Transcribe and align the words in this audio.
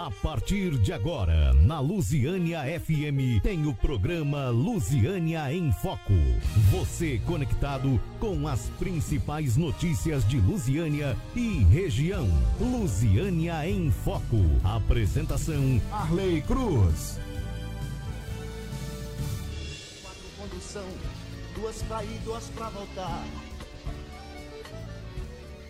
A 0.00 0.10
partir 0.10 0.78
de 0.78 0.94
agora, 0.94 1.52
na 1.52 1.78
Lusiânia 1.78 2.62
FM, 2.80 3.42
tem 3.42 3.66
o 3.66 3.74
programa 3.74 4.48
Lusiânia 4.48 5.52
em 5.52 5.70
Foco. 5.72 6.14
Você 6.70 7.20
conectado 7.26 8.00
com 8.18 8.48
as 8.48 8.70
principais 8.78 9.58
notícias 9.58 10.26
de 10.26 10.40
Lusiânia 10.40 11.14
e 11.36 11.64
região. 11.64 12.26
Lusiânia 12.58 13.68
em 13.68 13.90
Foco. 13.90 14.38
Apresentação: 14.64 15.78
Arley 15.92 16.40
Cruz. 16.40 17.20
Quatro 20.00 20.30
condução, 20.38 20.88
duas 21.54 21.82
pra 21.82 22.02
ir, 22.02 22.18
duas 22.24 22.48
pra 22.56 22.70
voltar. 22.70 23.22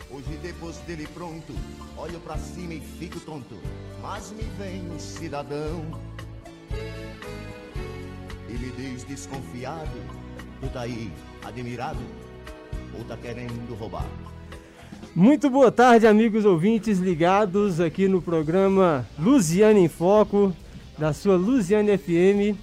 Hoje 0.08 0.38
depois 0.40 0.76
dele 0.86 1.08
pronto, 1.14 1.52
olho 1.96 2.20
pra 2.20 2.38
cima 2.38 2.74
e 2.74 2.80
fico 2.80 3.18
tonto. 3.18 3.56
Mas 4.02 4.32
me 4.32 4.42
vem 4.58 4.90
um 4.90 4.98
cidadão 4.98 5.84
e 8.48 8.52
me 8.52 8.70
diz 8.70 9.04
desconfiado: 9.04 9.91
Tu 10.60 10.68
tá 10.68 10.82
aí 10.82 11.12
admirado 11.45 11.98
ou 12.96 13.05
tá 13.05 13.16
querendo 13.16 13.74
roubar? 13.78 14.06
Muito 15.14 15.50
boa 15.50 15.70
tarde, 15.70 16.06
amigos 16.06 16.44
ouvintes 16.44 16.98
ligados 16.98 17.78
aqui 17.78 18.08
no 18.08 18.22
programa 18.22 19.06
Luziane 19.18 19.80
em 19.80 19.88
Foco, 19.88 20.55
da 20.96 21.12
sua 21.12 21.36
Luziane 21.36 21.96
FM. 21.98 22.56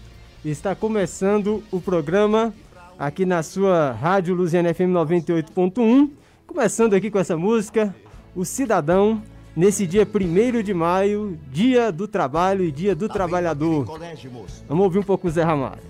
Está 0.43 0.73
começando 0.73 1.63
o 1.71 1.79
programa 1.79 2.53
aqui 2.97 3.25
na 3.25 3.43
sua 3.43 3.91
Rádio 3.91 4.33
Luziane 4.33 4.73
FM 4.73 4.91
98.1. 4.93 6.09
Começando 6.47 6.95
aqui 6.95 7.11
com 7.11 7.19
essa 7.19 7.37
música, 7.37 7.93
O 8.35 8.43
Cidadão, 8.43 9.21
nesse 9.57 9.87
dia 9.87 10.07
1 10.07 10.61
de 10.61 10.71
maio, 10.71 11.39
Dia 11.51 11.91
do 11.91 12.07
Trabalho 12.07 12.63
e 12.63 12.71
Dia 12.71 12.95
do 12.95 13.07
Tá 13.07 13.15
Trabalhador. 13.15 13.79
naquele 13.79 13.97
colégio. 13.97 14.31
Vamos 14.67 14.83
ouvir 14.83 14.99
um 14.99 15.03
pouco 15.03 15.27
o 15.27 15.31
Zé 15.31 15.41
Ramalho. 15.41 15.81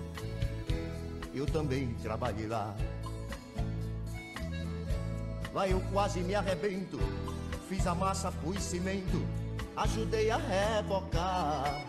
Eu 1.34 1.44
também 1.44 1.94
trabalhei 2.02 2.46
lá. 2.46 2.74
Lá 5.54 5.68
eu 5.68 5.82
quase 5.92 6.20
me 6.20 6.34
arrebento. 6.34 6.98
Fiz 7.68 7.86
a 7.86 7.94
massa, 7.94 8.32
pus 8.32 8.62
cimento. 8.62 9.20
Ajudei 9.76 10.30
a 10.30 10.38
rebocar. 10.38 11.84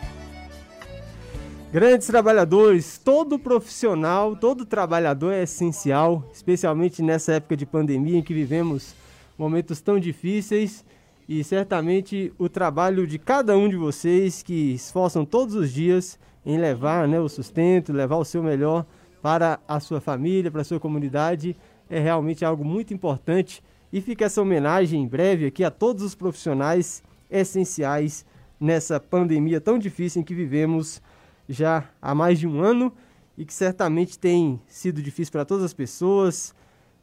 Grandes 1.71 2.07
trabalhadores, 2.07 2.97
todo 2.97 3.39
profissional, 3.39 4.35
todo 4.35 4.65
trabalhador 4.65 5.31
é 5.31 5.43
essencial, 5.43 6.27
especialmente 6.33 7.01
nessa 7.01 7.33
época 7.33 7.55
de 7.55 7.65
pandemia 7.65 8.17
em 8.17 8.23
que 8.23 8.33
vivemos 8.33 8.93
momentos 9.37 9.79
tão 9.79 9.99
difíceis 9.99 10.83
e 11.29 11.43
certamente 11.43 12.33
o 12.39 12.49
trabalho 12.49 13.05
de 13.05 13.19
cada 13.19 13.55
um 13.55 13.69
de 13.69 13.75
vocês 13.75 14.41
que 14.41 14.73
esforçam 14.73 15.23
todos 15.23 15.53
os 15.53 15.71
dias 15.71 16.17
em 16.43 16.57
levar 16.57 17.07
né, 17.07 17.19
o 17.19 17.29
sustento, 17.29 17.93
levar 17.93 18.17
o 18.17 18.25
seu 18.25 18.41
melhor 18.41 18.83
para 19.21 19.59
a 19.67 19.79
sua 19.79 20.01
família, 20.01 20.49
para 20.49 20.61
a 20.61 20.63
sua 20.63 20.79
comunidade, 20.79 21.55
é 21.87 21.99
realmente 21.99 22.43
algo 22.43 22.65
muito 22.65 22.95
importante. 22.95 23.61
E 23.93 24.01
fica 24.01 24.25
essa 24.25 24.41
homenagem 24.41 25.03
em 25.03 25.07
breve 25.07 25.45
aqui 25.45 25.63
a 25.63 25.69
todos 25.69 26.01
os 26.01 26.15
profissionais 26.15 27.03
essenciais 27.29 28.25
nessa 28.59 28.99
pandemia 28.99 29.61
tão 29.61 29.77
difícil 29.77 30.23
em 30.23 30.25
que 30.25 30.33
vivemos 30.33 30.99
já 31.47 31.87
há 32.01 32.15
mais 32.15 32.39
de 32.39 32.47
um 32.47 32.59
ano 32.59 32.91
e 33.37 33.45
que 33.45 33.53
certamente 33.53 34.17
tem 34.17 34.59
sido 34.65 34.99
difícil 34.99 35.31
para 35.31 35.45
todas 35.45 35.63
as 35.63 35.73
pessoas, 35.75 36.55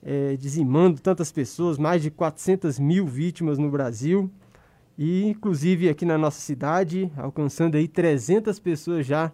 eh, 0.02 0.36
dizimando 0.39 1.00
tantas 1.00 1.33
pessoas, 1.33 1.78
mais 1.78 2.02
de 2.02 2.11
400 2.11 2.78
mil 2.78 3.06
vítimas 3.06 3.58
no 3.58 3.70
Brasil 3.70 4.30
e 4.98 5.25
inclusive 5.28 5.88
aqui 5.88 6.05
na 6.05 6.16
nossa 6.16 6.41
cidade, 6.41 7.11
alcançando 7.16 7.77
aí 7.77 7.86
300 7.86 8.58
pessoas 8.58 9.06
já 9.06 9.30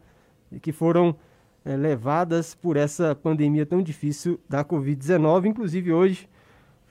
que 0.60 0.72
foram 0.72 1.14
eh, 1.64 1.77
levadas 1.77 2.54
por 2.54 2.77
essa 2.77 3.14
pandemia 3.14 3.64
tão 3.64 3.82
difícil 3.82 4.41
da 4.48 4.64
Covid-19, 4.64 5.47
inclusive 5.47 5.92
hoje 5.92 6.28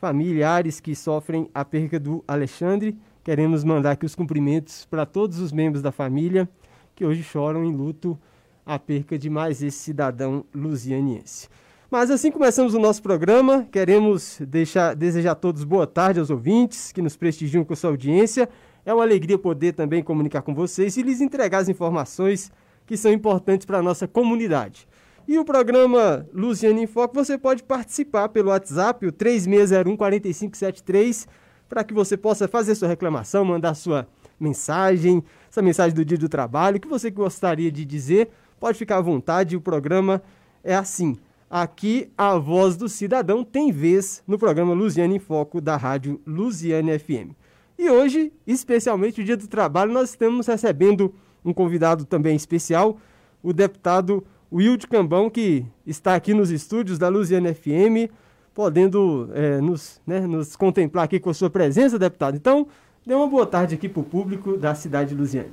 familiares 0.01 0.79
que 0.79 0.95
sofrem 0.95 1.49
a 1.53 1.63
perca 1.63 1.99
do 1.99 2.23
Alexandre. 2.27 2.97
Queremos 3.23 3.63
mandar 3.63 3.91
aqui 3.91 4.05
os 4.05 4.15
cumprimentos 4.15 4.85
para 4.85 5.05
todos 5.05 5.39
os 5.39 5.51
membros 5.51 5.83
da 5.83 5.91
família 5.91 6.49
que 6.95 7.05
hoje 7.05 7.21
choram 7.21 7.63
em 7.63 7.71
luto 7.71 8.17
a 8.65 8.79
perca 8.79 9.17
de 9.17 9.29
mais 9.29 9.61
esse 9.61 9.77
cidadão 9.77 10.45
lusianiense. 10.53 11.47
Mas 11.91 12.09
assim 12.09 12.31
começamos 12.31 12.73
o 12.73 12.79
nosso 12.79 13.03
programa, 13.03 13.67
queremos 13.69 14.39
deixar, 14.47 14.95
desejar 14.95 15.33
a 15.33 15.35
todos 15.35 15.65
boa 15.65 15.85
tarde 15.85 16.21
aos 16.21 16.29
ouvintes 16.29 16.93
que 16.93 17.01
nos 17.01 17.17
prestigiam 17.17 17.65
com 17.65 17.75
sua 17.75 17.89
audiência. 17.89 18.47
É 18.85 18.93
uma 18.93 19.03
alegria 19.03 19.37
poder 19.37 19.73
também 19.73 20.01
comunicar 20.01 20.41
com 20.41 20.55
vocês 20.55 20.95
e 20.95 21.01
lhes 21.01 21.19
entregar 21.19 21.57
as 21.57 21.67
informações 21.67 22.49
que 22.85 22.95
são 22.95 23.11
importantes 23.11 23.65
para 23.65 23.79
a 23.79 23.81
nossa 23.81 24.07
comunidade. 24.07 24.87
E 25.27 25.37
o 25.37 25.43
programa 25.43 26.25
Luciano 26.33 26.79
em 26.79 26.87
Foco, 26.87 27.13
você 27.13 27.37
pode 27.37 27.61
participar 27.61 28.29
pelo 28.29 28.51
WhatsApp, 28.51 29.05
o 29.05 29.11
3601-4573, 29.11 31.27
para 31.67 31.83
que 31.83 31.93
você 31.93 32.15
possa 32.15 32.47
fazer 32.47 32.73
sua 32.75 32.87
reclamação, 32.87 33.43
mandar 33.43 33.73
sua 33.73 34.07
mensagem, 34.39 35.21
essa 35.49 35.61
mensagem 35.61 35.93
do 35.93 36.05
dia 36.05 36.17
do 36.17 36.29
trabalho, 36.29 36.77
o 36.77 36.79
que 36.79 36.87
você 36.87 37.11
gostaria 37.11 37.69
de 37.69 37.83
dizer, 37.83 38.29
pode 38.61 38.77
ficar 38.77 38.99
à 38.99 39.01
vontade, 39.01 39.57
o 39.57 39.61
programa 39.61 40.23
é 40.63 40.73
assim. 40.73 41.17
Aqui 41.53 42.09
a 42.17 42.37
voz 42.37 42.77
do 42.77 42.87
cidadão 42.87 43.43
tem 43.43 43.73
vez 43.73 44.23
no 44.25 44.39
programa 44.39 44.73
Luziane 44.73 45.17
em 45.17 45.19
Foco 45.19 45.59
da 45.59 45.75
rádio 45.75 46.21
Luziane 46.25 46.97
FM. 46.97 47.35
E 47.77 47.89
hoje, 47.89 48.31
especialmente 48.47 49.19
o 49.19 49.23
dia 49.25 49.35
do 49.35 49.49
trabalho, 49.49 49.91
nós 49.91 50.11
estamos 50.11 50.47
recebendo 50.47 51.13
um 51.43 51.53
convidado 51.53 52.05
também 52.05 52.37
especial, 52.37 52.97
o 53.43 53.51
deputado 53.51 54.25
Wilde 54.49 54.87
Cambão, 54.87 55.29
que 55.29 55.65
está 55.85 56.15
aqui 56.15 56.33
nos 56.33 56.51
estúdios 56.51 56.97
da 56.97 57.09
Luziane 57.09 57.53
FM, 57.53 58.09
podendo 58.53 59.29
eh, 59.33 59.59
nos, 59.59 59.99
né, 60.07 60.21
nos 60.21 60.55
contemplar 60.55 61.03
aqui 61.03 61.19
com 61.19 61.31
a 61.31 61.33
sua 61.33 61.49
presença, 61.49 61.99
deputado. 61.99 62.37
Então, 62.37 62.65
dê 63.05 63.13
uma 63.13 63.27
boa 63.27 63.45
tarde 63.45 63.75
aqui 63.75 63.89
para 63.89 63.99
o 63.99 64.05
público 64.05 64.55
da 64.55 64.73
cidade 64.73 65.09
de 65.09 65.15
Luziane. 65.15 65.51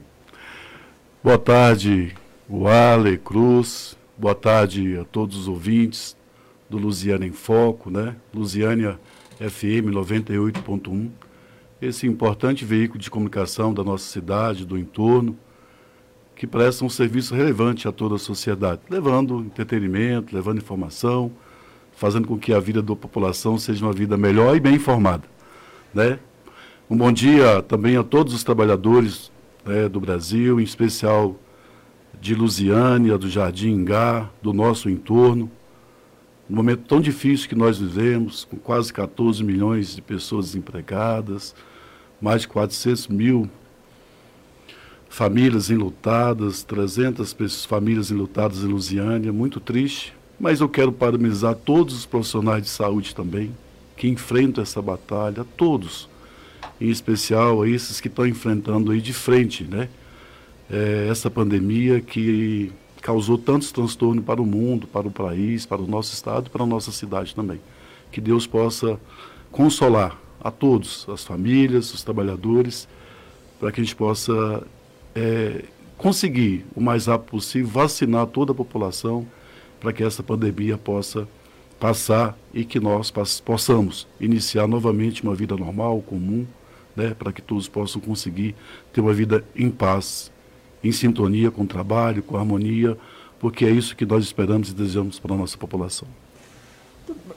Boa 1.25 1.39
tarde, 1.39 2.15
Wale 2.49 3.19
Cruz. 3.19 3.99
Boa 4.21 4.35
tarde 4.35 4.99
a 4.99 5.05
todos 5.05 5.37
os 5.37 5.47
ouvintes 5.47 6.17
do 6.69 6.77
Lusiana 6.77 7.25
em 7.25 7.31
Foco, 7.31 7.89
né? 7.89 8.17
Lusiânia 8.35 8.99
FM 9.39 9.95
98.1. 9.95 11.09
Esse 11.81 12.05
importante 12.09 12.65
veículo 12.65 12.99
de 12.99 13.09
comunicação 13.09 13.73
da 13.73 13.85
nossa 13.85 14.11
cidade, 14.11 14.67
do 14.67 14.77
entorno, 14.77 15.39
que 16.35 16.49
presta 16.49 16.85
um 16.85 16.91
serviço 16.91 17.33
relevante 17.33 17.87
a 17.87 17.93
toda 17.93 18.17
a 18.17 18.19
sociedade, 18.19 18.81
levando 18.91 19.39
entretenimento, 19.39 20.35
levando 20.35 20.59
informação, 20.59 21.31
fazendo 21.93 22.27
com 22.27 22.37
que 22.37 22.53
a 22.53 22.59
vida 22.59 22.83
da 22.83 22.97
população 22.97 23.57
seja 23.57 23.87
uma 23.87 23.93
vida 23.93 24.17
melhor 24.17 24.57
e 24.57 24.59
bem 24.59 24.75
informada, 24.75 25.29
né? 25.95 26.19
Um 26.91 26.97
bom 26.97 27.13
dia 27.13 27.63
também 27.63 27.97
a 27.97 28.03
todos 28.03 28.35
os 28.35 28.43
trabalhadores 28.43 29.31
né, 29.65 29.89
do 29.89 30.01
Brasil, 30.01 30.59
em 30.59 30.65
especial 30.65 31.37
de 32.21 32.35
Lusiânia, 32.35 33.17
do 33.17 33.29
Jardim 33.29 33.71
Ingá, 33.71 34.29
do 34.43 34.53
nosso 34.53 34.89
entorno. 34.91 35.51
Um 36.51 36.57
momento 36.57 36.85
tão 36.89 37.01
difícil 37.01 37.49
que 37.49 37.55
nós 37.55 37.79
vivemos, 37.79 38.45
com 38.45 38.57
quase 38.57 38.93
14 38.93 39.45
milhões 39.45 39.95
de 39.95 40.03
pessoas 40.03 40.47
desempregadas, 40.47 41.55
mais 42.21 42.43
de 42.43 42.49
400 42.49 43.09
mil 43.09 43.49
famílias 45.09 45.71
enlutadas, 45.71 46.63
300 46.63 47.33
pessoas, 47.33 47.65
famílias 47.65 48.11
enlutadas 48.11 48.63
em 48.63 48.67
Lusiânia, 48.67 49.33
muito 49.33 49.61
triste. 49.61 50.15
Mas 50.39 50.61
eu 50.61 50.69
quero 50.69 50.93
parabenizar 50.93 51.55
todos 51.55 51.95
os 51.95 52.07
profissionais 52.07 52.63
de 52.63 52.69
saúde 52.69 53.15
também, 53.15 53.51
que 53.97 54.09
enfrentam 54.09 54.63
essa 54.63 54.81
batalha, 54.81 55.45
todos 55.57 56.09
em 56.81 56.89
especial 56.89 57.67
esses 57.67 58.01
que 58.01 58.09
estão 58.09 58.27
enfrentando 58.27 58.93
aí 58.93 59.01
de 59.01 59.13
frente, 59.13 59.65
né? 59.65 59.89
É, 60.71 61.09
essa 61.11 61.31
pandemia 61.31 62.01
que 62.01 62.73
causou 63.01 63.39
tantos 63.39 63.73
transtornos 63.73 64.25
para 64.25 64.41
o 64.41 64.47
mundo, 64.47 64.87
para 64.87 65.07
o 65.07 65.11
país, 65.11 65.65
para 65.65 65.81
o 65.81 65.87
nosso 65.87 66.13
estado 66.13 66.51
para 66.51 66.63
a 66.63 66.67
nossa 66.67 66.93
cidade 66.93 67.35
também. 67.35 67.61
Que 68.13 68.21
Deus 68.21 68.47
possa 68.47 69.01
consolar 69.51 70.19
a 70.41 70.51
todos, 70.51 71.07
as 71.09 71.25
famílias, 71.25 71.93
os 71.95 72.03
trabalhadores, 72.03 72.89
para 73.59 73.73
que 73.73 73.81
a 73.81 73.85
gente 73.85 73.97
possa 73.97 74.63
é, 75.15 75.65
conseguir 75.97 76.65
o 76.75 76.81
mais 76.81 77.07
rápido 77.07 77.31
possível 77.31 77.69
vacinar 77.69 78.27
toda 78.27 78.53
a 78.53 78.55
população 78.55 79.27
para 79.81 79.93
que 79.93 80.03
essa 80.03 80.23
pandemia 80.23 80.77
possa 80.77 81.27
passar 81.79 82.37
e 82.53 82.65
que 82.65 82.81
nós 82.81 83.13
possamos 83.45 84.07
iniciar 84.21 84.67
novamente 84.67 85.23
uma 85.23 85.35
vida 85.35 85.57
normal, 85.57 86.03
comum, 86.03 86.47
né, 86.95 87.15
para 87.15 87.33
que 87.33 87.41
todos 87.41 87.69
possam 87.69 88.01
conseguir 88.01 88.55
ter 88.93 89.01
uma 89.01 89.13
vida 89.13 89.45
em 89.55 89.71
paz, 89.71 90.33
em 90.83 90.93
sintonia 90.93 91.51
com 91.51 91.63
o 91.63 91.67
trabalho, 91.67 92.23
com 92.23 92.37
a 92.37 92.41
harmonia, 92.41 92.97
porque 93.39 93.65
é 93.65 93.71
isso 93.71 93.97
que 93.97 94.07
nós 94.07 94.25
esperamos 94.25 94.71
e 94.71 94.75
desejamos 94.75 95.19
para 95.19 95.35
a 95.35 95.37
nossa 95.37 95.57
população. 95.57 96.09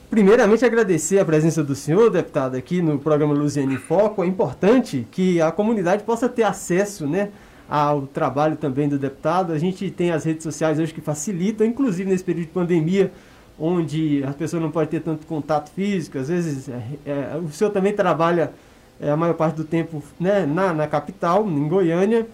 Primeiramente, 0.09 0.65
agradecer 0.65 1.19
a 1.19 1.25
presença 1.25 1.63
do 1.63 1.73
senhor, 1.73 2.09
deputado, 2.09 2.55
aqui 2.55 2.81
no 2.81 2.99
programa 2.99 3.33
Luziane 3.33 3.75
em 3.75 3.77
Foco. 3.77 4.23
É 4.23 4.27
importante 4.27 5.07
que 5.09 5.39
a 5.39 5.51
comunidade 5.51 6.03
possa 6.03 6.27
ter 6.27 6.43
acesso 6.43 7.07
né, 7.07 7.29
ao 7.69 8.01
trabalho 8.01 8.57
também 8.57 8.89
do 8.89 8.99
deputado. 8.99 9.53
A 9.53 9.57
gente 9.57 9.89
tem 9.89 10.11
as 10.11 10.25
redes 10.25 10.43
sociais 10.43 10.79
hoje 10.79 10.93
que 10.93 10.99
facilitam, 10.99 11.65
inclusive 11.65 12.09
nesse 12.09 12.25
período 12.25 12.47
de 12.47 12.51
pandemia, 12.51 13.11
onde 13.57 14.21
as 14.25 14.35
pessoas 14.35 14.61
não 14.61 14.69
podem 14.69 14.89
ter 14.89 14.99
tanto 14.99 15.25
contato 15.25 15.71
físico. 15.71 16.17
Às 16.17 16.27
vezes, 16.27 16.67
é, 16.67 16.81
é, 17.05 17.37
o 17.37 17.49
senhor 17.49 17.71
também 17.71 17.93
trabalha 17.93 18.51
é, 18.99 19.09
a 19.09 19.15
maior 19.15 19.35
parte 19.35 19.55
do 19.55 19.63
tempo 19.63 20.03
né, 20.19 20.45
na, 20.45 20.73
na 20.73 20.87
capital, 20.87 21.47
em 21.47 21.67
Goiânia, 21.69 22.27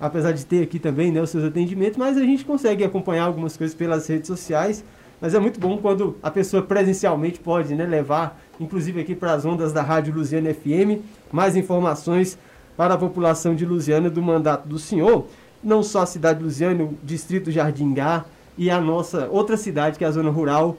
apesar 0.00 0.32
de 0.32 0.44
ter 0.44 0.62
aqui 0.62 0.78
também 0.78 1.10
né, 1.10 1.20
os 1.20 1.30
seus 1.30 1.44
atendimentos, 1.44 1.96
mas 1.96 2.16
a 2.16 2.22
gente 2.22 2.44
consegue 2.44 2.84
acompanhar 2.84 3.24
algumas 3.24 3.56
coisas 3.56 3.74
pelas 3.74 4.06
redes 4.06 4.26
sociais. 4.26 4.84
Mas 5.20 5.34
é 5.34 5.38
muito 5.38 5.58
bom 5.58 5.78
quando 5.78 6.16
a 6.22 6.30
pessoa 6.30 6.62
presencialmente 6.62 7.38
pode 7.38 7.74
né, 7.74 7.86
levar, 7.86 8.38
inclusive 8.60 9.00
aqui 9.00 9.14
para 9.14 9.32
as 9.32 9.46
ondas 9.46 9.72
da 9.72 9.82
Rádio 9.82 10.14
Luziana 10.14 10.52
FM, 10.52 11.02
mais 11.32 11.56
informações 11.56 12.38
para 12.76 12.94
a 12.94 12.98
população 12.98 13.54
de 13.54 13.64
Lusiana 13.64 14.10
do 14.10 14.20
mandato 14.20 14.68
do 14.68 14.78
senhor, 14.78 15.26
não 15.64 15.82
só 15.82 16.02
a 16.02 16.06
cidade 16.06 16.40
de 16.40 16.44
Lusiana, 16.44 16.84
o 16.84 16.98
distrito 17.02 17.50
Jardingá 17.50 18.26
e 18.58 18.70
a 18.70 18.78
nossa 18.80 19.26
outra 19.30 19.56
cidade, 19.56 19.96
que 19.98 20.04
é 20.04 20.06
a 20.06 20.10
zona 20.10 20.30
rural 20.30 20.76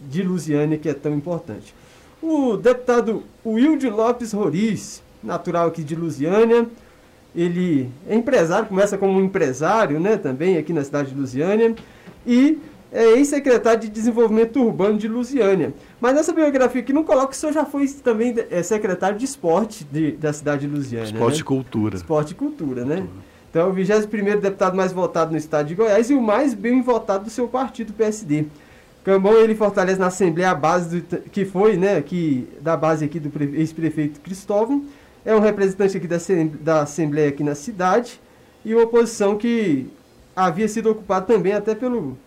de 0.00 0.22
Lusiana, 0.22 0.76
que 0.76 0.88
é 0.88 0.94
tão 0.94 1.14
importante. 1.14 1.74
O 2.20 2.56
deputado 2.56 3.22
Wilde 3.44 3.88
Lopes 3.88 4.32
Roriz, 4.32 5.02
natural 5.22 5.68
aqui 5.68 5.82
de 5.82 5.94
Lusiânia, 5.94 6.68
ele 7.34 7.90
é 8.08 8.14
empresário, 8.14 8.66
começa 8.66 8.98
como 8.98 9.18
um 9.18 9.24
empresário, 9.24 9.98
né, 9.98 10.16
também 10.16 10.58
aqui 10.58 10.72
na 10.72 10.84
cidade 10.84 11.10
de 11.10 11.18
Lusiânia, 11.18 11.74
e 12.26 12.58
é 12.92 13.04
ex-secretário 13.12 13.80
de 13.80 13.88
Desenvolvimento 13.88 14.60
Urbano 14.60 14.98
de 14.98 15.08
Lusiânia. 15.08 15.72
Mas 15.98 16.14
nessa 16.14 16.32
biografia 16.32 16.82
aqui 16.82 16.92
não 16.92 17.02
coloca 17.02 17.28
que 17.28 17.36
o 17.36 17.38
senhor 17.38 17.52
já 17.52 17.64
foi 17.64 17.88
também 17.88 18.34
é, 18.50 18.62
secretário 18.62 19.16
de 19.16 19.24
esporte 19.24 19.84
de, 19.90 20.12
da 20.12 20.32
cidade 20.32 20.66
de 20.66 20.74
Lusiânia. 20.74 21.06
Esporte 21.06 21.36
né? 21.36 21.40
e 21.40 21.44
cultura. 21.44 21.96
Esporte 21.96 22.30
e 22.32 22.34
cultura, 22.34 22.84
né? 22.84 23.06
Então, 23.50 23.68
o 23.68 23.72
21 23.72 24.40
deputado 24.40 24.76
mais 24.76 24.92
votado 24.92 25.30
no 25.30 25.36
estado 25.36 25.66
de 25.68 25.74
Goiás 25.74 26.10
e 26.10 26.14
o 26.14 26.22
mais 26.22 26.54
bem 26.54 26.80
votado 26.80 27.24
do 27.24 27.30
seu 27.30 27.48
partido, 27.48 27.92
PSD. 27.92 28.46
Cambão, 29.04 29.34
ele 29.34 29.54
fortalece 29.54 29.98
na 29.98 30.06
Assembleia 30.06 30.50
a 30.50 30.54
base 30.54 31.00
do, 31.00 31.18
que 31.18 31.44
foi, 31.44 31.76
né, 31.76 32.00
que, 32.00 32.48
da 32.60 32.76
base 32.76 33.04
aqui 33.04 33.18
do 33.18 33.30
ex-prefeito 33.54 34.20
Cristóvão. 34.20 34.84
É 35.24 35.34
um 35.34 35.40
representante 35.40 35.96
aqui 35.96 36.08
da, 36.08 36.18
da 36.60 36.82
Assembleia 36.82 37.28
aqui 37.28 37.44
na 37.44 37.54
cidade 37.54 38.20
e 38.64 38.74
uma 38.74 38.86
posição 38.86 39.36
que 39.36 39.86
havia 40.34 40.68
sido 40.68 40.90
ocupada 40.90 41.26
também 41.26 41.52
até 41.52 41.74
pelo 41.74 42.18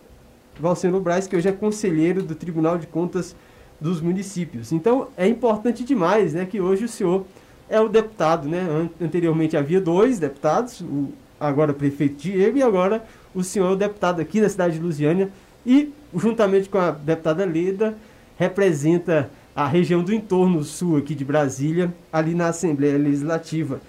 Valceno 0.58 1.00
Braz, 1.00 1.26
que 1.26 1.36
hoje 1.36 1.48
é 1.48 1.52
conselheiro 1.52 2.22
do 2.22 2.34
Tribunal 2.34 2.78
de 2.78 2.86
Contas 2.86 3.36
dos 3.80 4.00
Municípios. 4.00 4.72
Então 4.72 5.08
é 5.16 5.26
importante 5.28 5.84
demais 5.84 6.32
né, 6.32 6.46
que 6.46 6.60
hoje 6.60 6.84
o 6.84 6.88
senhor 6.88 7.26
é 7.68 7.80
o 7.80 7.88
deputado. 7.88 8.48
Né? 8.48 8.88
Anteriormente 9.00 9.56
havia 9.56 9.80
dois 9.80 10.18
deputados, 10.18 10.80
o 10.80 11.12
agora 11.38 11.72
o 11.72 11.74
prefeito 11.74 12.16
Diego 12.16 12.58
e 12.58 12.62
agora 12.62 13.04
o 13.34 13.42
senhor 13.42 13.70
é 13.70 13.72
o 13.72 13.76
deputado 13.76 14.20
aqui 14.20 14.40
da 14.40 14.48
cidade 14.48 14.78
de 14.78 14.84
Lusiânia 14.84 15.30
e, 15.64 15.92
juntamente 16.14 16.68
com 16.68 16.78
a 16.78 16.90
deputada 16.90 17.44
Leda, 17.44 17.96
representa 18.38 19.30
a 19.56 19.66
região 19.66 20.04
do 20.04 20.12
entorno 20.12 20.62
sul 20.62 20.98
aqui 20.98 21.14
de 21.14 21.24
Brasília, 21.24 21.94
ali 22.12 22.34
na 22.34 22.48
Assembleia 22.48 22.98
Legislativa. 22.98 23.80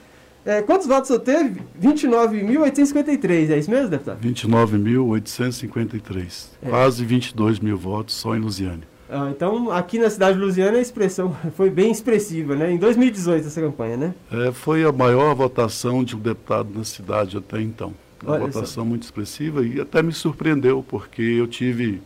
É, 0.45 0.61
quantos 0.61 0.87
votos 0.87 1.09
você 1.09 1.19
teve? 1.19 1.61
29.853, 1.81 3.49
é 3.49 3.57
isso 3.57 3.69
mesmo, 3.69 3.89
deputado? 3.89 4.25
29.853. 4.25 6.51
É. 6.61 6.69
Quase 6.69 7.03
22 7.03 7.59
mil 7.59 7.77
votos 7.77 8.15
só 8.15 8.33
em 8.33 8.39
Lusiânia. 8.39 8.87
Ah, 9.09 9.29
então, 9.29 9.69
aqui 9.69 9.99
na 9.99 10.09
cidade 10.09 10.37
de 10.37 10.43
Lusiana, 10.43 10.77
a 10.77 10.81
expressão 10.81 11.35
foi 11.57 11.69
bem 11.69 11.91
expressiva, 11.91 12.55
né? 12.55 12.71
Em 12.71 12.77
2018, 12.77 13.47
essa 13.47 13.59
campanha, 13.59 13.97
né? 13.97 14.15
É, 14.31 14.53
foi 14.53 14.85
a 14.85 14.91
maior 14.93 15.35
votação 15.35 16.01
de 16.01 16.15
um 16.15 16.19
deputado 16.19 16.69
na 16.73 16.85
cidade 16.85 17.35
até 17.35 17.61
então. 17.61 17.93
Uma 18.23 18.35
Olha 18.35 18.45
votação 18.45 18.83
só. 18.83 18.85
muito 18.85 19.03
expressiva 19.03 19.65
e 19.65 19.81
até 19.81 20.01
me 20.01 20.13
surpreendeu, 20.13 20.81
porque 20.87 21.21
eu 21.21 21.45
tive 21.45 22.01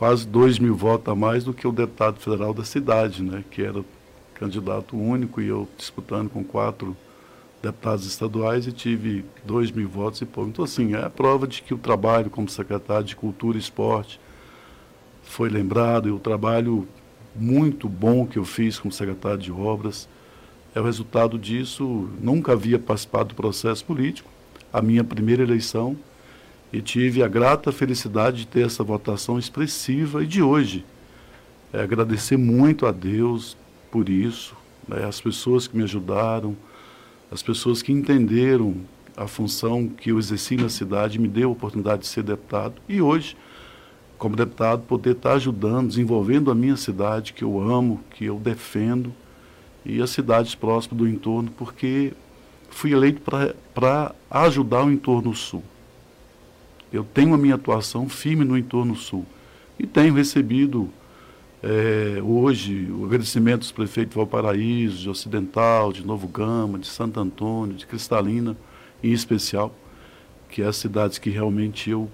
quase 0.00 0.26
2 0.26 0.58
mil 0.58 0.74
votos 0.74 1.12
a 1.12 1.14
mais 1.14 1.44
do 1.44 1.52
que 1.52 1.66
o 1.66 1.72
deputado 1.72 2.18
federal 2.18 2.54
da 2.54 2.64
cidade, 2.64 3.22
né? 3.22 3.44
Que 3.50 3.62
era 3.62 3.84
candidato 4.32 4.96
único 4.96 5.42
e 5.42 5.48
eu 5.48 5.68
disputando 5.76 6.30
com 6.30 6.42
quatro 6.42 6.96
deputados 7.62 8.06
estaduais 8.06 8.66
e 8.66 8.72
tive 8.72 9.26
dois 9.44 9.70
mil 9.70 9.86
votos 9.86 10.22
e 10.22 10.24
pouco. 10.24 10.48
Então, 10.48 10.64
assim, 10.64 10.94
é 10.94 11.04
a 11.04 11.10
prova 11.10 11.46
de 11.46 11.60
que 11.60 11.74
o 11.74 11.76
trabalho 11.76 12.30
como 12.30 12.48
secretário 12.48 13.04
de 13.04 13.14
Cultura 13.14 13.58
e 13.58 13.60
Esporte 13.60 14.18
foi 15.22 15.50
lembrado 15.50 16.08
e 16.08 16.12
o 16.12 16.18
trabalho 16.18 16.88
muito 17.36 17.86
bom 17.86 18.26
que 18.26 18.38
eu 18.38 18.44
fiz 18.46 18.78
como 18.78 18.90
secretário 18.90 19.36
de 19.36 19.52
Obras 19.52 20.08
é 20.74 20.80
o 20.80 20.84
resultado 20.84 21.38
disso. 21.38 22.08
Nunca 22.22 22.52
havia 22.52 22.78
participado 22.78 23.28
do 23.28 23.34
processo 23.34 23.84
político, 23.84 24.30
a 24.72 24.80
minha 24.80 25.04
primeira 25.04 25.42
eleição, 25.42 25.94
e 26.72 26.80
tive 26.80 27.22
a 27.22 27.28
grata 27.28 27.72
felicidade 27.72 28.38
de 28.38 28.46
ter 28.46 28.66
essa 28.66 28.84
votação 28.84 29.38
expressiva 29.38 30.22
e 30.22 30.26
de 30.26 30.42
hoje. 30.42 30.84
É, 31.72 31.82
agradecer 31.82 32.36
muito 32.36 32.86
a 32.86 32.92
Deus 32.92 33.56
por 33.90 34.08
isso, 34.08 34.56
né, 34.86 35.04
as 35.04 35.20
pessoas 35.20 35.66
que 35.66 35.76
me 35.76 35.82
ajudaram, 35.82 36.56
as 37.30 37.42
pessoas 37.42 37.82
que 37.82 37.92
entenderam 37.92 38.76
a 39.16 39.26
função 39.26 39.86
que 39.88 40.10
eu 40.10 40.18
exerci 40.18 40.56
na 40.56 40.68
cidade, 40.68 41.18
me 41.18 41.28
deu 41.28 41.50
a 41.50 41.52
oportunidade 41.52 42.02
de 42.02 42.08
ser 42.08 42.22
deputado. 42.22 42.74
E 42.88 43.02
hoje, 43.02 43.36
como 44.18 44.34
deputado, 44.34 44.82
poder 44.82 45.16
estar 45.16 45.34
ajudando, 45.34 45.88
desenvolvendo 45.88 46.50
a 46.50 46.54
minha 46.54 46.76
cidade, 46.76 47.32
que 47.32 47.44
eu 47.44 47.60
amo, 47.60 48.00
que 48.10 48.24
eu 48.24 48.38
defendo, 48.38 49.12
e 49.84 50.00
as 50.00 50.10
cidades 50.10 50.54
próximas 50.54 50.98
do 50.98 51.08
entorno, 51.08 51.50
porque 51.56 52.12
fui 52.68 52.92
eleito 52.92 53.20
para 53.74 54.14
ajudar 54.30 54.84
o 54.84 54.90
entorno 54.90 55.34
sul. 55.34 55.62
Eu 56.92 57.04
tenho 57.04 57.34
a 57.34 57.38
minha 57.38 57.54
atuação 57.54 58.08
firme 58.08 58.44
no 58.44 58.56
entorno 58.56 58.96
sul. 58.96 59.24
E 59.78 59.86
tenho 59.86 60.14
recebido 60.14 60.90
é, 61.62 62.22
hoje, 62.22 62.90
o 62.90 63.04
agradecimento 63.04 63.60
dos 63.60 63.72
prefeitos 63.72 64.12
de 64.12 64.16
Valparaíso, 64.16 64.96
de 64.96 65.10
Ocidental, 65.10 65.92
de 65.92 66.04
Novo 66.06 66.26
Gama, 66.26 66.78
de 66.78 66.86
Santo 66.86 67.20
Antônio, 67.20 67.76
de 67.76 67.86
Cristalina, 67.86 68.56
em 69.02 69.12
especial, 69.12 69.74
que 70.48 70.62
é 70.62 70.66
as 70.66 70.76
cidades 70.76 71.18
que 71.18 71.28
realmente 71.28 71.90
eu 71.90 72.10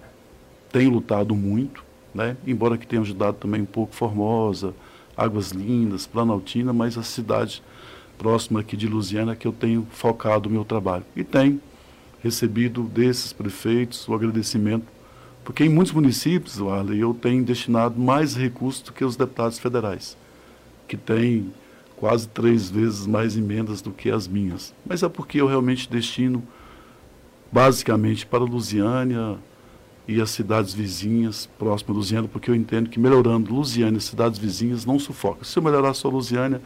tenho 0.72 0.90
lutado 0.90 1.34
muito, 1.34 1.84
né? 2.12 2.36
embora 2.44 2.76
que 2.76 2.86
tenha 2.86 3.00
ajudado 3.02 3.36
também 3.36 3.62
um 3.62 3.66
pouco 3.66 3.94
Formosa, 3.94 4.74
Águas 5.16 5.52
Lindas, 5.52 6.06
Planaltina, 6.06 6.72
mas 6.72 6.98
a 6.98 7.02
cidade 7.02 7.62
próxima 8.18 8.60
aqui 8.60 8.76
de 8.76 8.88
Lusiana 8.88 9.36
que 9.36 9.46
eu 9.46 9.52
tenho 9.52 9.86
focado 9.90 10.48
o 10.48 10.52
meu 10.52 10.64
trabalho. 10.64 11.04
E 11.14 11.22
tenho 11.22 11.60
recebido 12.26 12.82
desses 12.82 13.32
prefeitos 13.32 14.06
o 14.08 14.14
agradecimento 14.14 14.96
porque 15.46 15.62
em 15.62 15.68
muitos 15.68 15.92
municípios, 15.92 16.60
Arley, 16.60 16.98
eu 16.98 17.14
tenho 17.14 17.44
destinado 17.44 18.00
mais 18.00 18.34
recursos 18.34 18.82
do 18.82 18.92
que 18.92 19.04
os 19.04 19.14
deputados 19.14 19.60
federais, 19.60 20.16
que 20.88 20.96
têm 20.96 21.54
quase 21.96 22.26
três 22.26 22.68
vezes 22.68 23.06
mais 23.06 23.36
emendas 23.36 23.80
do 23.80 23.92
que 23.92 24.10
as 24.10 24.26
minhas. 24.26 24.74
Mas 24.84 25.04
é 25.04 25.08
porque 25.08 25.40
eu 25.40 25.46
realmente 25.46 25.88
destino 25.88 26.42
basicamente 27.52 28.26
para 28.26 28.42
Lusiânia 28.42 29.38
e 30.08 30.20
as 30.20 30.30
cidades 30.30 30.74
vizinhas 30.74 31.48
próximas 31.56 31.94
de 31.94 31.98
Lusiânia, 32.00 32.28
porque 32.28 32.50
eu 32.50 32.54
entendo 32.56 32.90
que 32.90 32.98
melhorando 32.98 33.54
Lusiânia 33.54 33.98
e 33.98 34.00
cidades 34.00 34.40
vizinhas 34.40 34.84
não 34.84 34.98
sufoca. 34.98 35.44
Se 35.44 35.56
eu 35.56 35.62
melhorar 35.62 35.94
só 35.94 36.08
Lusiânia, 36.08 36.60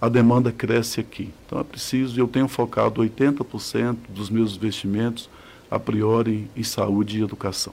a 0.00 0.08
demanda 0.08 0.52
cresce 0.52 1.00
aqui. 1.00 1.32
Então 1.46 1.58
é 1.58 1.64
preciso, 1.64 2.18
eu 2.18 2.28
tenho 2.28 2.48
focado 2.48 3.02
80% 3.02 3.96
dos 4.08 4.30
meus 4.30 4.56
investimentos 4.56 5.28
a 5.70 5.78
priori 5.78 6.48
em 6.56 6.62
saúde 6.62 7.18
e 7.18 7.22
educação. 7.22 7.72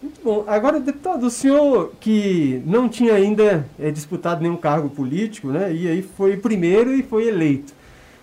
Muito 0.00 0.20
bom. 0.22 0.44
Agora, 0.46 0.78
deputado, 0.78 1.26
o 1.26 1.30
senhor 1.30 1.92
que 2.00 2.62
não 2.64 2.88
tinha 2.88 3.14
ainda 3.14 3.68
é, 3.78 3.90
disputado 3.90 4.40
nenhum 4.42 4.56
cargo 4.56 4.88
político, 4.88 5.48
né? 5.48 5.74
E 5.74 5.88
aí 5.88 6.02
foi 6.02 6.36
primeiro 6.36 6.94
e 6.94 7.02
foi 7.02 7.26
eleito. 7.26 7.72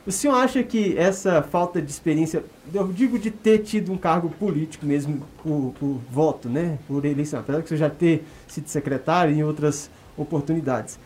O 0.08 0.12
senhor 0.12 0.36
acha 0.36 0.62
que 0.64 0.96
essa 0.98 1.42
falta 1.42 1.82
de 1.82 1.90
experiência, 1.92 2.46
eu 2.74 2.88
digo 2.94 3.18
de 3.18 3.32
ter 3.32 3.60
tido 3.60 3.92
um 3.92 3.98
cargo 3.98 4.30
político 4.30 4.86
mesmo 4.86 5.26
por, 5.44 5.74
por 5.80 6.00
voto, 6.10 6.48
né? 6.48 6.78
Por 6.88 7.04
eleição, 7.04 7.40
apesar 7.40 7.60
que 7.60 7.66
o 7.66 7.68
senhor 7.70 7.80
já 7.80 7.90
ter 7.90 8.24
sido 8.48 8.70
secretário 8.70 9.36
em 9.36 9.44
outras 9.44 9.90
oportunidades. 10.16 10.98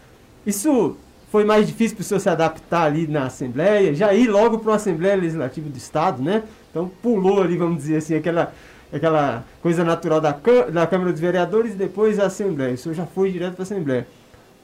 Isso 0.46 0.98
foi 1.32 1.44
mais 1.44 1.68
difícil 1.68 1.96
para 1.96 2.02
o 2.02 2.06
senhor 2.06 2.20
se 2.20 2.30
adaptar 2.30 2.84
ali 2.84 3.08
na 3.08 3.26
Assembleia, 3.26 3.94
já 3.94 4.14
ir 4.14 4.28
logo 4.28 4.60
para 4.60 4.72
uma 4.72 4.76
Assembleia 4.76 5.16
Legislativa 5.16 5.70
do 5.70 5.78
Estado, 5.78 6.22
né? 6.22 6.44
Então 6.70 6.90
pulou 7.02 7.42
ali, 7.42 7.58
vamos 7.58 7.78
dizer 7.78 7.98
assim, 7.98 8.16
aquela 8.16 8.54
aquela 8.92 9.44
coisa 9.62 9.84
natural 9.84 10.20
da, 10.20 10.32
da 10.72 10.88
Câmara 10.88 11.12
dos 11.12 11.22
Vereadores 11.22 11.74
e 11.74 11.76
depois 11.76 12.20
a 12.20 12.26
Assembleia. 12.26 12.74
O 12.74 12.78
senhor 12.78 12.96
já 12.96 13.06
foi 13.06 13.32
direto 13.32 13.54
para 13.54 13.62
a 13.62 13.64
Assembleia. 13.64 14.08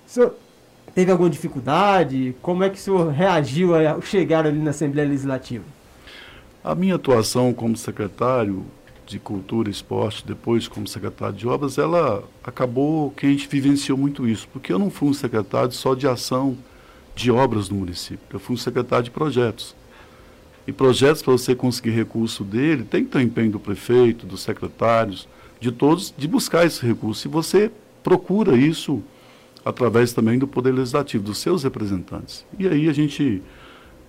O 0.07 0.09
senhor 0.09 0.35
teve 0.93 1.11
alguma 1.11 1.29
dificuldade? 1.29 2.35
Como 2.41 2.63
é 2.63 2.69
que 2.69 2.77
o 2.77 2.81
senhor 2.81 3.11
reagiu 3.11 3.75
ao 3.75 4.01
chegar 4.01 4.45
ali 4.45 4.59
na 4.59 4.71
Assembleia 4.71 5.07
Legislativa? 5.07 5.63
A 6.63 6.73
minha 6.73 6.95
atuação 6.95 7.53
como 7.53 7.77
secretário 7.77 8.65
de 9.05 9.19
Cultura 9.19 9.69
e 9.69 9.71
Esporte, 9.71 10.25
depois 10.25 10.67
como 10.67 10.87
secretário 10.87 11.35
de 11.35 11.47
Obras, 11.47 11.77
ela 11.77 12.23
acabou 12.43 13.11
que 13.11 13.25
a 13.25 13.29
gente 13.29 13.47
vivenciou 13.47 13.97
muito 13.97 14.27
isso, 14.27 14.47
porque 14.51 14.71
eu 14.73 14.79
não 14.79 14.89
fui 14.89 15.09
um 15.09 15.13
secretário 15.13 15.71
só 15.71 15.93
de 15.93 16.07
ação 16.07 16.57
de 17.15 17.31
obras 17.31 17.69
no 17.69 17.77
município, 17.77 18.25
eu 18.33 18.39
fui 18.39 18.55
um 18.55 18.57
secretário 18.57 19.05
de 19.05 19.11
projetos. 19.11 19.75
E 20.67 20.71
projetos 20.71 21.21
para 21.21 21.31
você 21.31 21.55
conseguir 21.55 21.91
recurso 21.91 22.43
dele, 22.43 22.83
tem 22.83 23.03
que 23.03 23.11
ter 23.11 23.19
o 23.19 23.21
empenho 23.21 23.51
do 23.51 23.59
prefeito, 23.59 24.25
dos 24.25 24.41
secretários, 24.41 25.27
de 25.59 25.71
todos, 25.71 26.13
de 26.17 26.27
buscar 26.27 26.65
esse 26.65 26.85
recurso. 26.85 27.27
E 27.27 27.31
você 27.31 27.71
procura 28.03 28.57
isso 28.57 29.01
através 29.63 30.11
também 30.13 30.37
do 30.39 30.47
Poder 30.47 30.71
Legislativo, 30.71 31.23
dos 31.23 31.37
seus 31.37 31.63
representantes. 31.63 32.45
E 32.57 32.67
aí 32.67 32.89
a 32.89 32.93
gente 32.93 33.41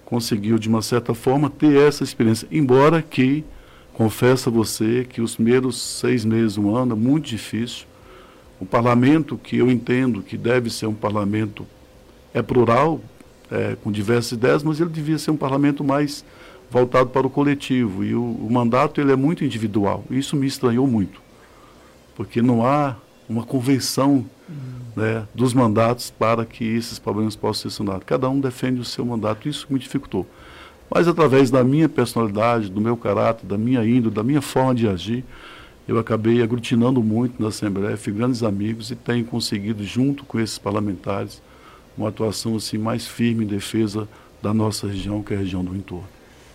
conseguiu, 0.05 0.59
de 0.59 0.69
uma 0.69 0.83
certa 0.83 1.15
forma, 1.15 1.51
ter 1.51 1.77
essa 1.77 2.05
experiência. 2.05 2.49
Embora 2.51 3.03
que, 3.03 3.45
confesso 3.97 4.51
a 4.51 4.53
você, 4.53 5.07
que 5.09 5.23
os 5.23 5.37
primeiros 5.37 5.81
seis 5.81 6.23
meses, 6.23 6.59
um 6.59 6.77
ano, 6.77 6.93
é 6.93 6.95
muito 6.95 7.29
difícil. 7.29 7.87
O 8.61 8.67
parlamento, 8.67 9.39
que 9.39 9.57
eu 9.57 9.71
entendo 9.71 10.23
que 10.23 10.37
deve 10.37 10.69
ser 10.69 10.85
um 10.85 10.95
parlamento, 10.95 11.67
é 12.35 12.43
plural, 12.43 13.01
é, 13.51 13.75
com 13.83 13.91
diversas 13.91 14.33
ideias, 14.33 14.63
mas 14.63 14.81
ele 14.81 14.91
devia 14.91 15.19
ser 15.19 15.31
um 15.31 15.37
parlamento 15.37 15.83
mais 15.83 16.23
voltado 16.71 17.09
para 17.09 17.27
o 17.27 17.31
coletivo. 17.31 18.05
E 18.05 18.15
o, 18.15 18.23
o 18.23 18.49
mandato 18.53 19.01
ele 19.01 19.13
é 19.13 19.17
muito 19.17 19.43
individual. 19.43 20.05
Isso 20.11 20.37
me 20.37 20.47
estranhou 20.47 20.87
muito, 20.87 21.19
porque 22.15 22.43
não 22.43 22.67
há 22.67 22.97
uma 23.27 23.45
convenção 23.45 24.27
uhum. 24.47 24.57
né, 24.95 25.27
dos 25.35 25.55
mandatos 25.55 26.11
para 26.11 26.45
que 26.45 26.65
esses 26.65 26.99
problemas 26.99 27.35
possam 27.35 27.71
ser 27.71 27.77
sanados. 27.79 28.03
Cada 28.05 28.29
um 28.29 28.41
defende 28.41 28.79
o 28.79 28.85
seu 28.85 29.07
mandato, 29.07 29.49
isso 29.49 29.67
me 29.71 29.79
dificultou. 29.79 30.27
Mas 30.91 31.09
através 31.09 31.51
da 31.51 31.65
minha 31.65 31.89
personalidade, 31.89 32.71
do 32.71 32.81
meu 32.81 32.97
caráter, 32.97 33.47
da 33.47 33.59
minha 33.59 33.85
índole, 33.85 34.15
da 34.15 34.23
minha 34.23 34.41
forma 34.41 34.75
de 34.75 34.89
agir, 34.89 35.25
eu 35.87 35.99
acabei 35.99 36.43
aglutinando 36.43 37.03
muito 37.03 37.41
na 37.41 37.49
Assembleia, 37.49 37.97
fui 37.97 38.13
grandes 38.13 38.43
amigos 38.43 38.91
e 38.91 38.97
tenho 38.97 39.25
conseguido, 39.25 39.85
junto 39.85 40.25
com 40.25 40.41
esses 40.41 40.59
parlamentares, 40.59 41.41
uma 41.97 42.09
atuação 42.09 42.57
assim 42.57 42.79
mais 42.79 43.07
firme 43.07 43.45
em 43.45 43.49
defesa 43.49 44.09
da 44.43 44.53
nossa 44.53 44.87
região, 44.87 45.23
que 45.23 45.33
é 45.33 45.37
a 45.37 45.41
região 45.41 45.65
do 45.65 45.75
entorno. 45.75 46.07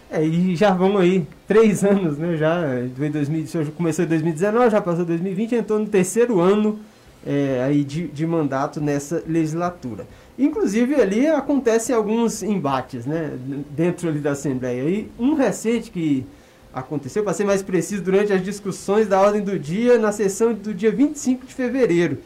É, 0.09 0.25
e 0.25 0.55
já 0.57 0.71
vamos 0.71 0.99
aí, 0.99 1.25
três 1.47 1.85
anos, 1.85 2.17
né? 2.17 2.35
Já, 2.35 2.61
2000, 2.95 3.71
começou 3.77 4.03
em 4.03 4.07
2019, 4.09 4.69
já 4.69 4.81
passou 4.81 5.05
2020, 5.05 5.55
entrou 5.55 5.79
no 5.79 5.87
terceiro 5.87 6.41
ano 6.41 6.79
é, 7.25 7.63
aí 7.65 7.83
de, 7.83 8.07
de 8.07 8.27
mandato 8.27 8.81
nessa 8.81 9.23
legislatura. 9.25 10.05
Inclusive 10.37 10.95
ali 10.95 11.27
acontecem 11.27 11.95
alguns 11.95 12.41
embates, 12.41 13.05
né? 13.05 13.37
Dentro 13.71 14.09
ali 14.09 14.19
da 14.19 14.31
Assembleia. 14.31 14.83
E 14.89 15.11
um 15.19 15.33
recente 15.33 15.91
que 15.91 16.25
aconteceu, 16.73 17.23
para 17.23 17.33
ser 17.33 17.43
mais 17.43 17.61
preciso, 17.61 18.01
durante 18.01 18.31
as 18.31 18.43
discussões 18.43 19.07
da 19.07 19.19
ordem 19.19 19.41
do 19.41 19.59
dia, 19.59 19.97
na 19.97 20.11
sessão 20.11 20.53
do 20.53 20.73
dia 20.73 20.91
25 20.91 21.45
de 21.45 21.53
fevereiro. 21.53 22.19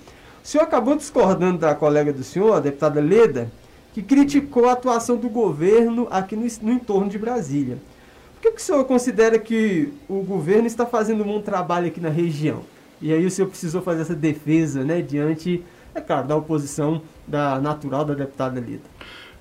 O 0.43 0.47
senhor 0.47 0.63
acabou 0.63 0.95
discordando 0.95 1.57
da 1.57 1.73
colega 1.73 2.13
do 2.13 2.23
senhor, 2.23 2.53
a 2.53 2.59
deputada 2.59 3.01
Leda, 3.01 3.51
que 3.93 4.03
criticou 4.03 4.69
a 4.69 4.73
atuação 4.73 5.17
do 5.17 5.29
governo 5.29 6.07
aqui 6.11 6.35
no, 6.35 6.45
no 6.61 6.71
entorno 6.71 7.09
de 7.09 7.17
Brasília. 7.17 7.77
Por 8.35 8.41
que, 8.41 8.51
que 8.51 8.61
o 8.61 8.63
senhor 8.63 8.85
considera 8.85 9.39
que 9.39 9.91
o 10.07 10.21
governo 10.21 10.67
está 10.67 10.85
fazendo 10.85 11.23
um 11.23 11.27
bom 11.27 11.41
trabalho 11.41 11.87
aqui 11.87 11.99
na 11.99 12.09
região? 12.09 12.61
E 13.01 13.11
aí 13.11 13.25
o 13.25 13.31
senhor 13.31 13.47
precisou 13.47 13.81
fazer 13.81 14.01
essa 14.01 14.15
defesa, 14.15 14.83
né, 14.83 15.01
diante, 15.01 15.63
é 15.95 16.01
claro, 16.01 16.27
da 16.27 16.35
oposição 16.35 17.01
da 17.25 17.59
natural 17.59 18.05
da 18.05 18.13
deputada 18.13 18.59
Leda. 18.59 18.83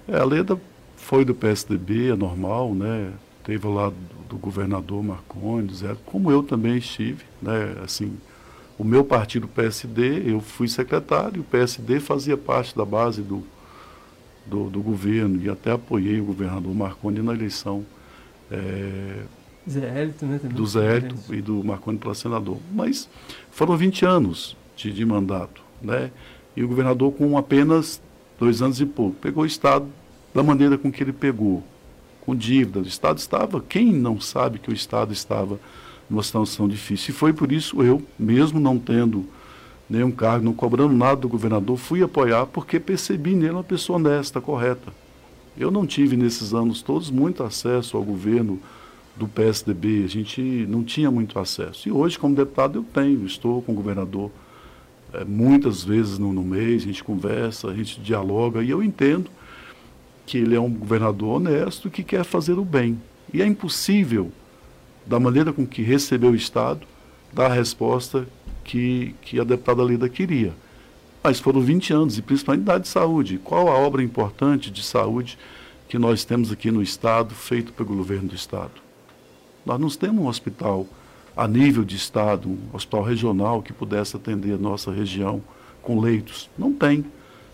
É, 0.08 0.18
a 0.18 0.25
Leda 0.25 0.58
foi 0.96 1.25
do 1.25 1.34
PSDB, 1.34 2.12
é 2.12 2.16
normal, 2.16 2.75
né? 2.75 3.12
Teve 3.42 3.66
lá 3.66 3.90
do, 3.90 3.96
do 4.30 4.37
governador 4.37 5.02
Marcondes, 5.02 5.82
é, 5.82 5.94
como 6.06 6.30
eu 6.30 6.42
também 6.42 6.78
estive, 6.78 7.25
né? 7.42 7.76
Assim, 7.82 8.16
o 8.78 8.84
meu 8.84 9.04
partido 9.04 9.46
PSD, 9.46 10.30
eu 10.30 10.40
fui 10.40 10.68
secretário, 10.68 11.42
o 11.42 11.44
PSD 11.44 12.00
fazia 12.00 12.37
parte 12.37 12.76
da 12.76 12.84
base 12.84 13.23
do, 13.23 13.42
do, 14.46 14.70
do, 14.70 14.80
governo 14.80 15.42
e 15.42 15.49
até 15.49 15.73
apoiei 15.73 16.20
o 16.20 16.25
governador 16.25 16.75
Marconi 16.75 17.20
na 17.20 17.32
eleição 17.32 17.84
é, 18.50 19.23
Zé 19.68 20.00
Hélito, 20.00 20.26
né, 20.26 20.38
do 20.42 20.66
Zé 20.66 20.96
Hélito 20.96 21.34
e 21.34 21.40
do 21.40 21.64
Marconi 21.64 21.99
para 21.99 22.14
senador. 22.14 22.58
Mas 22.73 23.08
foram 23.50 23.76
20 23.76 24.04
anos 24.04 24.56
de, 24.76 24.92
de 24.92 25.04
mandato, 25.04 25.62
né? 25.80 26.11
E 26.56 26.62
o 26.62 26.68
governador 26.68 27.12
com 27.12 27.37
apenas 27.37 28.00
dois 28.38 28.62
anos 28.62 28.80
e 28.80 28.87
pouco 28.87 29.16
pegou 29.20 29.42
o 29.42 29.46
Estado 29.46 29.87
da 30.34 30.42
maneira 30.42 30.76
com 30.76 30.90
que 30.90 31.02
ele 31.02 31.12
pegou, 31.12 31.62
com 32.20 32.34
dívida. 32.34 32.80
O 32.80 32.82
Estado 32.82 33.18
estava, 33.18 33.61
quem 33.61 33.92
não 33.92 34.20
sabe 34.20 34.58
que 34.58 34.70
o 34.70 34.75
Estado 34.75 35.12
estava 35.12 35.58
numa 36.08 36.23
situação 36.23 36.68
difícil? 36.68 37.12
E 37.12 37.16
foi 37.16 37.32
por 37.32 37.52
isso 37.52 37.82
eu, 37.82 38.02
mesmo 38.18 38.58
não 38.58 38.78
tendo 38.78 39.26
nenhum 39.88 40.11
cargo, 40.11 40.44
não 40.44 40.54
cobrando 40.54 40.92
nada 40.94 41.20
do 41.20 41.28
governador, 41.28 41.76
fui 41.76 42.02
apoiar 42.02 42.46
porque 42.46 42.80
percebi 42.80 43.34
nele 43.34 43.52
uma 43.52 43.64
pessoa 43.64 43.99
honesta, 43.99 44.40
correta. 44.40 44.92
Eu 45.56 45.70
não 45.70 45.87
tive 45.87 46.16
nesses 46.16 46.52
anos 46.52 46.82
todos 46.82 47.11
muito 47.11 47.42
acesso 47.42 47.96
ao 47.96 48.02
governo 48.02 48.58
do 49.16 49.28
PSDB, 49.28 50.02
a 50.04 50.08
gente 50.08 50.40
não 50.68 50.82
tinha 50.82 51.11
muito 51.11 51.38
acesso. 51.38 51.88
E 51.88 51.92
hoje, 51.92 52.18
como 52.18 52.34
deputado, 52.34 52.80
eu 52.80 52.82
tenho, 52.82 53.25
estou 53.25 53.62
com 53.62 53.70
o 53.70 53.75
governador 53.75 54.30
é, 55.14 55.25
muitas 55.25 55.85
vezes 55.85 56.18
no, 56.18 56.33
no 56.33 56.42
mês, 56.42 56.83
a 56.83 56.87
gente 56.87 57.04
conversa, 57.04 57.68
a 57.68 57.75
gente 57.75 58.00
dialoga, 58.00 58.62
e 58.62 58.71
eu 58.71 58.83
entendo 58.83 59.30
que 60.26 60.38
ele 60.38 60.54
é 60.54 60.61
um 60.61 60.71
governador 60.71 61.37
honesto 61.37 61.90
que 61.90 62.02
quer 62.02 62.25
fazer 62.25 62.54
o 62.54 62.64
bem. 62.64 63.00
E 63.33 63.40
é 63.40 63.47
impossível, 63.47 64.33
da 65.06 65.21
maneira 65.21 65.52
com 65.52 65.66
que 65.66 65.83
recebeu 65.83 66.30
o 66.30 66.37
Estado, 66.37 66.87
dar 67.33 67.50
a 67.50 67.54
resposta 67.54 68.26
que, 68.64 69.14
que 69.23 69.38
a 69.38 69.44
deputada 69.44 69.83
Lida 69.83 70.09
queria. 70.09 70.52
Mas 71.23 71.38
foram 71.38 71.61
20 71.61 71.92
anos, 71.92 72.18
e 72.18 72.23
principalmente 72.23 72.64
da 72.64 72.78
de 72.78 72.88
saúde. 72.88 73.38
Qual 73.42 73.68
a 73.68 73.75
obra 73.75 74.02
importante 74.02 74.71
de 74.71 74.83
saúde 74.83 75.38
que 75.88 75.99
nós 75.99 76.25
temos 76.25 76.50
aqui 76.50 76.71
no 76.71 76.83
Estado, 76.83 77.35
feito 77.35 77.73
pelo 77.73 77.97
governo 77.97 78.28
do 78.28 78.35
Estado? 78.35 78.83
Nós 79.64 79.80
não 79.80 79.88
temos 79.88 80.25
um 80.25 80.28
hospital 80.28 80.87
a 81.37 81.49
nível 81.49 81.85
de 81.85 81.97
Estado, 81.97 82.49
um 82.49 82.59
hospital 82.73 83.03
regional 83.03 83.62
que 83.62 83.73
pudesse 83.73 84.17
atender 84.17 84.55
a 84.55 84.59
nossa 84.59 84.93
região 84.93 85.43
com 85.83 86.00
leitos. 86.00 86.49
Não 86.57 86.73
tem. 86.73 87.05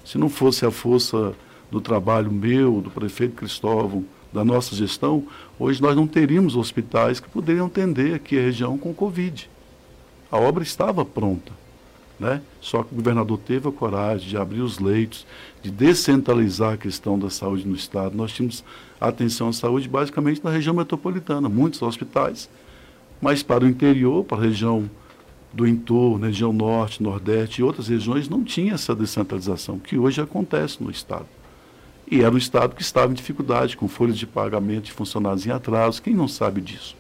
Se 0.05 0.19
não 0.19 0.29
fosse 0.29 0.65
a 0.67 0.71
força 0.71 1.35
do 1.71 1.81
trabalho 1.81 2.31
meu, 2.31 2.81
do 2.81 2.91
prefeito 2.91 3.37
Cristóvão, 3.37 4.05
da 4.33 4.45
nossa 4.45 4.75
gestão, 4.75 5.25
hoje 5.59 5.83
nós 5.83 5.97
não 5.97 6.07
teríamos 6.07 6.57
hospitais 6.57 7.19
que 7.19 7.29
poderiam 7.29 7.67
atender 7.67 8.15
aqui 8.15 8.39
a 8.39 8.43
região 8.43 8.79
com 8.79 8.95
Covid. 8.95 9.51
A 10.31 10.39
obra 10.39 10.63
estava 10.63 11.05
pronta. 11.05 11.53
Né? 12.19 12.43
Só 12.61 12.83
que 12.83 12.93
o 12.93 12.97
governador 12.97 13.39
teve 13.39 13.67
a 13.67 13.73
coragem 13.73 14.29
de 14.29 14.37
abrir 14.37 14.61
os 14.61 14.79
leitos, 14.79 15.27
de 15.63 15.71
descentralizar 15.71 16.75
a 16.75 16.77
questão 16.77 17.19
da 17.19 17.31
saúde 17.31 17.67
no 17.67 17.75
Estado. 17.75 18.15
Nós 18.15 18.31
tínhamos 18.33 18.63
atenção 19.01 19.49
à 19.49 19.53
saúde 19.55 19.89
basicamente 19.89 20.45
na 20.45 20.51
região 20.51 20.75
metropolitana, 20.75 21.49
muitos 21.49 21.81
hospitais, 21.81 22.49
mas 23.21 23.43
para 23.43 23.65
o 23.65 23.69
interior, 23.69 24.25
para 24.25 24.39
a 24.39 24.43
região 24.43 24.89
do 25.53 25.67
entorno, 25.67 26.27
região 26.27 26.53
norte, 26.53 27.03
nordeste 27.03 27.61
e 27.61 27.65
outras 27.65 27.89
regiões, 27.89 28.29
não 28.29 28.45
tinha 28.45 28.75
essa 28.75 28.95
descentralização, 28.95 29.79
que 29.79 29.99
hoje 29.99 30.21
acontece 30.21 30.83
no 30.83 30.91
Estado. 30.91 31.27
E 32.11 32.23
era 32.23 32.35
o 32.35 32.39
Estado 32.39 32.75
que 32.75 32.83
estava 32.83 33.12
em 33.12 33.15
dificuldade, 33.15 33.77
com 33.77 33.87
folhas 33.87 34.19
de 34.19 34.27
pagamento 34.27 34.85
de 34.85 34.93
funcionários 34.93 35.47
em 35.47 35.50
atraso. 35.50 36.03
Quem 36.03 36.15
não 36.15 36.27
sabe 36.27 36.61
disso? 36.61 36.97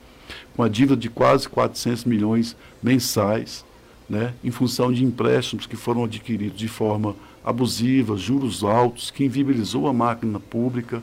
Com 0.54 0.62
a 0.62 0.68
dívida 0.68 0.96
de 0.96 1.10
quase 1.10 1.48
400 1.48 2.04
milhões 2.04 2.56
mensais, 2.82 3.64
né, 4.08 4.34
em 4.42 4.50
função 4.50 4.92
de 4.92 5.04
empréstimos 5.04 5.66
que 5.66 5.76
foram 5.76 6.04
adquiridos 6.04 6.58
de 6.58 6.68
forma 6.68 7.14
abusiva, 7.44 8.16
juros 8.16 8.62
altos, 8.62 9.10
que 9.10 9.24
inviabilizou 9.24 9.88
a 9.88 9.92
máquina 9.92 10.38
pública, 10.38 11.02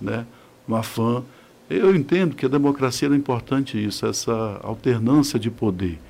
né, 0.00 0.26
no 0.66 0.76
afã. 0.76 1.22
Eu 1.70 1.94
entendo 1.94 2.34
que 2.34 2.44
a 2.44 2.48
democracia 2.48 3.08
é 3.08 3.14
importante 3.14 3.82
isso, 3.82 4.04
essa 4.04 4.60
alternância 4.60 5.38
de 5.38 5.52
poder. 5.52 6.00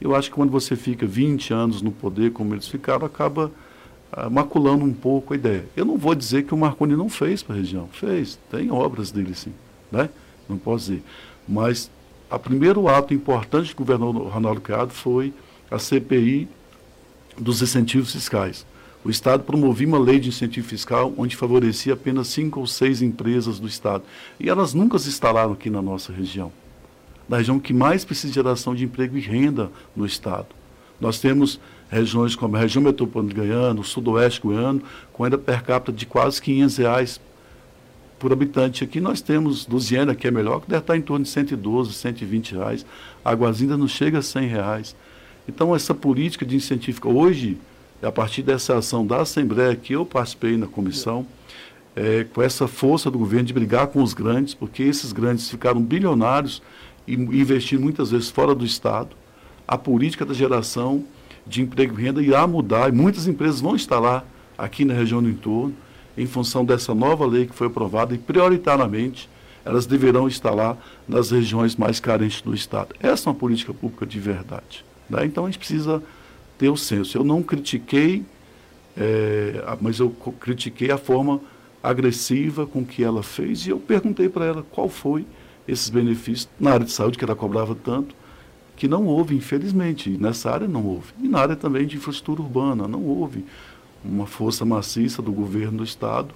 Eu 0.00 0.14
acho 0.16 0.30
que 0.30 0.34
quando 0.34 0.50
você 0.50 0.74
fica 0.74 1.06
20 1.06 1.52
anos 1.52 1.82
no 1.82 1.92
poder, 1.92 2.32
como 2.32 2.54
eles 2.54 2.66
ficaram, 2.66 3.04
acaba 3.04 3.52
ah, 4.10 4.30
maculando 4.30 4.82
um 4.82 4.94
pouco 4.94 5.34
a 5.34 5.36
ideia. 5.36 5.66
Eu 5.76 5.84
não 5.84 5.98
vou 5.98 6.14
dizer 6.14 6.44
que 6.44 6.54
o 6.54 6.56
Marconi 6.56 6.96
não 6.96 7.10
fez 7.10 7.42
para 7.42 7.54
a 7.54 7.58
região. 7.58 7.86
Fez, 7.92 8.38
tem 8.50 8.70
obras 8.70 9.10
dele 9.10 9.34
sim. 9.34 9.52
Né? 9.92 10.08
Não 10.48 10.56
posso 10.56 10.86
dizer. 10.86 11.02
Mas 11.46 11.90
o 12.30 12.38
primeiro 12.38 12.88
ato 12.88 13.12
importante 13.12 13.74
do 13.74 13.76
governador 13.76 14.26
Ronaldo 14.26 14.62
Caiado 14.62 14.92
foi 14.92 15.34
a 15.70 15.78
CPI 15.78 16.48
dos 17.38 17.60
incentivos 17.60 18.12
fiscais. 18.12 18.64
O 19.02 19.08
Estado 19.08 19.44
promovia 19.44 19.86
uma 19.86 19.98
lei 19.98 20.20
de 20.20 20.28
incentivo 20.28 20.68
fiscal 20.68 21.12
onde 21.16 21.34
favorecia 21.34 21.94
apenas 21.94 22.28
cinco 22.28 22.60
ou 22.60 22.66
seis 22.66 23.00
empresas 23.00 23.58
do 23.58 23.66
Estado. 23.66 24.04
E 24.38 24.48
elas 24.48 24.74
nunca 24.74 24.98
se 24.98 25.08
instalaram 25.08 25.52
aqui 25.52 25.70
na 25.70 25.80
nossa 25.80 26.12
região. 26.12 26.52
Na 27.26 27.38
região 27.38 27.58
que 27.58 27.72
mais 27.72 28.04
precisa 28.04 28.28
de 28.28 28.34
geração 28.34 28.74
de 28.74 28.84
emprego 28.84 29.16
e 29.16 29.20
renda 29.20 29.70
no 29.96 30.04
Estado. 30.04 30.48
Nós 31.00 31.18
temos 31.18 31.58
regiões 31.90 32.36
como 32.36 32.56
a 32.56 32.60
região 32.60 32.82
metropolitana 32.82 33.46
de 33.46 33.48
Goiânia, 33.48 33.80
o 33.80 33.84
sudoeste 33.84 34.40
goiano, 34.40 34.82
com 35.12 35.24
renda 35.24 35.38
per 35.38 35.62
capita 35.62 35.92
de 35.92 36.04
quase 36.04 36.42
500 36.42 36.76
reais 36.76 37.20
por 38.18 38.32
habitante. 38.32 38.84
Aqui 38.84 39.00
nós 39.00 39.22
temos 39.22 39.66
Luziana, 39.66 40.14
que 40.14 40.28
é 40.28 40.30
melhor, 40.30 40.60
que 40.60 40.68
deve 40.68 40.82
estar 40.82 40.96
em 40.96 41.00
torno 41.00 41.24
de 41.24 41.30
112, 41.30 41.94
120 41.94 42.54
reais. 42.54 42.86
Aguazinda 43.24 43.78
não 43.78 43.88
chega 43.88 44.18
a 44.18 44.22
100 44.22 44.46
reais. 44.46 44.96
Então, 45.48 45.74
essa 45.74 45.94
política 45.94 46.44
de 46.44 46.54
incentivo, 46.54 47.00
hoje, 47.08 47.58
a 48.02 48.12
partir 48.12 48.42
dessa 48.42 48.76
ação 48.76 49.06
da 49.06 49.22
Assembleia, 49.22 49.76
que 49.76 49.92
eu 49.92 50.06
participei 50.06 50.56
na 50.56 50.66
comissão, 50.66 51.26
é, 51.94 52.24
com 52.24 52.40
essa 52.42 52.66
força 52.66 53.10
do 53.10 53.18
governo 53.18 53.46
de 53.46 53.52
brigar 53.52 53.88
com 53.88 54.02
os 54.02 54.14
grandes, 54.14 54.54
porque 54.54 54.82
esses 54.82 55.12
grandes 55.12 55.50
ficaram 55.50 55.82
bilionários 55.82 56.62
e 57.06 57.14
investindo 57.14 57.82
muitas 57.82 58.10
vezes 58.10 58.30
fora 58.30 58.54
do 58.54 58.64
Estado. 58.64 59.10
A 59.66 59.76
política 59.76 60.24
da 60.24 60.32
geração 60.32 61.04
de 61.46 61.62
emprego 61.62 61.98
e 61.98 62.02
renda 62.02 62.22
irá 62.22 62.46
mudar 62.46 62.88
e 62.88 62.92
muitas 62.92 63.26
empresas 63.26 63.60
vão 63.60 63.74
instalar 63.74 64.24
aqui 64.56 64.84
na 64.84 64.94
região 64.94 65.22
do 65.22 65.28
entorno 65.28 65.74
em 66.16 66.26
função 66.26 66.64
dessa 66.64 66.94
nova 66.94 67.26
lei 67.26 67.46
que 67.46 67.54
foi 67.54 67.66
aprovada 67.66 68.14
e 68.14 68.18
prioritariamente 68.18 69.28
elas 69.64 69.86
deverão 69.86 70.26
instalar 70.26 70.76
nas 71.06 71.30
regiões 71.30 71.76
mais 71.76 72.00
carentes 72.00 72.40
do 72.40 72.54
Estado. 72.54 72.94
Essa 73.00 73.28
é 73.28 73.32
uma 73.32 73.38
política 73.38 73.74
pública 73.74 74.06
de 74.06 74.18
verdade. 74.18 74.84
Né? 75.08 75.26
Então 75.26 75.44
a 75.44 75.48
gente 75.48 75.58
precisa 75.58 76.02
ter 76.60 76.68
o 76.68 76.76
senso. 76.76 77.16
Eu 77.16 77.24
não 77.24 77.42
critiquei, 77.42 78.22
é, 78.94 79.64
mas 79.80 79.98
eu 79.98 80.10
critiquei 80.10 80.90
a 80.90 80.98
forma 80.98 81.40
agressiva 81.82 82.66
com 82.66 82.84
que 82.84 83.02
ela 83.02 83.22
fez 83.22 83.66
e 83.66 83.70
eu 83.70 83.78
perguntei 83.78 84.28
para 84.28 84.44
ela 84.44 84.62
qual 84.70 84.86
foi 84.86 85.24
esses 85.66 85.88
benefícios 85.88 86.46
na 86.60 86.72
área 86.72 86.84
de 86.84 86.92
saúde 86.92 87.16
que 87.16 87.24
ela 87.24 87.34
cobrava 87.34 87.74
tanto, 87.74 88.14
que 88.76 88.86
não 88.86 89.06
houve, 89.06 89.34
infelizmente. 89.34 90.10
Nessa 90.10 90.50
área 90.50 90.68
não 90.68 90.84
houve. 90.84 91.14
E 91.22 91.28
na 91.28 91.38
área 91.40 91.56
também 91.56 91.86
de 91.86 91.96
infraestrutura 91.96 92.42
urbana, 92.42 92.86
não 92.86 93.02
houve 93.04 93.46
uma 94.04 94.26
força 94.26 94.62
maciça 94.64 95.22
do 95.22 95.32
governo 95.32 95.78
do 95.78 95.84
Estado 95.84 96.34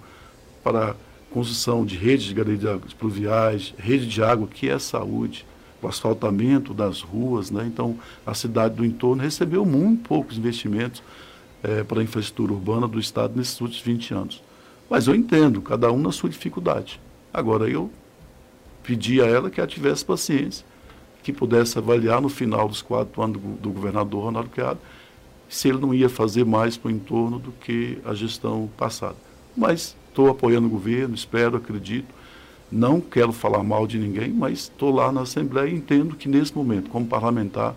para 0.63 0.97
construção 1.31 1.85
de 1.85 1.97
redes 1.97 2.27
de 2.27 2.35
galerias 2.35 2.95
pluviais, 2.99 3.75
rede 3.77 4.07
de 4.07 4.23
água, 4.23 4.47
que 4.47 4.71
é 4.71 4.79
saúde, 4.79 5.45
o 5.87 5.89
asfaltamento 5.89 6.73
das 6.75 7.01
ruas. 7.01 7.51
Né? 7.51 7.65
Então, 7.67 7.99
a 8.27 8.35
cidade 8.35 8.75
do 8.75 8.85
entorno 8.85 9.23
recebeu 9.23 9.65
muito 9.65 10.09
poucos 10.09 10.39
investimentos 10.39 11.03
é, 11.63 11.83
para 11.83 12.01
a 12.01 12.05
infraestrutura 12.05 12.53
urbana 12.53 12.87
do 12.87 12.99
Estado 12.99 13.35
nesses 13.37 13.61
últimos 13.61 13.83
20 13.83 14.15
anos. 14.15 14.43
Mas 14.89 15.07
eu 15.07 15.15
entendo, 15.15 15.63
cada 15.63 15.91
um 15.91 15.99
na 15.99 16.13
sua 16.13 16.29
dificuldade. 16.29 17.01
Agora, 17.33 17.69
eu 17.69 17.91
pedi 18.83 19.21
a 19.21 19.27
ela 19.27 19.51
que 19.51 19.61
ela 19.61 19.67
tivesse 19.67 20.05
paciência, 20.05 20.65
que 21.23 21.33
pudesse 21.33 21.79
avaliar 21.79 22.21
no 22.21 22.29
final 22.29 22.69
dos 22.69 22.83
quatro 22.83 23.23
anos 23.23 23.41
do, 23.41 23.49
do 23.57 23.71
governador 23.71 24.25
Ronaldo 24.25 24.51
Caiado 24.51 24.79
se 25.49 25.69
ele 25.69 25.79
não 25.79 25.95
ia 25.95 26.09
fazer 26.09 26.45
mais 26.45 26.77
para 26.77 26.89
o 26.89 26.91
entorno 26.91 27.39
do 27.39 27.53
que 27.53 27.99
a 28.05 28.13
gestão 28.15 28.69
passada. 28.77 29.17
Mas 29.57 29.97
estou 30.09 30.29
apoiando 30.29 30.67
o 30.67 30.71
governo, 30.71 31.15
espero, 31.15 31.57
acredito. 31.57 32.13
Não 32.75 33.01
quero 33.01 33.33
falar 33.33 33.63
mal 33.63 33.87
de 33.87 34.01
ninguém, 34.01 34.33
mas 34.33 34.63
estou 34.63 34.93
lá 34.93 35.13
na 35.13 35.21
Assembleia 35.21 35.71
e 35.71 35.77
entendo 35.77 36.17
que 36.17 36.29
nesse 36.29 36.53
momento, 36.57 36.91
como 36.91 37.07
parlamentar, 37.07 37.73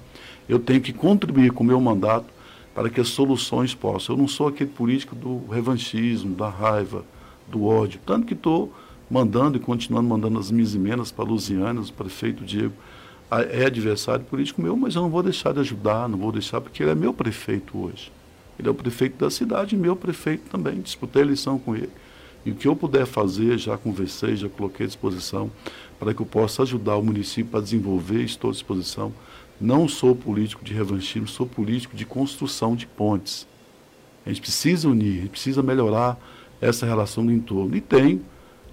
eu 0.49 0.57
tenho 0.57 0.81
que 0.81 0.91
contribuir 0.91 1.51
com 1.51 1.63
o 1.63 1.67
meu 1.67 1.79
mandato 1.79 2.25
para 2.73 2.89
que 2.89 2.99
as 2.99 3.09
soluções 3.09 3.75
possam. 3.75 4.15
Eu 4.15 4.19
não 4.19 4.27
sou 4.27 4.47
aquele 4.47 4.71
político 4.71 5.15
do 5.15 5.45
revanchismo, 5.51 6.33
da 6.33 6.49
raiva, 6.49 7.05
do 7.47 7.63
ódio. 7.63 7.99
Tanto 8.07 8.25
que 8.25 8.33
estou 8.33 8.73
mandando 9.07 9.57
e 9.57 9.59
continuando 9.59 10.09
mandando 10.09 10.39
as 10.39 10.49
minhas 10.49 10.73
emendas 10.73 11.11
para 11.11 11.25
Lusiana, 11.25 11.79
o 11.79 11.93
prefeito 11.93 12.43
Diego 12.43 12.73
é 13.51 13.65
adversário 13.65 14.25
político 14.25 14.63
meu, 14.63 14.75
mas 14.75 14.95
eu 14.95 15.03
não 15.03 15.11
vou 15.11 15.21
deixar 15.21 15.53
de 15.53 15.59
ajudar, 15.59 16.09
não 16.09 16.17
vou 16.17 16.31
deixar, 16.31 16.59
porque 16.59 16.81
ele 16.81 16.89
é 16.89 16.95
meu 16.95 17.13
prefeito 17.13 17.77
hoje. 17.77 18.11
Ele 18.57 18.67
é 18.67 18.71
o 18.71 18.73
prefeito 18.73 19.15
da 19.23 19.29
cidade, 19.29 19.77
meu 19.77 19.95
prefeito 19.95 20.49
também. 20.49 20.81
Disputei 20.81 21.21
a 21.21 21.25
eleição 21.25 21.59
com 21.59 21.75
ele. 21.75 21.91
E 22.45 22.51
o 22.51 22.55
que 22.55 22.67
eu 22.67 22.75
puder 22.75 23.05
fazer, 23.05 23.57
já 23.57 23.77
conversei, 23.77 24.35
já 24.35 24.47
coloquei 24.47 24.85
à 24.85 24.87
disposição, 24.87 25.51
para 25.99 26.13
que 26.13 26.21
eu 26.21 26.25
possa 26.25 26.63
ajudar 26.63 26.95
o 26.95 27.03
município 27.03 27.57
a 27.57 27.61
desenvolver, 27.61 28.23
estou 28.23 28.49
à 28.49 28.53
disposição. 28.53 29.13
Não 29.59 29.87
sou 29.87 30.15
político 30.15 30.63
de 30.63 30.73
revanchismo, 30.73 31.27
sou 31.27 31.45
político 31.47 31.95
de 31.95 32.05
construção 32.05 32.75
de 32.75 32.85
pontes. 32.85 33.47
A 34.25 34.29
gente 34.29 34.41
precisa 34.41 34.87
unir, 34.87 35.17
a 35.17 35.21
gente 35.21 35.29
precisa 35.29 35.63
melhorar 35.63 36.17
essa 36.61 36.85
relação 36.85 37.25
do 37.25 37.31
entorno. 37.31 37.75
E 37.75 37.81
tenho 37.81 38.21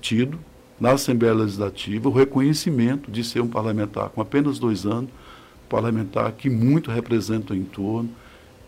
tido 0.00 0.38
na 0.78 0.92
Assembleia 0.92 1.35
Legislativa 1.35 2.09
o 2.09 2.12
reconhecimento 2.12 3.11
de 3.11 3.25
ser 3.25 3.40
um 3.40 3.49
parlamentar 3.49 4.11
com 4.11 4.21
apenas 4.21 4.59
dois 4.59 4.85
anos, 4.85 5.11
parlamentar 5.68 6.33
que 6.33 6.50
muito 6.50 6.90
representa 6.90 7.53
o 7.53 7.57
entorno, 7.57 8.11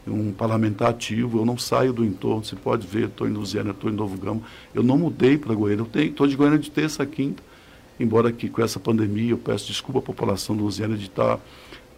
um 0.07 0.33
parlamentar 0.33 0.91
ativo. 0.91 1.39
Eu 1.39 1.45
não 1.45 1.59
saio 1.59 1.93
do 1.93 2.05
entorno, 2.05 2.45
você 2.45 2.57
pode 2.57 2.87
ver, 2.87 3.07
estou 3.07 3.29
em 3.29 3.33
Luziana, 3.33 3.71
estou 3.71 3.91
em 3.91 3.95
Novo 3.95 4.17
Gama. 4.17 4.41
Eu 4.75 4.83
não 4.83 4.99
mudei 4.99 5.37
para 5.37 5.55
Goiânia, 5.55 5.87
eu 5.95 6.03
estou 6.03 6.27
de 6.27 6.37
Goiânia 6.37 6.59
de 6.59 6.71
terça 6.71 7.03
a 7.03 7.07
quinta, 7.07 7.43
embora 7.99 8.31
que 8.33 8.49
com 8.49 8.63
essa 8.63 8.79
pandemia 8.79 9.31
eu 9.31 9.39
peço 9.39 9.67
desculpa 9.67 9.99
à 9.99 10.03
população 10.03 10.57
de 10.57 10.63
Luziana 10.63 10.97
de 10.97 11.07
estar 11.07 11.41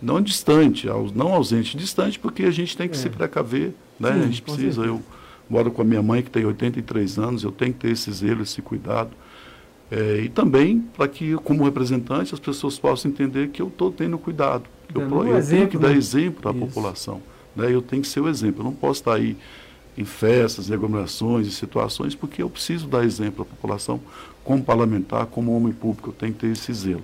não 0.01 0.21
distante, 0.21 0.87
não 1.15 1.35
ausente, 1.35 1.77
distante, 1.77 2.19
porque 2.19 2.45
a 2.45 2.51
gente 2.51 2.77
tem 2.77 2.89
que 2.89 2.97
é. 2.97 2.99
se 2.99 3.11
precaver, 3.11 3.75
né? 3.99 4.13
Sim, 4.13 4.21
a 4.21 4.27
gente 4.27 4.43
precisa. 4.43 4.83
Eu 4.83 5.03
moro 5.51 5.71
com 5.71 5.83
a 5.83 5.85
minha 5.85 6.03
mãe 6.03 6.23
que 6.23 6.31
tem 6.31 6.45
83 6.45 7.19
anos, 7.19 7.43
eu 7.43 7.51
tenho 7.51 7.73
que 7.73 7.81
ter 7.81 7.91
esse 7.91 8.11
zelo, 8.13 8.43
esse 8.43 8.63
cuidado. 8.63 9.11
É, 9.91 10.21
e 10.23 10.29
também 10.29 10.81
para 10.97 11.09
que, 11.09 11.35
como 11.37 11.65
representante, 11.65 12.35
as 12.35 12.41
pessoas 12.41 12.79
possam 12.79 13.11
entender 13.11 13.49
que 13.49 13.63
eu 13.63 13.69
estou 13.69 13.91
tendo 13.91 14.19
cuidado. 14.19 14.65
Eu, 14.95 15.01
eu, 15.01 15.27
eu 15.29 15.37
exemplo, 15.37 15.57
tenho 15.57 15.69
que 15.69 15.79
dar 15.79 15.89
né? 15.89 15.97
exemplo 15.97 16.51
à 16.51 16.55
população. 16.55 17.23
Né? 17.59 17.75
Eu 17.75 17.83
tenho 17.83 18.03
que 18.03 18.09
ser 18.09 18.21
o 18.21 18.29
exemplo. 18.29 18.61
Eu 18.61 18.65
não 18.65 18.73
posso 18.73 19.01
estar 19.01 19.15
aí 19.15 19.37
em 19.97 20.05
festas, 20.05 20.71
em 20.71 20.75
aglomerações, 20.75 21.49
em 21.49 21.51
situações, 21.51 22.15
porque 22.15 22.41
eu 22.41 22.49
preciso 22.49 22.87
dar 22.87 23.05
exemplo 23.05 23.43
à 23.43 23.45
população, 23.45 24.01
como 24.45 24.63
parlamentar, 24.63 25.27
como 25.27 25.55
homem 25.55 25.73
público, 25.73 26.11
eu 26.11 26.15
tenho 26.15 26.33
que 26.33 26.39
ter 26.39 26.53
esse 26.53 26.73
zelo. 26.73 27.03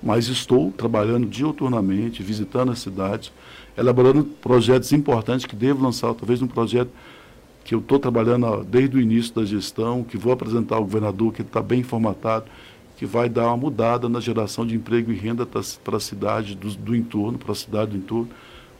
Mas 0.00 0.28
estou 0.28 0.70
trabalhando 0.70 1.26
diuturnamente, 1.26 2.22
visitando 2.22 2.70
as 2.70 2.78
cidades, 2.78 3.32
elaborando 3.76 4.22
projetos 4.24 4.92
importantes 4.92 5.44
que 5.44 5.56
devo 5.56 5.82
lançar, 5.82 6.14
talvez 6.14 6.40
um 6.40 6.46
projeto 6.46 6.90
que 7.64 7.74
eu 7.74 7.80
estou 7.80 7.98
trabalhando 7.98 8.64
desde 8.64 8.96
o 8.96 9.00
início 9.00 9.34
da 9.34 9.44
gestão, 9.44 10.04
que 10.04 10.16
vou 10.16 10.32
apresentar 10.32 10.76
ao 10.76 10.84
governador, 10.84 11.32
que 11.34 11.42
está 11.42 11.60
bem 11.60 11.82
formatado, 11.82 12.46
que 12.96 13.04
vai 13.04 13.28
dar 13.28 13.48
uma 13.48 13.56
mudada 13.56 14.08
na 14.08 14.20
geração 14.20 14.64
de 14.66 14.74
emprego 14.74 15.12
e 15.12 15.16
renda 15.16 15.44
para 15.44 15.96
a 15.96 16.00
cidade 16.00 16.54
do, 16.54 16.70
do 16.70 16.96
entorno, 16.96 17.36
para 17.36 17.52
a 17.52 17.54
cidade 17.54 17.90
do 17.90 17.96
entorno, 17.96 18.28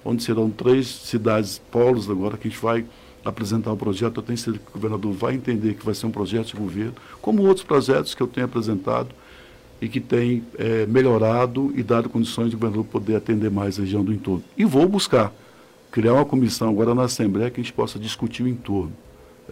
onde 0.04 0.22
serão 0.22 0.50
três 0.50 0.86
cidades 0.86 1.60
polos 1.70 2.08
agora 2.08 2.36
que 2.36 2.48
a 2.48 2.50
gente 2.50 2.60
vai 2.60 2.84
apresentar 3.24 3.72
o 3.72 3.76
projeto. 3.76 4.18
Eu 4.18 4.22
tenho 4.22 4.38
certeza 4.38 4.64
que 4.64 4.70
o 4.70 4.74
governador 4.74 5.12
vai 5.12 5.34
entender 5.34 5.74
que 5.74 5.84
vai 5.84 5.94
ser 5.94 6.06
um 6.06 6.10
projeto 6.10 6.46
de 6.48 6.56
governo, 6.56 6.94
como 7.20 7.42
outros 7.42 7.64
projetos 7.64 8.14
que 8.14 8.22
eu 8.22 8.26
tenho 8.26 8.46
apresentado 8.46 9.08
e 9.80 9.88
que 9.88 10.00
tem 10.00 10.42
é, 10.56 10.86
melhorado 10.86 11.72
e 11.76 11.82
dado 11.82 12.08
condições 12.08 12.50
de 12.50 12.56
o 12.56 12.58
governador 12.58 12.84
poder 12.86 13.16
atender 13.16 13.50
mais 13.50 13.78
a 13.78 13.82
região 13.82 14.04
do 14.04 14.12
entorno. 14.12 14.42
E 14.56 14.64
vou 14.64 14.88
buscar 14.88 15.32
criar 15.90 16.14
uma 16.14 16.24
comissão 16.24 16.68
agora 16.68 16.94
na 16.94 17.04
Assembleia 17.04 17.50
que 17.50 17.60
a 17.60 17.62
gente 17.62 17.72
possa 17.72 17.98
discutir 17.98 18.42
o 18.42 18.48
entorno. 18.48 18.92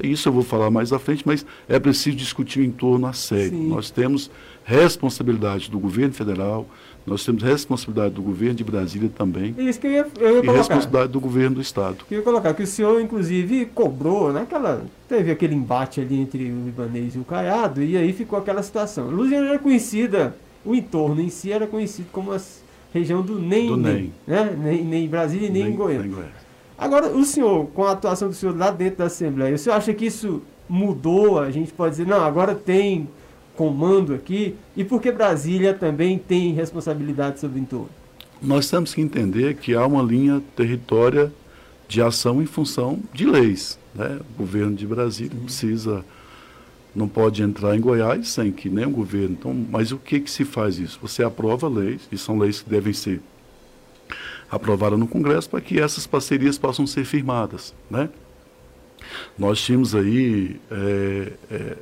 Isso 0.02 0.28
eu 0.28 0.32
vou 0.32 0.42
falar 0.42 0.70
mais 0.70 0.92
à 0.92 0.98
frente, 0.98 1.22
mas 1.24 1.46
é 1.68 1.78
preciso 1.78 2.16
discutir 2.16 2.60
o 2.60 2.64
entorno 2.64 3.06
a 3.06 3.12
sério. 3.12 3.50
Sim. 3.50 3.68
Nós 3.68 3.90
temos 3.90 4.30
responsabilidade 4.64 5.70
do 5.70 5.78
governo 5.78 6.12
federal, 6.12 6.68
nós 7.06 7.24
temos 7.24 7.42
responsabilidade 7.42 8.14
do 8.14 8.22
governo 8.22 8.54
de 8.54 8.64
Brasília 8.64 9.08
também. 9.08 9.54
Isso 9.58 9.78
que 9.78 9.86
eu 9.86 9.92
ia, 9.92 10.06
eu 10.18 10.44
ia 10.44 10.50
e 10.50 10.56
responsabilidade 10.56 11.12
do 11.12 11.20
governo 11.20 11.56
do 11.56 11.60
Estado. 11.60 11.98
Eu 12.10 12.18
ia 12.18 12.24
colocar, 12.24 12.52
que 12.52 12.62
o 12.62 12.66
senhor, 12.66 13.00
inclusive, 13.00 13.66
cobrou, 13.66 14.32
naquela. 14.32 14.78
Né, 14.78 14.84
teve 15.08 15.30
aquele 15.30 15.54
embate 15.54 16.00
ali 16.00 16.20
entre 16.20 16.44
o 16.50 16.68
Ibanês 16.68 17.14
e 17.14 17.18
o 17.18 17.24
Caiado, 17.24 17.82
e 17.82 17.96
aí 17.96 18.12
ficou 18.12 18.38
aquela 18.38 18.62
situação. 18.62 19.08
Luziana 19.08 19.50
era 19.50 19.58
conhecida, 19.58 20.36
o 20.64 20.74
entorno 20.74 21.20
em 21.20 21.30
si 21.30 21.52
era 21.52 21.66
conhecido 21.66 22.08
como 22.10 22.32
as 22.32 22.66
região 22.92 23.22
do 23.22 23.38
NEM, 23.38 23.68
do 23.68 23.76
NEM. 23.76 24.12
Né? 24.26 24.56
nem, 24.58 24.84
nem 24.84 25.04
em 25.04 25.08
Brasília 25.08 25.48
e 25.48 25.50
nem, 25.50 25.64
nem 25.64 25.72
em 25.72 25.76
Goiânia. 25.76 26.16
Nem 26.16 26.24
Agora, 26.78 27.08
o 27.08 27.24
senhor, 27.24 27.66
com 27.68 27.84
a 27.84 27.92
atuação 27.92 28.28
do 28.28 28.34
senhor 28.34 28.56
lá 28.56 28.70
dentro 28.70 28.98
da 28.98 29.04
Assembleia, 29.06 29.54
o 29.54 29.58
senhor 29.58 29.76
acha 29.76 29.94
que 29.94 30.06
isso 30.06 30.42
mudou? 30.68 31.38
A 31.38 31.50
gente 31.50 31.72
pode 31.72 31.92
dizer, 31.92 32.06
não, 32.06 32.22
agora 32.22 32.54
tem 32.54 33.08
comando 33.56 34.14
aqui, 34.14 34.54
e 34.76 34.84
porque 34.84 35.10
Brasília 35.10 35.74
também 35.74 36.18
tem 36.18 36.52
responsabilidade 36.52 37.40
sobre 37.40 37.58
o 37.58 37.62
entorno? 37.62 37.90
Nós 38.40 38.70
temos 38.70 38.94
que 38.94 39.00
entender 39.00 39.56
que 39.56 39.74
há 39.74 39.86
uma 39.86 40.02
linha 40.02 40.42
territória 40.54 41.32
de 41.88 42.02
ação 42.02 42.42
em 42.42 42.46
função 42.46 43.00
de 43.12 43.26
leis. 43.26 43.78
Né? 43.94 44.20
O 44.34 44.38
governo 44.38 44.76
de 44.76 44.86
Brasília 44.86 45.36
precisa 45.42 46.04
não 46.96 47.06
pode 47.06 47.42
entrar 47.42 47.76
em 47.76 47.80
Goiás 47.80 48.28
sem 48.28 48.50
que 48.50 48.70
nenhum 48.70 48.90
governo. 48.90 49.36
Então, 49.38 49.52
mas 49.52 49.92
o 49.92 49.98
que, 49.98 50.18
que 50.18 50.30
se 50.30 50.46
faz 50.46 50.78
isso? 50.78 50.98
Você 51.02 51.22
aprova 51.22 51.68
leis, 51.68 52.08
e 52.10 52.16
são 52.16 52.38
leis 52.38 52.62
que 52.62 52.70
devem 52.70 52.92
ser 52.94 53.20
aprovadas 54.50 54.98
no 54.98 55.06
Congresso 55.06 55.50
para 55.50 55.60
que 55.60 55.78
essas 55.78 56.06
parcerias 56.06 56.56
possam 56.56 56.86
ser 56.86 57.04
firmadas. 57.04 57.74
Né? 57.90 58.08
Nós 59.38 59.60
tínhamos 59.60 59.94
aí 59.94 60.58
é, 60.70 61.32
é, 61.50 61.76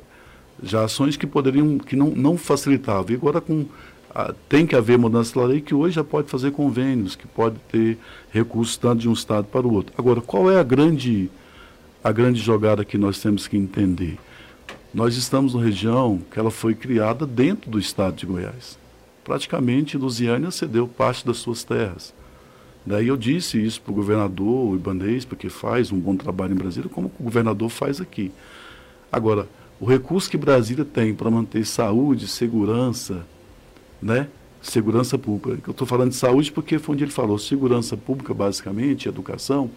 já 0.61 0.83
ações 0.83 1.17
que 1.17 1.27
poderiam, 1.27 1.77
que 1.77 1.95
não, 1.95 2.09
não 2.09 2.37
facilitavam. 2.37 3.11
E 3.11 3.15
agora 3.15 3.41
com, 3.41 3.65
a, 4.13 4.33
tem 4.47 4.65
que 4.65 4.75
haver 4.75 4.97
mudança 4.97 5.39
na 5.39 5.45
lei 5.45 5.61
que 5.61 5.75
hoje 5.75 5.95
já 5.95 6.03
pode 6.03 6.29
fazer 6.29 6.51
convênios, 6.51 7.15
que 7.15 7.27
pode 7.27 7.57
ter 7.69 7.97
recursos 8.31 8.77
tanto 8.77 9.01
de 9.01 9.09
um 9.09 9.13
estado 9.13 9.45
para 9.45 9.67
o 9.67 9.73
outro. 9.73 9.93
Agora, 9.97 10.21
qual 10.21 10.49
é 10.49 10.59
a 10.59 10.63
grande, 10.63 11.29
a 12.03 12.11
grande 12.11 12.39
jogada 12.39 12.85
que 12.85 12.97
nós 12.97 13.19
temos 13.19 13.47
que 13.47 13.57
entender? 13.57 14.17
Nós 14.93 15.17
estamos 15.17 15.53
numa 15.53 15.65
região 15.65 16.21
que 16.31 16.39
ela 16.39 16.51
foi 16.51 16.73
criada 16.73 17.25
dentro 17.25 17.69
do 17.69 17.77
estado 17.77 18.15
de 18.15 18.25
Goiás. 18.25 18.77
Praticamente, 19.25 19.97
Lusiânia 19.97 20.51
cedeu 20.51 20.87
parte 20.87 21.25
das 21.25 21.37
suas 21.37 21.63
terras. 21.63 22.13
Daí 22.85 23.07
eu 23.07 23.17
disse 23.17 23.61
isso 23.61 23.81
para 23.81 23.91
o 23.91 23.95
governador 23.95 24.75
Ibanez, 24.75 25.25
porque 25.25 25.49
faz 25.49 25.91
um 25.91 25.99
bom 25.99 26.15
trabalho 26.15 26.53
em 26.53 26.57
Brasília, 26.57 26.89
como 26.89 27.11
o 27.19 27.23
governador 27.23 27.69
faz 27.69 27.99
aqui. 27.99 28.31
Agora, 29.11 29.47
o 29.79 29.85
recurso 29.85 30.29
que 30.29 30.37
Brasília 30.37 30.85
tem 30.85 31.13
para 31.13 31.29
manter 31.29 31.65
saúde, 31.65 32.27
segurança, 32.27 33.25
né? 34.01 34.27
Segurança 34.61 35.17
pública. 35.17 35.69
Eu 35.69 35.71
estou 35.71 35.85
falando 35.85 36.09
de 36.09 36.15
saúde 36.15 36.51
porque 36.51 36.79
foi 36.79 36.95
onde 36.95 37.03
ele 37.03 37.11
falou, 37.11 37.37
segurança 37.37 37.95
pública, 37.95 38.33
basicamente, 38.33 39.07
educação, 39.07 39.69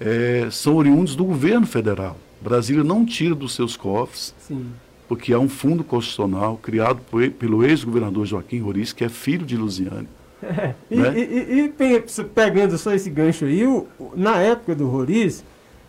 é, 0.00 0.48
são 0.50 0.74
oriundos 0.76 1.14
do 1.14 1.24
governo 1.24 1.66
federal. 1.66 2.16
Brasília 2.40 2.82
não 2.82 3.04
tira 3.04 3.34
dos 3.34 3.54
seus 3.54 3.76
cofres, 3.76 4.34
Sim. 4.40 4.66
porque 5.06 5.32
há 5.32 5.38
um 5.38 5.48
fundo 5.48 5.84
constitucional 5.84 6.56
criado 6.56 7.00
por, 7.10 7.28
pelo 7.32 7.62
ex-governador 7.64 8.24
Joaquim 8.26 8.58
Roriz, 8.60 8.92
que 8.92 9.04
é 9.04 9.08
filho 9.08 9.44
de 9.46 9.56
Luziane. 9.56 10.08
É, 10.42 10.74
e, 10.90 10.96
Né? 10.96 11.12
e- 11.18 11.20
e- 11.20 11.60
e 11.64 11.68
pe- 11.68 12.04
pegando 12.34 12.78
só 12.78 12.94
esse 12.94 13.10
gancho 13.10 13.44
aí, 13.44 13.66
o- 13.66 13.86
na 14.16 14.38
época 14.40 14.74
do 14.74 14.88
Roriz 14.88 15.44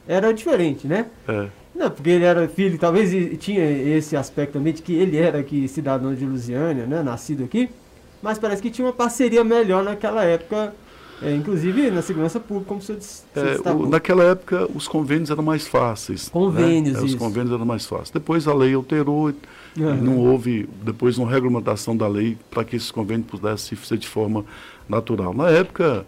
era 0.06 0.34
diferente, 0.34 0.86
né? 0.88 1.06
É, 1.26 1.48
Não, 1.82 1.90
porque 1.90 2.10
ele 2.12 2.24
era 2.24 2.48
filho, 2.48 2.78
talvez 2.78 3.12
e- 3.12 3.36
tinha 3.38 3.64
esse 3.66 4.16
aspecto 4.16 4.54
também 4.54 4.72
de 4.72 4.82
que 4.84 4.94
ele 4.94 5.18
era 5.18 5.40
aqui 5.40 5.68
cidadão 5.68 6.14
de 6.14 6.24
Lusiânia, 6.26 6.86
né, 6.86 7.02
nascido 7.02 7.44
aqui, 7.44 7.70
mas 8.22 8.38
parece 8.38 8.62
que 8.62 8.70
tinha 8.70 8.86
uma 8.86 8.94
parceria 8.94 9.44
melhor 9.44 9.84
naquela 9.84 10.24
época, 10.24 10.76
é, 11.24 11.34
inclusive 11.34 11.90
na 11.90 12.04
segurança 12.04 12.40
pública, 12.40 12.68
como 12.68 12.80
o 12.80 12.84
senhor 12.84 13.00
disse. 13.00 13.24
É, 13.36 13.72
o- 13.72 13.90
naquela 13.90 14.24
época, 14.26 14.68
os 14.76 14.88
convênios 14.88 15.32
eram 15.32 15.42
mais 15.44 15.66
fáceis. 15.68 16.30
Convênios, 16.30 16.94
né? 16.94 17.02
É, 17.02 17.04
Os 17.04 17.16
convênios 17.16 17.52
eram 17.52 17.66
mais 17.66 17.84
fáceis. 17.86 18.12
Depois 18.12 18.48
a 18.48 18.54
lei 18.54 18.76
alterou, 18.76 19.32
e 19.76 19.84
Aham. 19.84 19.96
não 19.96 20.18
houve, 20.18 20.70
depois 20.84 21.18
uma 21.18 21.30
regulamentação 21.32 21.98
da 21.98 22.08
lei 22.08 22.38
para 22.52 22.64
que 22.64 22.76
esses 22.76 22.92
convênios 22.92 23.26
pudessem 23.28 23.76
ser 23.78 23.98
de 23.98 24.08
forma 24.08 24.46
natural. 24.88 25.34
Na 25.34 25.50
época, 25.50 26.06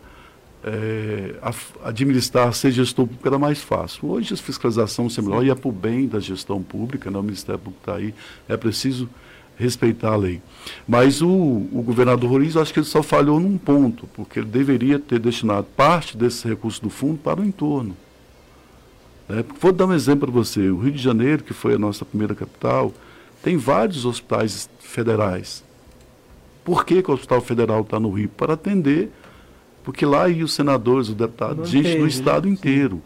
é, 0.63 1.35
a 1.41 1.89
administrar, 1.89 2.53
ser 2.53 2.71
gestor 2.71 3.05
público 3.05 3.27
era 3.27 3.37
mais 3.37 3.61
fácil. 3.61 4.09
Hoje 4.09 4.33
a 4.33 4.37
fiscalização 4.37 5.07
é 5.07 5.21
melhor 5.21 5.45
e 5.45 5.49
é 5.49 5.55
para 5.55 5.69
o 5.69 5.71
bem 5.71 6.07
da 6.07 6.19
gestão 6.19 6.63
pública, 6.63 7.11
né? 7.11 7.19
o 7.19 7.23
Ministério 7.23 7.59
Público 7.59 7.81
está 7.81 7.95
aí, 7.97 8.13
é 8.47 8.55
preciso 8.55 9.09
respeitar 9.57 10.13
a 10.13 10.15
lei. 10.15 10.41
Mas 10.87 11.21
o, 11.21 11.29
o 11.29 11.83
governador 11.85 12.29
Roriz, 12.29 12.55
acho 12.55 12.73
que 12.73 12.79
ele 12.79 12.85
só 12.85 13.03
falhou 13.03 13.39
num 13.39 13.57
ponto, 13.57 14.07
porque 14.13 14.39
ele 14.39 14.47
deveria 14.47 14.97
ter 14.97 15.19
destinado 15.19 15.67
parte 15.75 16.17
desses 16.17 16.41
recursos 16.43 16.79
do 16.79 16.89
fundo 16.89 17.17
para 17.17 17.41
o 17.41 17.45
entorno. 17.45 17.95
né? 19.27 19.43
Vou 19.59 19.71
dar 19.71 19.85
um 19.85 19.93
exemplo 19.93 20.27
para 20.27 20.31
você. 20.31 20.69
O 20.69 20.79
Rio 20.79 20.93
de 20.93 21.01
Janeiro, 21.01 21.43
que 21.43 21.53
foi 21.53 21.75
a 21.75 21.79
nossa 21.79 22.05
primeira 22.05 22.33
capital, 22.33 22.93
tem 23.43 23.57
vários 23.57 24.05
hospitais 24.05 24.69
federais. 24.79 25.63
Por 26.63 26.85
que, 26.85 27.03
que 27.03 27.11
o 27.11 27.13
Hospital 27.13 27.41
Federal 27.41 27.81
está 27.81 27.99
no 27.99 28.09
Rio? 28.09 28.29
Para 28.29 28.53
atender, 28.53 29.11
porque 29.83 30.05
lá 30.05 30.27
iam 30.29 30.45
os 30.45 30.53
senadores, 30.53 31.09
os 31.09 31.15
deputados, 31.15 31.57
Não 31.57 31.65
gente 31.65 31.95
do 31.97 32.03
né? 32.03 32.07
estado 32.07 32.47
Sim. 32.47 32.53
inteiro. 32.53 33.01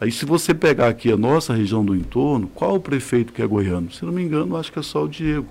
Aí 0.00 0.12
se 0.12 0.24
você 0.24 0.54
pegar 0.54 0.88
aqui 0.88 1.10
a 1.10 1.16
nossa 1.16 1.52
região 1.54 1.84
do 1.84 1.94
entorno, 1.94 2.48
qual 2.54 2.76
o 2.76 2.80
prefeito 2.80 3.32
que 3.32 3.42
é 3.42 3.46
goiano? 3.46 3.90
Se 3.90 4.04
não 4.04 4.12
me 4.12 4.22
engano, 4.22 4.56
acho 4.56 4.72
que 4.72 4.78
é 4.78 4.82
só 4.82 5.04
o 5.04 5.08
Diego. 5.08 5.46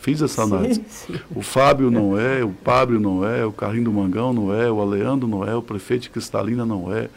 Fiz 0.00 0.22
essa 0.22 0.42
análise. 0.42 0.82
Sim, 0.88 1.12
sim. 1.14 1.20
O 1.34 1.42
Fábio 1.42 1.90
não 1.90 2.18
é, 2.18 2.44
o 2.44 2.50
Pábio 2.50 3.00
não 3.00 3.26
é, 3.26 3.44
o 3.44 3.50
Carrinho 3.52 3.84
do 3.84 3.92
Mangão 3.92 4.32
não 4.32 4.54
é, 4.54 4.70
o 4.70 4.80
Aleandro 4.80 5.26
não 5.26 5.44
é, 5.44 5.54
o 5.56 5.62
prefeito 5.62 6.02
de 6.02 6.10
Cristalina 6.10 6.64
não 6.64 6.92
é, 6.94 7.08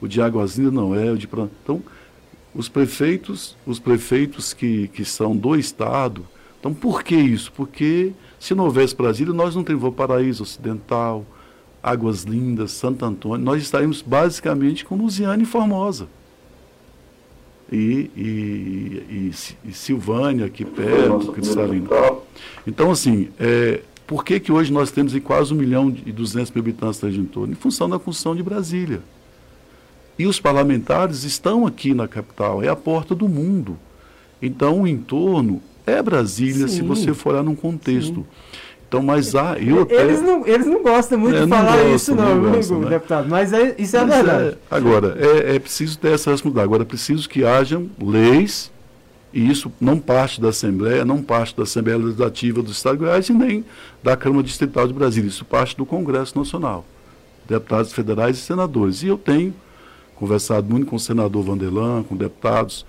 o 0.00 0.06
de 0.06 0.20
Águazinha 0.22 0.70
não 0.70 0.94
é, 0.94 1.10
o 1.10 1.18
de 1.18 1.26
Pran- 1.26 1.48
Então, 1.64 1.82
os 2.54 2.68
prefeitos, 2.68 3.56
os 3.66 3.78
prefeitos 3.78 4.52
que, 4.52 4.88
que 4.88 5.04
são 5.04 5.36
do 5.36 5.56
Estado, 5.56 6.24
então 6.58 6.72
por 6.74 7.02
que 7.02 7.14
isso? 7.16 7.50
Porque 7.52 8.12
se 8.38 8.54
não 8.54 8.64
houvesse 8.64 8.94
Brasília, 8.94 9.32
nós 9.34 9.56
não 9.56 9.64
teríamos 9.64 9.94
Paraíso 9.94 10.42
Ocidental, 10.44 11.24
Águas 11.82 12.24
Lindas, 12.24 12.72
Santo 12.72 13.04
Antônio, 13.04 13.44
nós 13.44 13.62
estaríamos 13.62 14.02
basicamente 14.02 14.84
com 14.84 14.96
Lusiane 14.96 15.44
e 15.44 15.46
Formosa. 15.46 16.08
E, 17.72 18.10
e, 18.16 19.02
e, 19.08 19.32
e 19.64 19.72
Silvânia, 19.72 20.46
aqui 20.46 20.64
perto, 20.64 21.32
Cristalina. 21.32 21.88
Então, 22.66 22.90
assim, 22.90 23.28
é, 23.38 23.80
por 24.06 24.24
que, 24.24 24.40
que 24.40 24.50
hoje 24.50 24.72
nós 24.72 24.90
temos 24.90 25.14
em 25.14 25.20
quase 25.20 25.54
1 25.54 25.56
milhão 25.56 25.96
e 26.04 26.10
200 26.10 26.50
mil 26.50 26.62
habitantes 26.62 26.98
da 26.98 27.06
região 27.06 27.22
em 27.22 27.28
torno? 27.28 27.52
Em 27.52 27.56
função 27.56 27.88
da 27.88 27.98
função 27.98 28.34
de 28.34 28.42
Brasília. 28.42 29.00
E 30.18 30.26
os 30.26 30.40
parlamentares 30.40 31.22
estão 31.22 31.64
aqui 31.66 31.94
na 31.94 32.08
capital, 32.08 32.62
é 32.62 32.68
a 32.68 32.76
porta 32.76 33.14
do 33.14 33.28
mundo. 33.28 33.78
Então, 34.42 34.82
o 34.82 34.86
entorno 34.88 35.62
é 35.86 36.02
Brasília, 36.02 36.66
se 36.66 36.78
Sim. 36.78 36.86
você 36.86 37.14
for 37.14 37.34
olhar 37.34 37.42
num 37.42 37.54
contexto. 37.54 38.26
Então, 38.90 39.00
mas 39.00 39.36
há. 39.36 39.56
Eu 39.56 39.82
até, 39.82 40.02
Eles 40.02 40.20
não, 40.20 40.44
eles 40.44 40.66
não 40.66 40.82
gostam 40.82 41.16
muito 41.16 41.36
É, 41.36 41.42
de 41.44 41.48
falar 41.48 41.76
gostam, 41.76 41.94
isso, 41.94 42.12
não, 42.16 42.24
não 42.24 42.32
amigo 42.32 42.56
gostam, 42.56 42.80
né? 42.80 42.88
deputado. 42.88 43.28
Mas 43.28 43.52
é- 43.52 43.76
isso 43.78 43.96
é 43.96 44.00
a 44.00 44.04
Mas 44.04 44.16
verdade. 44.16 44.44
é- 44.48 44.56
agora, 44.68 45.16
é, 45.16 45.54
é 45.54 45.58
preciso 45.60 45.96
ter 45.96 46.08
essa 46.08 46.32
responsabilidade. 46.32 46.64
Agora, 46.64 46.82
é 46.82 46.84
preciso 46.86 47.28
que 47.28 47.44
hajam 47.44 47.88
leis, 48.02 48.68
e 49.32 49.48
isso 49.48 49.72
não 49.80 49.96
parte 49.96 50.40
da 50.40 50.48
Assembleia, 50.48 51.04
não 51.04 51.22
parte 51.22 51.56
da 51.56 51.62
Assembleia 51.62 51.98
Legislativa 51.98 52.60
do 52.64 52.72
Estado 52.72 52.94
de 52.98 53.04
Goiás 53.04 53.28
e 53.28 53.32
nem 53.32 53.64
da 54.02 54.16
Câmara 54.16 54.42
Distrital 54.42 54.88
de 54.88 54.92
Brasília. 54.92 55.28
Isso 55.28 55.44
parte 55.44 55.76
do 55.76 55.86
Congresso 55.86 56.36
Nacional, 56.36 56.84
deputados 57.48 57.92
federais 57.92 58.38
e 58.38 58.40
senadores. 58.40 59.04
E 59.04 59.06
eu 59.06 59.16
tenho 59.16 59.54
conversado 60.16 60.68
muito 60.68 60.86
com 60.86 60.96
o 60.96 61.00
senador 61.00 61.44
Vanderlan, 61.44 62.02
com 62.02 62.16
deputados 62.16 62.84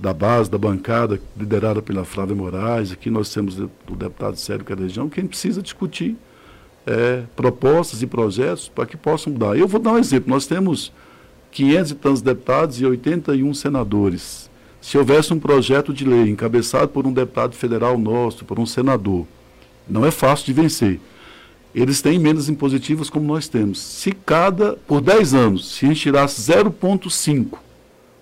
da 0.00 0.14
base, 0.14 0.50
da 0.50 0.56
bancada, 0.56 1.20
liderada 1.36 1.82
pela 1.82 2.06
Flávia 2.06 2.34
Moraes. 2.34 2.90
Aqui 2.90 3.10
nós 3.10 3.32
temos 3.32 3.58
o 3.58 3.96
deputado 3.96 4.36
Sérgio 4.36 4.64
Cadejão, 4.64 5.10
que 5.10 5.20
a 5.20 5.22
gente 5.22 5.30
precisa 5.30 5.60
discutir 5.60 6.16
é, 6.86 7.24
propostas 7.36 8.00
e 8.00 8.06
projetos 8.06 8.66
para 8.66 8.86
que 8.86 8.96
possam 8.96 9.34
mudar. 9.34 9.58
Eu 9.58 9.68
vou 9.68 9.78
dar 9.78 9.92
um 9.92 9.98
exemplo. 9.98 10.30
Nós 10.30 10.46
temos 10.46 10.90
500 11.52 11.90
e 11.90 11.94
tantos 11.96 12.22
deputados 12.22 12.80
e 12.80 12.86
81 12.86 13.52
senadores. 13.52 14.48
Se 14.80 14.96
houvesse 14.96 15.34
um 15.34 15.38
projeto 15.38 15.92
de 15.92 16.06
lei 16.06 16.30
encabeçado 16.30 16.88
por 16.88 17.06
um 17.06 17.12
deputado 17.12 17.54
federal 17.54 17.98
nosso, 17.98 18.46
por 18.46 18.58
um 18.58 18.64
senador, 18.64 19.26
não 19.86 20.06
é 20.06 20.10
fácil 20.10 20.46
de 20.46 20.54
vencer. 20.54 20.98
Eles 21.74 22.00
têm 22.00 22.16
emendas 22.16 22.48
impositivas 22.48 23.10
como 23.10 23.26
nós 23.26 23.48
temos. 23.48 23.78
Se 23.78 24.12
cada, 24.12 24.78
por 24.88 25.02
10 25.02 25.34
anos, 25.34 25.74
se 25.74 25.84
a 25.84 25.88
gente 25.88 26.00
tirasse 26.00 26.40
0,5 26.40 27.58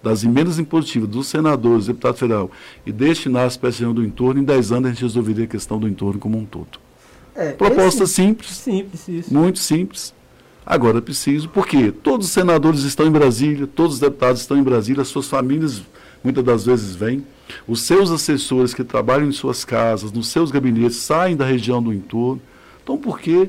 das 0.03 0.23
emendas 0.25 0.59
impositivas 0.59 1.09
dos 1.09 1.27
senadores, 1.27 1.87
deputado 1.87 2.17
federal, 2.17 2.51
e 2.87 2.93
destinasse 2.93 3.59
para 3.59 3.69
a 3.69 3.73
região 3.73 3.93
do 3.93 4.05
entorno, 4.05 4.41
em 4.41 4.45
10 4.45 4.73
anos 4.73 4.87
a 4.87 4.93
gente 4.93 5.03
resolveria 5.03 5.45
a 5.45 5.49
questão 5.49 5.79
do 5.79 5.89
entorno 5.89 6.19
como 6.21 6.39
um 6.39 6.45
todo. 6.45 6.79
É, 7.35 7.53
Proposta 7.53 8.05
esse- 8.05 8.15
simples, 8.15 8.51
Simples, 8.57 9.09
isso. 9.09 9.33
muito 9.35 9.59
simples. 9.59 10.15
Agora 10.67 10.99
é 10.99 11.01
preciso, 11.01 11.49
porque 11.49 11.91
todos 11.91 12.27
os 12.27 12.33
senadores 12.33 12.81
estão 12.83 13.07
em 13.07 13.11
Brasília, 13.11 13.67
todos 13.67 13.95
os 13.95 14.01
deputados 14.01 14.41
estão 14.43 14.57
em 14.59 14.63
Brasília, 14.63 15.03
as 15.03 15.09
suas 15.09 15.27
famílias 15.27 15.83
muitas 16.23 16.45
das 16.45 16.65
vezes 16.67 16.95
vêm, 16.95 17.25
os 17.67 17.81
seus 17.83 18.11
assessores 18.11 18.75
que 18.75 18.85
trabalham 18.85 19.27
em 19.29 19.33
suas 19.33 19.65
casas, 19.65 20.13
nos 20.13 20.29
seus 20.29 20.51
gabinetes, 20.51 20.97
saem 20.99 21.37
da 21.37 21.47
região 21.47 21.83
do 21.83 21.93
entorno. 21.93 22.43
Então, 22.83 22.99
por 22.99 23.19
que 23.21 23.49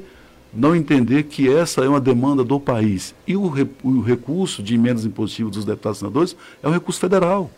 não 0.54 0.76
entender 0.76 1.24
que 1.24 1.52
essa 1.52 1.82
é 1.82 1.90
uma 1.90 2.02
demanda 2.02 2.44
do 2.44 2.60
país? 2.60 3.14
E 3.28 3.36
o, 3.36 3.52
o 3.84 4.02
recurso 4.02 4.64
de 4.64 4.76
emendas 4.76 5.06
impositivas 5.06 5.54
dos 5.54 5.66
deputados 5.66 5.98
e 5.98 6.00
senadores 6.00 6.36
é 6.62 6.68
um 6.68 6.72
recurso 6.72 7.00
federal. 7.00 7.50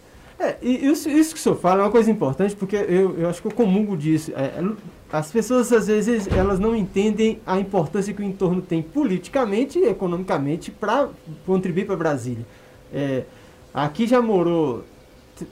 É, 0.41 0.57
isso, 0.61 1.07
isso 1.07 1.35
que 1.35 1.39
o 1.39 1.43
senhor 1.43 1.55
fala 1.55 1.81
é 1.81 1.83
uma 1.83 1.91
coisa 1.91 2.09
importante, 2.09 2.55
porque 2.55 2.75
eu, 2.75 3.15
eu 3.15 3.29
acho 3.29 3.39
que 3.41 3.47
eu 3.47 3.51
comungo 3.51 3.95
disso. 3.95 4.31
É, 4.35 4.45
é, 4.45 4.63
as 5.11 5.31
pessoas, 5.31 5.71
às 5.71 5.85
vezes, 5.85 6.27
elas 6.27 6.59
não 6.59 6.75
entendem 6.75 7.39
a 7.45 7.59
importância 7.59 8.11
que 8.11 8.21
o 8.21 8.25
entorno 8.25 8.59
tem 8.59 8.81
politicamente 8.81 9.77
e 9.77 9.85
economicamente 9.85 10.71
para 10.71 11.09
contribuir 11.45 11.85
para 11.85 11.95
Brasília. 11.95 12.45
É, 12.91 13.23
aqui 13.71 14.07
já 14.07 14.19
morou, 14.19 14.83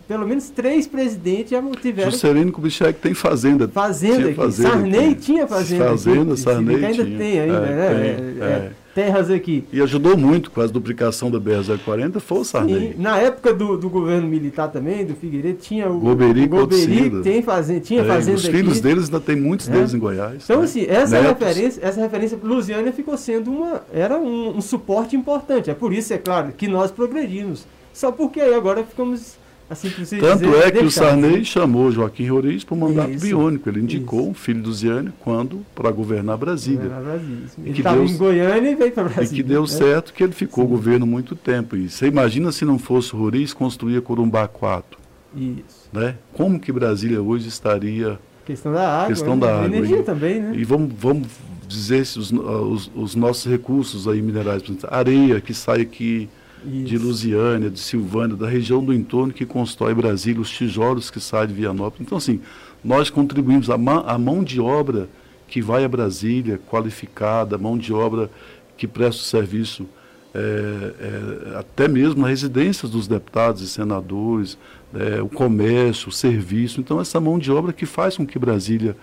pelo 0.08 0.28
menos 0.28 0.50
três 0.50 0.86
presidentes 0.88 1.52
já 1.52 1.62
tiveram 1.82 2.12
Juscelino 2.12 2.52
Kubitschek 2.52 3.00
tem 3.00 3.13
fazenda. 3.13 3.68
fazenda 3.68 4.34
fazenda 4.34 4.70
Sarney 4.70 5.00
aqui. 5.12 5.15
tinha 5.15 5.48
fazenda 5.48 5.86
Fazenda, 5.86 6.34
aqui. 6.34 6.42
Sarney 6.42 6.76
ainda 6.86 7.04
tinha. 7.06 7.18
tem 7.18 7.39
ainda, 7.39 7.54
É, 7.58 7.60
né? 7.76 7.89
tem, 7.89 8.42
É, 8.42 8.46
é. 8.46 8.50
é, 8.50 8.72
terras 8.94 9.30
aqui. 9.32 9.63
E 9.72 9.82
ajudou 9.82 10.18
muito 10.18 10.52
com 10.52 10.62
a 10.62 10.68
duplicação 10.68 11.32
da 11.32 11.39
BR-040, 11.39 12.20
foi 12.20 12.39
o 12.39 12.44
Sarney. 12.44 12.94
E 12.98 13.02
na 13.02 13.18
época 13.18 13.54
do, 13.54 13.78
do 13.78 13.89
governo 13.89 14.28
militar 14.28 14.68
também, 14.70 15.06
do 15.06 15.15
Figueiredo, 15.15 15.58
tinha 15.60 15.89
o 15.89 16.00
Goberi, 16.00 16.44
o 16.44 16.50
Goberi 16.50 17.22
tem 17.24 17.42
fazenda, 17.42 17.80
tinha 17.80 18.02
É, 18.02 18.06
fazenda 18.06 18.38
os 18.38 18.46
aqui. 18.46 18.58
filhos 18.58 18.82
deles 18.82 19.06
ainda 19.06 19.20
tem 19.20 19.36
muitos 19.36 19.70
É. 19.70 19.72
deles 19.72 19.94
em 19.94 20.00
Goiás. 20.00 20.44
Então, 20.44 20.60
né? 20.60 20.65
assim, 20.65 20.86
essa 20.88 21.22
Netos. 21.22 21.48
referência, 21.48 21.82
essa 21.84 22.02
referência 22.02 22.38
Lusiânia 22.44 22.92
ficou 22.92 23.18
sendo 23.18 23.50
uma. 23.52 23.82
Era 23.94 24.18
um, 24.18 24.58
um 24.58 24.62
suporte 24.62 25.15
importante. 25.15 25.70
É 25.70 25.74
por 25.74 25.94
isso, 25.94 26.13
é 26.13 26.18
claro, 26.18 26.52
que 26.56 26.68
nós 26.68 26.92
progredimos. 26.92 27.65
Só 27.94 28.12
porque 28.12 28.39
aí 28.39 28.54
agora 28.54 28.84
ficamos, 28.84 29.36
assim, 29.69 29.89
Tanto 30.19 30.45
dizer, 30.45 30.63
é 30.67 30.71
que 30.71 30.84
o 30.84 30.89
Sarney 30.91 31.38
né? 31.39 31.43
chamou 31.43 31.91
Joaquim 31.91 32.27
Roriz 32.27 32.63
para 32.63 32.75
o 32.75 32.77
mandato 32.77 33.12
Isso, 33.12 33.25
biônico. 33.25 33.69
Ele 33.69 33.82
indicou 33.82 34.21
isso. 34.21 34.29
um 34.29 34.34
filho 34.34 34.62
do 34.63 34.73
Ziane 34.73 35.12
quando 35.19 35.65
para 35.75 35.91
governar 35.91 36.38
Brasília. 36.38 36.79
Governar 36.82 37.03
Brasília. 37.03 37.38
Ele 37.63 37.77
estava 37.77 38.03
em 38.03 38.17
Goiânia 38.17 38.71
e 38.71 38.75
veio 38.75 38.91
para 38.91 39.10
E 39.10 39.13
Brasília. 39.13 39.43
que 39.43 39.49
deu 39.49 39.62
né? 39.62 39.67
certo 39.67 40.13
que 40.13 40.23
ele 40.23 40.34
ficou 40.34 40.63
Sim. 40.63 40.69
governo 40.71 41.05
muito 41.05 41.36
tempo. 41.36 41.75
E 41.75 41.89
você 41.89 42.08
imagina 42.08 42.51
se 42.51 42.65
não 42.65 42.79
fosse 42.79 43.13
o 43.15 43.17
Roriz 43.19 43.53
construir 43.53 44.01
Corumbá 44.01 44.47
4, 44.47 44.97
Isso. 45.36 45.89
né? 45.93 46.15
Como 46.34 46.60
que 46.60 46.71
Brasília 46.71 47.21
hoje 47.21 47.47
estaria... 47.47 48.19
Questão 48.45 48.73
da 48.73 48.95
água. 49.01 49.08
Questão 49.10 49.36
né? 49.36 49.41
da 49.45 49.55
água, 49.55 49.65
Energia 49.67 49.99
e- 49.99 50.03
também, 50.03 50.39
né? 50.41 50.53
E 50.55 50.63
vamos, 50.63 50.91
vamos 50.97 51.27
dizer 51.67 52.03
se 52.05 52.17
os, 52.17 52.32
os, 52.32 52.91
os 52.95 53.15
nossos 53.15 53.45
recursos 53.45 54.08
aí 54.08 54.21
minerais, 54.23 54.63
por 54.63 54.71
exemplo, 54.71 54.89
areia 54.91 55.39
que 55.39 55.53
sai 55.53 55.82
aqui 55.82 56.27
Isso. 56.65 56.84
de 56.86 56.98
Lusiânia, 56.98 57.69
de 57.69 57.80
Silvânia, 57.80 58.36
da 58.36 58.48
região 58.48 58.84
do 58.84 58.93
entorno 58.93 59.34
que 59.34 59.45
constrói 59.45 59.93
Brasília, 59.93 60.41
os 60.41 60.50
tijolos 60.50 61.10
que 61.10 61.19
saem 61.19 61.48
de 61.48 61.54
Vianópolis. 61.54 62.06
Então, 62.06 62.17
assim, 62.17 62.41
nós 62.84 63.10
contribuímos, 63.10 63.69
a, 63.69 63.76
a 63.76 64.17
mão 64.17 64.43
de 64.43 64.60
obra 64.60 65.10
que 65.48 65.62
vai 65.62 65.84
a 65.84 65.88
Brasília, 65.88 66.60
qualificada, 66.69 67.58
mão 67.58 67.78
de 67.78 67.93
obra 67.93 68.30
que 68.78 68.88
presta 68.88 69.22
o 69.22 69.26
serviço 69.26 69.88
é, 70.34 70.39
é, 70.39 71.58
até 71.58 71.88
mesmo 71.88 72.22
nas 72.22 72.30
residências 72.30 72.91
dos 72.91 73.08
deputados 73.08 73.62
e 73.62 73.67
senadores, 73.67 74.58
é, 74.93 75.22
o 75.22 75.28
comércio, 75.28 76.10
o 76.10 76.12
serviço. 76.12 76.80
Então, 76.80 77.02
essa 77.02 77.19
mão 77.19 77.39
de 77.39 77.52
obra 77.52 77.74
que 77.74 77.86
faz 77.86 78.17
com 78.17 78.26
que 78.26 78.38
Brasília 78.38 78.95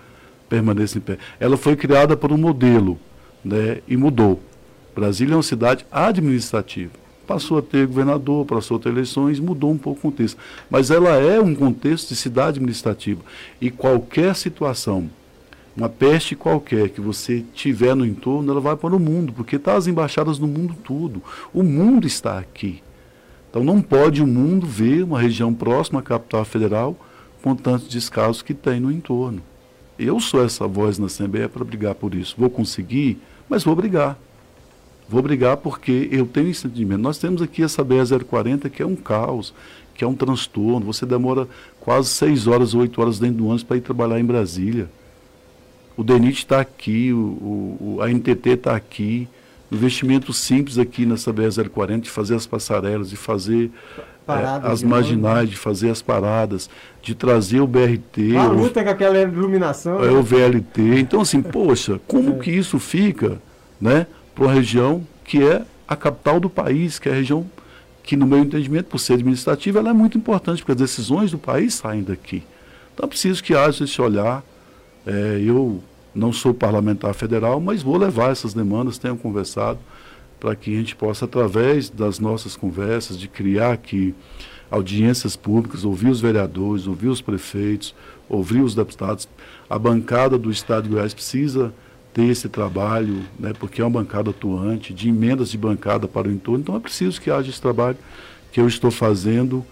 permaneça 0.47 0.97
em 0.97 1.01
pé. 1.01 1.17
Ela 1.39 1.57
foi 1.57 1.75
criada 1.75 2.15
por 2.15 2.31
um 2.31 2.37
modelo 2.37 2.97
né, 3.43 3.81
e 3.87 3.97
mudou. 3.97 4.41
Brasília 4.95 5.33
é 5.33 5.35
uma 5.35 5.43
cidade 5.43 5.85
administrativa. 5.91 7.06
Passou 7.27 7.57
a 7.57 7.61
ter 7.61 7.85
governador, 7.85 8.45
passou 8.45 8.77
a 8.77 8.79
ter 8.79 8.89
eleições, 8.89 9.39
mudou 9.39 9.69
um 9.71 9.77
pouco 9.77 9.99
o 9.99 10.11
contexto. 10.11 10.37
Mas 10.69 10.89
ela 10.89 11.09
é 11.17 11.39
um 11.39 11.53
contexto 11.53 12.09
de 12.09 12.15
cidade 12.15 12.57
administrativa. 12.57 13.21
E 13.61 13.69
qualquer 13.69 14.35
situação 14.35 15.09
uma 15.77 15.87
peste 15.87 16.35
qualquer 16.35 16.89
que 16.89 16.99
você 16.99 17.45
tiver 17.53 17.95
no 17.95 18.03
entorno, 18.03 18.51
ela 18.51 18.59
vai 18.59 18.75
para 18.75 18.95
o 18.95 18.99
mundo, 18.99 19.31
porque 19.31 19.57
está 19.57 19.75
as 19.75 19.85
embaixadas 19.85 20.39
no 20.39 20.47
mundo 20.47 20.75
todo. 20.83 21.21
O 21.53 21.61
mundo 21.61 22.07
está 22.07 22.39
aqui. 22.39 22.81
Então 23.47 23.63
não 23.63 23.79
pode 23.79 24.23
o 24.23 24.25
mundo 24.25 24.65
ver 24.65 25.03
uma 25.03 25.21
região 25.21 25.53
próxima 25.53 25.99
à 25.99 26.01
capital 26.01 26.43
federal 26.43 26.97
com 27.43 27.55
tantos 27.55 27.87
descasos 27.87 28.41
que 28.41 28.55
tem 28.55 28.79
no 28.79 28.91
entorno. 28.91 29.39
Eu 29.99 30.19
sou 30.19 30.43
essa 30.43 30.67
voz 30.67 30.97
na 30.97 31.05
Assembleia 31.05 31.47
para 31.47 31.63
brigar 31.63 31.93
por 31.93 32.15
isso. 32.15 32.33
Vou 32.37 32.49
conseguir, 32.49 33.19
mas 33.47 33.63
vou 33.63 33.75
brigar. 33.75 34.17
Vou 35.09 35.21
brigar 35.21 35.57
porque 35.57 36.09
eu 36.11 36.25
tenho 36.25 36.49
esse 36.49 36.67
entendimento. 36.67 37.01
Nós 37.01 37.17
temos 37.17 37.41
aqui 37.41 37.63
essa 37.63 37.83
BE-040 37.83 38.69
que 38.69 38.81
é 38.81 38.85
um 38.85 38.95
caos, 38.95 39.53
que 39.95 40.03
é 40.03 40.07
um 40.07 40.13
transtorno. 40.13 40.85
Você 40.85 41.05
demora 41.05 41.47
quase 41.79 42.09
seis 42.09 42.45
horas, 42.45 42.73
oito 42.73 43.01
horas 43.01 43.17
dentro 43.17 43.37
do 43.37 43.45
ônibus 43.45 43.63
para 43.63 43.77
ir 43.77 43.81
trabalhar 43.81 44.19
em 44.19 44.25
Brasília. 44.25 44.89
O 45.95 46.03
DENIT 46.03 46.39
está 46.39 46.59
aqui, 46.59 47.11
o, 47.11 47.17
o, 47.17 47.99
a 48.01 48.09
NTT 48.09 48.49
está 48.49 48.75
aqui. 48.75 49.27
Investimento 49.71 50.31
simples 50.31 50.77
aqui 50.77 51.05
nessa 51.05 51.33
BR-040 51.33 52.01
de 52.01 52.09
fazer 52.09 52.35
as 52.35 52.45
passarelas, 52.45 53.09
de 53.09 53.17
fazer 53.17 53.71
é, 54.27 54.67
as 54.69 54.83
marginais, 54.83 55.49
de 55.49 55.55
fazer 55.55 55.89
as 55.89 56.01
paradas, 56.01 56.69
de 57.01 57.15
trazer 57.15 57.61
o 57.61 57.67
BRT. 57.67 58.35
A 58.37 58.47
luta 58.47 58.81
o, 58.81 58.83
com 58.83 58.89
aquela 58.89 59.19
iluminação. 59.19 60.03
É, 60.03 60.07
né? 60.07 60.11
o 60.11 60.21
VLT. 60.21 60.99
Então, 60.99 61.21
assim, 61.21 61.41
poxa, 61.41 61.99
como 62.07 62.35
é. 62.35 62.39
que 62.39 62.51
isso 62.51 62.77
fica 62.77 63.41
né, 63.79 64.05
para 64.37 64.45
uma 64.45 64.53
região 64.53 65.05
que 65.25 65.41
é 65.41 65.65
a 65.87 65.95
capital 65.95 66.39
do 66.39 66.47
país, 66.47 66.99
que 66.99 67.09
é 67.09 67.11
a 67.11 67.15
região 67.15 67.49
que, 68.03 68.15
no 68.15 68.27
meu 68.27 68.37
entendimento, 68.37 68.85
por 68.85 68.99
ser 68.99 69.13
administrativa, 69.13 69.79
ela 69.79 69.89
é 69.89 69.93
muito 69.93 70.15
importante, 70.15 70.59
porque 70.59 70.73
as 70.73 70.77
decisões 70.77 71.31
do 71.31 71.39
país 71.39 71.73
saem 71.73 72.03
daqui. 72.03 72.43
Então, 72.93 73.05
é 73.05 73.09
preciso 73.09 73.43
que 73.43 73.55
haja 73.55 73.83
esse 73.83 73.99
olhar 73.99 74.43
é, 75.07 75.41
eu 75.43 75.81
não 76.13 76.31
sou 76.31 76.53
parlamentar 76.53 77.15
federal, 77.15 77.59
mas 77.59 77.81
vou 77.81 77.97
levar 77.97 78.31
essas 78.31 78.53
demandas, 78.53 78.99
tenho 78.99 79.17
conversado, 79.17 79.79
para 80.39 80.55
que 80.55 80.71
a 80.71 80.77
gente 80.77 80.95
possa, 80.95 81.25
através 81.25 81.89
das 81.89 82.19
nossas 82.19 82.55
conversas, 82.55 83.17
de 83.17 83.27
criar 83.27 83.71
aqui 83.71 84.13
audiências 84.69 85.35
públicas, 85.35 85.83
ouvir 85.83 86.09
os 86.09 86.21
vereadores, 86.21 86.85
ouvir 86.85 87.07
os 87.07 87.21
prefeitos, 87.21 87.95
ouvir 88.29 88.61
os 88.61 88.75
deputados. 88.75 89.27
A 89.67 89.79
bancada 89.79 90.37
do 90.37 90.51
Estado 90.51 90.83
de 90.83 90.89
Goiás 90.89 91.13
precisa 91.13 91.73
ter 92.17 92.29
esse 92.29 92.49
trabalho, 92.49 93.19
né, 93.39 93.53
porque 93.59 93.79
é 93.79 93.85
uma 93.85 93.99
bancada 93.99 94.31
atuante, 94.31 94.91
de 94.91 95.07
emendas 95.07 95.51
de 95.51 95.57
bancada 95.57 96.07
para 96.07 96.27
o 96.27 96.31
entorno, 96.31 96.61
então 96.61 96.75
é 96.75 96.79
preciso 96.79 97.21
que 97.21 97.29
haja 97.29 97.51
esse 97.51 97.61
trabalho 97.61 97.95
que 98.51 98.59
eu 98.59 98.67
estou 98.67 98.89
fazendo 98.89 99.63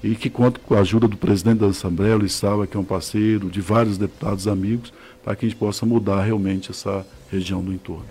e 0.00 0.14
que 0.14 0.30
conta 0.30 0.60
com 0.64 0.76
a 0.76 0.78
ajuda 0.78 1.08
do 1.08 1.16
presidente 1.16 1.58
da 1.58 1.66
Assembleia, 1.66 2.14
Luiz 2.14 2.34
Salva, 2.34 2.68
que 2.68 2.76
é 2.76 2.80
um 2.80 2.84
parceiro, 2.84 3.50
de 3.50 3.60
vários 3.60 3.98
deputados 3.98 4.46
amigos, 4.46 4.92
para 5.24 5.34
que 5.34 5.44
a 5.44 5.48
gente 5.48 5.58
possa 5.58 5.84
mudar 5.84 6.22
realmente 6.22 6.70
essa 6.70 7.04
região 7.32 7.60
do 7.60 7.72
entorno. 7.72 8.06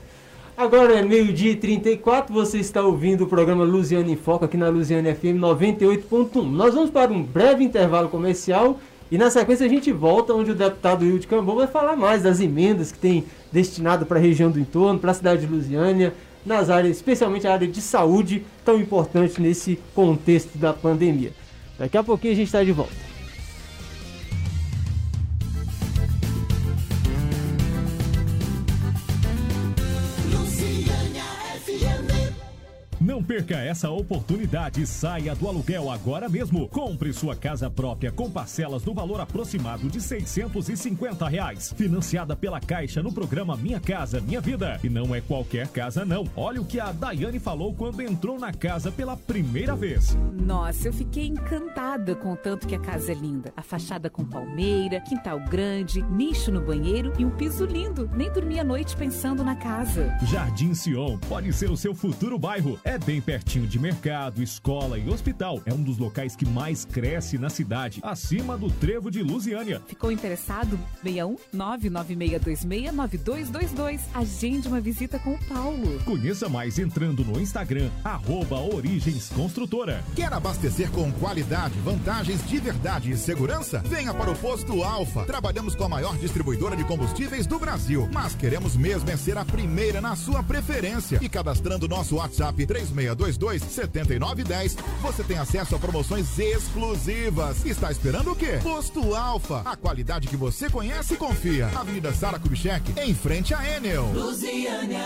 Agora 0.57 0.95
é 0.95 1.01
meio-dia 1.01 1.51
e 1.51 1.55
34, 1.55 2.33
você 2.33 2.57
está 2.57 2.81
ouvindo 2.81 3.23
o 3.23 3.27
programa 3.27 3.63
Luziane 3.63 4.11
em 4.11 4.17
Foco 4.17 4.43
aqui 4.43 4.57
na 4.57 4.67
Luziane 4.67 5.15
FM 5.15 5.39
98.1. 5.39 6.43
Nós 6.43 6.73
vamos 6.73 6.89
para 6.89 7.09
um 7.09 7.23
breve 7.23 7.63
intervalo 7.63 8.09
comercial 8.09 8.81
e 9.09 9.17
na 9.17 9.29
sequência 9.29 9.65
a 9.65 9.69
gente 9.69 9.93
volta 9.93 10.33
onde 10.33 10.51
o 10.51 10.55
deputado 10.55 11.05
Wilde 11.05 11.25
Cambon 11.25 11.55
vai 11.55 11.67
falar 11.67 11.95
mais 11.95 12.23
das 12.23 12.41
emendas 12.41 12.91
que 12.91 12.99
tem 12.99 13.23
destinado 13.51 14.05
para 14.05 14.19
a 14.19 14.21
região 14.21 14.51
do 14.51 14.59
entorno, 14.59 14.99
para 14.99 15.11
a 15.11 15.13
cidade 15.13 15.41
de 15.41 15.47
Lusiânia, 15.47 16.13
nas 16.45 16.69
áreas, 16.69 16.97
especialmente 16.97 17.47
a 17.47 17.53
área 17.53 17.67
de 17.67 17.81
saúde, 17.81 18.45
tão 18.63 18.79
importante 18.79 19.41
nesse 19.41 19.79
contexto 19.93 20.57
da 20.57 20.73
pandemia. 20.73 21.31
Daqui 21.77 21.97
a 21.97 22.03
pouquinho 22.03 22.33
a 22.33 22.35
gente 22.35 22.47
está 22.47 22.63
de 22.63 22.71
volta. 22.71 23.06
Não 33.07 33.23
perca 33.23 33.55
essa 33.55 33.89
oportunidade. 33.89 34.85
Saia 34.85 35.33
do 35.33 35.47
aluguel 35.47 35.89
agora 35.89 36.27
mesmo. 36.27 36.67
Compre 36.67 37.13
sua 37.13 37.37
casa 37.37 37.69
própria 37.69 38.11
com 38.11 38.29
parcelas 38.29 38.83
no 38.83 38.93
valor 38.93 39.21
aproximado 39.21 39.87
de 39.87 40.01
650 40.01 41.25
reais. 41.25 41.73
Financiada 41.77 42.35
pela 42.35 42.59
Caixa 42.59 43.01
no 43.01 43.13
programa 43.13 43.55
Minha 43.55 43.79
Casa 43.79 44.19
Minha 44.19 44.41
Vida. 44.41 44.77
E 44.83 44.89
não 44.89 45.15
é 45.15 45.21
qualquer 45.21 45.69
casa, 45.69 46.03
não. 46.03 46.25
Olha 46.35 46.59
o 46.59 46.65
que 46.65 46.81
a 46.81 46.91
Daiane 46.91 47.39
falou 47.39 47.73
quando 47.73 48.01
entrou 48.01 48.37
na 48.37 48.51
casa 48.51 48.91
pela 48.91 49.15
primeira 49.15 49.73
vez. 49.73 50.13
Nossa, 50.33 50.89
eu 50.89 50.93
fiquei 50.93 51.27
encantada 51.27 52.13
com 52.13 52.33
o 52.33 52.35
tanto 52.35 52.67
que 52.67 52.75
a 52.75 52.79
casa 52.79 53.13
é 53.13 53.15
linda. 53.15 53.53
A 53.55 53.61
fachada 53.61 54.09
com 54.09 54.25
palmeira, 54.25 54.99
quintal 54.99 55.39
grande, 55.39 56.01
nicho 56.01 56.51
no 56.51 56.59
banheiro 56.59 57.13
e 57.17 57.23
um 57.23 57.29
piso 57.29 57.63
lindo. 57.63 58.09
Nem 58.13 58.29
dormi 58.33 58.59
a 58.59 58.65
noite 58.65 58.97
pensando 58.97 59.45
na 59.45 59.55
casa. 59.55 60.13
Jardim 60.23 60.73
Sion 60.73 61.17
pode 61.29 61.53
ser 61.53 61.71
o 61.71 61.77
seu 61.77 61.95
futuro 61.95 62.37
bairro. 62.37 62.77
É 62.83 62.96
bem 62.99 63.21
pertinho 63.21 63.67
de 63.67 63.79
mercado, 63.79 64.41
escola 64.41 64.97
e 64.97 65.09
hospital. 65.09 65.61
É 65.65 65.73
um 65.73 65.81
dos 65.81 65.97
locais 65.97 66.33
que 66.35 66.45
mais 66.45 66.83
cresce 66.85 67.37
na 67.37 67.49
cidade, 67.49 67.99
acima 68.03 68.57
do 68.57 68.69
Trevo 68.71 69.11
de 69.11 69.23
Lusiânia. 69.23 69.81
Ficou 69.87 70.11
interessado? 70.11 70.77
61 71.03 71.37
996269222. 71.55 74.01
Agende 74.13 74.67
uma 74.67 74.79
visita 74.79 75.17
com 75.19 75.33
o 75.33 75.39
Paulo. 75.45 75.99
Conheça 76.05 76.47
mais 76.49 76.77
entrando 76.79 77.23
no 77.23 77.39
Instagram, 77.39 77.89
arroba 78.03 78.59
Origens 78.59 79.29
Construtora. 79.29 80.03
Quer 80.15 80.33
abastecer 80.33 80.89
com 80.91 81.11
qualidade, 81.13 81.79
vantagens 81.79 82.45
de 82.47 82.59
verdade 82.59 83.11
e 83.11 83.17
segurança? 83.17 83.81
Venha 83.85 84.13
para 84.13 84.31
o 84.31 84.35
Posto 84.35 84.83
Alfa. 84.83 85.25
Trabalhamos 85.25 85.75
com 85.75 85.85
a 85.85 85.89
maior 85.89 86.17
distribuidora 86.17 86.75
de 86.75 86.83
combustíveis 86.83 87.47
do 87.47 87.59
Brasil, 87.59 88.09
mas 88.13 88.35
queremos 88.35 88.75
mesmo 88.75 89.09
é 89.09 89.17
ser 89.17 89.37
a 89.37 89.45
primeira 89.45 90.01
na 90.01 90.15
sua 90.15 90.43
preferência. 90.43 91.19
E 91.21 91.29
cadastrando 91.29 91.87
nosso 91.87 92.15
WhatsApp 92.15 92.65
3 92.65 92.86
3622 92.91 93.61
7910, 93.63 94.77
você 95.01 95.23
tem 95.23 95.37
acesso 95.37 95.75
a 95.75 95.79
promoções 95.79 96.37
exclusivas. 96.39 97.65
Está 97.65 97.91
esperando 97.91 98.31
o 98.31 98.35
quê? 98.35 98.59
Posto 98.63 99.15
Alfa, 99.15 99.61
a 99.65 99.75
qualidade 99.75 100.27
que 100.27 100.37
você 100.37 100.69
conhece 100.69 101.13
e 101.15 101.17
confia. 101.17 101.67
Avenida 101.75 102.13
Sara 102.13 102.39
Kubitschek, 102.39 102.93
em 102.99 103.13
frente 103.13 103.53
a 103.53 103.77
Enel. 103.77 104.11
Luziânia 104.13 105.05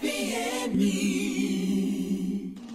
FM. 0.00 1.53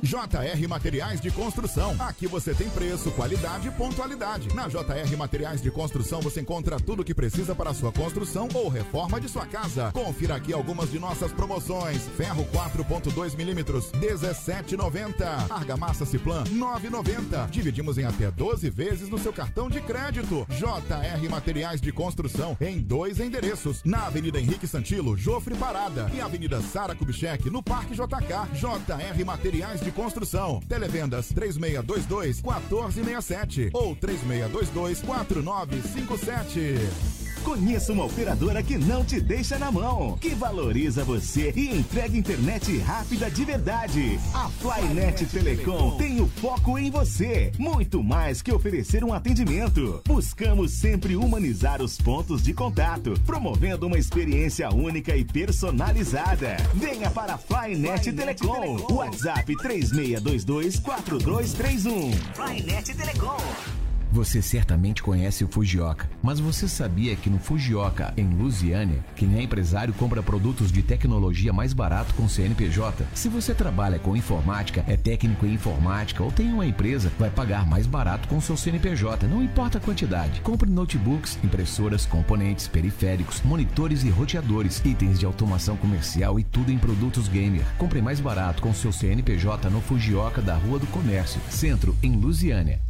JR 0.01 0.67
Materiais 0.67 1.19
de 1.19 1.29
Construção. 1.29 1.95
Aqui 1.99 2.25
você 2.25 2.53
tem 2.53 2.69
preço, 2.69 3.11
qualidade 3.11 3.67
e 3.67 3.71
pontualidade. 3.71 4.53
Na 4.55 4.67
JR 4.67 5.17
Materiais 5.17 5.61
de 5.61 5.69
Construção 5.69 6.21
você 6.21 6.41
encontra 6.41 6.79
tudo 6.79 7.01
o 7.01 7.05
que 7.05 7.13
precisa 7.13 7.53
para 7.53 7.73
sua 7.73 7.91
construção 7.91 8.47
ou 8.53 8.69
reforma 8.69 9.19
de 9.19 9.27
sua 9.27 9.45
casa. 9.45 9.91
Confira 9.91 10.35
aqui 10.35 10.53
algumas 10.53 10.89
de 10.89 10.99
nossas 10.99 11.31
promoções. 11.31 12.07
Ferro 12.17 12.45
4.2 12.45 13.35
milímetros, 13.35 13.91
17,90. 13.91 15.51
Argamassa 15.51 16.05
Ciplan, 16.05 16.43
9,90. 16.45 17.49
Dividimos 17.49 17.97
em 17.97 18.05
até 18.05 18.31
12 18.31 18.69
vezes 18.69 19.09
no 19.09 19.17
seu 19.17 19.33
cartão 19.33 19.69
de 19.69 19.81
crédito. 19.81 20.47
JR 20.49 21.29
Materiais 21.29 21.81
de 21.81 21.91
Construção 21.91 22.55
em 22.61 22.79
dois 22.79 23.19
endereços. 23.19 23.83
Na 23.83 24.07
Avenida 24.07 24.39
Henrique 24.39 24.65
Santilo, 24.65 25.17
Jofre 25.17 25.55
Parada 25.55 26.09
e 26.13 26.21
Avenida 26.21 26.61
Sara 26.61 26.95
Kubitschek, 26.95 27.49
no 27.49 27.61
Parque 27.61 27.93
JK. 27.93 28.53
JR 28.53 29.25
Materiais 29.25 29.81
de 29.81 29.88
de 29.89 29.91
construção. 29.91 30.61
Televendas 30.67 31.29
3622 31.29 32.41
1467 32.41 33.69
ou 33.73 33.95
3622 33.95 35.01
4957. 35.01 37.28
Conheça 37.43 37.93
uma 37.93 38.05
operadora 38.05 38.61
que 38.61 38.77
não 38.77 39.03
te 39.03 39.19
deixa 39.19 39.57
na 39.57 39.71
mão, 39.71 40.17
que 40.19 40.29
valoriza 40.35 41.03
você 41.03 41.53
e 41.55 41.69
entrega 41.69 42.17
internet 42.17 42.77
rápida 42.79 43.29
de 43.29 43.45
verdade. 43.45 44.19
A 44.33 44.49
Flynet 44.49 45.25
Telecom 45.25 45.97
tem 45.97 46.21
o 46.21 46.27
foco 46.27 46.77
em 46.77 46.91
você, 46.91 47.51
muito 47.57 48.03
mais 48.03 48.41
que 48.41 48.51
oferecer 48.51 49.03
um 49.03 49.13
atendimento. 49.13 50.01
Buscamos 50.05 50.73
sempre 50.73 51.15
humanizar 51.15 51.81
os 51.81 51.97
pontos 51.97 52.43
de 52.43 52.53
contato, 52.53 53.13
promovendo 53.25 53.87
uma 53.87 53.97
experiência 53.97 54.69
única 54.69 55.15
e 55.15 55.23
personalizada. 55.23 56.57
Venha 56.75 57.09
para 57.09 57.35
a 57.35 57.37
Flynet 57.37 58.11
Telecom. 58.11 58.93
WhatsApp 58.93 59.55
3622 59.55 60.79
4231. 60.79 62.11
Flynet 62.33 62.93
Telecom. 62.95 63.88
Você 64.11 64.41
certamente 64.41 65.03
conhece 65.03 65.43
o 65.43 65.47
Fujioka, 65.47 66.09
mas 66.21 66.39
você 66.39 66.67
sabia 66.67 67.15
que 67.15 67.29
no 67.29 67.37
Fujioka, 67.37 68.11
em 68.17 68.27
Lusiânia, 68.27 69.05
quem 69.15 69.37
é 69.37 69.43
empresário 69.43 69.93
compra 69.93 70.23
produtos 70.23 70.71
de 70.71 70.81
tecnologia 70.81 71.53
mais 71.53 71.73
barato 71.73 72.15
com 72.15 72.27
CNPJ? 72.27 73.05
Se 73.13 73.29
você 73.29 73.53
trabalha 73.53 73.99
com 73.99 74.17
informática, 74.17 74.83
é 74.87 74.97
técnico 74.97 75.45
em 75.45 75.53
informática 75.53 76.23
ou 76.23 76.31
tem 76.31 76.51
uma 76.51 76.65
empresa, 76.65 77.11
vai 77.19 77.29
pagar 77.29 77.67
mais 77.67 77.85
barato 77.85 78.27
com 78.27 78.41
seu 78.41 78.57
CNPJ, 78.57 79.27
não 79.27 79.43
importa 79.43 79.77
a 79.77 79.81
quantidade. 79.81 80.41
Compre 80.41 80.69
notebooks, 80.69 81.37
impressoras, 81.43 82.07
componentes, 82.07 82.67
periféricos, 82.67 83.43
monitores 83.43 84.03
e 84.03 84.09
roteadores, 84.09 84.81
itens 84.83 85.19
de 85.19 85.25
automação 85.27 85.77
comercial 85.77 86.39
e 86.39 86.43
tudo 86.43 86.71
em 86.71 86.79
produtos 86.79 87.27
gamer. 87.27 87.63
Compre 87.77 88.01
mais 88.01 88.19
barato 88.19 88.59
com 88.59 88.73
seu 88.73 88.91
CNPJ 88.91 89.69
no 89.69 89.81
Fujioka 89.81 90.41
da 90.41 90.55
Rua 90.55 90.79
do 90.79 90.87
Comércio, 90.87 91.39
Centro, 91.47 91.95
em 92.01 92.15
Lusiânia. 92.15 92.81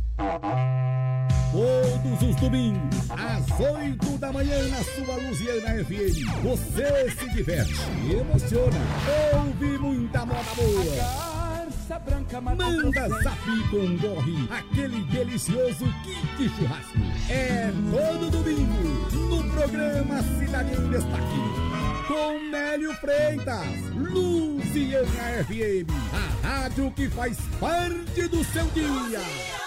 Todos 1.52 2.30
os 2.30 2.36
domingos, 2.36 3.10
às 3.10 3.60
8 3.60 4.18
da 4.20 4.32
manhã, 4.32 4.68
na 4.68 4.84
sua 4.84 5.16
Luziana 5.16 5.84
FM. 5.84 6.44
Você 6.44 7.10
se 7.10 7.30
diverte, 7.34 7.74
emociona, 8.12 8.78
ouve 9.34 9.78
muita 9.80 10.26
moda 10.28 10.44
boa. 10.56 11.40
Manda 12.42 13.10
zap 13.24 13.40
com 13.72 13.98
gorre, 13.98 14.48
aquele 14.52 15.04
delicioso 15.06 15.86
kit 16.04 16.50
churrasco. 16.56 17.00
É 17.30 17.72
todo 17.92 18.30
domingo, 18.30 19.18
no 19.18 19.44
programa 19.52 20.22
Cidade 20.22 20.74
em 20.74 20.90
Destaque. 20.90 22.08
Com 22.08 22.52
Nélio 22.52 22.94
Freitas, 22.96 23.66
Luziana 23.96 25.44
FM, 25.46 25.90
a 26.14 26.48
rádio 26.48 26.92
que 26.92 27.10
faz 27.10 27.38
parte 27.60 28.28
do 28.28 28.44
seu 28.44 28.66
dia. 28.68 29.59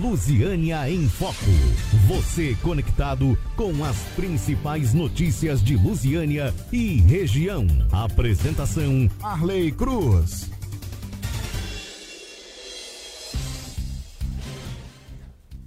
Lusiânia 0.00 0.88
em 0.90 1.06
Foco. 1.10 1.34
Você 2.08 2.56
conectado 2.62 3.38
com 3.54 3.84
as 3.84 3.98
principais 4.16 4.94
notícias 4.94 5.62
de 5.62 5.76
Lusiânia 5.76 6.54
e 6.72 6.96
região. 7.02 7.66
Apresentação: 7.92 9.10
Arley 9.22 9.70
Cruz. 9.70 10.50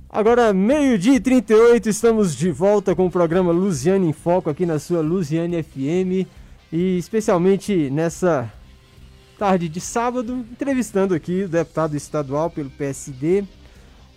Agora, 0.10 0.52
meio-dia 0.52 1.16
e 1.16 1.20
38, 1.20 1.88
estamos 1.90 2.36
de 2.36 2.50
volta 2.50 2.96
com 2.96 3.06
o 3.06 3.12
programa 3.12 3.52
Lusiane 3.52 4.08
em 4.08 4.14
Foco 4.14 4.50
aqui 4.50 4.66
na 4.66 4.80
sua 4.80 5.02
Lusiane 5.02 5.62
FM. 5.62 6.28
E 6.72 6.98
especialmente 6.98 7.92
nessa 7.92 8.52
tarde 9.38 9.70
de 9.70 9.80
sábado, 9.80 10.44
entrevistando 10.52 11.14
aqui 11.14 11.44
o 11.44 11.48
deputado 11.48 11.96
estadual 11.96 12.50
pelo 12.50 12.72
PSD, 12.72 13.44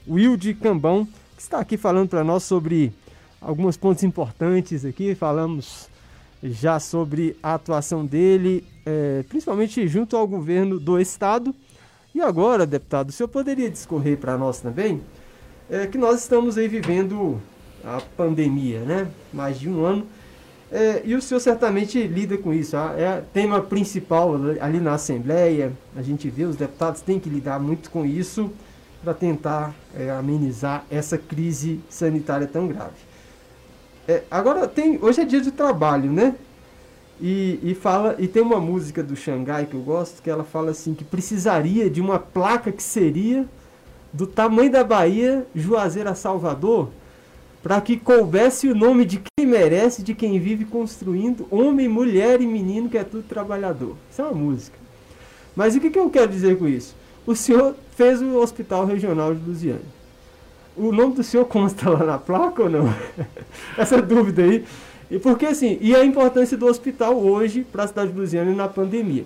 Wilde 0.09 0.55
Cambão, 0.55 1.07
que 1.37 1.43
está 1.43 1.59
aqui 1.59 1.77
falando 1.77 2.09
para 2.09 2.23
nós 2.23 2.45
sobre 2.45 2.93
alguns 3.41 3.77
pontos 3.77 4.05
importantes 4.05 4.85
aqui. 4.85 5.15
Falamos 5.15 5.89
já 6.43 6.79
sobre 6.79 7.37
a 7.43 7.55
atuação 7.55 8.07
dele, 8.07 8.65
é, 8.85 9.25
principalmente 9.29 9.87
junto 9.89 10.17
ao 10.17 10.27
governo 10.27 10.79
do 10.79 11.01
estado. 11.01 11.55
E 12.15 12.21
agora, 12.21 12.65
deputado, 12.65 13.11
o 13.11 13.13
senhor 13.13 13.29
poderia 13.29 13.71
discorrer 13.71 14.17
para 14.17 14.39
nós 14.39 14.61
também 14.61 15.01
é, 15.69 15.87
que 15.87 15.99
nós 15.99 16.21
estamos 16.21 16.57
aí 16.57 16.69
vivendo 16.69 17.41
a 17.85 18.01
pandemia, 18.17 18.81
né? 18.81 19.09
Mais 19.33 19.59
de 19.59 19.69
um 19.69 19.85
ano. 19.85 20.07
É, 20.71 21.03
e 21.05 21.15
o 21.15 21.23
senhor 21.23 21.41
certamente 21.41 22.01
lida 22.07 22.37
com 22.37 22.53
isso. 22.53 22.77
Ah, 22.77 22.95
é 22.97 23.23
tema 23.33 23.61
principal 23.61 24.35
ali 24.61 24.81
na 24.81 24.95
Assembleia. 24.95 25.73
A 25.97 26.03
gente 26.03 26.29
vê, 26.29 26.45
os 26.45 26.57
deputados 26.57 27.01
têm 27.01 27.19
que 27.19 27.29
lidar 27.29 27.61
muito 27.61 27.91
com 27.91 28.05
isso 28.05 28.51
para 29.07 29.15
tentar 29.15 29.73
é, 29.97 30.11
amenizar 30.11 30.85
essa 30.91 31.17
crise 31.17 31.79
sanitária 31.89 32.45
tão 32.45 32.67
grave. 32.67 32.97
É, 34.09 34.25
agora 34.29 34.67
tem, 34.67 34.99
hoje 35.01 35.21
é 35.21 35.25
dia 35.25 35.41
de 35.41 35.53
trabalho, 35.53 36.11
né? 36.11 36.35
E, 37.21 37.61
e 37.63 37.73
fala 37.73 38.17
e 38.19 38.27
tem 38.27 38.43
uma 38.43 38.59
música 38.59 39.05
do 39.05 39.15
Xangai 39.15 39.67
que 39.67 39.75
eu 39.75 39.81
gosto 39.81 40.21
que 40.21 40.29
ela 40.29 40.43
fala 40.43 40.73
assim 40.73 40.93
que 40.93 41.05
precisaria 41.05 41.89
de 41.89 42.01
uma 42.01 42.19
placa 42.19 42.73
que 42.73 42.83
seria 42.83 43.47
do 44.13 44.27
tamanho 44.27 44.73
da 44.73 44.83
Bahia, 44.83 45.47
Juazeiro 45.55 46.11
a 46.11 46.15
Salvador, 46.17 46.91
para 47.63 47.81
que 47.81 47.97
coubesse 47.97 48.67
o 48.67 48.75
nome 48.75 49.05
de 49.05 49.23
quem 49.23 49.47
merece, 49.47 50.03
de 50.03 50.15
quem 50.15 50.41
vive 50.41 50.65
construindo, 50.65 51.47
homem, 51.49 51.87
mulher 51.87 52.41
e 52.41 52.47
menino, 52.47 52.89
que 52.89 52.99
é 52.99 53.05
tudo 53.05 53.23
trabalhador. 53.23 53.95
Isso 54.11 54.21
é 54.21 54.25
uma 54.25 54.35
música. 54.35 54.77
Mas 55.55 55.77
o 55.77 55.81
que, 55.81 55.91
que 55.91 55.99
eu 55.99 56.11
quero 56.11 56.29
dizer 56.29 56.59
com 56.59 56.67
isso? 56.67 57.06
O 57.27 57.35
senhor 57.35 57.75
fez 57.97 58.23
o 58.23 58.37
Hospital 58.37 58.87
Regional 58.87 59.35
de 59.35 59.45
Lusiana. 59.45 59.81
O 60.77 60.93
nome 60.93 61.15
do 61.15 61.23
senhor 61.23 61.45
consta 61.47 61.91
lá 61.91 62.05
na 62.05 62.19
placa 62.19 62.63
ou 62.63 62.71
não? 62.71 62.95
Essa 63.77 64.01
dúvida 64.01 64.43
aí. 64.43 64.65
E 65.11 65.19
porque 65.19 65.47
assim, 65.47 65.79
e 65.81 65.95
a 65.95 66.05
importância 66.05 66.57
do 66.57 66.67
hospital 66.67 67.17
hoje 67.17 67.65
para 67.65 67.85
a 67.85 67.89
cidade 67.89 68.13
de 68.13 68.19
Lusiana 68.19 68.53
na 68.55 68.69
pandemia. 68.69 69.25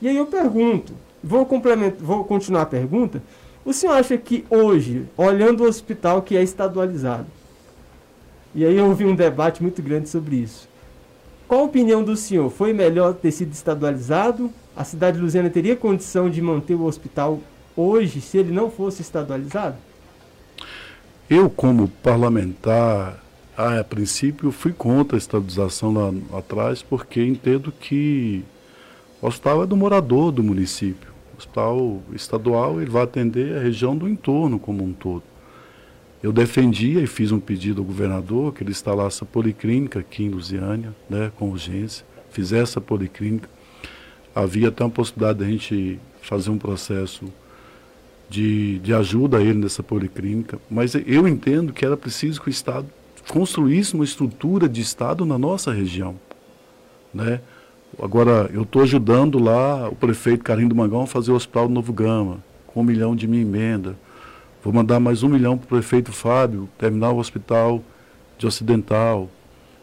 E 0.00 0.08
aí 0.08 0.16
eu 0.16 0.26
pergunto, 0.26 0.92
vou 1.22 1.46
complementar, 1.46 1.98
vou 2.00 2.24
continuar 2.24 2.62
a 2.62 2.66
pergunta. 2.66 3.22
O 3.64 3.72
senhor 3.72 3.94
acha 3.94 4.16
que 4.16 4.44
hoje, 4.48 5.06
olhando 5.16 5.62
o 5.62 5.66
hospital 5.66 6.22
que 6.22 6.36
é 6.36 6.42
estadualizado, 6.42 7.26
e 8.54 8.64
aí 8.64 8.76
eu 8.76 8.86
ouvi 8.86 9.04
um 9.04 9.14
debate 9.14 9.62
muito 9.62 9.82
grande 9.82 10.08
sobre 10.08 10.36
isso. 10.36 10.68
Qual 11.48 11.62
a 11.62 11.64
opinião 11.64 12.04
do 12.04 12.14
senhor? 12.14 12.50
Foi 12.50 12.74
melhor 12.74 13.14
ter 13.14 13.32
sido 13.32 13.52
estadualizado? 13.52 14.52
A 14.76 14.84
cidade 14.84 15.16
de 15.16 15.22
Lusiana 15.22 15.48
teria 15.48 15.74
condição 15.74 16.28
de 16.28 16.42
manter 16.42 16.74
o 16.74 16.84
hospital 16.84 17.40
hoje 17.74 18.20
se 18.20 18.36
ele 18.36 18.52
não 18.52 18.70
fosse 18.70 19.00
estadualizado? 19.00 19.76
Eu, 21.28 21.48
como 21.48 21.88
parlamentar, 21.88 23.24
a 23.56 23.82
princípio 23.82 24.52
fui 24.52 24.74
contra 24.74 25.16
a 25.16 25.18
estabilização 25.18 25.94
lá 25.94 26.38
atrás, 26.38 26.82
porque 26.82 27.24
entendo 27.24 27.72
que 27.72 28.44
o 29.22 29.26
hospital 29.26 29.62
é 29.62 29.66
do 29.66 29.74
morador 29.74 30.30
do 30.30 30.42
município. 30.42 31.10
O 31.34 31.38
hospital 31.38 32.02
estadual 32.12 32.78
ele 32.78 32.90
vai 32.90 33.04
atender 33.04 33.56
a 33.56 33.60
região 33.60 33.96
do 33.96 34.06
entorno 34.06 34.58
como 34.58 34.84
um 34.84 34.92
todo. 34.92 35.22
Eu 36.22 36.32
defendia 36.32 37.00
e 37.00 37.06
fiz 37.06 37.30
um 37.30 37.38
pedido 37.38 37.80
ao 37.80 37.84
governador 37.84 38.52
que 38.52 38.62
ele 38.62 38.70
instalasse 38.70 39.22
a 39.22 39.26
policlínica 39.26 40.00
aqui 40.00 40.24
em 40.24 40.30
Lusiânia, 40.30 40.94
né, 41.08 41.30
com 41.36 41.50
urgência, 41.50 42.04
fizesse 42.30 42.76
a 42.76 42.80
policlínica. 42.80 43.48
Havia 44.34 44.68
até 44.68 44.82
uma 44.82 44.90
possibilidade 44.90 45.38
de 45.38 45.44
a 45.44 45.48
gente 45.48 46.00
fazer 46.20 46.50
um 46.50 46.58
processo 46.58 47.32
de, 48.28 48.78
de 48.80 48.92
ajuda 48.92 49.38
a 49.38 49.40
ele 49.40 49.58
nessa 49.58 49.82
policlínica, 49.82 50.58
mas 50.70 50.94
eu 50.94 51.26
entendo 51.26 51.72
que 51.72 51.84
era 51.84 51.96
preciso 51.96 52.40
que 52.40 52.48
o 52.48 52.50
Estado 52.50 52.86
construísse 53.28 53.94
uma 53.94 54.04
estrutura 54.04 54.68
de 54.68 54.80
Estado 54.80 55.24
na 55.24 55.38
nossa 55.38 55.72
região. 55.72 56.16
Né? 57.14 57.40
Agora, 58.02 58.50
eu 58.52 58.62
estou 58.62 58.82
ajudando 58.82 59.38
lá 59.38 59.88
o 59.88 59.94
prefeito 59.94 60.44
Carinho 60.44 60.68
do 60.68 60.74
Mangão 60.74 61.02
a 61.02 61.06
fazer 61.06 61.30
o 61.30 61.34
Hospital 61.34 61.68
do 61.68 61.74
Novo 61.74 61.92
Gama, 61.92 62.42
com 62.66 62.80
um 62.80 62.84
milhão 62.84 63.16
de 63.16 63.26
minha 63.26 63.42
emenda. 63.42 63.96
Vou 64.60 64.72
mandar 64.72 64.98
mais 64.98 65.22
um 65.22 65.28
milhão 65.28 65.56
para 65.56 65.66
o 65.66 65.68
prefeito 65.68 66.10
Fábio 66.10 66.68
terminar 66.76 67.12
o 67.12 67.18
hospital 67.18 67.80
de 68.36 68.44
Ocidental. 68.44 69.30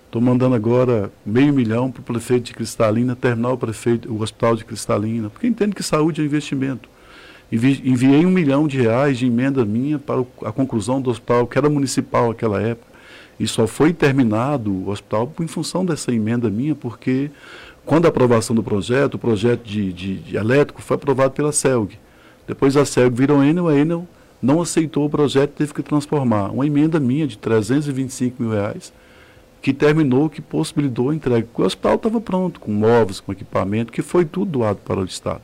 Estou 0.05 0.21
mandando 0.21 0.53
agora 0.53 1.09
meio 1.25 1.53
milhão 1.53 1.89
para 1.89 2.01
o 2.01 2.03
prefeito 2.03 2.47
de 2.47 2.53
Cristalina 2.53 3.15
terminar 3.15 3.53
o, 3.53 3.57
prefeito, 3.57 4.11
o 4.11 4.21
hospital 4.21 4.57
de 4.57 4.65
Cristalina, 4.65 5.29
porque 5.29 5.47
entendo 5.47 5.73
que 5.73 5.81
saúde 5.81 6.21
é 6.21 6.25
investimento. 6.25 6.89
Envi, 7.49 7.81
enviei 7.85 8.25
um 8.25 8.29
milhão 8.29 8.67
de 8.67 8.81
reais 8.81 9.17
de 9.17 9.27
emenda 9.27 9.63
minha 9.63 9.97
para 9.97 10.19
a 10.43 10.51
conclusão 10.51 10.99
do 10.99 11.09
hospital, 11.09 11.47
que 11.47 11.57
era 11.57 11.69
municipal 11.69 12.27
naquela 12.27 12.61
época, 12.61 12.91
e 13.39 13.47
só 13.47 13.65
foi 13.67 13.93
terminado 13.93 14.73
o 14.73 14.89
hospital 14.89 15.31
em 15.39 15.47
função 15.47 15.85
dessa 15.85 16.13
emenda 16.13 16.49
minha, 16.49 16.75
porque 16.75 17.31
quando 17.85 18.07
a 18.07 18.09
aprovação 18.09 18.53
do 18.53 18.61
projeto, 18.61 19.13
o 19.13 19.19
projeto 19.19 19.63
de, 19.63 19.93
de, 19.93 20.15
de 20.15 20.35
elétrico 20.35 20.81
foi 20.81 20.95
aprovado 20.95 21.31
pela 21.31 21.53
CELG. 21.53 21.97
Depois 22.45 22.75
a 22.75 22.83
CELG 22.83 23.15
virou 23.15 23.41
Enel, 23.41 23.69
a 23.69 23.75
Enel 23.77 24.05
não 24.41 24.61
aceitou 24.61 25.05
o 25.05 25.09
projeto 25.09 25.51
teve 25.51 25.73
que 25.73 25.81
transformar 25.81 26.51
uma 26.51 26.65
emenda 26.65 26.99
minha 26.99 27.27
de 27.27 27.37
325 27.37 28.41
mil 28.41 28.51
reais, 28.51 28.93
que 29.61 29.73
terminou, 29.73 30.29
que 30.29 30.41
possibilitou 30.41 31.09
a 31.09 31.15
entrega. 31.15 31.47
O 31.53 31.61
hospital 31.63 31.95
estava 31.95 32.21
pronto, 32.21 32.59
com 32.59 32.71
móveis, 32.71 33.19
com 33.19 33.31
equipamento, 33.31 33.91
que 33.91 34.01
foi 34.01 34.23
tudo 34.23 34.51
doado 34.51 34.79
para 34.85 34.99
o 34.99 35.05
Estado. 35.05 35.41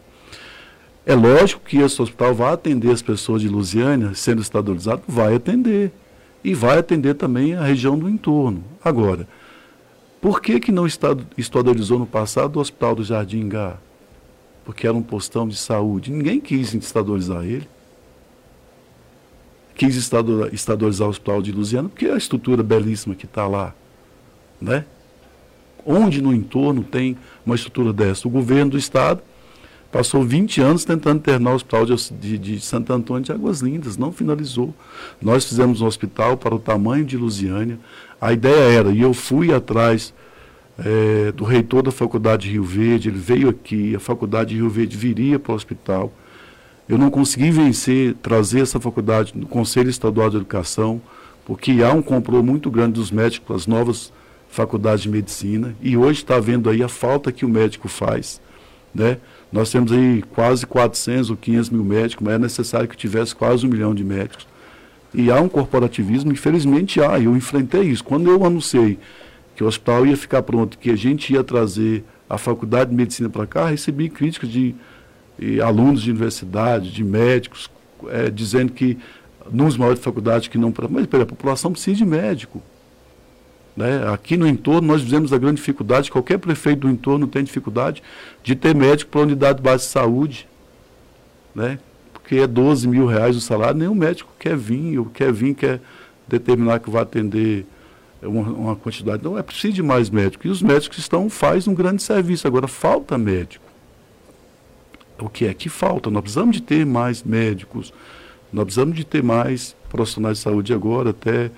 É 1.05 1.15
lógico 1.15 1.63
que 1.65 1.77
esse 1.77 1.99
hospital 1.99 2.35
vai 2.35 2.53
atender 2.53 2.91
as 2.91 3.01
pessoas 3.01 3.41
de 3.41 3.47
Lusiânia, 3.47 4.13
sendo 4.13 4.41
estadualizado, 4.41 5.01
vai 5.07 5.33
atender. 5.33 5.91
E 6.43 6.53
vai 6.53 6.77
atender 6.77 7.15
também 7.15 7.55
a 7.55 7.63
região 7.63 7.97
do 7.97 8.09
entorno. 8.09 8.63
Agora, 8.83 9.27
por 10.21 10.39
que, 10.39 10.59
que 10.59 10.71
não 10.71 10.85
estadualizou 10.85 11.97
no 11.97 12.05
passado 12.05 12.57
o 12.57 12.59
Hospital 12.59 12.95
do 12.95 13.03
Jardim 13.03 13.49
Gá? 13.49 13.77
Porque 14.63 14.85
era 14.85 14.95
um 14.95 15.01
postão 15.01 15.47
de 15.47 15.55
saúde. 15.55 16.11
Ninguém 16.11 16.39
quis 16.39 16.73
estadualizar 16.75 17.43
ele. 17.43 17.67
Quis 19.81 19.95
estadualizar 19.95 21.07
o 21.07 21.09
Hospital 21.09 21.41
de 21.41 21.51
Lusiana, 21.51 21.89
porque 21.89 22.05
é 22.05 22.13
a 22.13 22.15
estrutura 22.15 22.61
belíssima 22.61 23.15
que 23.15 23.25
está 23.25 23.47
lá. 23.47 23.73
Né? 24.61 24.85
Onde 25.83 26.21
no 26.21 26.31
entorno 26.31 26.83
tem 26.83 27.17
uma 27.43 27.55
estrutura 27.55 27.91
dessa? 27.91 28.27
O 28.27 28.31
governo 28.31 28.69
do 28.69 28.77
Estado 28.77 29.23
passou 29.91 30.23
20 30.23 30.61
anos 30.61 30.85
tentando 30.85 31.17
internar 31.17 31.53
o 31.53 31.55
Hospital 31.55 31.87
de, 31.87 31.95
de, 32.13 32.37
de 32.37 32.59
Santo 32.59 32.93
Antônio 32.93 33.23
de 33.23 33.31
Águas 33.31 33.61
Lindas, 33.61 33.97
não 33.97 34.11
finalizou. 34.11 34.71
Nós 35.19 35.45
fizemos 35.45 35.81
um 35.81 35.87
hospital 35.87 36.37
para 36.37 36.53
o 36.53 36.59
tamanho 36.59 37.03
de 37.03 37.17
Lusiânia, 37.17 37.79
a 38.21 38.31
ideia 38.31 38.77
era, 38.77 38.91
e 38.91 39.01
eu 39.01 39.15
fui 39.15 39.51
atrás 39.51 40.13
é, 40.77 41.31
do 41.31 41.43
reitor 41.43 41.81
da 41.81 41.91
Faculdade 41.91 42.43
de 42.43 42.51
Rio 42.51 42.63
Verde, 42.63 43.09
ele 43.09 43.17
veio 43.17 43.49
aqui, 43.49 43.95
a 43.95 43.99
Faculdade 43.99 44.51
de 44.51 44.57
Rio 44.57 44.69
Verde 44.69 44.95
viria 44.95 45.39
para 45.39 45.53
o 45.53 45.55
hospital. 45.55 46.13
Eu 46.91 46.97
não 46.97 47.09
consegui 47.09 47.51
vencer, 47.51 48.15
trazer 48.15 48.59
essa 48.59 48.77
faculdade 48.77 49.31
no 49.33 49.45
Conselho 49.45 49.89
Estadual 49.89 50.29
de 50.29 50.35
Educação, 50.35 51.01
porque 51.45 51.81
há 51.81 51.93
um 51.93 52.01
complô 52.01 52.43
muito 52.43 52.69
grande 52.69 52.95
dos 52.95 53.09
médicos 53.09 53.55
as 53.55 53.65
novas 53.65 54.11
faculdades 54.49 55.03
de 55.03 55.07
medicina, 55.07 55.73
e 55.81 55.95
hoje 55.95 56.19
está 56.19 56.37
vendo 56.37 56.69
aí 56.69 56.83
a 56.83 56.89
falta 56.89 57.31
que 57.31 57.45
o 57.45 57.49
médico 57.49 57.87
faz. 57.87 58.41
Né? 58.93 59.19
Nós 59.53 59.71
temos 59.71 59.93
aí 59.93 60.21
quase 60.35 60.65
400 60.65 61.29
ou 61.29 61.37
500 61.37 61.69
mil 61.69 61.85
médicos, 61.85 62.25
mas 62.25 62.33
é 62.33 62.39
necessário 62.39 62.89
que 62.89 62.97
tivesse 62.97 63.33
quase 63.33 63.65
um 63.65 63.69
milhão 63.69 63.95
de 63.95 64.03
médicos. 64.03 64.45
E 65.13 65.31
há 65.31 65.39
um 65.39 65.47
corporativismo, 65.47 66.33
infelizmente 66.33 66.99
há, 66.99 67.17
eu 67.17 67.37
enfrentei 67.37 67.83
isso. 67.83 68.03
Quando 68.03 68.29
eu 68.29 68.45
anunciei 68.45 68.99
que 69.55 69.63
o 69.63 69.67
hospital 69.67 70.05
ia 70.05 70.17
ficar 70.17 70.41
pronto, 70.41 70.77
que 70.77 70.89
a 70.89 70.97
gente 70.97 71.31
ia 71.31 71.41
trazer 71.41 72.03
a 72.29 72.37
faculdade 72.37 72.89
de 72.89 72.97
medicina 72.97 73.29
para 73.29 73.47
cá, 73.47 73.67
recebi 73.67 74.09
críticas 74.09 74.49
de, 74.49 74.75
de 75.37 75.61
alunos 75.61 76.01
de 76.01 76.11
universidade, 76.11 76.91
de 76.91 77.03
médicos, 77.03 77.69
é, 78.09 78.29
dizendo 78.29 78.71
que 78.71 78.97
nos 79.51 79.77
maiores 79.77 80.01
faculdades 80.01 80.47
que 80.47 80.57
não. 80.57 80.73
Mas 80.89 81.05
pera, 81.07 81.23
a 81.23 81.25
população 81.27 81.71
precisa 81.71 81.97
de 81.97 82.05
médico. 82.05 82.61
Né? 83.75 84.07
Aqui 84.13 84.37
no 84.37 84.47
entorno 84.47 84.87
nós 84.87 85.01
vivemos 85.01 85.31
a 85.31 85.37
grande 85.37 85.57
dificuldade, 85.57 86.11
qualquer 86.11 86.37
prefeito 86.37 86.81
do 86.81 86.89
entorno 86.89 87.25
tem 87.25 87.43
dificuldade 87.43 88.03
de 88.43 88.55
ter 88.55 88.75
médico 88.75 89.11
para 89.11 89.21
a 89.21 89.23
unidade 89.23 89.61
base 89.61 89.85
de 89.85 89.89
saúde. 89.89 90.47
Né? 91.55 91.79
porque 92.31 92.37
é 92.37 92.47
12 92.47 92.87
mil 92.87 93.05
reais 93.05 93.35
o 93.35 93.41
salário, 93.41 93.77
nenhum 93.77 93.93
médico 93.93 94.31
quer 94.39 94.55
vir, 94.55 94.97
ou 94.97 95.05
quer 95.07 95.33
vir, 95.33 95.53
quer 95.53 95.81
determinar 96.25 96.79
que 96.79 96.89
vai 96.89 97.01
atender 97.01 97.65
uma, 98.21 98.43
uma 98.43 98.75
quantidade. 98.77 99.21
Não, 99.21 99.37
é 99.37 99.43
preciso 99.43 99.73
de 99.73 99.83
mais 99.83 100.09
médicos. 100.09 100.45
E 100.45 100.49
os 100.49 100.61
médicos 100.61 100.97
estão, 100.97 101.29
faz 101.29 101.67
um 101.67 101.73
grande 101.73 102.01
serviço. 102.01 102.47
Agora, 102.47 102.69
falta 102.69 103.17
médico. 103.17 103.65
O 105.21 105.29
que 105.29 105.45
é 105.45 105.53
que 105.53 105.69
falta? 105.69 106.09
Nós 106.09 106.21
precisamos 106.21 106.55
de 106.55 106.61
ter 106.61 106.85
mais 106.85 107.23
médicos, 107.23 107.93
nós 108.51 108.65
precisamos 108.65 108.95
de 108.95 109.05
ter 109.05 109.23
mais 109.23 109.75
profissionais 109.89 110.37
de 110.37 110.43
saúde 110.43 110.73
agora, 110.73 111.11
até 111.11 111.51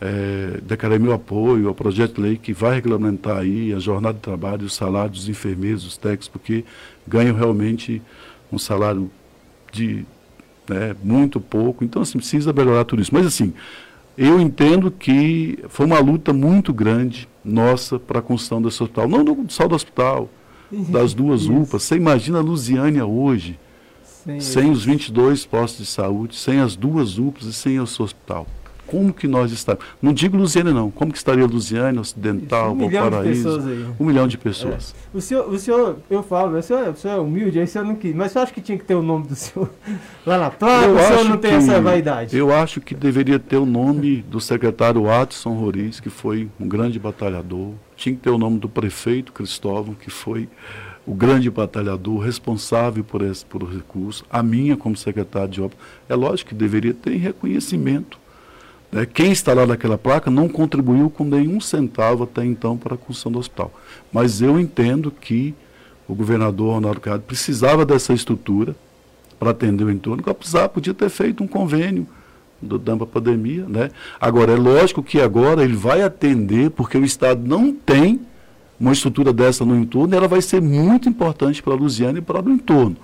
é, 0.00 0.98
meu 0.98 1.12
apoio 1.12 1.68
ao 1.68 1.74
projeto 1.74 2.16
de 2.16 2.20
lei 2.20 2.36
que 2.36 2.52
vai 2.52 2.74
regulamentar 2.74 3.38
aí 3.38 3.72
a 3.72 3.78
jornada 3.78 4.14
de 4.14 4.20
trabalho, 4.20 4.64
os 4.64 4.74
salários 4.74 5.20
dos 5.20 5.28
enfermeiros, 5.28 5.84
dos 5.84 5.96
técnicos, 5.96 6.28
porque 6.28 6.64
ganham 7.06 7.36
realmente 7.36 8.02
um 8.50 8.58
salário 8.58 9.10
de 9.70 10.04
né, 10.68 10.96
muito 11.02 11.40
pouco. 11.40 11.84
Então, 11.84 12.02
assim, 12.02 12.18
precisa 12.18 12.52
melhorar 12.52 12.84
tudo 12.84 13.00
isso. 13.00 13.14
Mas, 13.14 13.26
assim, 13.26 13.54
eu 14.18 14.40
entendo 14.40 14.90
que 14.90 15.58
foi 15.68 15.86
uma 15.86 16.00
luta 16.00 16.32
muito 16.32 16.72
grande 16.72 17.28
nossa 17.44 17.98
para 17.98 18.18
a 18.18 18.22
construção 18.22 18.60
desse 18.60 18.82
hospital. 18.82 19.08
Não 19.08 19.46
só 19.48 19.68
do 19.68 19.74
hospital, 19.74 20.28
das 20.88 21.14
duas 21.14 21.42
isso. 21.42 21.52
UPAs. 21.52 21.82
Você 21.82 21.96
imagina 21.96 22.38
a 22.38 22.42
Lusiânia 22.42 23.04
hoje, 23.04 23.58
sem, 24.02 24.40
sem 24.40 24.70
os 24.70 24.84
22 24.84 25.44
postos 25.44 25.86
de 25.86 25.92
saúde, 25.92 26.36
sem 26.36 26.60
as 26.60 26.76
duas 26.76 27.18
UPAs 27.18 27.44
e 27.44 27.52
sem 27.52 27.80
o 27.80 27.86
seu 27.86 28.04
hospital 28.04 28.46
como 28.92 29.10
que 29.10 29.26
nós 29.26 29.50
estamos. 29.50 29.82
Não 30.02 30.12
digo 30.12 30.36
Lusiana, 30.36 30.70
não. 30.70 30.90
Como 30.90 31.10
que 31.10 31.16
estaria 31.16 31.46
Lusiana, 31.46 31.98
Ocidental, 31.98 32.72
um 32.72 32.90
Valparaíso? 32.90 33.58
Um 33.98 34.04
milhão 34.04 34.28
de 34.28 34.36
pessoas. 34.36 34.94
É. 34.94 35.16
O, 35.16 35.20
senhor, 35.22 35.48
o 35.48 35.58
senhor, 35.58 35.96
eu 36.10 36.22
falo, 36.22 36.58
o 36.58 36.62
senhor, 36.62 36.90
o 36.90 36.94
senhor 36.94 37.16
é 37.16 37.18
humilde, 37.18 37.58
aí 37.58 37.64
o 37.64 37.68
senhor 37.68 37.84
não 37.86 37.94
quis. 37.94 38.14
Mas 38.14 38.34
eu 38.34 38.42
acho 38.42 38.52
que 38.52 38.60
tinha 38.60 38.76
que 38.76 38.84
ter 38.84 38.94
o 38.94 39.00
nome 39.00 39.28
do 39.28 39.34
senhor 39.34 39.70
lá 40.26 40.36
na 40.36 40.50
placa, 40.50 40.84
eu 40.84 40.94
o 40.94 40.98
senhor 40.98 41.24
não 41.24 41.38
tem 41.38 41.52
que, 41.52 41.56
essa 41.56 41.80
vaidade? 41.80 42.36
Eu 42.36 42.52
acho 42.54 42.82
que 42.82 42.94
deveria 42.94 43.38
ter 43.38 43.56
o 43.56 43.64
nome 43.64 44.22
do 44.28 44.38
secretário 44.38 45.04
Watson 45.04 45.54
Roriz, 45.54 45.98
que 45.98 46.10
foi 46.10 46.50
um 46.60 46.68
grande 46.68 46.98
batalhador. 46.98 47.72
Tinha 47.96 48.14
que 48.14 48.20
ter 48.20 48.30
o 48.30 48.36
nome 48.36 48.58
do 48.58 48.68
prefeito 48.68 49.32
Cristóvão, 49.32 49.94
que 49.94 50.10
foi 50.10 50.50
o 51.06 51.14
grande 51.14 51.50
batalhador 51.50 52.18
responsável 52.18 53.02
por 53.02 53.22
esse 53.22 53.44
por 53.44 53.64
recurso, 53.64 54.22
a 54.30 54.42
minha 54.42 54.76
como 54.76 54.94
secretário 54.96 55.48
de 55.48 55.62
obra. 55.62 55.78
É 56.10 56.14
lógico 56.14 56.50
que 56.50 56.54
deveria 56.54 56.92
ter 56.92 57.16
reconhecimento 57.16 58.21
né, 58.92 59.06
quem 59.06 59.32
está 59.32 59.54
lá 59.54 59.66
naquela 59.66 59.96
placa 59.96 60.30
não 60.30 60.48
contribuiu 60.48 61.08
com 61.08 61.24
nenhum 61.24 61.60
centavo 61.60 62.24
até 62.24 62.44
então 62.44 62.76
para 62.76 62.94
a 62.94 62.98
construção 62.98 63.32
do 63.32 63.38
hospital. 63.38 63.72
Mas 64.12 64.42
eu 64.42 64.60
entendo 64.60 65.10
que 65.10 65.54
o 66.06 66.14
governador 66.14 66.74
Ronaldo 66.74 67.00
Caiado 67.00 67.22
precisava 67.22 67.86
dessa 67.86 68.12
estrutura 68.12 68.76
para 69.38 69.50
atender 69.50 69.84
o 69.84 69.90
entorno, 69.90 70.22
que 70.22 70.34
precisava, 70.34 70.68
podia 70.68 70.94
ter 70.94 71.08
feito 71.08 71.42
um 71.42 71.48
convênio 71.48 72.06
do 72.60 72.78
DAMPA 72.78 73.06
pandemia, 73.06 73.64
né? 73.66 73.90
Agora, 74.20 74.52
é 74.52 74.56
lógico 74.56 75.02
que 75.02 75.20
agora 75.20 75.64
ele 75.64 75.74
vai 75.74 76.02
atender, 76.02 76.70
porque 76.70 76.96
o 76.96 77.04
Estado 77.04 77.42
não 77.44 77.72
tem 77.72 78.20
uma 78.78 78.92
estrutura 78.92 79.32
dessa 79.32 79.64
no 79.64 79.76
entorno, 79.76 80.14
e 80.14 80.16
ela 80.16 80.28
vai 80.28 80.40
ser 80.40 80.60
muito 80.60 81.08
importante 81.08 81.62
para 81.62 81.72
a 81.72 81.76
Lusiana 81.76 82.18
e 82.18 82.22
para 82.22 82.40
o 82.40 82.50
entorno. 82.50 82.96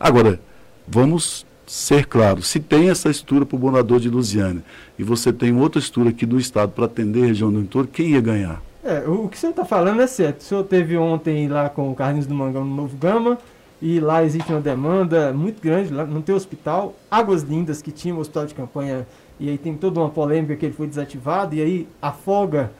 Agora, 0.00 0.40
vamos 0.86 1.46
ser 1.66 2.06
claro, 2.06 2.42
se 2.42 2.60
tem 2.60 2.90
essa 2.90 3.10
estrutura 3.10 3.46
para 3.46 3.56
o 3.56 3.58
morador 3.58 3.98
de 4.00 4.08
Lusiana 4.08 4.62
e 4.98 5.02
você 5.02 5.32
tem 5.32 5.56
outra 5.56 5.78
estrutura 5.78 6.10
aqui 6.10 6.26
do 6.26 6.38
Estado 6.38 6.72
para 6.72 6.84
atender 6.84 7.24
a 7.24 7.26
região 7.26 7.52
do 7.52 7.60
entorno, 7.60 7.88
quem 7.92 8.10
ia 8.10 8.20
ganhar? 8.20 8.62
É, 8.82 9.02
o 9.08 9.28
que 9.28 9.36
o 9.36 9.40
senhor 9.40 9.52
está 9.52 9.64
falando 9.64 10.02
é 10.02 10.06
certo. 10.06 10.40
O 10.40 10.42
senhor 10.44 10.64
teve 10.64 10.96
ontem 10.96 11.48
lá 11.48 11.70
com 11.70 11.90
o 11.90 11.94
Carlinhos 11.94 12.26
do 12.26 12.34
Mangão 12.34 12.64
no 12.64 12.74
Novo 12.74 12.96
Gama 12.98 13.38
e 13.80 13.98
lá 13.98 14.22
existe 14.22 14.50
uma 14.52 14.60
demanda 14.60 15.32
muito 15.32 15.60
grande, 15.60 15.92
lá 15.92 16.04
não 16.04 16.22
tem 16.22 16.34
hospital. 16.34 16.94
Águas 17.10 17.42
Lindas, 17.42 17.82
que 17.82 17.90
tinha 17.90 18.14
um 18.14 18.18
hospital 18.18 18.46
de 18.46 18.54
campanha, 18.54 19.06
e 19.38 19.48
aí 19.48 19.58
tem 19.58 19.74
toda 19.74 20.00
uma 20.00 20.08
polêmica 20.08 20.54
que 20.56 20.66
ele 20.66 20.74
foi 20.74 20.86
desativado, 20.86 21.54
e 21.54 21.60
aí 21.60 21.88
afoga 22.00 22.70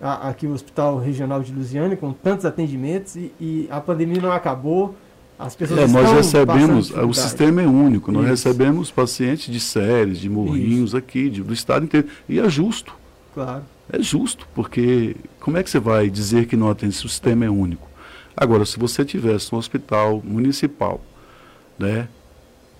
aqui 0.00 0.46
o 0.46 0.52
Hospital 0.52 0.98
Regional 0.98 1.42
de 1.42 1.52
Lusiana 1.52 1.96
com 1.96 2.12
tantos 2.12 2.46
atendimentos 2.46 3.16
e, 3.16 3.32
e 3.40 3.68
a 3.70 3.80
pandemia 3.80 4.20
não 4.20 4.32
acabou. 4.32 4.94
As 5.38 5.54
pessoas 5.54 5.80
é, 5.80 5.86
nós 5.86 6.10
recebemos, 6.10 6.90
o 6.90 7.12
sistema 7.14 7.62
é 7.62 7.66
único, 7.66 8.10
nós 8.10 8.24
Isso. 8.24 8.48
recebemos 8.48 8.90
pacientes 8.90 9.52
de 9.52 9.60
séries, 9.60 10.18
de 10.18 10.28
morrinhos 10.28 10.90
Isso. 10.90 10.96
aqui, 10.96 11.30
de, 11.30 11.42
do 11.42 11.54
estado 11.54 11.84
inteiro. 11.84 12.08
E 12.28 12.40
é 12.40 12.50
justo. 12.50 12.92
Claro. 13.32 13.62
É 13.90 14.02
justo, 14.02 14.48
porque 14.52 15.14
como 15.38 15.56
é 15.56 15.62
que 15.62 15.70
você 15.70 15.78
vai 15.78 16.10
dizer 16.10 16.46
que 16.46 16.56
não 16.56 16.68
atende 16.68 16.96
se 16.96 17.06
o 17.06 17.08
sistema 17.08 17.44
é 17.44 17.50
único? 17.50 17.88
Agora, 18.36 18.64
se 18.64 18.78
você 18.78 19.04
tivesse 19.04 19.54
um 19.54 19.58
hospital 19.58 20.20
municipal, 20.24 21.00
né, 21.78 22.08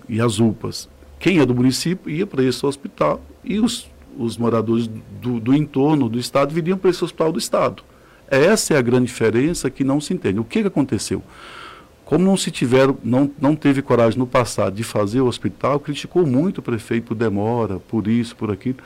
e 0.07 0.19
as 0.19 0.39
UPAs, 0.39 0.89
quem 1.17 1.39
é 1.39 1.45
do 1.45 1.55
município 1.55 2.09
ia 2.09 2.27
para 2.27 2.43
esse 2.43 2.65
hospital 2.65 3.21
e 3.43 3.59
os, 3.59 3.89
os 4.17 4.37
moradores 4.37 4.89
do, 5.21 5.39
do 5.39 5.53
entorno 5.53 6.09
do 6.09 6.19
estado 6.19 6.53
viriam 6.53 6.77
para 6.77 6.89
esse 6.89 7.03
hospital 7.03 7.31
do 7.31 7.39
estado. 7.39 7.83
Essa 8.27 8.73
é 8.73 8.77
a 8.77 8.81
grande 8.81 9.07
diferença 9.07 9.69
que 9.69 9.83
não 9.83 9.99
se 9.99 10.13
entende. 10.13 10.39
O 10.39 10.43
que, 10.43 10.61
que 10.61 10.67
aconteceu? 10.67 11.23
Como 12.09 12.25
não 12.25 12.35
se 12.35 12.49
tiver, 12.49 12.91
não, 13.03 13.29
não 13.39 13.55
teve 13.55 13.83
coragem 13.83 14.17
no 14.17 14.25
passado 14.25 14.73
de 14.73 14.83
fazer 14.83 15.21
o 15.21 15.27
hospital, 15.27 15.79
criticou 15.79 16.25
muito 16.25 16.57
o 16.57 16.61
prefeito 16.63 17.09
por 17.09 17.13
demora, 17.13 17.77
por 17.77 18.07
isso, 18.07 18.35
por 18.35 18.49
aquilo. 18.49 18.77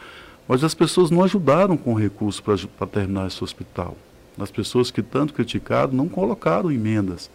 Mas 0.46 0.62
as 0.62 0.74
pessoas 0.74 1.10
não 1.10 1.24
ajudaram 1.24 1.78
com 1.78 1.94
recursos 1.94 2.42
para 2.42 2.86
terminar 2.86 3.28
esse 3.28 3.42
hospital. 3.42 3.96
As 4.38 4.52
pessoas 4.52 4.92
que 4.92 5.02
tanto 5.02 5.34
criticaram 5.34 5.94
não 5.94 6.10
colocaram 6.10 6.70
emendas. 6.70 7.32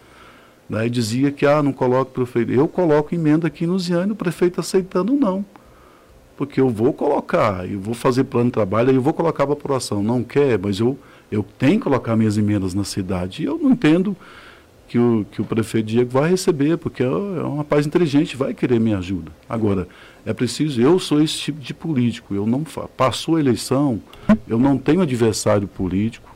Né? 0.68 0.89
E 0.89 0.91
dizia 0.91 1.30
que, 1.32 1.47
ah, 1.47 1.62
não 1.62 1.72
coloque 1.72 2.12
prefeito. 2.12 2.53
Eu 2.53 2.68
coloco 2.68 3.14
emenda 3.14 3.47
aqui 3.47 3.66
no 3.66 3.78
Ziane, 3.78 4.12
o 4.12 4.14
prefeito 4.14 4.61
aceitando 4.61 5.14
não. 5.14 5.43
Porque 6.36 6.61
eu 6.61 6.68
vou 6.68 6.93
colocar, 6.93 7.66
eu 7.66 7.80
vou 7.80 7.95
fazer 7.95 8.24
plano 8.24 8.51
de 8.51 8.53
trabalho, 8.53 8.91
eu 8.91 9.01
vou 9.01 9.14
colocar 9.14 9.47
para 9.47 9.55
a 9.55 9.57
população. 9.57 10.03
Não 10.03 10.22
quer, 10.22 10.59
mas 10.59 10.80
eu, 10.80 10.99
eu 11.32 11.43
tenho 11.59 11.78
que 11.78 11.84
colocar 11.84 12.14
minhas 12.14 12.36
emendas 12.36 12.74
na 12.74 12.84
cidade. 12.84 13.43
E 13.43 13.47
eu 13.47 13.59
não 13.59 13.70
entendo 13.70 14.14
que 14.89 14.99
o, 14.99 15.26
que 15.30 15.43
o 15.43 15.45
prefeito 15.45 15.86
Diego 15.86 16.11
vai 16.11 16.30
receber, 16.30 16.78
porque 16.78 17.03
é, 17.03 17.07
é 17.07 17.11
um 17.11 17.59
rapaz 17.59 17.86
inteligente, 17.86 18.36
vai 18.36 18.55
querer 18.55 18.80
minha 18.80 18.99
ajuda. 18.99 19.30
Agora, 19.47 19.86
é 20.24 20.32
preciso, 20.32 20.80
eu 20.80 20.99
sou 20.99 21.22
esse 21.22 21.36
tipo 21.36 21.61
de 21.61 21.74
político, 21.74 22.34
eu 22.34 22.47
não 22.47 22.64
passou 22.97 23.36
a 23.36 23.41
eleição, 23.41 24.01
eu 24.49 24.59
não 24.59 24.78
tenho 24.78 25.03
adversário 25.03 25.68
político, 25.68 26.34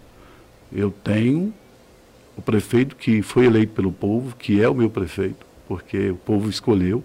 eu 0.70 0.90
tenho 1.02 1.52
o 2.36 2.42
prefeito 2.42 2.94
que 2.94 3.22
foi 3.22 3.46
eleito 3.46 3.72
pelo 3.72 3.90
povo, 3.90 4.36
que 4.36 4.62
é 4.62 4.68
o 4.68 4.74
meu 4.74 4.90
prefeito, 4.90 5.46
porque 5.66 6.10
o 6.10 6.16
povo 6.16 6.48
escolheu, 6.48 7.02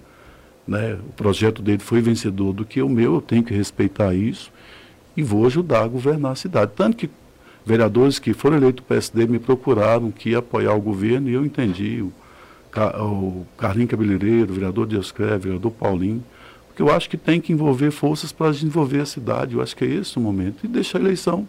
né, 0.68 0.95
o 0.95 1.14
projeto 1.14 1.62
dele 1.62 1.80
foi 1.80 2.02
vencedor 2.02 2.52
do 2.52 2.66
que 2.66 2.82
o 2.82 2.89
meu, 2.89 3.16
eu 3.16 3.22
tenho 3.22 3.43
que 3.43 3.54
respeitar 3.54 4.14
isso 4.14 4.52
e 5.16 5.24
vou 5.24 5.45
ajudar 5.45 5.84
a 5.84 5.88
governar 5.88 6.34
a 6.34 6.36
cidade. 6.36 6.74
Tanto 6.76 6.98
que 6.98 7.10
vereadores 7.68 8.18
que 8.18 8.34
foram 8.34 8.57
eleitos 8.57 8.84
do 8.84 8.88
PSD 8.88 9.28
me 9.28 9.39
procuraram 9.39 10.09
que 10.09 10.30
ia 10.30 10.39
apoiar 10.39 10.74
o 10.74 10.82
governo 10.82 11.30
e 11.30 11.34
eu 11.34 11.45
entendi. 11.45 12.01
O, 12.01 12.13
o 13.03 13.45
Carlinhos 13.57 13.91
Cabeleireiro, 13.91 14.51
o 14.51 14.53
vereador 14.53 14.88
Dias 14.88 15.11
Creve, 15.11 15.36
o 15.36 15.39
vereador 15.39 15.72
Paulinho, 15.72 16.24
porque 16.68 16.82
eu 16.82 16.89
acho 16.89 17.09
que 17.09 17.18
tem 17.18 17.41
que 17.41 17.51
envolver 17.51 17.91
forças 17.91 18.32
para 18.32 18.51
desenvolver 18.51 19.01
a 19.01 19.05
cidade. 19.05 19.55
Eu 19.55 19.61
acho 19.61 19.76
que 19.76 19.84
é 19.84 19.88
esse 19.88 20.18
o 20.18 20.22
momento. 20.22 20.63
E 20.63 20.68
deixar 20.68 20.99
a 20.99 21.01
eleição 21.01 21.47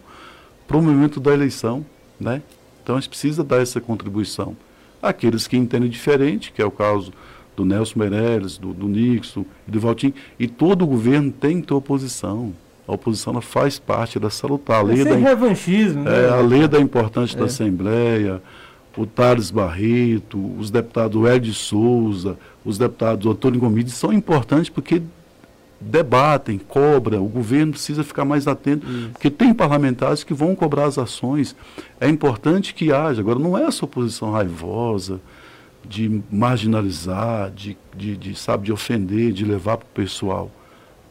para 0.67 0.75
o 0.75 0.81
momento 0.81 1.21
da 1.21 1.33
eleição. 1.33 1.85
Né? 2.19 2.41
Então 2.83 2.97
a 2.97 2.99
gente 2.99 3.09
precisa 3.09 3.43
dar 3.43 3.61
essa 3.61 3.79
contribuição. 3.79 4.57
Aqueles 5.01 5.47
que 5.47 5.55
entendem 5.55 5.89
diferente, 5.89 6.51
que 6.51 6.61
é 6.61 6.65
o 6.65 6.71
caso 6.71 7.13
do 7.55 7.63
Nelson 7.63 7.97
Meirelles, 7.99 8.57
do, 8.57 8.73
do 8.73 8.87
Nixon 8.89 9.45
do 9.65 9.79
Valtim, 9.79 10.13
e 10.37 10.47
todo 10.47 10.81
o 10.81 10.87
governo 10.87 11.31
tem 11.31 11.61
que 11.61 11.67
ter 11.67 11.73
oposição 11.73 12.53
a 12.89 12.93
oposição 12.93 13.39
faz 13.39 13.77
parte 13.77 14.19
dessa 14.19 14.47
luta. 14.47 14.73
A 14.73 14.81
lei, 14.81 15.01
é 15.01 15.05
da, 15.05 15.15
revanchismo, 15.15 16.03
né? 16.03 16.25
é, 16.25 16.29
a 16.29 16.41
lei 16.41 16.67
da 16.67 16.79
importância 16.79 17.35
é. 17.37 17.39
da 17.39 17.45
Assembleia, 17.45 18.41
o 18.97 19.05
Thales 19.05 19.51
Barreto, 19.51 20.43
os 20.57 20.71
deputados 20.71 21.29
Ed 21.29 21.53
Souza, 21.53 22.35
os 22.65 22.79
deputados 22.79 23.31
Antônio 23.31 23.59
Gomes 23.59 23.93
são 23.93 24.11
importantes 24.11 24.69
porque 24.69 25.03
debatem, 25.79 26.57
cobram, 26.57 27.23
o 27.23 27.29
governo 27.29 27.73
precisa 27.73 28.03
ficar 28.03 28.25
mais 28.25 28.47
atento, 28.47 28.85
Isso. 28.89 29.09
porque 29.11 29.29
tem 29.29 29.53
parlamentares 29.53 30.23
que 30.23 30.33
vão 30.33 30.55
cobrar 30.55 30.85
as 30.85 30.97
ações. 30.97 31.55
É 32.01 32.09
importante 32.09 32.73
que 32.73 32.91
haja. 32.91 33.21
Agora, 33.21 33.37
não 33.37 33.55
é 33.55 33.63
essa 33.63 33.85
oposição 33.85 34.31
raivosa, 34.31 35.21
de 35.87 36.21
marginalizar, 36.29 37.51
de, 37.51 37.77
de, 37.95 38.17
de 38.17 38.35
sabe, 38.35 38.65
de 38.65 38.73
ofender, 38.73 39.31
de 39.31 39.45
levar 39.45 39.77
para 39.77 39.85
o 39.85 39.93
pessoal 39.93 40.51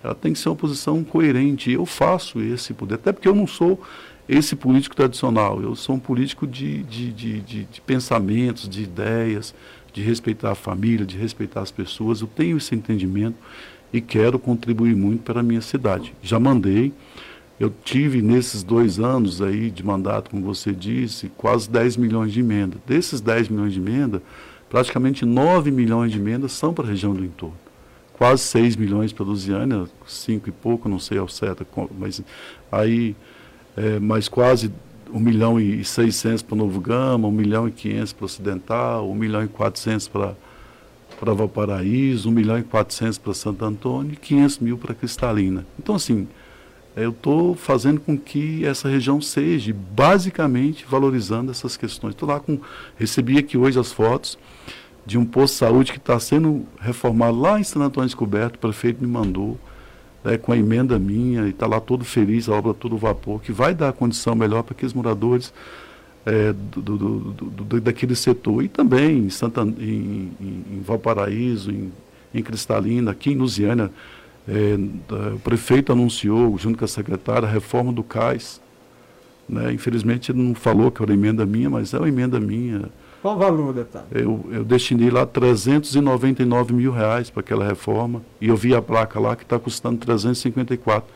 ela 0.08 0.14
tem 0.14 0.32
que 0.32 0.38
ser 0.38 0.48
uma 0.48 0.56
posição 0.56 1.04
coerente. 1.04 1.70
Eu 1.70 1.84
faço 1.84 2.40
esse 2.40 2.72
poder, 2.72 2.94
até 2.94 3.12
porque 3.12 3.28
eu 3.28 3.34
não 3.34 3.46
sou 3.46 3.80
esse 4.28 4.56
político 4.56 4.96
tradicional, 4.96 5.62
eu 5.62 5.74
sou 5.74 5.96
um 5.96 5.98
político 5.98 6.46
de, 6.46 6.82
de, 6.82 7.12
de, 7.12 7.40
de, 7.40 7.64
de 7.64 7.80
pensamentos, 7.80 8.68
de 8.68 8.82
ideias, 8.82 9.54
de 9.92 10.02
respeitar 10.02 10.52
a 10.52 10.54
família, 10.54 11.04
de 11.04 11.16
respeitar 11.16 11.60
as 11.60 11.70
pessoas. 11.70 12.20
Eu 12.20 12.26
tenho 12.26 12.56
esse 12.56 12.74
entendimento 12.74 13.36
e 13.92 14.00
quero 14.00 14.38
contribuir 14.38 14.94
muito 14.94 15.22
para 15.22 15.40
a 15.40 15.42
minha 15.42 15.62
cidade. 15.62 16.14
Já 16.22 16.38
mandei, 16.38 16.92
eu 17.60 17.72
tive 17.84 18.22
nesses 18.22 18.62
dois 18.62 18.98
anos 18.98 19.42
aí 19.42 19.70
de 19.70 19.84
mandato, 19.84 20.30
como 20.30 20.42
você 20.42 20.72
disse, 20.72 21.30
quase 21.36 21.68
10 21.70 21.96
milhões 21.96 22.32
de 22.32 22.40
emenda. 22.40 22.76
Desses 22.86 23.20
10 23.20 23.48
milhões 23.48 23.72
de 23.72 23.80
emenda, 23.80 24.22
praticamente 24.70 25.24
9 25.24 25.70
milhões 25.70 26.12
de 26.12 26.18
emendas 26.18 26.52
são 26.52 26.72
para 26.72 26.84
a 26.84 26.88
região 26.88 27.14
do 27.14 27.24
entorno 27.24 27.67
quase 28.18 28.42
6 28.42 28.76
milhões 28.76 29.12
para 29.12 29.24
Lusiânia, 29.24 29.84
5 30.04 30.48
e 30.48 30.52
pouco, 30.52 30.88
não 30.88 30.98
sei 30.98 31.18
ao 31.18 31.28
certo, 31.28 31.64
mas 31.96 32.20
aí 32.70 33.14
é, 33.76 34.00
mais 34.00 34.28
quase 34.28 34.72
1 35.12 35.20
milhão 35.20 35.58
e 35.60 35.84
600 35.84 36.42
para 36.42 36.56
Novo 36.56 36.80
Gama, 36.80 37.28
1 37.28 37.30
milhão 37.30 37.68
e 37.68 37.70
500 37.70 38.12
para 38.12 38.24
Ocidental, 38.24 39.10
1 39.10 39.14
milhão 39.14 39.44
e 39.44 39.48
400 39.48 40.08
para 40.08 40.34
para 41.18 41.34
Valparaíso, 41.34 42.28
1 42.28 42.32
milhão 42.32 42.58
e 42.58 42.62
400 42.62 43.18
para 43.18 43.34
Santo 43.34 43.64
Antônio 43.64 44.12
e 44.12 44.16
500 44.16 44.58
mil 44.60 44.78
para 44.78 44.94
Cristalina. 44.94 45.66
Então, 45.76 45.96
assim, 45.96 46.28
eu 46.96 47.10
estou 47.10 47.56
fazendo 47.56 48.00
com 48.00 48.16
que 48.16 48.64
essa 48.64 48.88
região 48.88 49.20
seja 49.20 49.74
basicamente 49.74 50.86
valorizando 50.88 51.50
essas 51.50 51.76
questões. 51.76 52.14
Estou 52.14 52.28
lá 52.28 52.38
com. 52.38 52.60
Recebi 52.96 53.36
aqui 53.36 53.58
hoje 53.58 53.80
as 53.80 53.90
fotos 53.90 54.38
de 55.08 55.16
um 55.16 55.24
posto 55.24 55.54
de 55.54 55.58
saúde 55.60 55.92
que 55.92 55.98
está 55.98 56.20
sendo 56.20 56.66
reformado 56.78 57.40
lá 57.40 57.58
em 57.58 57.64
Santo 57.64 57.82
Antônio 57.82 58.08
Descoberto, 58.08 58.56
o 58.56 58.58
prefeito 58.58 59.00
me 59.00 59.10
mandou, 59.10 59.58
né, 60.22 60.36
com 60.36 60.52
a 60.52 60.56
emenda 60.56 60.98
minha, 60.98 61.46
e 61.46 61.48
está 61.48 61.66
lá 61.66 61.80
todo 61.80 62.04
feliz, 62.04 62.46
a 62.46 62.52
obra 62.52 62.74
todo 62.74 62.94
vapor, 62.98 63.40
que 63.40 63.50
vai 63.50 63.74
dar 63.74 63.90
condição 63.94 64.34
melhor 64.34 64.62
para 64.62 64.74
aqueles 64.74 64.92
moradores 64.92 65.50
é, 66.26 66.52
do, 66.52 66.82
do, 66.82 67.18
do, 67.32 67.80
daquele 67.80 68.14
setor. 68.14 68.62
E 68.62 68.68
também 68.68 69.20
em, 69.20 69.30
Santa, 69.30 69.62
em, 69.62 70.30
em 70.40 70.82
Valparaíso, 70.84 71.70
em, 71.70 71.90
em 72.34 72.42
Cristalina, 72.42 73.12
aqui 73.12 73.30
em 73.30 73.36
Lusiana, 73.36 73.90
é, 74.46 74.78
o 75.34 75.38
prefeito 75.38 75.90
anunciou, 75.90 76.58
junto 76.58 76.76
com 76.76 76.84
a 76.84 76.88
secretária, 76.88 77.48
a 77.48 77.50
reforma 77.50 77.94
do 77.94 78.02
CAIS. 78.02 78.60
Né? 79.48 79.72
Infelizmente 79.72 80.32
ele 80.32 80.42
não 80.42 80.54
falou 80.54 80.90
que 80.90 81.02
era 81.02 81.14
emenda 81.14 81.46
minha, 81.46 81.70
mas 81.70 81.94
é 81.94 81.98
uma 81.98 82.08
emenda 82.10 82.38
minha 82.38 82.90
qual 83.20 83.34
o 83.34 83.38
valor, 83.38 83.72
deputado? 83.72 84.06
Eu, 84.12 84.44
eu 84.50 84.64
destinei 84.64 85.10
lá 85.10 85.26
399 85.26 86.72
mil 86.72 86.92
reais 86.92 87.30
para 87.30 87.40
aquela 87.40 87.66
reforma 87.66 88.22
e 88.40 88.48
eu 88.48 88.56
vi 88.56 88.74
a 88.74 88.80
placa 88.80 89.18
lá 89.18 89.34
que 89.34 89.42
está 89.42 89.58
custando 89.58 89.98
354, 89.98 91.12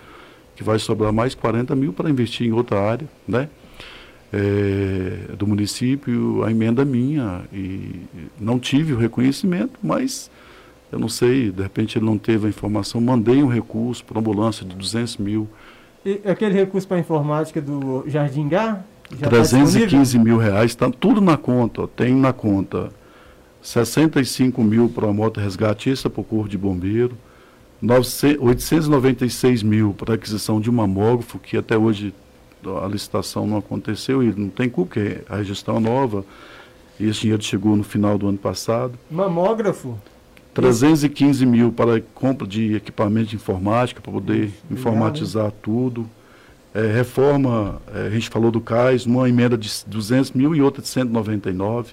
que 0.56 0.64
vai 0.64 0.78
sobrar 0.78 1.12
mais 1.12 1.34
40 1.34 1.74
mil 1.76 1.92
para 1.92 2.10
investir 2.10 2.46
em 2.46 2.52
outra 2.52 2.80
área, 2.80 3.08
né? 3.26 3.48
É, 4.34 5.34
do 5.36 5.46
município, 5.46 6.42
a 6.42 6.50
emenda 6.50 6.86
minha 6.86 7.42
e 7.52 8.00
não 8.40 8.58
tive 8.58 8.94
o 8.94 8.96
reconhecimento, 8.96 9.78
mas 9.82 10.30
eu 10.90 10.98
não 10.98 11.08
sei, 11.08 11.50
de 11.50 11.62
repente 11.62 11.98
ele 11.98 12.04
não 12.04 12.18
teve 12.18 12.46
a 12.46 12.48
informação, 12.48 13.00
mandei 13.00 13.42
um 13.42 13.46
recurso 13.46 14.04
para 14.04 14.18
ambulância 14.18 14.64
de 14.64 14.74
200 14.74 15.18
mil. 15.18 15.48
E 16.04 16.20
aquele 16.24 16.54
recurso 16.54 16.88
para 16.88 16.96
a 16.96 17.00
informática 17.00 17.60
do 17.60 18.04
Jardim? 18.06 18.48
Já 19.18 19.28
315 19.28 20.16
tá 20.16 20.24
mil 20.24 20.38
reais, 20.38 20.70
está 20.70 20.90
tudo 20.90 21.20
na 21.20 21.36
conta. 21.36 21.86
Tem 21.88 22.14
na 22.14 22.32
conta 22.32 22.90
65 23.60 24.62
mil 24.62 24.88
para 24.88 25.08
a 25.08 25.12
moto 25.12 25.38
resgatista 25.38 26.10
para 26.10 26.20
o 26.20 26.24
Corpo 26.24 26.48
de 26.48 26.58
Bombeiro, 26.58 27.16
896 28.40 29.62
mil 29.62 29.92
para 29.92 30.14
aquisição 30.14 30.60
de 30.60 30.70
um 30.70 30.74
mamógrafo, 30.74 31.38
que 31.38 31.56
até 31.56 31.76
hoje 31.76 32.14
a 32.82 32.86
licitação 32.86 33.46
não 33.46 33.58
aconteceu 33.58 34.22
e 34.22 34.32
não 34.32 34.48
tem 34.48 34.68
culpa, 34.68 34.94
porque 34.94 35.20
a 35.28 35.42
gestão 35.42 35.76
é 35.76 35.80
nova. 35.80 36.24
E 37.00 37.08
esse 37.08 37.22
dinheiro 37.22 37.42
chegou 37.42 37.74
no 37.74 37.82
final 37.82 38.16
do 38.16 38.28
ano 38.28 38.38
passado. 38.38 38.96
Mamógrafo? 39.10 39.98
315 40.54 41.44
mil 41.46 41.72
para 41.72 42.00
compra 42.14 42.46
de 42.46 42.76
equipamento 42.76 43.30
de 43.30 43.36
informática, 43.36 44.00
para 44.00 44.12
poder 44.12 44.34
Legal, 44.34 44.52
informatizar 44.70 45.46
né? 45.46 45.52
tudo 45.62 46.08
é, 46.74 46.86
reforma, 46.86 47.80
é, 47.94 48.06
a 48.06 48.10
gente 48.10 48.30
falou 48.30 48.50
do 48.50 48.60
CAIS, 48.60 49.04
uma 49.04 49.28
emenda 49.28 49.58
de 49.58 49.70
200 49.86 50.32
mil 50.32 50.54
e 50.54 50.62
outra 50.62 50.80
de 50.80 50.88
199. 50.88 51.92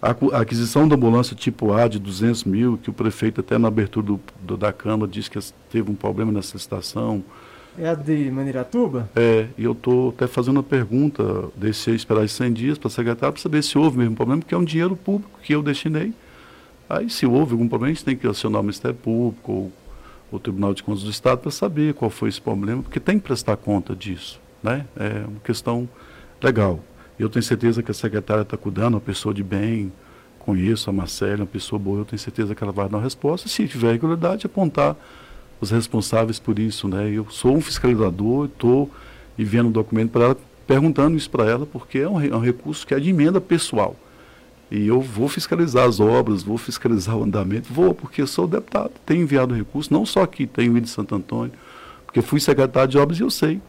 A, 0.00 0.10
a 0.36 0.40
aquisição 0.40 0.88
da 0.88 0.94
ambulância 0.94 1.36
tipo 1.36 1.72
A 1.72 1.88
de 1.88 1.98
200 1.98 2.44
mil, 2.44 2.78
que 2.78 2.88
o 2.88 2.92
prefeito 2.92 3.40
até 3.40 3.58
na 3.58 3.68
abertura 3.68 4.06
do, 4.06 4.20
do, 4.40 4.56
da 4.56 4.72
Câmara 4.72 5.10
disse 5.10 5.30
que 5.30 5.38
teve 5.70 5.90
um 5.90 5.94
problema 5.94 6.32
nessa 6.32 6.56
licitação. 6.56 7.22
É 7.78 7.88
a 7.88 7.94
de 7.94 8.30
Maniratuba? 8.30 9.10
É, 9.14 9.46
e 9.58 9.64
eu 9.64 9.72
estou 9.72 10.10
até 10.10 10.26
fazendo 10.26 10.56
uma 10.56 10.62
pergunta, 10.62 11.48
deixei 11.56 11.94
esperar 11.94 12.24
os 12.24 12.32
100 12.32 12.52
dias 12.52 12.78
para 12.78 12.88
a 12.88 12.90
secretária 12.90 13.32
para 13.32 13.42
saber 13.42 13.62
se 13.62 13.76
houve 13.76 13.98
mesmo 13.98 14.16
problema, 14.16 14.40
porque 14.40 14.54
é 14.54 14.58
um 14.58 14.64
dinheiro 14.64 14.96
público 14.96 15.38
que 15.42 15.54
eu 15.54 15.62
destinei. 15.62 16.12
Aí, 16.88 17.08
se 17.08 17.26
houve 17.26 17.52
algum 17.52 17.68
problema, 17.68 17.92
a 17.92 17.94
gente 17.94 18.04
tem 18.04 18.16
que 18.16 18.26
acionar 18.26 18.60
o 18.60 18.64
Ministério 18.64 18.96
Público 18.96 19.52
ou 19.52 19.72
o 20.30 20.38
Tribunal 20.38 20.74
de 20.74 20.82
Contas 20.82 21.02
do 21.02 21.10
Estado 21.10 21.38
para 21.38 21.50
saber 21.50 21.94
qual 21.94 22.10
foi 22.10 22.28
esse 22.28 22.40
problema, 22.40 22.82
porque 22.82 23.00
tem 23.00 23.18
que 23.18 23.24
prestar 23.24 23.56
conta 23.56 23.94
disso. 23.94 24.40
Né? 24.62 24.86
É 24.96 25.24
uma 25.26 25.40
questão 25.40 25.88
legal. 26.42 26.80
Eu 27.18 27.28
tenho 27.28 27.42
certeza 27.42 27.82
que 27.82 27.90
a 27.90 27.94
secretária 27.94 28.42
está 28.42 28.56
cuidando, 28.56 28.94
uma 28.94 29.00
pessoa 29.00 29.34
de 29.34 29.42
bem, 29.42 29.92
conheço 30.38 30.88
a 30.88 30.92
Marcela, 30.92 31.38
uma 31.38 31.46
pessoa 31.46 31.78
boa, 31.78 32.00
eu 32.00 32.04
tenho 32.04 32.18
certeza 32.18 32.54
que 32.54 32.62
ela 32.62 32.72
vai 32.72 32.88
dar 32.88 32.96
uma 32.96 33.02
resposta. 33.02 33.48
Se 33.48 33.68
tiver 33.68 33.92
regularidade, 33.92 34.46
apontar 34.46 34.96
os 35.60 35.70
responsáveis 35.70 36.38
por 36.38 36.58
isso. 36.58 36.88
Né? 36.88 37.10
Eu 37.10 37.26
sou 37.30 37.54
um 37.54 37.60
fiscalizador, 37.60 38.46
estou 38.46 38.90
enviando 39.38 39.68
um 39.68 39.72
documento 39.72 40.10
para 40.10 40.24
ela, 40.24 40.36
perguntando 40.66 41.16
isso 41.16 41.28
para 41.28 41.44
ela, 41.44 41.66
porque 41.66 41.98
é 41.98 42.08
um, 42.08 42.20
é 42.20 42.34
um 42.36 42.40
recurso 42.40 42.86
que 42.86 42.94
é 42.94 43.00
de 43.00 43.10
emenda 43.10 43.40
pessoal. 43.40 43.96
E 44.70 44.86
eu 44.86 45.00
vou 45.00 45.28
fiscalizar 45.28 45.88
as 45.88 45.98
obras, 45.98 46.42
vou 46.42 46.56
fiscalizar 46.56 47.16
o 47.16 47.24
andamento, 47.24 47.72
vou, 47.72 47.92
porque 47.92 48.22
eu 48.22 48.26
sou 48.26 48.46
deputado, 48.46 48.92
tenho 49.04 49.22
enviado 49.22 49.52
recursos, 49.52 49.90
não 49.90 50.06
só 50.06 50.22
aqui, 50.22 50.46
tenho 50.46 50.76
ido 50.76 50.82
de 50.82 50.90
Santo 50.90 51.14
Antônio, 51.14 51.52
porque 52.06 52.22
fui 52.22 52.38
secretário 52.38 52.88
de 52.88 52.98
obras 52.98 53.18
e 53.18 53.22
eu 53.22 53.30
sei. 53.30 53.60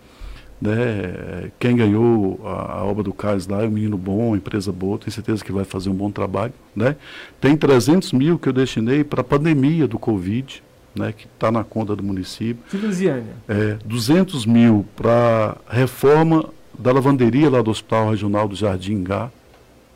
Né, 0.61 1.49
quem 1.57 1.75
ganhou 1.75 2.39
a, 2.45 2.73
a 2.73 2.83
obra 2.83 3.01
do 3.01 3.11
Carlos 3.11 3.47
lá 3.47 3.63
é 3.63 3.67
um 3.67 3.71
menino 3.71 3.97
bom, 3.97 4.27
uma 4.27 4.37
empresa 4.37 4.71
boa, 4.71 4.99
tenho 4.99 5.11
certeza 5.11 5.43
que 5.43 5.51
vai 5.51 5.65
fazer 5.65 5.89
um 5.89 5.95
bom 5.95 6.11
trabalho. 6.11 6.53
Né? 6.75 6.95
Tem 7.39 7.57
300 7.57 8.13
mil 8.13 8.37
que 8.37 8.47
eu 8.47 8.53
destinei 8.53 9.03
para 9.03 9.21
a 9.21 9.23
pandemia 9.23 9.87
do 9.87 9.97
Covid, 9.97 10.61
né, 10.95 11.13
que 11.17 11.25
está 11.25 11.51
na 11.51 11.63
conta 11.63 11.95
do 11.95 12.03
município. 12.03 12.63
Lusiânia. 12.73 13.33
É, 13.47 13.77
200 13.83 14.45
mil 14.45 14.85
para 14.95 15.57
reforma 15.67 16.45
da 16.77 16.91
lavanderia 16.91 17.49
lá 17.49 17.61
do 17.61 17.71
Hospital 17.71 18.11
Regional 18.11 18.47
do 18.47 18.55
Jardim 18.55 19.03
Gá, 19.03 19.31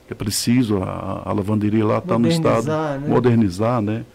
é 0.10 0.14
preciso, 0.14 0.82
a, 0.84 1.24
a 1.26 1.34
lavanderia 1.34 1.86
lá 1.86 1.98
está 1.98 2.18
no 2.18 2.28
estado. 2.28 2.68
Né? 2.68 3.08
Modernizar, 3.08 3.82
né? 3.82 4.06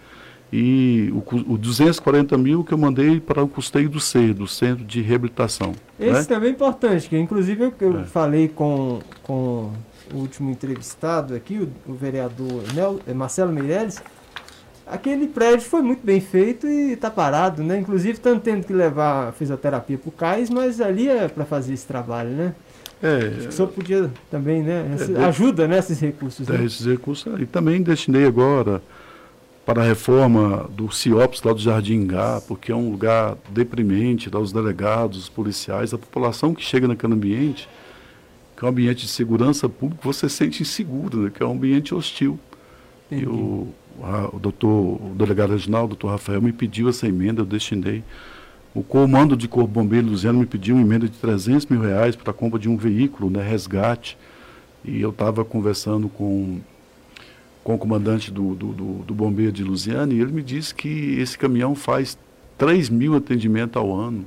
E 0.53 1.13
o, 1.13 1.53
o 1.53 1.57
240 1.57 2.37
mil 2.37 2.65
que 2.65 2.75
eu 2.75 2.79
mandei 2.79 3.21
para 3.21 3.43
o 3.43 3.49
custeio 3.49 3.89
do 3.89 4.01
CER, 4.01 4.35
do 4.35 4.49
Centro 4.49 4.85
de 4.85 5.01
Reabilitação. 5.01 5.73
Esse 5.99 6.13
né? 6.13 6.25
também 6.25 6.49
é 6.49 6.53
importante, 6.53 7.09
que 7.09 7.17
inclusive 7.17 7.63
eu, 7.63 7.75
eu 7.81 8.01
é. 8.01 8.05
falei 8.05 8.49
com, 8.49 8.99
com 9.23 9.71
o 10.13 10.17
último 10.17 10.51
entrevistado 10.51 11.35
aqui, 11.35 11.59
o, 11.59 11.93
o 11.93 11.95
vereador 11.95 12.65
eh, 13.07 13.15
Marcelo 13.15 13.53
Meirelles, 13.53 14.03
aquele 14.91 15.29
prédio 15.29 15.69
foi 15.69 15.83
muito 15.83 16.05
bem 16.05 16.21
feito 16.21 16.67
e 16.67 16.93
está 16.93 17.11
parado, 17.11 17.63
né? 17.63 17.79
Inclusive 17.79 18.15
estão 18.15 18.39
tendo 18.39 18.67
que 18.67 18.73
levar 18.73 19.29
a 19.29 19.33
fisioterapia 19.33 19.97
para 19.97 20.09
o 20.09 20.13
CAIS, 20.13 20.51
mas 20.51 20.81
ali 20.81 21.09
é 21.09 21.29
para 21.29 21.45
fazer 21.45 21.75
esse 21.75 21.87
trabalho, 21.87 22.31
né? 22.31 22.55
É, 23.03 23.17
Acho 23.17 23.41
que 23.41 23.49
o 23.49 23.53
senhor 23.53 23.69
podia 23.69 24.11
também, 24.31 24.63
né? 24.63 24.97
É, 25.17 25.25
ajuda 25.25 25.67
nesses 25.67 26.01
né, 26.01 26.09
recursos. 26.09 26.49
É, 26.49 26.53
né? 26.53 26.65
Esses 26.65 26.87
recursos. 26.87 27.41
E 27.41 27.47
também 27.47 27.83
destinei 27.83 28.27
agora 28.27 28.83
para 29.65 29.83
a 29.83 29.85
reforma 29.85 30.69
do 30.71 30.91
CIOPS 30.91 31.43
lá 31.43 31.53
do 31.53 31.61
Jardim 31.61 32.07
Gá, 32.07 32.43
porque 32.47 32.73
é 32.73 32.75
um 32.75 32.91
lugar 32.91 33.37
deprimente, 33.51 34.29
dá 34.29 34.39
os 34.39 34.53
delegados, 34.53 35.19
os 35.19 35.29
policiais, 35.29 35.95
a 35.95 35.99
população 35.99 36.55
que 36.55 36.63
chega 36.63 36.89
naquele 36.89 37.15
ambiente, 37.15 37.69
que 38.57 38.65
é 38.65 38.67
um 38.67 38.71
ambiente 38.71 39.07
de 39.07 39.09
segurança 39.09 39.69
pública, 39.69 40.03
você 40.03 40.29
sente 40.29 40.63
inseguro, 40.63 41.19
né? 41.23 41.31
que 41.33 41.43
é 41.43 41.47
um 41.47 41.53
ambiente 41.53 41.95
hostil. 41.95 42.39
Entendi. 43.11 43.25
E 43.25 43.29
o, 43.29 43.69
a, 44.03 44.35
o 44.35 44.39
doutor, 44.39 44.69
o 44.69 45.15
delegado 45.17 45.53
regional, 45.53 45.85
o 45.85 45.89
doutor 45.89 46.09
Rafael, 46.09 46.43
me 46.43 46.53
pediu 46.53 46.89
essa 46.89 47.07
emenda, 47.07 47.43
eu 47.43 47.47
destinei. 47.47 48.03
O 48.75 48.83
comando 48.83 49.37
de 49.37 49.49
Corpo 49.49 49.69
Bombeiro 49.69 50.07
Luziano 50.07 50.39
me 50.39 50.47
pediu 50.47 50.77
uma 50.77 50.83
emenda 50.83 51.09
de 51.09 51.19
300 51.19 51.67
mil 51.67 51.81
reais 51.81 52.15
para 52.15 52.31
a 52.31 52.35
compra 52.35 52.59
de 52.59 52.69
um 52.69 52.77
veículo, 52.77 53.29
né, 53.29 53.43
resgate. 53.43 54.17
E 54.85 55.01
eu 55.01 55.11
estava 55.11 55.45
conversando 55.45 56.09
com, 56.09 56.61
com 57.65 57.75
o 57.75 57.79
comandante 57.79 58.31
do, 58.31 58.55
do, 58.55 58.73
do, 58.73 58.85
do 59.03 59.15
Bombeiro 59.15 59.53
de 59.53 59.65
Luziano 59.65 60.13
e 60.13 60.21
ele 60.21 60.33
me 60.33 60.43
disse 60.43 60.75
que 60.75 61.19
esse 61.19 61.37
caminhão 61.37 61.75
faz 61.75 62.17
3 62.57 62.89
mil 62.89 63.17
atendimentos 63.17 63.77
ao 63.77 63.93
ano, 63.93 64.25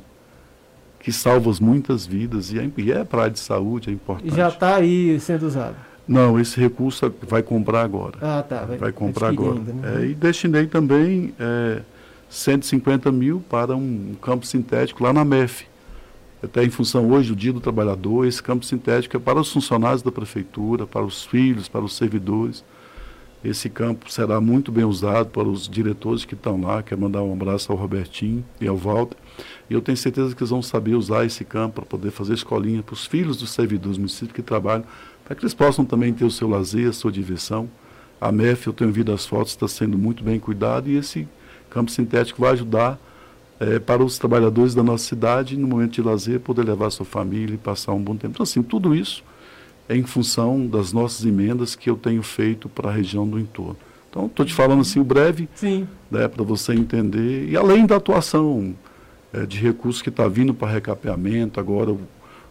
que 0.99 1.11
salva 1.11 1.49
muitas 1.61 2.05
vidas. 2.05 2.51
E 2.51 2.59
é, 2.59 2.69
e 2.77 2.91
é 2.91 3.03
para 3.05 3.19
a 3.19 3.23
área 3.23 3.33
de 3.33 3.39
saúde, 3.39 3.89
é 3.89 3.93
importante. 3.93 4.31
E 4.31 4.35
já 4.35 4.49
está 4.49 4.75
aí 4.75 5.17
sendo 5.21 5.47
usado? 5.47 5.77
Não, 6.05 6.37
esse 6.37 6.59
recurso 6.59 7.13
vai 7.21 7.41
comprar 7.41 7.81
agora. 7.81 8.17
Ah, 8.21 8.43
tá. 8.43 8.65
Vai, 8.65 8.77
vai 8.77 8.91
comprar 8.91 9.29
agora. 9.29 9.59
Né? 9.59 10.01
É, 10.01 10.05
e 10.07 10.13
destinei 10.13 10.67
também 10.67 11.33
é, 11.39 11.81
150 12.33 13.11
mil 13.11 13.43
para 13.47 13.75
um 13.75 14.15
campo 14.19 14.43
sintético 14.43 15.03
lá 15.03 15.13
na 15.13 15.23
MEF. 15.23 15.67
Até 16.41 16.63
em 16.63 16.69
função 16.71 17.11
hoje 17.11 17.29
do 17.29 17.35
Dia 17.35 17.53
do 17.53 17.61
Trabalhador, 17.61 18.25
esse 18.25 18.41
campo 18.41 18.65
sintético 18.65 19.15
é 19.15 19.19
para 19.19 19.39
os 19.39 19.51
funcionários 19.51 20.01
da 20.01 20.11
prefeitura, 20.11 20.87
para 20.87 21.05
os 21.05 21.23
filhos, 21.23 21.67
para 21.69 21.81
os 21.81 21.95
servidores. 21.95 22.65
Esse 23.45 23.69
campo 23.69 24.11
será 24.11 24.41
muito 24.41 24.71
bem 24.71 24.83
usado 24.83 25.29
para 25.29 25.47
os 25.47 25.69
diretores 25.69 26.25
que 26.25 26.33
estão 26.33 26.59
lá. 26.59 26.81
Quero 26.81 26.99
mandar 26.99 27.21
um 27.21 27.31
abraço 27.31 27.71
ao 27.71 27.77
Robertinho 27.77 28.43
e 28.59 28.67
ao 28.67 28.77
Walter. 28.77 29.17
E 29.69 29.73
eu 29.75 29.81
tenho 29.81 29.97
certeza 29.97 30.35
que 30.35 30.41
eles 30.41 30.49
vão 30.49 30.61
saber 30.63 30.95
usar 30.95 31.25
esse 31.25 31.45
campo 31.45 31.75
para 31.75 31.85
poder 31.85 32.09
fazer 32.09 32.33
escolinha 32.33 32.81
para 32.81 32.93
os 32.93 33.05
filhos 33.05 33.37
dos 33.37 33.51
servidores 33.51 33.97
do 33.97 34.01
município 34.01 34.33
que 34.33 34.41
trabalham 34.41 34.85
para 35.23 35.35
que 35.35 35.43
eles 35.43 35.53
possam 35.53 35.85
também 35.85 36.11
ter 36.11 36.25
o 36.25 36.31
seu 36.31 36.49
lazer, 36.49 36.89
a 36.89 36.93
sua 36.93 37.11
diversão. 37.11 37.69
A 38.19 38.31
MEF, 38.31 38.65
eu 38.65 38.73
tenho 38.73 38.91
visto 38.91 39.11
as 39.11 39.23
fotos, 39.23 39.51
está 39.51 39.67
sendo 39.67 39.99
muito 39.99 40.23
bem 40.23 40.39
cuidado 40.39 40.89
e 40.89 40.97
esse 40.97 41.27
campo 41.73 41.91
sintético 41.91 42.41
vai 42.41 42.51
ajudar 42.51 42.99
é, 43.59 43.79
para 43.79 44.03
os 44.03 44.17
trabalhadores 44.17 44.75
da 44.75 44.83
nossa 44.83 45.05
cidade, 45.05 45.57
no 45.57 45.67
momento 45.67 45.93
de 45.93 46.01
lazer, 46.01 46.39
poder 46.39 46.63
levar 46.63 46.89
sua 46.89 47.05
família 47.05 47.55
e 47.55 47.57
passar 47.57 47.93
um 47.93 48.01
bom 48.01 48.15
tempo. 48.15 48.33
Então, 48.33 48.43
assim, 48.43 48.61
tudo 48.61 48.93
isso 48.95 49.23
é 49.87 49.95
em 49.95 50.03
função 50.03 50.65
das 50.65 50.93
nossas 50.93 51.25
emendas 51.25 51.75
que 51.75 51.89
eu 51.89 51.95
tenho 51.95 52.23
feito 52.23 52.69
para 52.69 52.89
a 52.89 52.93
região 52.93 53.27
do 53.27 53.39
entorno. 53.39 53.77
Então, 54.09 54.27
estou 54.27 54.45
te 54.45 54.53
falando 54.53 54.81
assim 54.81 54.99
o 54.99 55.03
breve, 55.03 55.49
né, 56.11 56.27
para 56.27 56.43
você 56.43 56.73
entender. 56.73 57.49
E 57.49 57.57
além 57.57 57.85
da 57.85 57.95
atuação 57.95 58.75
é, 59.33 59.45
de 59.45 59.57
recursos 59.57 60.01
que 60.01 60.09
está 60.09 60.27
vindo 60.27 60.53
para 60.53 60.71
recapeamento, 60.71 61.59
agora 61.59 61.91
o 61.91 61.99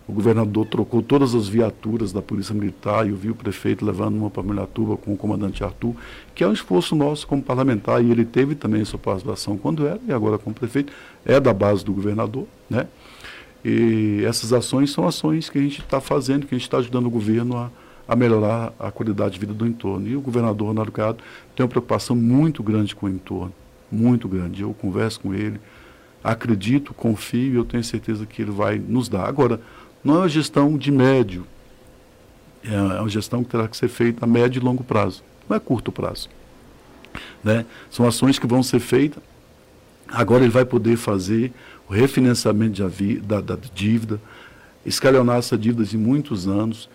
o 0.07 0.13
governador 0.13 0.67
trocou 0.67 1.03
todas 1.03 1.35
as 1.35 1.49
viaturas 1.49 2.13
da 2.13 2.21
Polícia 2.21 2.55
Militar 2.55 3.07
e 3.07 3.11
eu 3.11 3.17
vi 3.17 3.31
o 3.31 3.35
prefeito 3.35 3.85
levando 3.85 4.17
uma 4.17 4.31
para 4.31 4.43
Milatuba 4.43 4.97
com 4.97 5.13
o 5.13 5.17
comandante 5.17 5.63
Arthur, 5.63 5.95
que 6.35 6.43
é 6.43 6.49
um 6.49 6.53
esforço 6.53 6.97
nosso 6.97 7.27
como 7.27 7.43
parlamentar 7.43 8.03
e 8.03 8.11
ele 8.11 8.25
teve 8.25 8.55
também 8.55 8.85
sua 8.85 8.99
participação 8.99 9.57
quando 9.57 9.87
era 9.87 10.01
e 10.07 10.13
agora 10.13 10.39
como 10.39 10.55
prefeito, 10.55 10.93
é 11.25 11.39
da 11.39 11.53
base 11.55 11.85
do 11.85 11.93
governador, 11.93 12.47
né? 12.69 12.87
E 13.65 14.25
essas 14.27 14.53
ações 14.53 14.91
são 14.91 15.07
ações 15.07 15.49
que 15.49 15.57
a 15.57 15.63
gente 15.63 15.81
está 15.81 16.01
fazendo, 16.01 16.47
que 16.47 16.55
a 16.55 16.59
gente 16.59 16.67
está 16.67 16.79
ajudando 16.79 17.07
o 17.07 17.11
governo 17.11 17.57
a, 17.57 17.71
a 18.09 18.17
melhorar 18.17 18.73
a 18.79 18.91
qualidade 18.91 19.35
de 19.35 19.41
vida 19.41 19.55
do 19.55 19.65
entorno. 19.65 20.09
E 20.09 20.17
o 20.17 20.21
governador 20.21 20.69
Ronaldo 20.69 20.93
tem 21.55 21.63
uma 21.63 21.69
preocupação 21.69 22.17
muito 22.17 22.61
grande 22.61 22.97
com 22.97 23.07
o 23.07 23.09
entorno, 23.09 23.53
muito 23.91 24.27
grande. 24.27 24.63
Eu 24.63 24.75
converso 24.75 25.21
com 25.21 25.33
ele, 25.33 25.61
acredito, 26.25 26.93
confio 26.93 27.53
e 27.53 27.57
eu 27.57 27.65
tenho 27.65 27.85
certeza 27.85 28.27
que 28.27 28.43
ele 28.43 28.51
vai 28.51 28.79
nos 28.79 29.09
dar. 29.09 29.29
Agora, 29.29 29.61
não 30.05 30.17
é 30.17 30.19
uma 30.19 30.29
gestão 30.29 30.77
de 30.77 30.91
médio, 30.91 31.47
é, 32.65 32.75
é 32.75 33.01
uma 33.01 33.09
gestão 33.09 33.43
que 33.43 33.51
terá 33.51 33.69
que 33.69 33.77
ser 33.77 33.89
feita 33.89 34.25
a 34.25 34.29
médio 34.29 34.61
e 34.61 34.65
longo 34.65 34.85
prazo, 34.85 35.23
não 35.49 35.57
é 35.57 35.61
curto 35.61 35.93
prazo. 35.93 36.29
Né? 37.43 37.67
São 37.91 38.07
ações 38.07 38.39
que 38.39 38.47
vão 38.47 38.63
ser 38.63 38.81
feitas. 38.81 39.23
Agora 40.09 40.45
ele 40.45 40.53
vai 40.53 40.65
poder 40.65 40.97
fazer 40.97 41.53
o 41.89 41.93
refinanciamento 41.93 42.89
de, 42.89 43.17
da, 43.19 43.41
da 43.41 43.59
dívida, 43.75 44.21
escalonar 44.85 45.39
essa 45.39 45.57
dívida 45.57 45.85
de 45.85 45.97
muitos 45.97 46.47
anos. 46.47 46.89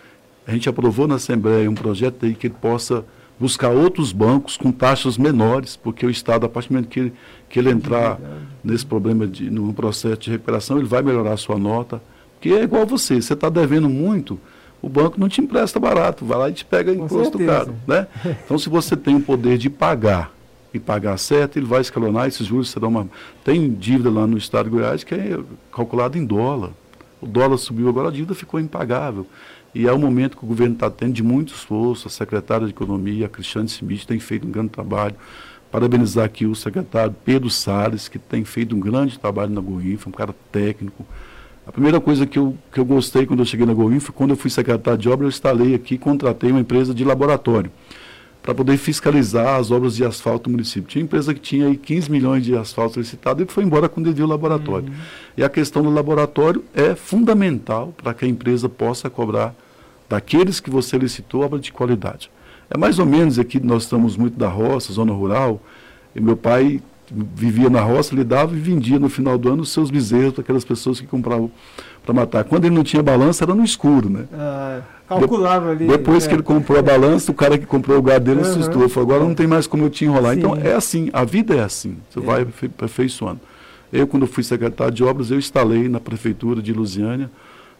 A 0.46 0.52
gente 0.52 0.68
aprovou 0.68 1.06
na 1.06 1.16
Assembleia 1.16 1.70
um 1.70 1.74
projeto 1.74 2.24
aí 2.24 2.34
que 2.34 2.46
ele 2.46 2.54
possa 2.60 3.04
buscar 3.38 3.70
outros 3.70 4.12
bancos 4.12 4.56
com 4.56 4.72
taxas 4.72 5.16
menores, 5.16 5.76
porque 5.76 6.04
o 6.04 6.10
Estado, 6.10 6.46
a 6.46 6.48
partir 6.48 6.68
do 6.68 6.74
momento 6.74 6.88
que 6.88 7.00
ele, 7.00 7.12
que 7.48 7.58
ele 7.58 7.70
entrar 7.70 8.18
nesse 8.64 8.84
problema, 8.84 9.26
de, 9.26 9.48
no 9.50 9.72
processo 9.72 10.18
de 10.18 10.30
recuperação, 10.30 10.78
ele 10.78 10.88
vai 10.88 11.02
melhorar 11.02 11.34
a 11.34 11.36
sua 11.36 11.58
nota 11.58 12.02
que 12.40 12.52
é 12.52 12.62
igual 12.62 12.86
você, 12.86 13.20
você 13.20 13.34
está 13.34 13.48
devendo 13.48 13.88
muito, 13.88 14.38
o 14.80 14.88
banco 14.88 15.18
não 15.18 15.28
te 15.28 15.40
empresta 15.40 15.80
barato, 15.80 16.24
vai 16.24 16.38
lá 16.38 16.48
e 16.48 16.52
te 16.52 16.64
pega 16.64 16.92
imposto 16.92 17.38
caro. 17.38 17.74
Né? 17.86 18.06
Então, 18.44 18.58
se 18.58 18.68
você 18.68 18.96
tem 18.96 19.16
o 19.16 19.20
poder 19.20 19.58
de 19.58 19.68
pagar 19.68 20.32
e 20.72 20.78
pagar 20.78 21.18
certo, 21.18 21.58
ele 21.58 21.66
vai 21.66 21.80
escalonar, 21.80 22.28
esses 22.28 22.46
juros 22.46 22.70
serão 22.70 22.88
uma. 22.88 23.08
Tem 23.44 23.72
dívida 23.72 24.10
lá 24.10 24.26
no 24.26 24.38
estado 24.38 24.66
de 24.66 24.76
Goiás 24.76 25.02
que 25.02 25.14
é 25.14 25.38
calculada 25.72 26.16
em 26.16 26.24
dólar. 26.24 26.70
O 27.20 27.26
dólar 27.26 27.58
subiu 27.58 27.88
agora, 27.88 28.08
a 28.08 28.12
dívida 28.12 28.34
ficou 28.34 28.60
impagável. 28.60 29.26
E 29.74 29.86
é 29.86 29.92
o 29.92 29.98
momento 29.98 30.36
que 30.36 30.44
o 30.44 30.46
governo 30.46 30.74
está 30.74 30.90
tendo 30.90 31.12
de 31.12 31.22
muito 31.22 31.52
esforço, 31.52 32.08
a 32.08 32.10
secretária 32.10 32.66
de 32.66 32.72
Economia, 32.72 33.26
a 33.26 33.28
Cristiane 33.28 33.68
Smith, 33.68 34.04
tem 34.06 34.18
feito 34.18 34.46
um 34.46 34.50
grande 34.50 34.70
trabalho. 34.70 35.14
Parabenizar 35.70 36.24
aqui 36.24 36.46
o 36.46 36.54
secretário 36.54 37.14
Pedro 37.24 37.50
Salles, 37.50 38.08
que 38.08 38.18
tem 38.18 38.44
feito 38.44 38.74
um 38.74 38.80
grande 38.80 39.18
trabalho 39.18 39.52
na 39.52 39.60
Goinfa, 39.60 40.08
um 40.08 40.12
cara 40.12 40.34
técnico, 40.50 41.04
a 41.68 41.72
primeira 41.72 42.00
coisa 42.00 42.26
que 42.26 42.38
eu, 42.38 42.56
que 42.72 42.80
eu 42.80 42.84
gostei 42.84 43.26
quando 43.26 43.40
eu 43.40 43.44
cheguei 43.44 43.66
na 43.66 43.74
Goinfo, 43.74 44.06
foi 44.06 44.14
quando 44.14 44.30
eu 44.30 44.36
fui 44.36 44.48
secretário 44.48 44.98
de 44.98 45.06
obra, 45.06 45.26
eu 45.26 45.28
instalei 45.28 45.74
aqui 45.74 45.98
contratei 45.98 46.50
uma 46.50 46.60
empresa 46.60 46.94
de 46.94 47.04
laboratório 47.04 47.70
para 48.42 48.54
poder 48.54 48.78
fiscalizar 48.78 49.56
as 49.56 49.70
obras 49.70 49.94
de 49.94 50.02
asfalto 50.02 50.44
do 50.44 50.52
município. 50.52 50.88
Tinha 50.88 51.04
empresa 51.04 51.34
que 51.34 51.40
tinha 51.40 51.66
aí 51.66 51.76
15 51.76 52.10
milhões 52.10 52.42
de 52.42 52.56
asfalto 52.56 52.98
licitado 52.98 53.42
e 53.42 53.46
foi 53.46 53.64
embora 53.64 53.86
quando 53.86 54.06
ele 54.06 54.14
viu 54.14 54.24
o 54.24 54.28
laboratório. 54.28 54.88
Uhum. 54.88 54.94
E 55.36 55.44
a 55.44 55.48
questão 55.50 55.82
do 55.82 55.90
laboratório 55.90 56.64
é 56.72 56.94
fundamental 56.94 57.92
para 58.02 58.14
que 58.14 58.24
a 58.24 58.28
empresa 58.28 58.66
possa 58.66 59.10
cobrar 59.10 59.54
daqueles 60.08 60.60
que 60.60 60.70
você 60.70 60.96
licitou 60.96 61.42
obra 61.42 61.58
de 61.58 61.70
qualidade. 61.70 62.30
É 62.70 62.78
mais 62.78 62.98
ou 62.98 63.04
menos 63.04 63.38
aqui, 63.38 63.60
nós 63.60 63.82
estamos 63.82 64.16
muito 64.16 64.38
da 64.38 64.48
roça, 64.48 64.90
zona 64.90 65.12
rural, 65.12 65.60
e 66.16 66.20
meu 66.20 66.36
pai 66.36 66.80
vivia 67.10 67.70
na 67.70 67.80
roça, 67.80 68.14
lidava 68.14 68.54
e 68.54 68.58
vendia 68.58 68.98
no 68.98 69.08
final 69.08 69.38
do 69.38 69.48
ano 69.48 69.62
os 69.62 69.70
seus 69.70 69.90
bezerros 69.90 70.32
para 70.32 70.42
aquelas 70.42 70.64
pessoas 70.64 71.00
que 71.00 71.06
compravam 71.06 71.50
para 72.04 72.14
matar. 72.14 72.44
Quando 72.44 72.64
ele 72.64 72.74
não 72.74 72.84
tinha 72.84 73.02
balança, 73.02 73.44
era 73.44 73.54
no 73.54 73.64
escuro, 73.64 74.08
né? 74.08 74.24
Ah, 74.32 74.80
calculava 75.08 75.70
ali. 75.70 75.86
Depois 75.86 76.24
é. 76.24 76.28
que 76.28 76.34
ele 76.34 76.42
comprou 76.42 76.78
a 76.78 76.82
balança, 76.82 77.30
o 77.30 77.34
cara 77.34 77.58
que 77.58 77.66
comprou 77.66 77.98
o 77.98 78.02
gado 78.02 78.24
dele 78.24 78.40
uhum. 78.40 78.50
assustou. 78.50 78.88
Falou, 78.88 79.10
agora 79.10 79.24
não 79.24 79.34
tem 79.34 79.46
mais 79.46 79.66
como 79.66 79.84
eu 79.84 79.90
te 79.90 80.04
enrolar. 80.04 80.34
Sim. 80.34 80.38
Então 80.38 80.56
é 80.56 80.74
assim, 80.74 81.10
a 81.12 81.24
vida 81.24 81.54
é 81.54 81.60
assim. 81.60 81.96
Você 82.10 82.18
é. 82.18 82.22
vai 82.22 82.42
aperfeiçoando. 82.42 83.40
Eu, 83.92 84.06
quando 84.06 84.26
fui 84.26 84.42
secretário 84.42 84.92
de 84.92 85.02
obras, 85.02 85.30
eu 85.30 85.38
instalei 85.38 85.88
na 85.88 85.98
prefeitura 85.98 86.60
de 86.60 86.72
Lusiânia. 86.72 87.30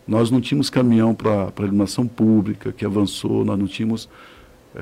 Nós 0.07 0.31
não 0.31 0.41
tínhamos 0.41 0.70
caminhão 0.70 1.14
para 1.14 1.53
iluminação 1.59 2.07
pública, 2.07 2.72
que 2.72 2.85
avançou, 2.85 3.45
nós 3.45 3.59
não 3.59 3.66
tínhamos 3.66 4.09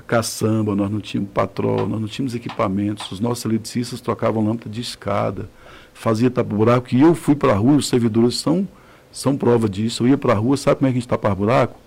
caçamba, 0.01 0.74
nós 0.74 0.90
não 0.90 1.01
tínhamos 1.01 1.30
patrol, 1.32 1.88
nós 1.88 2.01
não 2.01 2.09
tínhamos 2.09 2.34
equipamentos, 2.34 3.11
os 3.11 3.20
nossos 3.20 3.44
eletricistas 3.44 4.01
trocavam 4.01 4.44
lâmpada 4.44 4.70
de 4.70 4.80
escada, 4.80 5.49
fazia 5.94 6.30
tapa-buraco, 6.30 6.94
e 6.94 7.01
eu 7.01 7.14
fui 7.14 7.34
para 7.34 7.53
a 7.53 7.57
rua, 7.57 7.76
os 7.76 7.88
servidores 7.88 8.36
são, 8.36 8.68
são 9.11 9.36
prova 9.36 9.68
disso, 9.68 10.05
eu 10.05 10.09
ia 10.09 10.18
para 10.18 10.34
a 10.34 10.36
rua, 10.36 10.57
sabe 10.57 10.76
como 10.76 10.88
é 10.88 10.92
que 10.92 10.99
a 10.99 11.01
gente 11.01 11.09
tapa 11.09 11.34
buraco? 11.34 11.80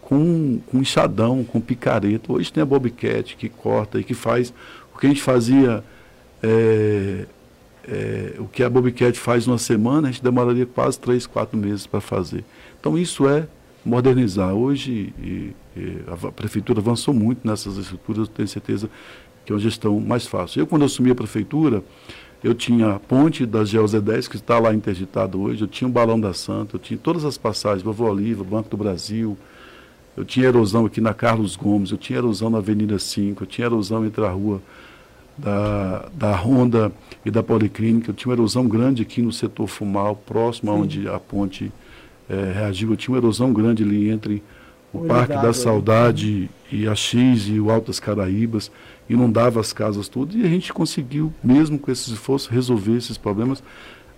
Com, 0.00 0.60
com 0.66 0.78
enxadão, 0.78 1.44
com 1.44 1.60
picareta. 1.60 2.32
Hoje 2.32 2.52
tem 2.52 2.62
a 2.62 2.66
Bobcat 2.66 3.36
que 3.36 3.48
corta 3.48 4.00
e 4.00 4.04
que 4.04 4.14
faz 4.14 4.52
o 4.92 4.98
que 4.98 5.06
a 5.06 5.08
gente 5.10 5.22
fazia, 5.22 5.84
é, 6.42 7.26
é, 7.86 8.34
o 8.38 8.46
que 8.46 8.64
a 8.64 8.70
Bobcat 8.70 9.16
faz 9.16 9.46
numa 9.46 9.58
semana, 9.58 10.08
a 10.08 10.10
gente 10.10 10.24
demoraria 10.24 10.66
quase 10.66 10.98
três, 10.98 11.26
quatro 11.26 11.56
meses 11.56 11.86
para 11.86 12.00
fazer. 12.00 12.44
Então 12.80 12.98
isso 12.98 13.28
é 13.28 13.46
modernizar. 13.84 14.52
Hoje, 14.52 15.14
a 16.06 16.32
prefeitura 16.32 16.80
avançou 16.80 17.14
muito 17.14 17.46
nessas 17.46 17.76
estruturas, 17.76 18.28
eu 18.28 18.34
tenho 18.34 18.48
certeza 18.48 18.90
que 19.44 19.52
é 19.52 19.54
uma 19.54 19.60
gestão 19.60 19.98
mais 20.00 20.26
fácil. 20.26 20.60
Eu, 20.60 20.66
quando 20.66 20.84
assumi 20.84 21.10
a 21.10 21.14
prefeitura, 21.14 21.82
eu 22.42 22.54
tinha 22.54 22.94
a 22.94 22.98
ponte 22.98 23.44
da 23.44 23.62
GLZ10, 23.62 24.28
que 24.28 24.36
está 24.36 24.58
lá 24.58 24.74
interditada 24.74 25.36
hoje, 25.36 25.62
eu 25.62 25.68
tinha 25.68 25.88
o 25.88 25.92
Balão 25.92 26.18
da 26.18 26.32
Santa, 26.32 26.76
eu 26.76 26.80
tinha 26.80 26.98
todas 26.98 27.24
as 27.24 27.36
passagens, 27.36 27.82
Vovó 27.82 28.10
Oliva, 28.10 28.42
Banco 28.42 28.70
do 28.70 28.76
Brasil, 28.76 29.36
eu 30.16 30.24
tinha 30.24 30.46
erosão 30.46 30.86
aqui 30.86 31.00
na 31.00 31.14
Carlos 31.14 31.54
Gomes, 31.54 31.90
eu 31.90 31.98
tinha 31.98 32.18
erosão 32.18 32.50
na 32.50 32.58
Avenida 32.58 32.98
5, 32.98 33.42
eu 33.42 33.46
tinha 33.46 33.66
erosão 33.66 34.04
entre 34.04 34.24
a 34.24 34.30
rua 34.30 34.60
da, 35.36 36.08
da 36.12 36.36
Honda 36.36 36.92
e 37.24 37.30
da 37.30 37.42
Policlínica, 37.42 38.10
eu 38.10 38.14
tinha 38.14 38.30
uma 38.30 38.34
erosão 38.34 38.66
grande 38.66 39.02
aqui 39.02 39.22
no 39.22 39.32
setor 39.32 39.66
Fumal, 39.66 40.16
próximo 40.16 40.72
Sim. 40.72 40.80
onde 40.80 41.08
a 41.08 41.18
ponte 41.18 41.72
é, 42.28 42.52
reagiu, 42.52 42.90
eu 42.90 42.96
tinha 42.96 43.14
uma 43.14 43.20
erosão 43.20 43.52
grande 43.52 43.82
ali 43.82 44.10
entre 44.10 44.42
o 44.92 45.06
Parque 45.06 45.34
da 45.34 45.52
Saudade 45.52 46.50
e 46.70 46.86
a 46.86 46.94
X 46.94 47.48
e 47.48 47.60
o 47.60 47.70
Altas 47.70 48.00
Caraíbas, 48.00 48.70
inundava 49.08 49.60
as 49.60 49.72
casas 49.72 50.08
todas, 50.08 50.34
e 50.36 50.42
a 50.42 50.48
gente 50.48 50.72
conseguiu, 50.72 51.32
mesmo 51.42 51.78
com 51.78 51.90
esses 51.90 52.08
esforços, 52.08 52.48
resolver 52.48 52.96
esses 52.96 53.18
problemas. 53.18 53.62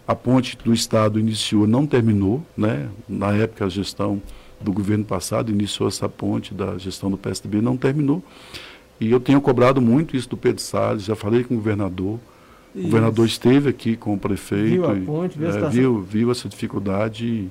A 0.07 0.15
ponte 0.15 0.59
do 0.63 0.73
Estado 0.73 1.19
iniciou, 1.19 1.67
não 1.67 1.87
terminou, 1.87 2.45
né? 2.57 2.89
na 3.09 3.33
época 3.33 3.65
a 3.65 3.69
gestão 3.69 4.21
do 4.61 4.73
governo 4.73 5.05
passado 5.05 5.51
iniciou 5.51 5.89
essa 5.89 6.09
ponte 6.09 6.53
da 6.53 6.77
gestão 6.77 7.11
do 7.11 7.17
PSDB, 7.17 7.61
não 7.61 7.77
terminou. 7.77 8.23
E 9.01 9.11
eu 9.11 9.19
tenho 9.19 9.41
cobrado 9.41 9.81
muito 9.81 10.17
isso 10.17 10.29
do 10.29 10.37
Pedro 10.37 10.61
Salles, 10.61 11.05
já 11.05 11.17
falei 11.17 11.43
com 11.43 11.55
o 11.55 11.57
governador, 11.57 12.21
isso. 12.75 12.87
o 12.87 12.91
governador 12.91 13.27
esteve 13.27 13.69
aqui 13.69 13.97
com 13.97 14.15
o 14.15 14.19
prefeito, 14.19 14.71
viu, 14.71 14.91
a 14.91 14.95
ponte, 14.95 15.39
viu, 15.39 15.49
é, 15.49 15.69
viu, 15.71 16.01
viu 16.01 16.31
essa 16.31 16.49
dificuldade 16.49 17.27
e, 17.27 17.51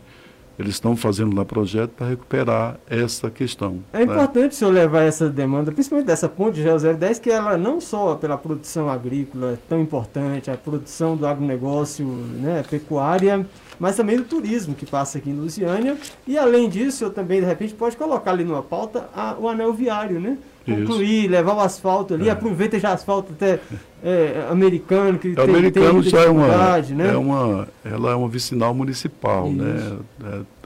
eles 0.61 0.75
estão 0.75 0.95
fazendo 0.95 1.35
lá 1.35 1.43
projeto 1.43 1.91
para 1.91 2.07
recuperar 2.07 2.77
essa 2.89 3.29
questão. 3.29 3.79
É 3.91 3.99
né? 3.99 4.03
importante 4.03 4.51
o 4.51 4.55
senhor 4.55 4.71
levar 4.71 5.01
essa 5.01 5.29
demanda, 5.29 5.71
principalmente 5.71 6.07
dessa 6.07 6.29
ponte 6.29 6.61
de 6.61 6.63
010, 6.63 7.19
que 7.19 7.29
ela 7.29 7.57
não 7.57 7.81
só 7.81 8.15
pela 8.15 8.37
produção 8.37 8.89
agrícola 8.89 9.53
é 9.53 9.57
tão 9.67 9.81
importante, 9.81 10.49
a 10.49 10.57
produção 10.57 11.15
do 11.17 11.25
agronegócio, 11.25 12.05
né, 12.05 12.63
pecuária, 12.69 13.45
mas 13.81 13.95
também 13.95 14.15
do 14.15 14.23
turismo 14.23 14.75
que 14.75 14.85
passa 14.85 15.17
aqui 15.17 15.31
em 15.31 15.33
Lusiânia. 15.33 15.97
E 16.27 16.37
além 16.37 16.69
disso, 16.69 17.03
eu 17.03 17.09
também, 17.09 17.39
de 17.39 17.47
repente, 17.47 17.73
pode 17.73 17.97
colocar 17.97 18.29
ali 18.29 18.43
numa 18.43 18.61
pauta 18.61 19.09
a, 19.11 19.35
o 19.39 19.49
anel 19.49 19.73
viário, 19.73 20.19
né? 20.19 20.37
concluir, 20.63 21.23
Isso. 21.23 21.31
levar 21.31 21.55
o 21.55 21.59
asfalto 21.59 22.13
ali, 22.13 22.29
é. 22.29 22.31
aproveita 22.31 22.79
já 22.79 22.93
asfalto 22.93 23.33
até 23.33 23.59
é, 24.03 24.45
americano, 24.47 25.17
que 25.17 25.29
é, 25.29 25.33
tem, 25.33 25.43
americano 25.43 26.03
tem 26.03 26.11
já 26.11 26.21
é 26.21 26.29
uma, 26.29 26.77
né? 26.77 27.11
é 27.11 27.17
uma, 27.17 27.67
ela 27.83 28.11
é 28.11 28.15
uma 28.15 28.27
vicinal 28.27 28.71
municipal, 28.71 29.47
Isso. 29.47 29.55
né? 29.55 29.97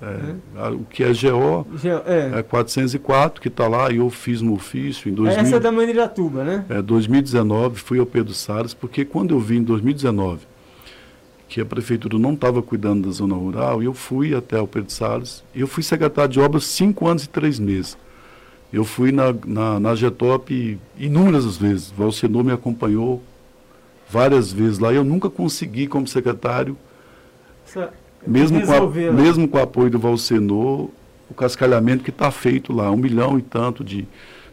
É, 0.01 0.65
é, 0.65 0.69
o 0.71 0.79
que 0.79 1.01
é 1.01 1.13
GO 1.13 1.65
é, 2.05 2.43
404, 2.43 3.41
que 3.41 3.47
está 3.47 3.69
lá, 3.69 3.89
e 3.89 3.95
eu 3.95 4.09
fiz 4.09 4.41
um 4.41 4.51
ofício 4.51 5.09
em 5.09 5.13
2000, 5.13 5.41
Essa 5.41 5.55
é 5.55 5.59
da 5.61 5.71
Maniratuba, 5.71 6.43
né? 6.43 6.65
É, 6.67 6.81
2019, 6.81 7.79
fui 7.79 7.97
ao 7.97 8.05
Pedro 8.05 8.33
Salles, 8.33 8.73
porque 8.73 9.05
quando 9.05 9.33
eu 9.33 9.39
vim 9.39 9.59
em 9.59 9.63
2019, 9.63 10.41
que 11.55 11.61
a 11.61 11.65
prefeitura 11.65 12.19
não 12.19 12.33
estava 12.33 12.61
cuidando 12.61 13.07
da 13.07 13.13
zona 13.13 13.33
rural, 13.33 13.81
eu 13.81 13.93
fui 13.93 14.35
até 14.35 14.59
o 14.59 14.67
Pedro 14.67 14.91
Salles, 14.91 15.41
e 15.55 15.61
eu 15.61 15.67
fui 15.67 15.83
secretário 15.83 16.29
de 16.29 16.37
obras 16.37 16.65
cinco 16.65 17.07
anos 17.07 17.23
e 17.23 17.29
três 17.29 17.59
meses. 17.59 17.97
Eu 18.73 18.83
fui 18.83 19.09
na, 19.13 19.33
na, 19.47 19.79
na 19.79 19.95
Getop 19.95 20.77
inúmeras 20.99 21.55
vezes. 21.55 21.89
Valcenor 21.91 22.43
me 22.43 22.51
acompanhou 22.51 23.23
várias 24.09 24.51
vezes 24.51 24.79
lá. 24.79 24.91
Eu 24.91 25.05
nunca 25.05 25.29
consegui, 25.29 25.87
como 25.87 26.05
secretário, 26.05 26.77
mesmo 28.27 28.61
com, 28.61 28.73
a, 28.73 29.13
mesmo 29.13 29.47
com 29.47 29.57
o 29.57 29.61
apoio 29.61 29.89
do 29.89 29.97
Valcenor, 29.97 30.89
o 31.29 31.33
cascalhamento 31.33 32.03
que 32.03 32.09
está 32.09 32.31
feito 32.31 32.73
lá, 32.73 32.91
um 32.91 32.97
milhão 32.97 33.39
e 33.39 33.41
tanto 33.41 33.81
de, 33.81 34.05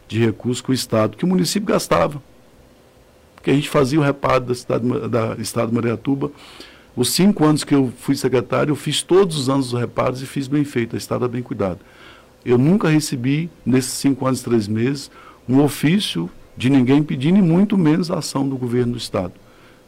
de 0.07 0.25
recursos 0.25 0.61
que 0.61 0.71
o 0.71 0.73
Estado, 0.73 1.17
que 1.17 1.25
o 1.25 1.27
município 1.27 1.67
gastava. 1.67 2.23
Porque 3.35 3.51
a 3.51 3.53
gente 3.53 3.69
fazia 3.69 3.99
o 3.99 4.03
reparo 4.03 4.45
da, 4.45 4.55
cidade, 4.55 4.87
da 5.09 5.35
Estado 5.37 5.67
de 5.67 5.75
Mariatuba. 5.75 6.31
Os 6.95 7.09
cinco 7.09 7.43
anos 7.43 7.63
que 7.63 7.73
eu 7.73 7.91
fui 7.97 8.15
secretário, 8.15 8.71
eu 8.71 8.75
fiz 8.75 9.01
todos 9.01 9.37
os 9.37 9.49
anos 9.49 9.73
os 9.73 9.79
reparos 9.79 10.21
e 10.21 10.25
fiz 10.27 10.47
bem 10.47 10.63
feito, 10.63 10.95
a 10.95 10.97
Estado 10.97 11.25
é 11.25 11.27
bem 11.27 11.41
cuidado. 11.41 11.79
Eu 12.45 12.57
nunca 12.57 12.87
recebi, 12.87 13.49
nesses 13.65 13.93
cinco 13.93 14.27
anos 14.27 14.41
e 14.41 14.43
três 14.43 14.67
meses, 14.67 15.09
um 15.49 15.61
ofício 15.61 16.29
de 16.55 16.69
ninguém 16.69 17.01
pedindo, 17.01 17.39
e 17.39 17.41
muito 17.41 17.77
menos 17.77 18.11
a 18.11 18.19
ação 18.19 18.47
do 18.47 18.55
governo 18.55 18.93
do 18.93 18.97
Estado. 18.97 19.33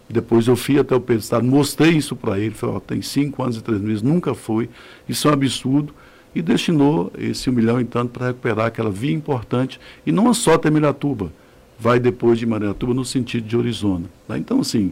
Depois 0.09 0.47
eu 0.47 0.55
fui 0.55 0.79
até 0.79 0.95
o 0.95 0.99
Pedro 0.99 1.21
Estado, 1.21 1.45
mostrei 1.45 1.91
isso 1.91 2.15
para 2.15 2.39
ele, 2.39 2.55
falei, 2.55 2.79
tem 2.87 3.01
cinco 3.01 3.43
anos 3.43 3.57
e 3.57 3.61
três 3.61 3.81
meses, 3.81 4.01
nunca 4.01 4.33
foi, 4.33 4.69
isso 5.07 5.27
é 5.27 5.31
um 5.31 5.33
absurdo, 5.33 5.93
e 6.33 6.41
destinou 6.41 7.11
esse 7.17 7.49
um 7.49 7.53
milhão 7.53 7.79
e 7.79 7.85
tanto 7.85 8.11
para 8.11 8.27
recuperar 8.27 8.67
aquela 8.67 8.89
via 8.89 9.13
importante, 9.13 9.79
e 10.05 10.11
não 10.11 10.33
só 10.33 10.55
até 10.55 10.69
Miratuba, 10.69 11.31
vai 11.79 11.99
depois 11.99 12.39
de 12.39 12.45
Miratuba 12.45 12.93
no 12.93 13.05
sentido 13.05 13.47
de 13.47 13.55
Orizona. 13.55 14.05
Né? 14.27 14.37
Então, 14.37 14.59
assim, 14.59 14.91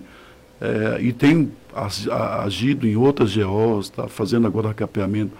é, 0.62 1.00
e 1.02 1.12
tem 1.12 1.52
agido 2.44 2.88
em 2.88 2.96
outras 2.96 3.36
GOs, 3.36 3.86
está 3.86 4.08
fazendo 4.08 4.48
agora 4.48 4.70
recapeamento 4.70 5.34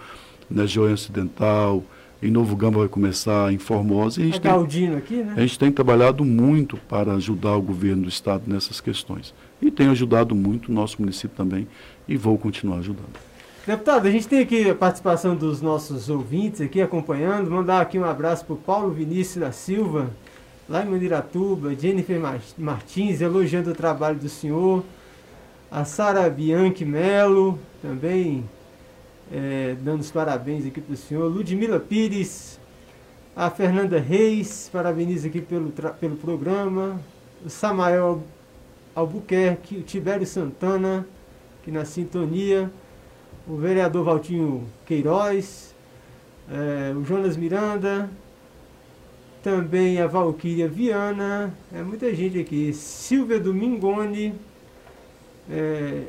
na 0.50 0.64
GO 0.64 0.92
Ocidental, 0.92 1.82
em 2.22 2.30
Novo 2.30 2.56
Gama 2.56 2.78
vai 2.78 2.88
começar 2.88 3.52
em 3.52 3.58
Formosa. 3.58 4.20
E 4.20 4.24
a, 4.24 4.26
gente 4.26 4.40
tem, 4.40 4.94
aqui, 4.96 5.16
né? 5.16 5.34
a 5.36 5.40
gente 5.40 5.58
tem 5.58 5.70
trabalhado 5.70 6.24
muito 6.24 6.76
para 6.88 7.12
ajudar 7.14 7.54
o 7.54 7.60
governo 7.60 8.04
do 8.04 8.08
Estado 8.08 8.44
nessas 8.46 8.80
questões. 8.80 9.34
E 9.60 9.70
tem 9.70 9.88
ajudado 9.88 10.34
muito 10.34 10.70
o 10.70 10.72
nosso 10.72 11.00
município 11.00 11.36
também 11.36 11.68
e 12.08 12.16
vou 12.16 12.38
continuar 12.38 12.78
ajudando. 12.78 13.12
Deputado, 13.66 14.06
a 14.06 14.10
gente 14.10 14.28
tem 14.28 14.40
aqui 14.40 14.68
a 14.68 14.74
participação 14.74 15.34
dos 15.34 15.60
nossos 15.60 16.08
ouvintes 16.08 16.60
aqui 16.60 16.80
acompanhando. 16.80 17.50
Mandar 17.50 17.80
aqui 17.80 17.98
um 17.98 18.04
abraço 18.04 18.44
para 18.44 18.54
o 18.54 18.58
Paulo 18.58 18.90
Vinícius 18.90 19.44
da 19.44 19.52
Silva, 19.52 20.10
lá 20.68 20.82
em 20.82 20.88
Mandiratuba, 20.88 21.74
Jennifer 21.74 22.20
Martins, 22.58 23.20
elogiando 23.20 23.70
o 23.70 23.74
trabalho 23.74 24.18
do 24.18 24.28
senhor. 24.28 24.82
A 25.74 25.84
Sara 25.84 26.30
Bianchi 26.30 26.84
Melo, 26.84 27.58
também 27.82 28.48
é, 29.32 29.74
dando 29.82 30.02
os 30.02 30.10
parabéns 30.12 30.64
aqui 30.64 30.80
para 30.80 30.94
o 30.94 30.96
senhor. 30.96 31.26
Ludmila 31.26 31.80
Pires, 31.80 32.60
a 33.34 33.50
Fernanda 33.50 33.98
Reis, 33.98 34.70
parabeniza 34.72 35.26
aqui 35.26 35.40
pelo, 35.40 35.72
pelo 35.98 36.14
programa. 36.14 37.00
O 37.44 37.50
Samael 37.50 38.22
Albuquerque, 38.94 39.78
o 39.78 39.82
Tibério 39.82 40.24
Santana, 40.24 41.04
que 41.64 41.72
na 41.72 41.84
sintonia. 41.84 42.70
O 43.44 43.56
vereador 43.56 44.04
Valtinho 44.04 44.68
Queiroz, 44.86 45.74
é, 46.52 46.94
o 46.94 47.02
Jonas 47.02 47.36
Miranda, 47.36 48.08
também 49.42 50.00
a 50.00 50.06
Valquíria 50.06 50.68
Viana, 50.68 51.52
é 51.74 51.82
muita 51.82 52.14
gente 52.14 52.38
aqui. 52.38 52.72
Silvia 52.72 53.40
Domingoni, 53.40 54.34
é, 55.50 56.02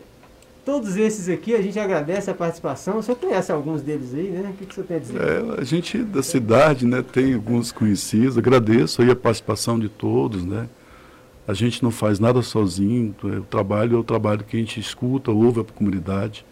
Todos 0.65 0.97
esses 0.97 1.29
aqui 1.29 1.53
a 1.53 1.61
gente 1.61 1.79
agradece 1.79 2.31
a 2.31 2.33
participação. 2.33 2.97
O 2.97 3.03
senhor 3.03 3.17
conhece 3.17 3.51
alguns 3.51 3.83
deles 3.83 4.15
aí, 4.15 4.31
né? 4.31 4.49
O 4.49 4.53
que, 4.57 4.65
que 4.65 4.71
o 4.71 4.73
senhor 4.73 4.87
tem 4.87 4.97
a 4.97 4.99
dizer? 4.99 5.21
É, 5.21 5.61
a 5.61 5.63
gente 5.63 5.99
da 5.99 6.23
cidade 6.23 6.87
né, 6.87 7.03
tem 7.03 7.35
alguns 7.35 7.71
conhecidos. 7.71 8.35
Agradeço 8.35 9.03
aí 9.03 9.11
a 9.11 9.15
participação 9.15 9.77
de 9.77 9.87
todos, 9.87 10.43
né? 10.43 10.67
A 11.47 11.53
gente 11.53 11.83
não 11.83 11.91
faz 11.91 12.19
nada 12.19 12.41
sozinho. 12.41 13.15
É, 13.25 13.37
o 13.37 13.43
trabalho 13.43 13.95
é 13.95 13.99
o 13.99 14.03
trabalho 14.03 14.43
que 14.43 14.57
a 14.57 14.59
gente 14.59 14.79
escuta, 14.79 15.29
ouve 15.29 15.59
a 15.59 15.63
comunidade. 15.63 16.43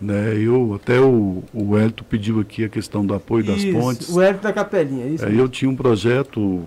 Né? 0.00 0.36
Eu, 0.36 0.74
até 0.80 1.00
o, 1.00 1.42
o 1.52 1.76
Hélito 1.76 2.04
pediu 2.04 2.38
aqui 2.38 2.64
a 2.64 2.68
questão 2.68 3.04
do 3.04 3.12
apoio 3.12 3.44
isso, 3.44 3.72
das 3.72 3.82
pontes. 3.82 4.08
O 4.08 4.20
Hélito 4.20 4.44
da 4.44 4.52
Capelinha, 4.52 5.06
isso. 5.06 5.24
É, 5.24 5.34
eu 5.34 5.48
tinha 5.48 5.68
um 5.68 5.74
projeto, 5.74 6.64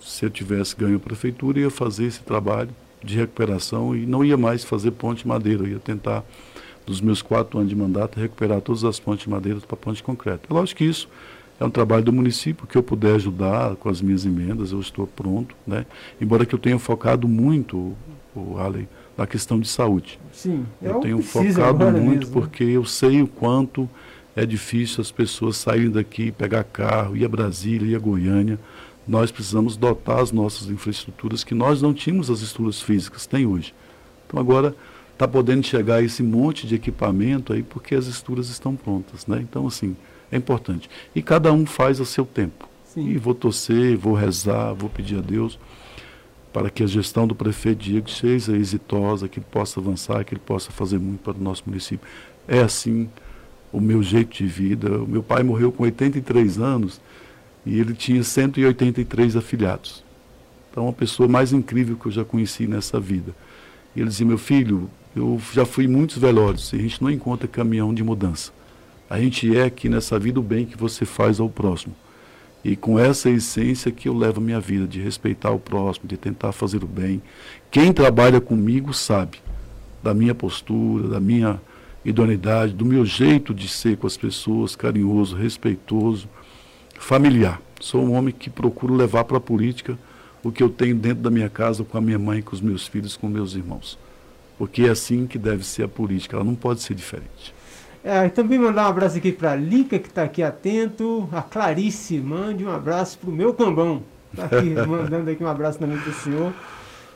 se 0.00 0.24
eu 0.24 0.30
tivesse 0.30 0.74
ganho 0.74 0.96
a 0.96 1.00
prefeitura, 1.00 1.60
ia 1.60 1.70
fazer 1.70 2.06
esse 2.06 2.22
trabalho 2.22 2.70
de 3.02 3.16
recuperação 3.16 3.94
e 3.94 4.06
não 4.06 4.24
ia 4.24 4.36
mais 4.36 4.64
fazer 4.64 4.90
ponte 4.92 5.22
de 5.22 5.28
madeira, 5.28 5.62
eu 5.62 5.68
ia 5.68 5.78
tentar, 5.78 6.24
dos 6.86 7.00
meus 7.00 7.22
quatro 7.22 7.58
anos 7.58 7.70
de 7.70 7.76
mandato, 7.76 8.18
recuperar 8.18 8.60
todas 8.60 8.84
as 8.84 8.98
pontes 8.98 9.24
de 9.24 9.30
madeira 9.30 9.60
para 9.60 9.76
ponte 9.76 9.96
de 9.96 10.02
concreto. 10.02 10.48
É 10.50 10.54
lógico 10.54 10.78
que 10.78 10.84
isso 10.84 11.08
é 11.60 11.64
um 11.64 11.70
trabalho 11.70 12.04
do 12.04 12.12
município, 12.12 12.66
que 12.66 12.76
eu 12.76 12.82
puder 12.82 13.14
ajudar 13.16 13.76
com 13.76 13.88
as 13.88 14.00
minhas 14.00 14.24
emendas, 14.24 14.72
eu 14.72 14.80
estou 14.80 15.06
pronto, 15.06 15.54
né? 15.66 15.84
Embora 16.20 16.46
que 16.46 16.54
eu 16.54 16.58
tenha 16.58 16.78
focado 16.78 17.26
muito, 17.26 17.96
o 18.34 18.56
Alley, 18.58 18.88
na 19.16 19.26
questão 19.26 19.58
de 19.58 19.66
saúde. 19.66 20.18
Sim, 20.32 20.64
eu, 20.80 20.92
eu 20.92 21.00
tenho 21.00 21.22
focado 21.22 21.84
muito 21.90 22.26
mesmo, 22.26 22.32
porque 22.32 22.62
eu 22.62 22.84
sei 22.84 23.20
o 23.20 23.26
quanto 23.26 23.90
é 24.36 24.46
difícil 24.46 25.00
as 25.00 25.10
pessoas 25.10 25.56
saírem 25.56 25.90
daqui, 25.90 26.30
pegar 26.30 26.62
carro, 26.62 27.16
ir 27.16 27.24
a 27.24 27.28
Brasília, 27.28 27.90
ir 27.90 27.96
a 27.96 27.98
Goiânia, 27.98 28.58
nós 29.08 29.30
precisamos 29.30 29.76
dotar 29.76 30.20
as 30.20 30.30
nossas 30.30 30.68
infraestruturas 30.68 31.42
que 31.42 31.54
nós 31.54 31.80
não 31.80 31.94
tínhamos 31.94 32.30
as 32.30 32.42
estruturas 32.42 32.82
físicas, 32.82 33.26
tem 33.26 33.46
hoje. 33.46 33.74
Então 34.26 34.38
agora 34.38 34.76
está 35.14 35.26
podendo 35.26 35.66
chegar 35.66 36.04
esse 36.04 36.22
monte 36.22 36.66
de 36.66 36.74
equipamento 36.74 37.52
aí 37.52 37.62
porque 37.62 37.94
as 37.94 38.06
estruturas 38.06 38.50
estão 38.50 38.76
prontas, 38.76 39.26
né? 39.26 39.40
Então 39.40 39.66
assim, 39.66 39.96
é 40.30 40.36
importante. 40.36 40.90
E 41.14 41.22
cada 41.22 41.50
um 41.52 41.64
faz 41.64 42.00
a 42.00 42.04
seu 42.04 42.26
tempo. 42.26 42.68
Sim. 42.84 43.08
E 43.08 43.16
vou 43.16 43.34
torcer, 43.34 43.96
vou 43.96 44.12
rezar, 44.12 44.74
vou 44.74 44.90
pedir 44.90 45.16
a 45.18 45.22
Deus 45.22 45.58
para 46.52 46.70
que 46.70 46.82
a 46.82 46.86
gestão 46.86 47.26
do 47.26 47.34
prefeito 47.34 47.82
Diego 47.84 48.10
seja 48.10 48.56
exitosa, 48.56 49.28
que 49.28 49.38
ele 49.38 49.46
possa 49.50 49.80
avançar, 49.80 50.24
que 50.24 50.34
ele 50.34 50.42
possa 50.44 50.70
fazer 50.70 50.98
muito 50.98 51.20
para 51.22 51.36
o 51.38 51.42
nosso 51.42 51.62
município. 51.66 52.06
É 52.46 52.60
assim 52.60 53.08
o 53.72 53.80
meu 53.80 54.02
jeito 54.02 54.36
de 54.36 54.46
vida. 54.46 55.02
O 55.02 55.06
meu 55.06 55.22
pai 55.22 55.42
morreu 55.42 55.70
com 55.72 55.82
83 55.82 56.58
anos 56.58 57.00
E 57.68 57.78
ele 57.78 57.92
tinha 57.92 58.24
183 58.24 59.36
afiliados. 59.36 60.02
Então, 60.70 60.88
a 60.88 60.92
pessoa 60.92 61.28
mais 61.28 61.52
incrível 61.52 61.98
que 61.98 62.06
eu 62.06 62.12
já 62.12 62.24
conheci 62.24 62.66
nessa 62.66 62.98
vida. 62.98 63.34
E 63.94 64.00
ele 64.00 64.08
dizia: 64.08 64.26
Meu 64.26 64.38
filho, 64.38 64.88
eu 65.14 65.38
já 65.52 65.66
fui 65.66 65.86
muitos 65.86 66.16
velórios 66.16 66.72
e 66.72 66.76
a 66.76 66.78
gente 66.78 67.02
não 67.02 67.10
encontra 67.10 67.46
caminhão 67.46 67.92
de 67.92 68.02
mudança. 68.02 68.52
A 69.10 69.20
gente 69.20 69.54
é 69.54 69.64
aqui 69.64 69.86
nessa 69.86 70.18
vida 70.18 70.40
o 70.40 70.42
bem 70.42 70.64
que 70.64 70.78
você 70.78 71.04
faz 71.04 71.40
ao 71.40 71.50
próximo. 71.50 71.94
E 72.64 72.74
com 72.74 72.98
essa 72.98 73.28
essência 73.28 73.92
que 73.92 74.08
eu 74.08 74.16
levo 74.16 74.40
a 74.40 74.44
minha 74.44 74.60
vida, 74.60 74.86
de 74.86 75.00
respeitar 75.00 75.50
o 75.50 75.58
próximo, 75.58 76.08
de 76.08 76.16
tentar 76.16 76.52
fazer 76.52 76.82
o 76.82 76.86
bem. 76.86 77.22
Quem 77.70 77.92
trabalha 77.92 78.40
comigo 78.40 78.94
sabe 78.94 79.38
da 80.02 80.14
minha 80.14 80.34
postura, 80.34 81.06
da 81.06 81.20
minha 81.20 81.60
idoneidade, 82.02 82.72
do 82.72 82.86
meu 82.86 83.04
jeito 83.04 83.52
de 83.52 83.68
ser 83.68 83.98
com 83.98 84.06
as 84.06 84.16
pessoas, 84.16 84.74
carinhoso, 84.74 85.36
respeitoso, 85.36 86.28
familiar. 86.98 87.60
Sou 87.80 88.02
um 88.02 88.12
homem 88.12 88.34
que 88.34 88.50
procuro 88.50 88.94
levar 88.94 89.24
para 89.24 89.38
a 89.38 89.40
política 89.40 89.98
o 90.42 90.52
que 90.52 90.62
eu 90.62 90.68
tenho 90.68 90.94
dentro 90.94 91.22
da 91.22 91.30
minha 91.30 91.48
casa 91.48 91.84
com 91.84 91.96
a 91.96 92.00
minha 92.00 92.18
mãe, 92.18 92.42
com 92.42 92.54
os 92.54 92.60
meus 92.60 92.86
filhos, 92.86 93.16
com 93.16 93.28
meus 93.28 93.54
irmãos. 93.54 93.98
Porque 94.58 94.82
é 94.82 94.90
assim 94.90 95.26
que 95.26 95.38
deve 95.38 95.64
ser 95.64 95.84
a 95.84 95.88
política, 95.88 96.36
ela 96.36 96.44
não 96.44 96.54
pode 96.54 96.82
ser 96.82 96.94
diferente. 96.94 97.54
É, 98.02 98.28
também 98.28 98.58
mandar 98.58 98.86
um 98.86 98.90
abraço 98.90 99.18
aqui 99.18 99.32
para 99.32 99.52
a 99.52 99.56
Lica, 99.56 99.98
que 99.98 100.08
está 100.08 100.22
aqui 100.24 100.42
atento. 100.42 101.28
A 101.32 101.42
Clarice, 101.42 102.18
mande 102.18 102.64
um 102.64 102.70
abraço 102.70 103.18
para 103.18 103.30
o 103.30 103.32
meu 103.32 103.52
cambão. 103.52 104.02
Está 104.32 104.46
aqui 104.46 104.70
mandando 104.86 105.30
aqui 105.30 105.42
um 105.42 105.48
abraço 105.48 105.78
também 105.78 105.98
para 105.98 106.10
o 106.10 106.14
senhor. 106.14 106.52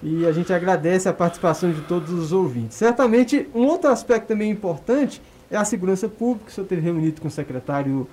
E 0.02 0.26
a 0.26 0.32
gente 0.32 0.52
agradece 0.52 1.08
a 1.08 1.12
participação 1.12 1.70
de 1.70 1.80
todos 1.82 2.10
os 2.10 2.32
ouvintes. 2.32 2.76
Certamente, 2.76 3.48
um 3.54 3.62
outro 3.62 3.88
aspecto 3.90 4.26
também 4.26 4.50
importante 4.50 5.22
é 5.50 5.56
a 5.56 5.64
segurança 5.64 6.08
pública. 6.08 6.50
O 6.50 6.52
senhor 6.52 6.66
teve 6.66 6.82
reunido 6.82 7.20
com 7.20 7.28
o 7.28 7.30
secretário, 7.30 8.08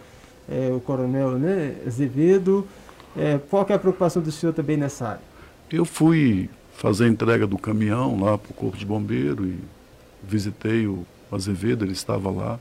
é, 0.50 0.72
o 0.74 0.80
coronel 0.80 1.38
né, 1.38 1.76
Azevedo. 1.86 2.68
É, 3.18 3.40
qual 3.50 3.66
é 3.70 3.74
a 3.74 3.80
preocupação 3.80 4.22
do 4.22 4.32
senhor 4.32 4.54
também 4.54 4.78
nessa 4.78 5.10
área? 5.10 5.22
Eu 5.72 5.86
fui 5.86 6.50
fazer 6.74 7.06
a 7.06 7.08
entrega 7.08 7.46
do 7.46 7.58
caminhão 7.58 8.20
lá 8.22 8.38
para 8.38 8.52
o 8.52 8.54
Corpo 8.54 8.78
de 8.78 8.86
Bombeiro 8.86 9.46
e 9.46 9.60
visitei 10.24 10.88
o 10.88 11.06
Azevedo, 11.32 11.86
ele 11.86 11.94
estava 11.94 12.30
lá. 12.32 12.60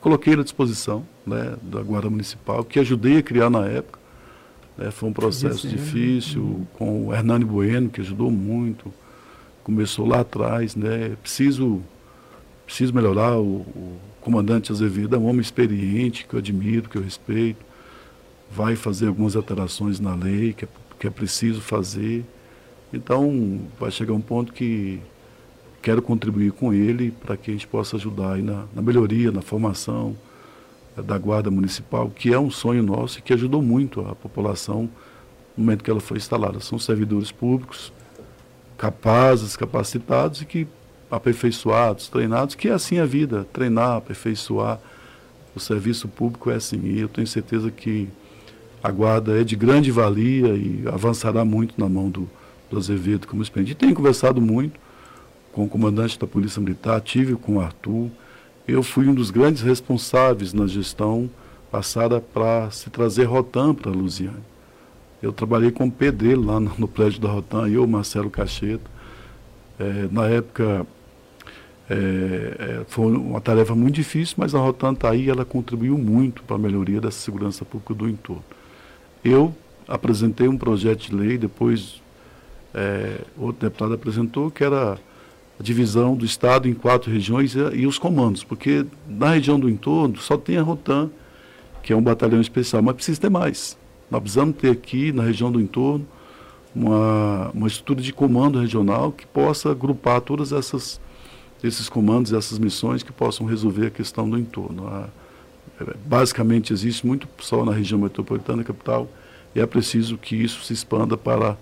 Coloquei 0.00 0.34
ele 0.34 0.42
à 0.42 0.44
disposição 0.44 1.04
né, 1.26 1.56
da 1.62 1.82
Guarda 1.82 2.10
Municipal, 2.10 2.62
que 2.62 2.78
ajudei 2.78 3.18
a 3.18 3.22
criar 3.22 3.48
na 3.48 3.66
época. 3.66 3.98
Né, 4.76 4.90
foi 4.90 5.08
um 5.08 5.12
processo 5.12 5.66
difícil, 5.66 6.42
uhum. 6.42 6.66
com 6.74 7.06
o 7.06 7.14
Hernani 7.14 7.44
Bueno, 7.44 7.88
que 7.88 8.00
ajudou 8.00 8.30
muito. 8.30 8.92
Começou 9.62 10.06
lá 10.06 10.20
atrás, 10.20 10.76
né? 10.76 11.16
Preciso, 11.22 11.80
preciso 12.66 12.92
melhorar. 12.92 13.38
O, 13.38 13.60
o 13.60 13.98
comandante 14.24 14.72
Azevedo 14.72 15.14
é 15.14 15.18
um 15.18 15.26
homem 15.26 15.42
experiente, 15.42 16.26
que 16.26 16.34
eu 16.34 16.38
admiro, 16.38 16.88
que 16.88 16.96
eu 16.96 17.02
respeito. 17.02 17.64
Vai 18.50 18.74
fazer 18.74 19.08
algumas 19.08 19.36
alterações 19.36 20.00
na 20.00 20.14
lei, 20.14 20.54
que 20.54 20.64
é, 20.64 20.68
que 20.98 21.06
é 21.06 21.10
preciso 21.10 21.60
fazer. 21.60 22.24
Então, 22.92 23.60
vai 23.78 23.90
chegar 23.90 24.14
um 24.14 24.20
ponto 24.20 24.52
que 24.52 24.98
quero 25.82 26.00
contribuir 26.00 26.52
com 26.52 26.72
ele 26.72 27.10
para 27.10 27.36
que 27.36 27.50
a 27.50 27.54
gente 27.54 27.66
possa 27.66 27.96
ajudar 27.96 28.38
na, 28.38 28.64
na, 28.74 28.80
melhoria, 28.80 29.30
na 29.30 29.42
formação 29.42 30.16
eh, 30.96 31.02
da 31.02 31.18
Guarda 31.18 31.50
Municipal, 31.50 32.08
que 32.08 32.32
é 32.32 32.38
um 32.38 32.50
sonho 32.50 32.82
nosso 32.82 33.18
e 33.18 33.22
que 33.22 33.34
ajudou 33.34 33.60
muito 33.60 34.00
a 34.00 34.14
população 34.14 34.88
no 35.54 35.64
momento 35.64 35.84
que 35.84 35.90
ela 35.90 36.00
foi 36.00 36.16
instalada. 36.16 36.60
São 36.60 36.78
servidores 36.78 37.30
públicos 37.30 37.92
capazes, 38.78 39.56
capacitados 39.56 40.40
e 40.40 40.46
que 40.46 40.66
aperfeiçoados, 41.16 42.08
treinados, 42.08 42.54
que 42.54 42.68
é 42.68 42.72
assim 42.72 42.98
a 42.98 43.06
vida, 43.06 43.46
treinar, 43.52 43.96
aperfeiçoar. 43.96 44.78
O 45.54 45.60
serviço 45.60 46.08
público 46.08 46.50
é 46.50 46.56
assim. 46.56 46.80
E 46.84 47.00
eu 47.00 47.08
tenho 47.08 47.26
certeza 47.26 47.70
que 47.70 48.08
a 48.82 48.90
guarda 48.90 49.40
é 49.40 49.44
de 49.44 49.56
grande 49.56 49.90
valia 49.90 50.54
e 50.54 50.82
avançará 50.86 51.44
muito 51.44 51.74
na 51.78 51.88
mão 51.88 52.10
do, 52.10 52.28
do 52.70 52.76
Azevedo 52.76 53.26
como 53.26 53.42
experiente. 53.42 53.72
E 53.72 53.74
tenho 53.74 53.94
conversado 53.94 54.40
muito 54.40 54.78
com 55.52 55.64
o 55.64 55.68
comandante 55.68 56.18
da 56.18 56.26
Polícia 56.26 56.60
Militar, 56.60 57.00
tive 57.00 57.36
com 57.36 57.56
o 57.56 57.60
Arthur. 57.60 58.10
Eu 58.66 58.82
fui 58.82 59.08
um 59.08 59.14
dos 59.14 59.30
grandes 59.30 59.62
responsáveis 59.62 60.52
na 60.52 60.66
gestão 60.66 61.30
passada 61.70 62.20
para 62.20 62.70
se 62.70 62.90
trazer 62.90 63.24
Rotan 63.24 63.74
para 63.74 63.90
Lusiane. 63.90 64.42
Eu 65.22 65.32
trabalhei 65.32 65.70
com 65.70 65.86
o 65.86 65.92
lá 66.44 66.60
no, 66.60 66.72
no 66.76 66.88
prédio 66.88 67.20
da 67.20 67.28
Rotan, 67.28 67.68
eu, 67.68 67.86
Marcelo 67.86 68.28
Cacheta. 68.28 68.90
É, 69.78 70.08
na 70.10 70.26
época 70.26 70.86
é, 71.88 72.56
é, 72.58 72.84
foi 72.88 73.14
uma 73.14 73.40
tarefa 73.40 73.74
muito 73.74 73.94
difícil, 73.94 74.36
mas 74.38 74.54
a 74.54 74.58
Rotan 74.58 74.92
está 74.92 75.10
aí 75.10 75.28
ela 75.28 75.44
contribuiu 75.44 75.98
muito 75.98 76.42
para 76.42 76.56
a 76.56 76.58
melhoria 76.58 77.00
da 77.00 77.10
segurança 77.10 77.64
pública 77.64 77.94
do 77.94 78.08
entorno. 78.08 78.44
Eu 79.22 79.54
apresentei 79.86 80.48
um 80.48 80.56
projeto 80.56 81.08
de 81.10 81.14
lei, 81.14 81.36
depois 81.36 82.02
é, 82.74 83.18
outro 83.38 83.68
deputado 83.68 83.94
apresentou, 83.94 84.50
que 84.50 84.64
era 84.64 84.98
a 85.58 85.62
divisão 85.62 86.16
do 86.16 86.24
Estado 86.24 86.68
em 86.68 86.74
quatro 86.74 87.12
regiões 87.12 87.54
e, 87.54 87.58
e, 87.76 87.86
os 87.86 87.98
comandos, 87.98 88.42
porque 88.42 88.84
na 89.06 89.30
região 89.30 89.60
do 89.60 89.68
entorno 89.68 90.16
só 90.18 90.36
tem 90.36 90.56
a 90.56 90.62
Rotan, 90.62 91.10
que 91.82 91.92
é 91.92 91.96
um 91.96 92.02
batalhão 92.02 92.40
especial, 92.40 92.82
mas 92.82 92.96
precisa 92.96 93.20
ter 93.20 93.30
mais. 93.30 93.76
Nós 94.10 94.20
precisamos 94.22 94.56
ter 94.56 94.70
aqui, 94.70 95.12
na 95.12 95.22
região 95.22 95.52
do 95.52 95.60
entorno, 95.60 96.06
uma, 96.74 97.50
uma 97.54 97.68
estrutura 97.68 98.00
de 98.00 98.12
comando 98.12 98.58
regional 98.58 99.12
que 99.12 99.26
possa 99.26 99.70
agrupar 99.70 100.20
todas 100.20 100.52
essas 100.52 101.00
esses 101.66 101.88
comandos, 101.88 102.32
essas 102.32 102.58
missões 102.58 103.02
que 103.02 103.12
possam 103.12 103.46
resolver 103.46 103.86
a 103.86 103.90
questão 103.90 104.28
do 104.28 104.38
entorno. 104.38 104.86
A, 104.86 105.08
é, 105.80 105.94
basicamente 106.06 106.72
existe 106.72 107.06
muito 107.06 107.26
só 107.38 107.64
na 107.64 107.72
região 107.72 107.98
metropolitana 107.98 108.62
capital 108.62 109.08
e 109.54 109.60
é 109.60 109.66
preciso 109.66 110.18
que 110.18 110.36
isso 110.36 110.62
se 110.62 110.72
expanda 110.72 111.16
para 111.16 111.56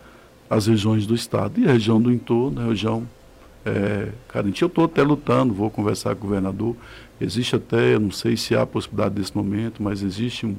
as 0.50 0.66
regiões 0.66 1.06
do 1.06 1.14
estado 1.14 1.60
e 1.60 1.68
a 1.68 1.72
região 1.72 2.00
do 2.00 2.12
entorno, 2.12 2.60
a 2.60 2.66
região 2.66 3.08
é, 3.64 4.08
Carinti. 4.28 4.62
Eu 4.62 4.68
estou 4.68 4.84
até 4.84 5.02
lutando, 5.02 5.54
vou 5.54 5.70
conversar 5.70 6.14
com 6.14 6.26
o 6.26 6.28
governador. 6.28 6.76
Existe 7.20 7.56
até, 7.56 7.94
eu 7.94 8.00
não 8.00 8.10
sei 8.10 8.36
se 8.36 8.54
há 8.54 8.66
possibilidade 8.66 9.14
desse 9.14 9.36
momento, 9.36 9.82
mas 9.82 10.02
existe 10.02 10.44
um, 10.44 10.56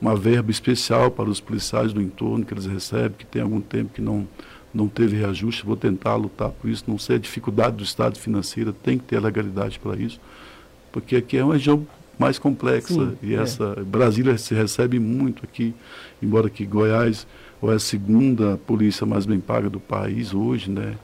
uma 0.00 0.14
verba 0.16 0.50
especial 0.50 1.10
para 1.10 1.28
os 1.28 1.40
policiais 1.40 1.92
do 1.92 2.00
entorno 2.00 2.44
que 2.44 2.54
eles 2.54 2.66
recebem, 2.66 3.12
que 3.18 3.26
tem 3.26 3.42
algum 3.42 3.60
tempo 3.60 3.92
que 3.92 4.00
não, 4.00 4.26
não 4.72 4.88
teve 4.88 5.16
reajuste. 5.16 5.64
Vou 5.64 5.76
tentar 5.76 6.16
lutar 6.16 6.50
por 6.50 6.68
isso. 6.68 6.84
Não 6.86 6.98
sei 6.98 7.16
a 7.16 7.18
dificuldade 7.18 7.76
do 7.76 7.84
Estado 7.84 8.18
financeiro, 8.18 8.72
tem 8.72 8.98
que 8.98 9.04
ter 9.04 9.20
legalidade 9.20 9.78
para 9.78 9.96
isso, 9.96 10.20
porque 10.92 11.16
aqui 11.16 11.36
é 11.36 11.44
uma 11.44 11.54
região 11.54 11.86
mais 12.18 12.38
complexa 12.38 12.92
Sim, 12.92 13.16
e 13.22 13.34
é. 13.34 13.38
essa 13.38 13.76
Brasília 13.86 14.36
se 14.36 14.54
recebe 14.54 14.98
muito 14.98 15.42
aqui, 15.44 15.74
embora 16.22 16.50
que 16.50 16.66
Goiás 16.66 17.26
ou 17.62 17.72
é 17.72 17.76
a 17.76 17.78
segunda 17.78 18.58
polícia 18.66 19.06
mais 19.06 19.24
bem 19.24 19.40
paga 19.40 19.70
do 19.70 19.80
país 19.80 20.34
hoje, 20.34 20.70
né? 20.70 20.96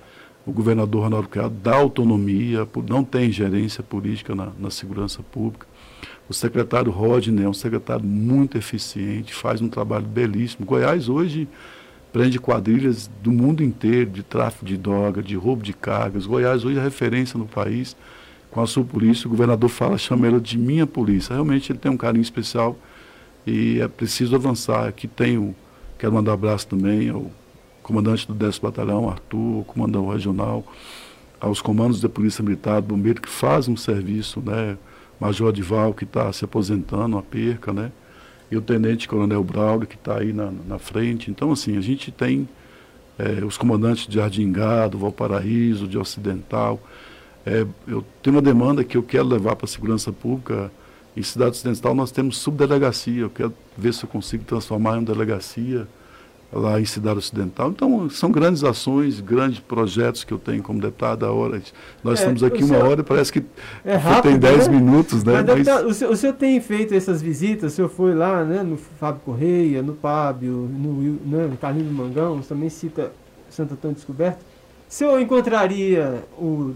o 0.46 0.52
governador 0.52 1.02
Ronaldo 1.02 1.28
Caiado 1.28 1.54
dá 1.60 1.74
autonomia, 1.74 2.66
não 2.88 3.02
tem 3.02 3.32
gerência 3.32 3.82
política 3.82 4.34
na, 4.34 4.52
na 4.58 4.70
segurança 4.70 5.20
pública. 5.20 5.66
O 6.28 6.34
secretário 6.34 6.92
Rodney 6.92 7.44
é 7.44 7.48
um 7.48 7.54
secretário 7.54 8.04
muito 8.04 8.56
eficiente, 8.56 9.34
faz 9.34 9.60
um 9.60 9.68
trabalho 9.68 10.06
belíssimo. 10.06 10.64
Goiás 10.64 11.08
hoje 11.08 11.48
prende 12.12 12.38
quadrilhas 12.38 13.10
do 13.22 13.30
mundo 13.30 13.62
inteiro 13.62 14.10
de 14.10 14.22
tráfico 14.22 14.64
de 14.64 14.76
droga, 14.76 15.22
de 15.22 15.36
roubo 15.36 15.62
de 15.62 15.72
cargas. 15.72 16.26
Goiás 16.26 16.64
hoje 16.64 16.78
é 16.78 16.82
referência 16.82 17.38
no 17.38 17.46
país 17.46 17.96
com 18.50 18.62
a 18.62 18.66
sua 18.66 18.84
polícia. 18.84 19.26
O 19.26 19.30
governador 19.30 19.68
fala, 19.68 19.98
chama 19.98 20.26
ela 20.26 20.40
de 20.40 20.56
minha 20.56 20.86
polícia. 20.86 21.34
Realmente 21.34 21.72
ele 21.72 21.78
tem 21.78 21.90
um 21.90 21.96
carinho 21.96 22.22
especial 22.22 22.78
e 23.46 23.80
é 23.80 23.88
preciso 23.88 24.34
avançar. 24.34 24.88
Aqui 24.88 25.06
tenho, 25.06 25.54
quero 25.98 26.12
mandar 26.12 26.30
um 26.30 26.34
abraço 26.34 26.66
também 26.66 27.10
ao 27.10 27.30
comandante 27.82 28.26
do 28.26 28.34
10 28.34 28.58
Batalhão, 28.58 29.08
Arthur, 29.08 29.64
comandante 29.64 30.10
regional, 30.10 30.64
aos 31.38 31.60
comandos 31.60 32.00
da 32.00 32.08
Polícia 32.08 32.42
Militar, 32.42 32.80
do 32.80 32.88
Bombeiro, 32.88 33.20
que 33.20 33.28
fazem 33.28 33.74
um 33.74 33.76
serviço, 33.76 34.40
né? 34.40 34.76
Major 35.20 35.48
Adival, 35.48 35.94
que 35.94 36.04
está 36.04 36.32
se 36.32 36.44
aposentando, 36.44 37.16
a 37.16 37.22
perca, 37.22 37.72
né? 37.72 37.92
E 38.50 38.56
o 38.56 38.60
Tenente 38.60 39.08
Coronel 39.08 39.42
Braulio, 39.42 39.86
que 39.86 39.96
está 39.96 40.18
aí 40.18 40.32
na, 40.32 40.52
na 40.66 40.78
frente. 40.78 41.30
Então, 41.30 41.52
assim, 41.52 41.76
a 41.76 41.80
gente 41.80 42.12
tem 42.12 42.48
é, 43.18 43.44
os 43.44 43.56
comandantes 43.56 44.06
de 44.06 44.16
Jardim 44.16 44.52
Gado, 44.52 44.98
Valparaíso, 44.98 45.88
de 45.88 45.98
Ocidental. 45.98 46.80
É, 47.44 47.66
eu 47.86 48.04
tenho 48.22 48.36
uma 48.36 48.42
demanda 48.42 48.84
que 48.84 48.96
eu 48.96 49.02
quero 49.02 49.26
levar 49.26 49.56
para 49.56 49.66
a 49.66 49.68
segurança 49.68 50.12
pública. 50.12 50.70
Em 51.16 51.22
Cidade 51.22 51.52
Ocidental 51.52 51.94
nós 51.94 52.10
temos 52.12 52.38
subdelegacia. 52.38 53.22
Eu 53.22 53.30
quero 53.30 53.54
ver 53.76 53.94
se 53.94 54.04
eu 54.04 54.08
consigo 54.08 54.44
transformar 54.44 54.96
em 54.96 54.98
uma 54.98 55.06
delegacia 55.06 55.88
lá 56.52 56.80
em 56.80 56.84
Cidade 56.84 57.18
Ocidental. 57.18 57.70
Então, 57.70 58.08
são 58.08 58.30
grandes 58.30 58.62
ações, 58.64 59.20
grandes 59.20 59.60
projetos 59.60 60.24
que 60.24 60.32
eu 60.32 60.38
tenho 60.38 60.62
como 60.62 60.80
deputado. 60.80 61.26
A 61.26 61.32
hora, 61.32 61.60
nós 62.02 62.18
é, 62.18 62.22
estamos 62.22 62.42
aqui 62.42 62.62
uma 62.62 62.78
hora 62.78 63.00
e 63.00 63.04
parece 63.04 63.32
que 63.32 63.44
é 63.84 63.96
rápido, 63.96 64.30
tem 64.30 64.38
10 64.38 64.68
né? 64.68 64.74
minutos. 64.74 65.24
Né? 65.24 65.42
Mas, 65.42 65.66
Mas... 65.66 65.84
O, 65.84 65.94
senhor, 65.94 66.12
o, 66.12 66.16
senhor, 66.16 66.32
tem 66.34 66.60
feito 66.60 66.94
essas 66.94 67.20
visitas, 67.20 67.72
o 67.72 67.76
senhor 67.76 67.88
foi 67.88 68.14
lá 68.14 68.44
né, 68.44 68.62
no 68.62 68.76
Fábio 68.76 69.20
Correia, 69.24 69.82
no 69.82 69.94
Pábio, 69.94 70.52
no, 70.52 71.18
né, 71.26 71.46
no 71.46 71.56
Carlinhos 71.56 71.88
do 71.88 71.94
Mangão, 71.94 72.40
também 72.40 72.68
cita 72.68 73.12
Santo 73.50 73.74
Antônio 73.74 73.96
Descoberto. 73.96 74.44
Se 74.88 75.04
eu 75.04 75.20
encontraria 75.20 76.22
o 76.38 76.74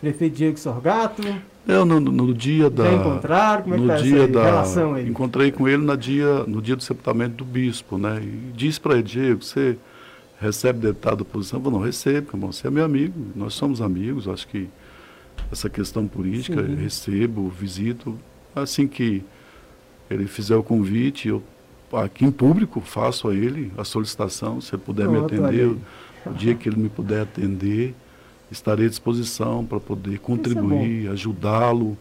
prefeito 0.00 0.36
Diego 0.36 0.58
Sorgato? 0.58 1.22
Eu 1.66 1.84
no, 1.84 1.98
no 1.98 2.34
dia 2.34 2.68
da. 2.68 2.84
Já 2.84 2.92
encontraram? 2.92 3.62
Como 3.62 3.74
é 3.74 3.78
no 3.78 3.82
que 3.84 3.88
tá 3.88 3.96
dia 3.96 4.28
da, 4.28 4.44
relação 4.44 4.94
aí? 4.94 5.08
Encontrei 5.08 5.50
com 5.50 5.66
ele 5.66 5.82
no 5.82 5.96
dia, 5.96 6.44
no 6.44 6.60
dia 6.60 6.76
do 6.76 6.82
sepultamento 6.82 7.36
do 7.36 7.44
bispo, 7.44 7.96
né? 7.96 8.20
E 8.22 8.52
disse 8.54 8.78
para 8.78 8.94
ele, 8.94 9.02
Diego, 9.02 9.42
você 9.42 9.78
recebe 10.38 10.80
deputado 10.80 11.16
da 11.16 11.22
oposição? 11.22 11.58
Eu 11.58 11.64
falei, 11.64 11.78
não, 11.78 11.84
recebo, 11.84 12.30
irmão, 12.34 12.52
você 12.52 12.66
é 12.66 12.70
meu 12.70 12.84
amigo, 12.84 13.14
nós 13.34 13.54
somos 13.54 13.80
amigos, 13.80 14.28
acho 14.28 14.46
que 14.46 14.68
essa 15.50 15.70
questão 15.70 16.06
política, 16.06 16.62
Sim. 16.62 16.74
recebo, 16.74 17.48
visito. 17.48 18.18
Assim 18.54 18.86
que 18.86 19.24
ele 20.10 20.26
fizer 20.26 20.56
o 20.56 20.62
convite, 20.62 21.28
eu 21.28 21.42
aqui 21.92 22.24
em 22.24 22.30
público 22.30 22.80
faço 22.80 23.28
a 23.28 23.34
ele 23.34 23.72
a 23.78 23.84
solicitação, 23.84 24.60
se 24.60 24.74
ele 24.74 24.82
puder 24.82 25.08
me 25.08 25.18
Pronto, 25.18 25.34
atender, 25.34 25.60
aí. 25.62 25.66
o, 25.66 25.80
o 26.26 26.34
dia 26.34 26.54
que 26.54 26.68
ele 26.68 26.76
me 26.76 26.88
puder 26.88 27.22
atender, 27.22 27.94
estarei 28.50 28.86
à 28.86 28.88
disposição 28.88 29.64
para 29.64 29.80
poder 29.80 30.18
contribuir, 30.18 31.08
ajudá-lo 31.08 31.96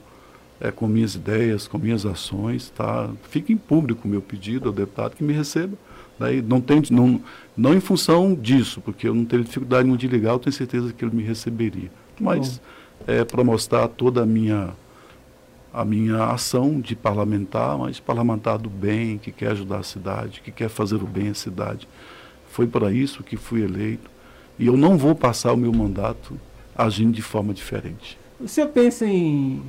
é, 0.60 0.72
com 0.72 0.88
minhas 0.88 1.16
ideias, 1.16 1.68
com 1.68 1.78
minhas 1.78 2.06
ações, 2.06 2.70
tá? 2.70 3.10
Fique 3.30 3.52
em 3.52 3.58
público 3.58 4.08
o 4.08 4.12
meu 4.12 4.22
pedido 4.22 4.70
ao 4.70 4.74
deputado 4.74 5.16
que 5.16 5.24
me 5.24 5.34
receba. 5.34 5.78
Daí 6.20 6.42
não, 6.42 6.62
tem, 6.62 6.82
não, 6.92 7.22
não 7.58 7.74
em 7.74 7.80
função 7.80 8.36
disso, 8.36 8.80
porque 8.82 9.08
eu 9.08 9.16
não 9.16 9.26
teria 9.26 9.44
dificuldade 9.44 9.84
nenhuma 9.84 9.98
de 9.98 10.08
ligar, 10.08 10.32
eu 10.32 10.40
tenho 10.40 10.54
certeza 10.54 10.94
que 10.94 11.04
ele 11.04 11.16
me 11.16 11.24
receberia. 11.24 11.92
Mas 12.20 12.62
é 13.08 13.26
para 13.26 13.44
mostrar 13.44 13.88
toda 13.88 14.24
a 14.24 14.26
minha 14.26 14.74
a 15.74 15.84
minha 15.84 16.26
ação 16.26 16.80
de 16.80 16.96
parlamentar, 16.96 17.76
mas 17.80 18.00
parlamentar 18.00 18.60
do 18.60 18.70
bem, 18.70 19.18
que 19.18 19.32
quer 19.32 19.52
ajudar 19.54 19.80
a 19.80 19.84
cidade, 19.84 20.40
que 20.42 20.52
quer 20.52 20.70
fazer 20.70 20.98
o 20.98 21.08
bem 21.08 21.30
à 21.30 21.34
cidade. 21.34 21.88
Foi 22.48 22.68
para 22.68 22.92
isso 22.92 23.24
que 23.24 23.36
fui 23.36 23.64
eleito. 23.64 24.13
E 24.58 24.68
eu 24.68 24.78
não 24.78 24.98
vou 24.98 25.16
passar 25.16 25.54
o 25.54 25.58
meu 25.58 25.72
mandato 25.72 26.40
agindo 26.76 27.12
de 27.12 27.22
forma 27.22 27.54
diferente. 27.54 28.18
O 28.40 28.48
senhor 28.48 28.70
pensa 28.70 29.06
em 29.06 29.62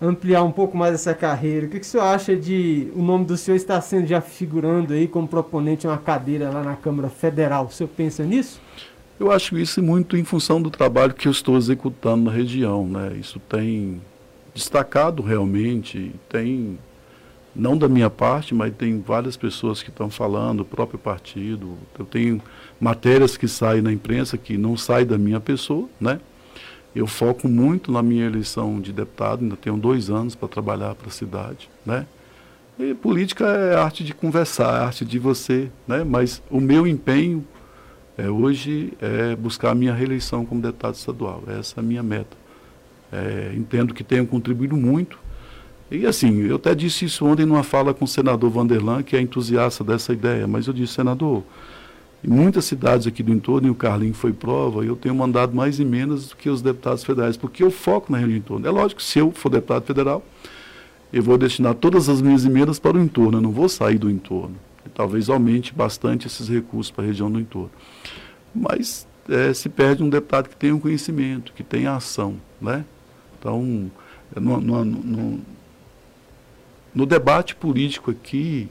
ampliar 0.00 0.42
um 0.42 0.52
pouco 0.52 0.76
mais 0.76 0.94
essa 0.94 1.14
carreira? 1.14 1.66
O 1.66 1.70
que, 1.70 1.80
que 1.80 1.86
o 1.86 1.88
senhor 1.88 2.04
acha 2.04 2.36
de 2.36 2.88
o 2.94 3.02
nome 3.02 3.24
do 3.24 3.36
senhor 3.36 3.56
estar 3.56 3.80
sendo 3.80 4.06
já 4.06 4.20
figurando 4.20 4.92
aí 4.92 5.08
como 5.08 5.26
proponente 5.26 5.86
a 5.86 5.90
uma 5.90 5.98
cadeira 5.98 6.50
lá 6.50 6.62
na 6.62 6.76
Câmara 6.76 7.08
Federal? 7.08 7.66
O 7.66 7.70
senhor 7.70 7.88
pensa 7.88 8.24
nisso? 8.24 8.60
Eu 9.18 9.30
acho 9.30 9.56
isso 9.56 9.82
muito 9.82 10.16
em 10.16 10.24
função 10.24 10.60
do 10.60 10.70
trabalho 10.70 11.14
que 11.14 11.26
eu 11.26 11.32
estou 11.32 11.56
executando 11.56 12.24
na 12.24 12.30
região. 12.30 12.86
Né? 12.86 13.16
Isso 13.18 13.40
tem 13.40 14.00
destacado 14.54 15.22
realmente, 15.22 16.14
tem, 16.28 16.78
não 17.56 17.76
da 17.76 17.88
minha 17.88 18.10
parte, 18.10 18.54
mas 18.54 18.74
tem 18.74 19.00
várias 19.00 19.36
pessoas 19.36 19.82
que 19.82 19.90
estão 19.90 20.10
falando, 20.10 20.60
o 20.60 20.64
próprio 20.64 20.98
partido. 20.98 21.76
Eu 21.98 22.04
tenho 22.04 22.40
matérias 22.78 23.36
que 23.36 23.48
saem 23.48 23.82
na 23.82 23.92
imprensa 23.92 24.36
que 24.36 24.58
não 24.58 24.76
saem 24.76 25.06
da 25.06 25.16
minha 25.16 25.40
pessoa, 25.40 25.88
né? 26.00 26.20
Eu 26.94 27.06
foco 27.06 27.48
muito 27.48 27.90
na 27.92 28.02
minha 28.02 28.26
eleição 28.26 28.80
de 28.80 28.92
deputado, 28.92 29.42
ainda 29.42 29.56
tenho 29.56 29.76
dois 29.76 30.08
anos 30.10 30.34
para 30.34 30.48
trabalhar 30.48 30.94
para 30.94 31.08
a 31.08 31.10
cidade, 31.10 31.68
né? 31.84 32.06
E 32.78 32.94
política 32.94 33.46
é 33.46 33.74
arte 33.74 34.04
de 34.04 34.14
conversar, 34.14 34.82
é 34.82 34.84
arte 34.84 35.04
de 35.04 35.18
você, 35.18 35.70
né? 35.88 36.04
Mas 36.04 36.42
o 36.50 36.60
meu 36.60 36.86
empenho 36.86 37.44
é, 38.18 38.30
hoje 38.30 38.92
é 39.00 39.36
buscar 39.36 39.72
a 39.72 39.74
minha 39.74 39.92
reeleição 39.92 40.44
como 40.44 40.60
deputado 40.60 40.94
estadual. 40.94 41.42
Essa 41.46 41.78
é 41.78 41.80
a 41.80 41.82
minha 41.82 42.02
meta. 42.02 42.36
É, 43.12 43.52
entendo 43.54 43.94
que 43.94 44.02
tenho 44.02 44.26
contribuído 44.26 44.76
muito. 44.76 45.18
E 45.90 46.04
assim, 46.04 46.42
eu 46.42 46.56
até 46.56 46.74
disse 46.74 47.04
isso 47.04 47.24
ontem 47.24 47.46
numa 47.46 47.62
fala 47.62 47.94
com 47.94 48.04
o 48.04 48.08
senador 48.08 48.50
Vanderlan, 48.50 49.02
que 49.02 49.16
é 49.16 49.20
entusiasta 49.20 49.84
dessa 49.84 50.12
ideia, 50.12 50.46
mas 50.46 50.66
eu 50.66 50.72
disse, 50.72 50.94
senador, 50.94 51.44
em 52.24 52.28
muitas 52.28 52.64
cidades 52.64 53.06
aqui 53.06 53.22
do 53.22 53.32
entorno, 53.32 53.68
e 53.68 53.70
o 53.70 53.74
Carlinho 53.74 54.14
foi 54.14 54.32
prova, 54.32 54.84
eu 54.84 54.96
tenho 54.96 55.14
mandado 55.14 55.54
mais 55.54 55.78
emendas 55.78 56.28
do 56.28 56.36
que 56.36 56.50
os 56.50 56.60
deputados 56.60 57.04
federais, 57.04 57.36
porque 57.36 57.62
eu 57.62 57.70
foco 57.70 58.10
na 58.10 58.18
região 58.18 58.32
do 58.32 58.38
entorno. 58.38 58.66
É 58.66 58.70
lógico 58.70 59.00
se 59.00 59.20
eu 59.20 59.30
for 59.30 59.48
deputado 59.48 59.84
federal, 59.84 60.24
eu 61.12 61.22
vou 61.22 61.38
destinar 61.38 61.74
todas 61.74 62.08
as 62.08 62.20
minhas 62.20 62.44
emendas 62.44 62.80
para 62.80 62.96
o 62.96 63.00
entorno, 63.00 63.38
eu 63.38 63.42
não 63.42 63.52
vou 63.52 63.68
sair 63.68 63.98
do 63.98 64.10
entorno. 64.10 64.56
E 64.84 64.88
talvez 64.88 65.30
aumente 65.30 65.72
bastante 65.72 66.26
esses 66.26 66.48
recursos 66.48 66.90
para 66.90 67.04
a 67.04 67.06
região 67.06 67.30
do 67.30 67.38
entorno. 67.38 67.70
Mas 68.52 69.06
é, 69.28 69.54
se 69.54 69.68
perde 69.68 70.02
um 70.02 70.08
deputado 70.08 70.48
que 70.48 70.56
tenha 70.56 70.74
um 70.74 70.80
conhecimento, 70.80 71.52
que 71.52 71.62
tenha 71.62 71.94
ação, 71.94 72.36
né? 72.60 72.84
Então, 73.38 73.90
no, 74.34 75.40
no 76.96 77.04
debate 77.04 77.54
político 77.54 78.10
aqui, 78.10 78.70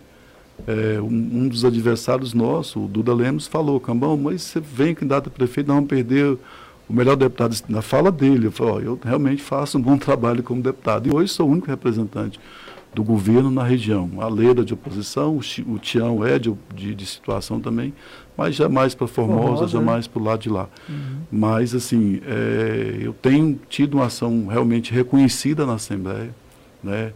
é, 0.66 1.00
um, 1.00 1.06
um, 1.06 1.48
dos 1.48 1.64
adversários 1.64 2.34
nossos, 2.34 2.76
o 2.76 2.88
Duda 2.88 3.14
Lemos, 3.14 3.46
falou, 3.46 3.80
Cambão, 3.80 4.18
mas 4.18 4.42
você 4.42 4.60
vem 4.60 4.96
candidato 4.96 5.28
a 5.28 5.30
prefeito, 5.30 5.68
nós 5.68 5.76
vamos 5.76 5.90
perder 5.90 6.36
o 6.90 6.94
melhor 6.94 7.16
deputado. 7.16 7.56
Na 7.70 7.84
fala 7.84 8.12
dele, 8.12 8.48
eu 8.48 8.52
falei, 8.52 8.88
eu 8.88 9.00
realmente 9.04 9.44
faço 9.44 9.78
um 9.78 9.82
bom 9.82 9.96
trabalho 10.00 10.42
como 10.42 10.60
deputado. 10.60 11.08
E 11.08 11.16
hoje 11.16 11.32
sou 11.32 11.48
o 11.48 11.52
único 11.52 11.68
representante 11.68 12.40
do 12.96 13.04
governo 13.04 13.52
na 13.52 13.64
região. 13.64 14.10
A 14.18 14.28
Leda 14.28 14.66
de 14.66 14.74
oposição, 14.74 15.38
o, 15.38 15.72
o 15.72 15.78
Tião 15.78 16.26
é 16.26 16.40
de, 16.40 16.52
de, 16.74 16.96
de, 16.96 17.06
situação 17.06 17.60
também, 17.60 17.94
mas 18.36 18.56
jamais 18.56 18.96
para 18.96 19.06
Formosa, 19.06 19.42
Formosa, 19.42 19.68
jamais 19.68 20.08
para 20.08 20.20
o 20.20 20.26
lado 20.26 20.42
de 20.42 20.50
lá. 20.50 20.68
Uhum. 20.90 21.18
Mas, 21.32 21.76
assim, 21.76 22.22
é, 22.26 22.98
eu 23.02 23.14
tenho 23.14 23.60
tido 23.70 23.98
uma 23.98 24.08
ação 24.08 24.48
realmente 24.48 24.92
reconhecida 24.92 25.64
na 25.64 25.74
Assembleia, 25.74 26.34
né? 26.84 27.14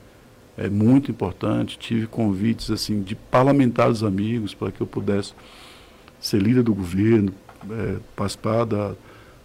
É 0.59 0.69
muito 0.69 1.09
importante. 1.09 1.79
Tive 1.79 2.05
convites, 2.05 2.69
assim, 2.69 3.01
de 3.01 3.15
parlamentares 3.15 4.03
amigos 4.03 4.53
para 4.53 4.71
que 4.71 4.81
eu 4.81 4.87
pudesse 4.87 5.33
ser 6.19 6.41
líder 6.41 6.63
do 6.63 6.73
governo, 6.73 7.31
é, 7.71 7.95
participar 8.13 8.65
da, 8.65 8.93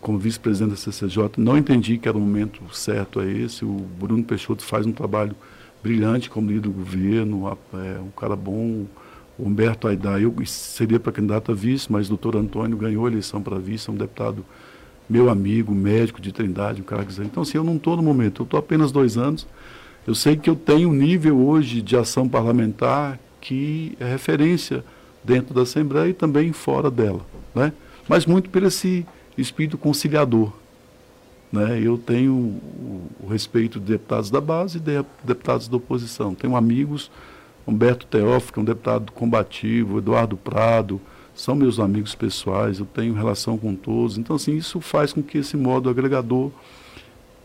como 0.01 0.19
vice-presidente 0.19 0.71
da 0.71 0.77
CCJ. 0.77 1.31
Não 1.37 1.57
entendi 1.57 1.99
que 1.99 2.09
era 2.09 2.19
o 2.19 2.21
momento 2.21 2.61
certo 2.75 3.21
a 3.21 3.27
esse. 3.27 3.65
O 3.65 3.87
Bruno 3.99 4.25
Peixoto 4.25 4.65
faz 4.65 4.87
um 4.87 4.93
trabalho 4.93 5.37
brilhante 5.81 6.29
como 6.29 6.49
líder 6.49 6.63
do 6.63 6.73
governo, 6.73 7.57
é, 7.75 8.01
um 8.01 8.11
cara 8.11 8.35
bom. 8.35 8.87
O 9.39 9.47
Humberto 9.47 9.87
Aidar, 9.87 10.21
eu 10.21 10.35
seria 10.47 10.99
para 10.99 11.13
candidato 11.13 11.53
a 11.53 11.55
vice, 11.55 11.91
mas 11.91 12.07
o 12.07 12.11
doutor 12.11 12.37
Antônio 12.37 12.77
ganhou 12.77 13.07
a 13.07 13.11
eleição 13.11 13.41
para 13.41 13.59
vice, 13.59 13.89
é 13.89 13.93
um 13.93 13.97
deputado 13.97 14.45
meu 15.09 15.29
amigo, 15.29 15.75
médico 15.75 16.21
de 16.21 16.33
Trindade, 16.33 16.81
um 16.81 16.85
cara 16.85 17.05
que 17.05 17.21
Então, 17.23 17.43
assim, 17.43 17.59
eu 17.59 17.65
não 17.65 17.77
estou 17.77 17.97
no 17.97 18.03
momento, 18.03 18.43
eu 18.43 18.45
estou 18.45 18.59
apenas 18.59 18.91
dois 18.91 19.17
anos. 19.17 19.47
Eu 20.07 20.15
sei 20.15 20.37
que 20.37 20.51
eu 20.51 20.57
tenho 20.57 20.91
um 20.91 20.93
nível 20.93 21.39
hoje 21.39 21.81
de 21.81 21.97
ação 21.97 22.29
parlamentar 22.29 23.19
que 23.41 23.97
é 23.99 24.05
referência 24.05 24.85
dentro 25.23 25.55
da 25.55 25.63
Assembleia 25.63 26.11
e 26.11 26.15
também 26.15 26.53
fora 26.53 26.91
dela, 26.91 27.21
né? 27.55 27.73
Mas 28.09 28.27
muito 28.27 28.51
por 28.51 28.63
esse 28.63 29.07
espírito 29.37 29.79
conciliador, 29.79 30.53
né? 31.51 31.81
Eu 31.83 31.97
tenho 31.97 32.33
o, 32.33 33.27
respeito 33.31 33.81
de 33.81 33.87
deputados 33.93 34.31
da 34.31 34.41
base 34.41 34.77
e 34.77 34.81
de 34.81 35.05
deputados 35.23 35.69
da 35.69 35.77
oposição. 35.77 36.35
Tenho 36.35 36.55
amigos, 36.55 37.11
Humberto 37.67 38.07
Teófilo, 38.07 38.53
que 38.53 38.59
é 38.59 38.63
um 38.63 38.67
deputado 38.67 39.13
combativo, 39.13 39.99
Eduardo 39.99 40.37
Prado, 40.37 41.01
são 41.35 41.55
meus 41.55 41.81
amigos 41.81 42.15
pessoais, 42.15 42.79
eu 42.79 42.87
tenho 42.87 43.15
relação 43.15 43.57
com 43.59 43.75
todos. 43.75 44.19
Então, 44.19 44.37
assim, 44.37 44.55
isso 44.55 44.81
faz 44.81 45.13
com 45.13 45.23
que 45.23 45.39
esse 45.39 45.57
modo 45.57 45.89
agregador 45.89 46.51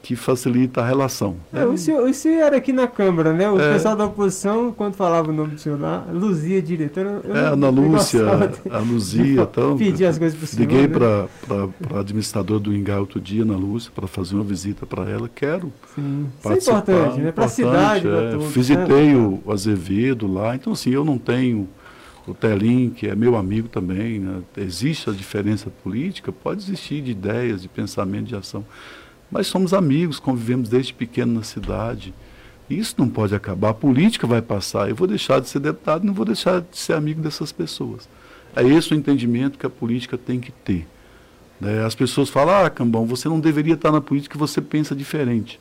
que 0.02 0.16
facilita 0.16 0.82
a 0.82 0.88
relação. 0.88 1.36
É, 1.54 1.66
o, 1.66 1.78
senhor, 1.78 2.08
o 2.08 2.14
senhor 2.14 2.42
era 2.42 2.58
aqui 2.58 2.72
na 2.72 2.88
Câmara, 2.88 3.34
né? 3.34 3.50
O 3.50 3.60
é, 3.60 3.74
pessoal 3.74 3.96
da 3.96 4.06
oposição, 4.06 4.72
quando 4.72 4.94
falava 4.94 5.30
o 5.30 5.34
nome 5.34 5.56
do 5.56 5.60
senhor 5.60 5.80
lá, 5.80 6.06
Luzia, 6.12 6.62
diretora. 6.62 7.22
É, 7.26 7.40
Ana 7.54 7.70
Lúcia, 7.70 8.22
a 8.70 8.80
Luzia. 8.80 9.50
Então, 9.50 9.78
pedir 9.78 10.06
as 10.06 10.18
coisas 10.18 10.38
para 10.38 10.46
o 10.46 10.48
senhor. 10.48 10.70
Liguei 10.70 10.88
né? 10.88 10.88
para 10.88 11.98
a 11.98 12.00
administradora 12.00 12.60
do 12.60 12.74
Engai 12.74 13.00
outro 13.00 13.20
dia, 13.20 13.42
Ana 13.42 13.56
Lúcia, 13.56 13.92
para 13.94 14.08
fazer 14.08 14.36
uma 14.36 14.44
visita 14.44 14.86
para 14.86 15.10
ela. 15.10 15.30
Quero 15.34 15.72
Sim. 15.96 16.28
Isso 16.40 16.50
é 16.50 16.74
importante, 16.74 17.20
né? 17.20 17.32
Para 17.32 17.46
a 17.46 17.50
cidade, 17.50 18.08
é, 18.08 18.32
todos, 18.32 18.52
Visitei 18.52 19.14
né? 19.14 19.40
o 19.46 19.52
Azevedo 19.52 20.32
lá. 20.32 20.56
Então, 20.56 20.74
assim, 20.74 20.92
eu 20.92 21.04
não 21.04 21.18
tenho 21.18 21.68
o 22.28 22.34
Telim, 22.34 22.90
que 22.90 23.08
é 23.08 23.16
meu 23.16 23.36
amigo 23.36 23.68
também. 23.68 24.20
Né? 24.20 24.42
Existe 24.58 25.10
a 25.10 25.14
diferença 25.14 25.70
política? 25.84 26.32
Pode 26.32 26.64
existir 26.64 27.02
de 27.02 27.12
ideias, 27.12 27.62
de 27.62 27.68
pensamento, 27.68 28.28
de 28.28 28.36
ação. 28.36 28.66
Mas 29.32 29.48
somos 29.48 29.74
amigos, 29.74 30.20
convivemos 30.20 30.70
desde 30.70 30.94
pequeno 30.94 31.34
na 31.34 31.44
cidade. 31.44 32.14
Isso 32.70 32.96
não 32.98 33.10
pode 33.10 33.34
acabar. 33.34 33.70
A 33.70 33.74
política 33.74 34.28
vai 34.28 34.42
passar. 34.42 34.90
Eu 34.90 34.96
vou 34.96 35.08
deixar 35.08 35.40
de 35.40 35.50
ser 35.50 35.60
deputado, 35.60 36.06
não 36.06 36.14
vou 36.14 36.26
deixar 36.26 36.62
de 36.62 36.78
ser 36.78 36.94
amigo 36.94 37.22
dessas 37.22 37.52
pessoas. 37.52 38.08
É 38.56 38.64
esse 38.64 38.94
o 38.94 38.96
entendimento 38.96 39.58
que 39.58 39.66
a 39.66 39.70
política 39.70 40.18
tem 40.18 40.40
que 40.40 40.52
ter. 40.52 40.88
Né? 41.60 41.84
As 41.84 41.96
pessoas 41.96 42.30
falam, 42.30 42.66
ah, 42.66 42.70
Cambão, 42.70 43.06
você 43.06 43.28
não 43.28 43.40
deveria 43.40 43.74
estar 43.74 43.92
na 43.92 44.02
política, 44.02 44.38
você 44.38 44.62
pensa 44.62 44.96
diferente. 44.96 45.60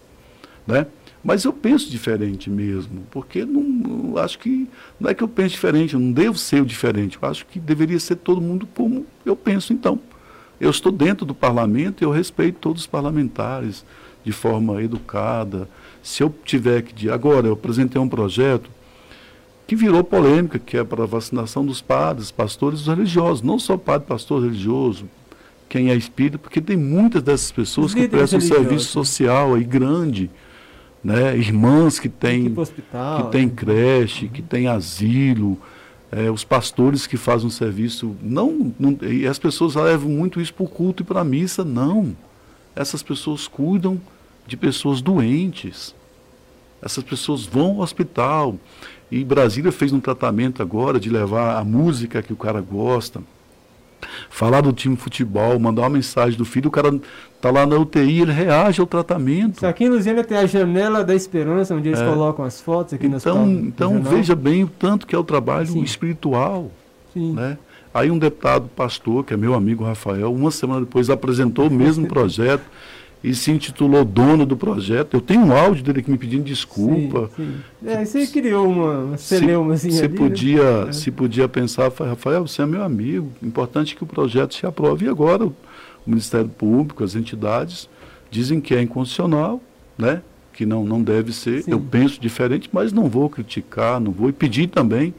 Né? 0.66 0.87
Mas 1.23 1.45
eu 1.45 1.53
penso 1.53 1.91
diferente 1.91 2.49
mesmo, 2.49 3.03
porque 3.11 3.45
não, 3.45 4.16
acho 4.19 4.39
que 4.39 4.69
não 5.01 5.11
é 5.11 5.14
que 5.14 5.23
eu 5.23 5.29
penso 5.29 5.51
diferente, 5.51 5.95
eu 5.95 6.01
não 6.01 6.12
devo 6.12 6.39
ser 6.39 6.62
o 6.62 6.66
diferente. 6.66 7.19
Eu 7.21 7.29
acho 7.29 7.45
que 7.47 7.59
deveria 7.59 7.99
ser 7.99 8.16
todo 8.16 8.41
mundo 8.41 8.69
como 8.75 9.05
eu 9.27 9.35
penso 9.35 9.73
então. 9.73 9.99
Eu 10.61 10.71
estou 10.71 10.91
dentro 10.91 11.25
do 11.25 11.35
parlamento 11.35 12.03
e 12.03 12.05
eu 12.05 12.11
respeito 12.11 12.59
todos 12.61 12.83
os 12.83 12.87
parlamentares 12.87 13.85
de 14.25 14.33
forma 14.33 14.83
educada. 14.83 15.69
Se 16.03 16.23
eu 16.23 16.35
tiver 16.45 16.83
que. 16.83 17.09
Agora, 17.09 17.47
eu 17.47 17.53
apresentei 17.53 18.01
um 18.01 18.09
projeto 18.09 18.71
que 19.67 19.77
virou 19.77 20.03
polêmica, 20.03 20.59
que 20.59 20.77
é 20.77 20.83
para 20.83 21.05
a 21.05 21.07
vacinação 21.07 21.65
dos 21.65 21.81
padres, 21.81 22.31
pastores 22.31 22.81
e 22.81 22.89
religiosos. 22.89 23.43
Não 23.43 23.59
só 23.59 23.77
padre, 23.77 24.09
pastor 24.09 24.43
religioso, 24.43 25.05
quem 25.69 25.91
é 25.91 25.95
espírita, 25.95 26.39
porque 26.39 26.61
tem 26.61 26.77
muitas 26.77 27.23
dessas 27.23 27.53
pessoas 27.53 27.93
que 27.93 28.09
prestam 28.09 28.39
um 28.39 28.43
serviço 28.43 28.87
social 28.87 29.55
aí 29.55 29.65
grande, 29.65 30.31
né? 31.05 31.37
Irmãs 31.37 32.01
que 32.01 32.09
têm 32.09 32.53
hospital, 32.57 33.27
que 33.27 33.33
tem 33.33 33.47
né? 33.47 33.53
creche, 33.55 34.29
que 34.29 34.41
tem 34.41 34.67
asilo, 34.67 35.59
é, 36.11 36.31
os 36.31 36.45
pastores 36.45 37.07
que 37.07 37.17
fazem 37.17 37.47
um 37.47 37.51
serviço, 37.51 38.17
não, 38.23 38.75
não, 38.79 38.97
e 39.03 39.27
as 39.27 39.39
pessoas 39.39 39.75
levam 39.75 40.11
muito 40.11 40.41
isso 40.41 40.55
para 40.55 40.65
o 40.65 40.69
culto 40.69 41.03
e 41.03 41.07
para 41.07 41.21
a 41.21 41.25
missa, 41.25 41.65
não. 41.65 42.17
Essas 42.75 43.03
pessoas 43.03 43.47
cuidam 43.47 44.01
de 44.47 44.57
pessoas 44.57 45.03
doentes. 45.03 45.95
Essas 46.81 47.05
pessoas 47.05 47.45
vão 47.45 47.73
ao 47.73 47.81
hospital. 47.81 48.57
E 49.11 49.25
Brasília 49.25 49.73
fez 49.73 49.93
um 49.93 50.01
tratamento 50.01 50.63
agora 50.63 50.99
de 50.99 51.11
levar 51.11 51.59
a 51.59 51.65
música 51.65 52.23
que 52.23 52.33
o 52.33 52.37
cara 52.37 52.61
gosta, 52.61 53.23
falar 54.30 54.61
do 54.61 54.72
time 54.72 54.96
de 54.96 55.03
futebol, 55.03 55.59
mandar 55.59 55.82
uma 55.82 55.90
mensagem 55.90 56.38
do 56.38 56.44
filho, 56.44 56.68
o 56.68 56.70
cara 56.70 56.99
tá 57.40 57.51
lá 57.51 57.66
na 57.66 57.76
UTI, 57.76 58.22
ele 58.22 58.32
reage 58.32 58.80
ao 58.80 58.86
tratamento. 58.86 59.57
Isso 59.57 59.66
aqui 59.66 59.84
em 59.84 59.88
Luziana 59.88 60.24
tem 60.24 60.36
a 60.36 60.46
janela 60.46 61.05
da 61.05 61.14
esperança, 61.14 61.74
onde 61.74 61.88
eles 61.88 62.01
é. 62.01 62.07
colocam 62.07 62.44
as 62.44 62.61
fotos 62.61 62.94
aqui 62.94 63.07
então, 63.07 63.46
nas 63.46 63.64
Então 63.64 64.03
veja 64.03 64.34
bem 64.34 64.64
o 64.64 64.68
tanto 64.68 65.07
que 65.07 65.14
é 65.14 65.18
o 65.18 65.24
trabalho 65.24 65.66
Sim. 65.66 65.82
espiritual. 65.82 66.70
Sim. 67.12 67.32
Né? 67.32 67.59
Aí 67.92 68.11
um 68.11 68.18
deputado 68.18 68.68
pastor, 68.76 69.24
que 69.24 69.34
é 69.34 69.36
meu 69.36 69.55
amigo 69.55 69.84
Rafael, 69.84 70.32
uma 70.32 70.51
semana 70.51 70.80
depois 70.80 71.11
apresentou 71.11 71.68
o 71.68 71.70
mesmo 71.70 72.07
projeto 72.09 72.64
e 73.23 73.35
se 73.35 73.51
intitulou 73.51 74.05
dono 74.05 74.47
do 74.47 74.57
projeto. 74.57 75.14
Eu 75.14 75.21
tenho 75.21 75.41
um 75.41 75.53
áudio 75.53 75.83
dele 75.83 76.01
aqui 76.01 76.11
me 76.11 76.19
pedindo 76.19 76.45
desculpa. 76.45 77.31
Sim, 77.37 77.55
sim. 77.83 77.89
É, 77.89 78.05
você 78.05 78.27
criou 78.27 78.69
uma, 78.69 78.99
uma 78.99 79.16
celeumazinha 79.16 79.95
se, 79.95 80.05
ali, 80.05 80.12
né? 80.12 80.19
podia, 80.19 80.85
né? 80.85 80.93
Se 80.93 81.11
podia 81.11 81.49
pensar, 81.49 81.91
Rafael, 81.91 82.47
você 82.47 82.62
é 82.62 82.66
meu 82.66 82.83
amigo, 82.83 83.31
importante 83.43 83.97
que 83.97 84.05
o 84.05 84.07
projeto 84.07 84.55
se 84.55 84.64
aprove. 84.66 85.07
E 85.07 85.09
agora 85.09 85.45
o, 85.45 85.49
o 85.49 86.11
Ministério 86.11 86.49
Público, 86.49 87.03
as 87.03 87.16
entidades, 87.16 87.89
dizem 88.31 88.61
que 88.61 88.75
é 88.75 88.83
inconstitucional, 88.83 89.61
né? 89.97 90.23
que 90.59 90.66
não, 90.66 90.85
não 90.85 91.01
deve 91.01 91.33
ser. 91.33 91.62
Sim. 91.62 91.71
Eu 91.71 91.81
penso 91.81 92.21
diferente, 92.21 92.69
mas 92.73 92.93
não 92.93 93.09
vou 93.09 93.31
criticar, 93.31 94.01
não 94.01 94.11
vou. 94.11 94.29
E 94.29 94.33
pedir 94.33 94.66
também, 94.66 95.14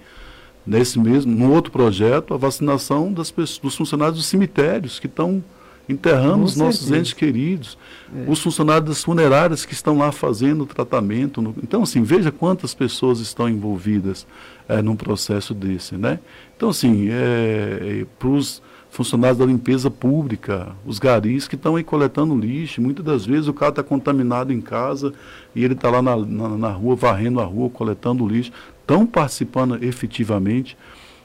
nesse 0.68 1.00
mesmo, 1.00 1.34
no 1.34 1.54
outro 1.54 1.72
projeto, 1.72 2.34
a 2.34 2.38
vacinação 2.38 3.14
das 3.14 3.32
pessoas, 3.32 3.58
dos 3.58 3.76
funcionários 3.76 4.18
dos 4.18 4.26
cemitérios 4.26 5.00
que 5.00 5.08
estão 5.08 5.41
enterrando 5.90 6.44
os 6.44 6.56
nossos 6.56 6.92
entes 6.92 7.14
queridos, 7.14 7.76
é. 8.16 8.30
os 8.30 8.40
funcionários 8.40 8.88
das 8.88 9.04
funerárias 9.04 9.66
que 9.66 9.74
estão 9.74 9.98
lá 9.98 10.12
fazendo 10.12 10.62
o 10.62 10.66
tratamento. 10.68 11.42
No... 11.42 11.56
Então, 11.64 11.82
assim, 11.82 12.04
veja 12.04 12.32
quantas 12.32 12.76
pessoas 12.76 13.20
estão 13.20 13.50
envolvidas 13.50 14.28
é, 14.68 14.84
num 14.84 14.96
processo 14.96 15.52
desse, 15.52 15.98
né? 15.98 16.20
Então, 16.56 16.70
assim, 16.70 17.10
é, 17.10 18.02
é 18.02 18.06
para 18.20 18.30
os 18.30 18.62
funcionários 18.92 19.40
da 19.40 19.46
limpeza 19.46 19.90
pública, 19.90 20.76
os 20.86 21.00
garis 21.00 21.48
que 21.48 21.56
estão 21.56 21.76
aí 21.76 21.84
coletando 21.84 22.36
lixo, 22.36 22.82
muitas 22.82 23.04
das 23.04 23.26
vezes 23.26 23.48
o 23.48 23.54
cara 23.54 23.72
está 23.72 23.84
contaminado 23.84 24.54
em 24.54 24.62
casa 24.62 25.12
e 25.56 25.64
ele 25.64 25.74
está 25.74 25.90
lá 25.90 26.02
na, 26.02 26.16
na, 26.16 26.50
na, 26.50 26.70
rua, 26.70 26.96
varrendo 26.96 27.40
a 27.40 27.44
rua, 27.44 27.70
coletando 27.70 28.28
lixo, 28.28 28.52
estão 28.82 29.06
participando 29.06 29.84
efetivamente 29.84 30.78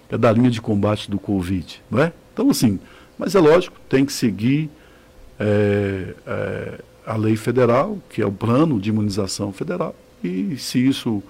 é, 0.09 0.17
da 0.17 0.33
linha 0.33 0.51
de 0.51 0.61
combate 0.61 1.11
do 1.11 1.19
Covid, 1.19 1.83
não 1.91 2.03
é? 2.03 2.13
Então, 2.33 2.51
assim, 2.51 2.79
mas 3.19 3.35
é 3.35 3.41
lógico, 3.41 3.77
tem 3.89 4.05
que 4.05 4.13
seguir 4.13 4.71
é, 5.39 6.15
é, 6.27 6.81
a 7.07 7.17
lei 7.17 7.37
federal, 7.37 7.99
que 8.09 8.23
é 8.23 8.27
o 8.27 8.33
plano 8.33 8.81
de 8.81 8.91
imunização 8.91 9.53
federal. 9.53 9.95
E 10.23 10.57
se 10.57 10.85
isso 10.85 11.23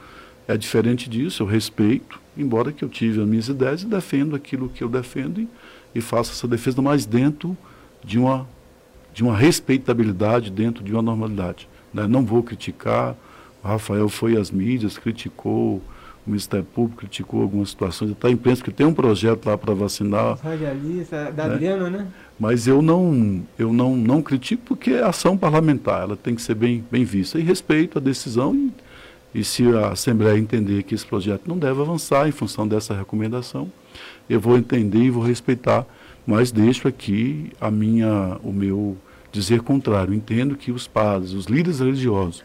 é 0.46 0.56
diferente 0.56 1.08
disso, 1.08 1.42
eu 1.42 1.46
respeito, 1.46 2.20
embora 2.36 2.72
que 2.72 2.84
eu 2.84 2.88
tive 2.88 3.20
as 3.20 3.26
minhas 3.26 3.48
ideias 3.48 3.82
e 3.82 3.86
defendo 3.86 4.36
aquilo 4.36 4.68
que 4.68 4.84
eu 4.84 4.88
defendo 4.88 5.40
e, 5.40 5.48
e 5.94 6.00
faço 6.00 6.32
essa 6.32 6.46
defesa, 6.46 6.80
mas 6.80 7.06
dentro 7.06 7.56
de 8.02 8.18
uma, 8.18 8.46
de 9.12 9.22
uma 9.22 9.36
respeitabilidade, 9.36 10.50
dentro 10.50 10.84
de 10.84 10.92
uma 10.92 11.02
normalidade. 11.02 11.68
Né? 11.92 12.06
Não 12.06 12.24
vou 12.24 12.42
criticar, 12.42 13.16
o 13.62 13.68
Rafael 13.68 14.08
foi 14.08 14.36
às 14.36 14.50
mídias, 14.50 14.98
criticou 14.98 15.82
o 16.26 16.30
Ministério 16.30 16.64
Público 16.64 17.00
criticou 17.00 17.42
algumas 17.42 17.70
situações, 17.70 18.10
está 18.10 18.30
em 18.30 18.32
imprensa 18.32 18.62
que 18.62 18.70
tem 18.70 18.86
um 18.86 18.94
projeto 18.94 19.46
lá 19.46 19.58
para 19.58 19.74
vacinar. 19.74 20.38
Radialista, 20.42 21.30
da 21.30 21.48
né? 21.48 21.54
Adriana, 21.54 21.90
né? 21.90 22.06
Mas 22.38 22.66
eu 22.66 22.80
não, 22.80 23.42
eu 23.58 23.72
não, 23.72 23.94
não 23.94 24.22
critico 24.22 24.62
porque 24.64 24.92
é 24.92 25.02
ação 25.02 25.36
parlamentar, 25.36 26.02
ela 26.02 26.16
tem 26.16 26.34
que 26.34 26.42
ser 26.42 26.54
bem, 26.54 26.82
bem 26.90 27.04
vista. 27.04 27.38
E 27.38 27.42
respeito 27.42 27.98
a 27.98 28.00
decisão 28.00 28.54
e, 28.54 28.72
e 29.34 29.44
se 29.44 29.66
a 29.76 29.90
Assembleia 29.90 30.38
entender 30.38 30.82
que 30.82 30.94
esse 30.94 31.04
projeto 31.04 31.42
não 31.46 31.58
deve 31.58 31.80
avançar 31.80 32.26
em 32.26 32.32
função 32.32 32.66
dessa 32.66 32.94
recomendação, 32.94 33.70
eu 34.28 34.40
vou 34.40 34.56
entender 34.56 35.00
e 35.00 35.10
vou 35.10 35.22
respeitar, 35.22 35.86
mas 36.26 36.50
deixo 36.50 36.88
aqui 36.88 37.52
a 37.60 37.70
minha, 37.70 38.38
o 38.42 38.52
meu 38.52 38.96
dizer 39.30 39.60
contrário. 39.60 40.14
Entendo 40.14 40.56
que 40.56 40.72
os 40.72 40.88
padres, 40.88 41.32
os 41.32 41.46
líderes 41.46 41.80
religiosos, 41.80 42.42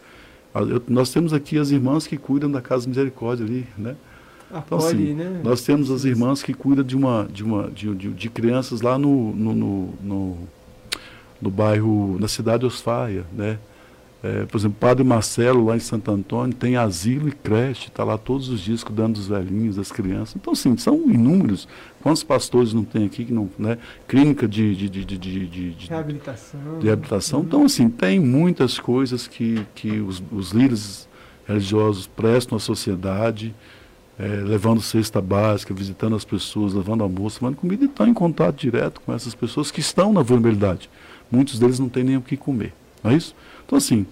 eu, 0.54 0.82
nós 0.88 1.12
temos 1.12 1.34
aqui 1.34 1.58
as 1.58 1.72
irmãs 1.72 2.08
que 2.08 2.18
cuidam 2.18 2.50
da 2.50 2.62
Casa 2.62 2.88
Misericórdia 2.88 3.45
ali, 3.45 3.68
né? 3.78 3.95
Então, 4.52 4.80
assim, 4.80 5.14
né? 5.14 5.41
Nós 5.43 5.62
temos 5.62 5.91
as 5.91 6.06
irmãs 6.06 6.41
que 6.41 6.54
cuidam 6.54 6.84
de 6.84 6.95
uma 6.95 7.28
de 7.32 7.43
uma 7.43 7.70
de, 7.70 7.93
de, 7.93 8.10
de 8.10 8.30
crianças 8.30 8.82
lá 8.82 8.97
no 8.97 9.34
no, 9.36 9.54
no, 9.54 9.93
no, 10.02 10.38
no 11.41 11.50
bairro, 11.52 12.18
na 12.20 12.28
cidade 12.28 12.62
de 12.62 12.66
Osfaia, 12.66 13.26
né? 13.32 13.60
É, 14.22 14.45
por 14.45 14.58
exemplo, 14.58 14.78
Padre 14.80 15.04
Marcelo, 15.04 15.66
lá 15.66 15.78
em 15.78 15.80
Santo 15.80 16.12
Antônio, 16.12 16.54
tem 16.54 16.76
asilo 16.76 17.30
e 17.30 17.32
creche, 17.32 17.88
está 17.88 18.04
lá 18.04 18.18
todos 18.18 18.50
os 18.50 18.60
dias 18.60 18.84
cuidando 18.84 19.14
dos 19.14 19.28
velhinhos, 19.28 19.78
das 19.78 19.91
crianças. 19.91 20.36
Então, 20.36 20.54
sim, 20.54 20.76
são 20.76 21.10
inúmeros. 21.10 21.70
Quantos 22.02 22.24
pastores 22.24 22.74
não 22.74 22.84
tem 22.84 23.06
aqui 23.06 23.26
que 23.26 23.34
não. 23.34 23.50
Né? 23.58 23.78
Clínica 24.08 24.47
de, 24.47 24.76
de, 24.76 24.89
de, 24.89 25.06
de, 25.06 25.18
de, 25.18 25.72
de 25.72 25.88
reabilitação. 25.88 26.80
De 26.80 26.86
reabilitação. 26.86 27.41
Então, 27.41 27.66
assim, 27.66 27.89
tem 27.89 28.20
muitas 28.20 28.80
coisas 28.80 29.28
que, 29.28 29.66
que 29.76 30.00
os, 30.00 30.24
os 30.32 30.52
líderes 30.52 31.10
religiosos 31.47 32.08
prestam 32.08 32.56
à 32.56 32.60
sociedade, 32.60 33.54
é, 34.18 34.26
levando 34.26 34.82
cesta 34.82 35.20
básica, 35.20 35.74
visitando 35.74 36.16
as 36.16 36.24
pessoas, 36.24 36.74
levando 36.74 37.04
almoço, 37.04 37.39
levando 37.41 37.58
comida 37.58 37.84
e 37.84 37.88
estão 37.88 38.08
em 38.08 38.14
contato 38.14 38.56
direto 38.56 39.02
com 39.02 39.14
essas 39.14 39.34
pessoas 39.36 39.72
que 39.72 39.80
estão 39.80 40.14
na 40.14 40.22
vulnerabilidade. 40.22 40.89
Muitos 41.32 41.60
deles 41.60 41.80
não 41.80 41.89
têm 41.89 42.04
nem 42.04 42.18
o 42.18 42.22
que 42.22 42.38
comer. 42.38 42.74
Não 43.04 43.12
é 43.12 43.16
isso? 43.16 43.36
Então, 43.66 43.78
assim, 43.78 44.06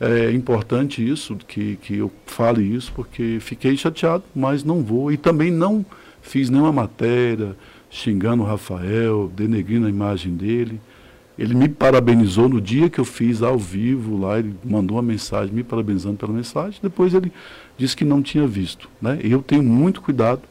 é 0.00 0.32
importante 0.32 1.06
isso, 1.06 1.36
que, 1.36 1.76
que 1.76 1.98
eu 1.98 2.10
fale 2.26 2.62
isso, 2.62 2.92
porque 2.92 3.38
fiquei 3.40 3.76
chateado, 3.76 4.24
mas 4.34 4.64
não 4.64 4.82
vou. 4.82 5.12
E 5.12 5.16
também 5.16 5.50
não 5.50 5.84
fiz 6.22 6.48
nenhuma 6.48 6.72
matéria 6.72 7.54
xingando 7.90 8.42
o 8.42 8.46
Rafael, 8.46 9.30
denegrindo 9.36 9.86
a 9.86 9.90
imagem 9.90 10.34
dele. 10.34 10.80
Ele 11.38 11.54
me 11.54 11.68
parabenizou 11.68 12.48
no 12.48 12.60
dia 12.60 12.88
que 12.88 12.98
eu 12.98 13.04
fiz 13.04 13.42
ao 13.42 13.58
vivo 13.58 14.18
lá, 14.18 14.38
ele 14.38 14.54
mandou 14.64 14.96
uma 14.96 15.02
mensagem 15.02 15.54
me 15.54 15.62
parabenizando 15.62 16.16
pela 16.16 16.32
mensagem, 16.32 16.78
depois 16.82 17.14
ele 17.14 17.32
disse 17.76 17.96
que 17.96 18.04
não 18.04 18.22
tinha 18.22 18.46
visto. 18.46 18.88
Né? 19.00 19.18
Eu 19.22 19.42
tenho 19.42 19.62
muito 19.62 20.00
cuidado 20.00 20.42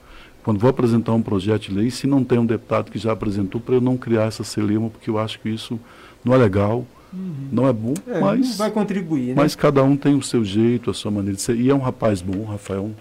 quando 0.43 0.59
vou 0.59 0.69
apresentar 0.69 1.13
um 1.13 1.21
projeto 1.21 1.63
de 1.63 1.73
lei, 1.73 1.91
se 1.91 2.07
não 2.07 2.23
tem 2.23 2.39
um 2.39 2.45
deputado 2.45 2.91
que 2.91 2.97
já 2.97 3.11
apresentou, 3.11 3.61
para 3.61 3.75
eu 3.75 3.81
não 3.81 3.95
criar 3.95 4.23
essa 4.23 4.43
celeuma, 4.43 4.89
porque 4.89 5.09
eu 5.09 5.19
acho 5.19 5.39
que 5.39 5.49
isso 5.49 5.79
não 6.23 6.33
é 6.33 6.37
legal. 6.37 6.85
Uhum. 7.13 7.47
Não 7.51 7.67
é 7.67 7.73
bom, 7.73 7.93
é, 8.07 8.19
mas. 8.19 8.57
Vai 8.57 8.71
contribuir, 8.71 9.27
né? 9.27 9.33
Mas 9.35 9.53
cada 9.53 9.83
um 9.83 9.97
tem 9.97 10.15
o 10.15 10.21
seu 10.21 10.45
jeito, 10.45 10.89
a 10.89 10.93
sua 10.93 11.11
maneira 11.11 11.35
de 11.35 11.41
ser. 11.41 11.57
E 11.57 11.69
é 11.69 11.75
um 11.75 11.79
rapaz 11.79 12.21
bom, 12.21 12.45
Rafael, 12.45 12.85
uma 12.85 12.95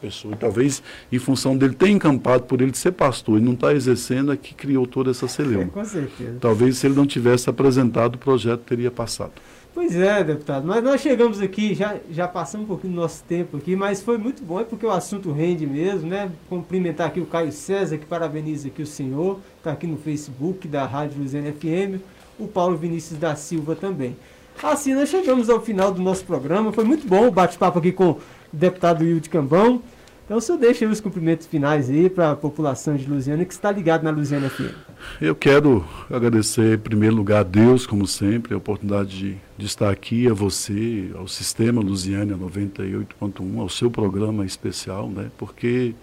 pessoa. 0.00 0.34
E 0.34 0.36
talvez, 0.36 0.82
em 1.10 1.18
função 1.18 1.56
dele 1.56 1.74
ter 1.74 1.88
encampado 1.88 2.44
por 2.44 2.60
ele 2.60 2.74
ser 2.74 2.92
pastor 2.92 3.38
e 3.38 3.42
não 3.42 3.52
estar 3.52 3.68
tá 3.68 3.74
exercendo, 3.74 4.32
é 4.32 4.36
que 4.36 4.54
criou 4.54 4.86
toda 4.86 5.10
essa 5.10 5.28
celeuma. 5.28 5.64
É, 5.64 5.66
com 5.66 5.84
certeza. 5.84 6.36
Talvez, 6.40 6.78
se 6.78 6.86
ele 6.86 6.94
não 6.94 7.06
tivesse 7.06 7.50
apresentado, 7.50 8.14
o 8.14 8.18
projeto 8.18 8.60
teria 8.60 8.90
passado. 8.90 9.32
Pois 9.72 9.94
é, 9.94 10.24
deputado. 10.24 10.66
Mas 10.66 10.82
nós 10.82 11.00
chegamos 11.00 11.40
aqui, 11.40 11.74
já, 11.74 11.96
já 12.10 12.26
passamos 12.26 12.64
um 12.64 12.68
pouquinho 12.68 12.92
do 12.94 13.00
nosso 13.00 13.22
tempo 13.24 13.56
aqui, 13.56 13.76
mas 13.76 14.02
foi 14.02 14.18
muito 14.18 14.42
bom, 14.42 14.60
é 14.60 14.64
porque 14.64 14.84
o 14.84 14.90
assunto 14.90 15.30
rende 15.30 15.66
mesmo, 15.66 16.08
né? 16.08 16.30
Cumprimentar 16.48 17.06
aqui 17.06 17.20
o 17.20 17.26
Caio 17.26 17.52
César, 17.52 17.96
que 17.96 18.04
parabeniza 18.04 18.68
aqui 18.68 18.82
o 18.82 18.86
senhor, 18.86 19.38
está 19.58 19.72
aqui 19.72 19.86
no 19.86 19.96
Facebook 19.96 20.66
da 20.66 20.84
Rádio 20.86 21.22
Luziana 21.22 21.52
FM 21.52 22.00
o 22.40 22.48
Paulo 22.48 22.76
Vinícius 22.76 23.18
da 23.18 23.36
Silva 23.36 23.76
também. 23.76 24.16
Assim, 24.62 24.94
nós 24.94 25.08
chegamos 25.08 25.48
ao 25.48 25.60
final 25.60 25.92
do 25.92 26.02
nosso 26.02 26.24
programa. 26.24 26.72
Foi 26.72 26.84
muito 26.84 27.06
bom 27.06 27.28
o 27.28 27.30
bate-papo 27.30 27.78
aqui 27.78 27.92
com 27.92 28.18
deputado 28.52 29.02
Wilde 29.02 29.28
Cambão. 29.28 29.82
Então, 30.30 30.40
senhor 30.40 30.58
deixa 30.58 30.86
os 30.86 31.00
cumprimentos 31.00 31.48
finais 31.48 31.90
aí 31.90 32.08
para 32.08 32.30
a 32.30 32.36
população 32.36 32.96
de 32.96 33.04
Luziana 33.04 33.44
que 33.44 33.52
está 33.52 33.72
ligado 33.72 34.04
na 34.04 34.10
Luziana 34.10 34.48
FM. 34.48 34.72
Eu 35.20 35.34
quero 35.34 35.84
agradecer, 36.08 36.74
em 36.74 36.78
primeiro 36.78 37.16
lugar, 37.16 37.40
a 37.40 37.42
Deus, 37.42 37.84
como 37.84 38.06
sempre, 38.06 38.54
a 38.54 38.56
oportunidade 38.56 39.10
de, 39.10 39.36
de 39.58 39.66
estar 39.66 39.90
aqui, 39.90 40.28
a 40.28 40.32
você, 40.32 41.10
ao 41.16 41.26
Sistema 41.26 41.80
Luziana 41.80 42.38
98.1, 42.38 43.58
ao 43.58 43.68
seu 43.68 43.90
programa 43.90 44.46
especial, 44.46 45.08
né? 45.08 45.32
porque 45.36 45.96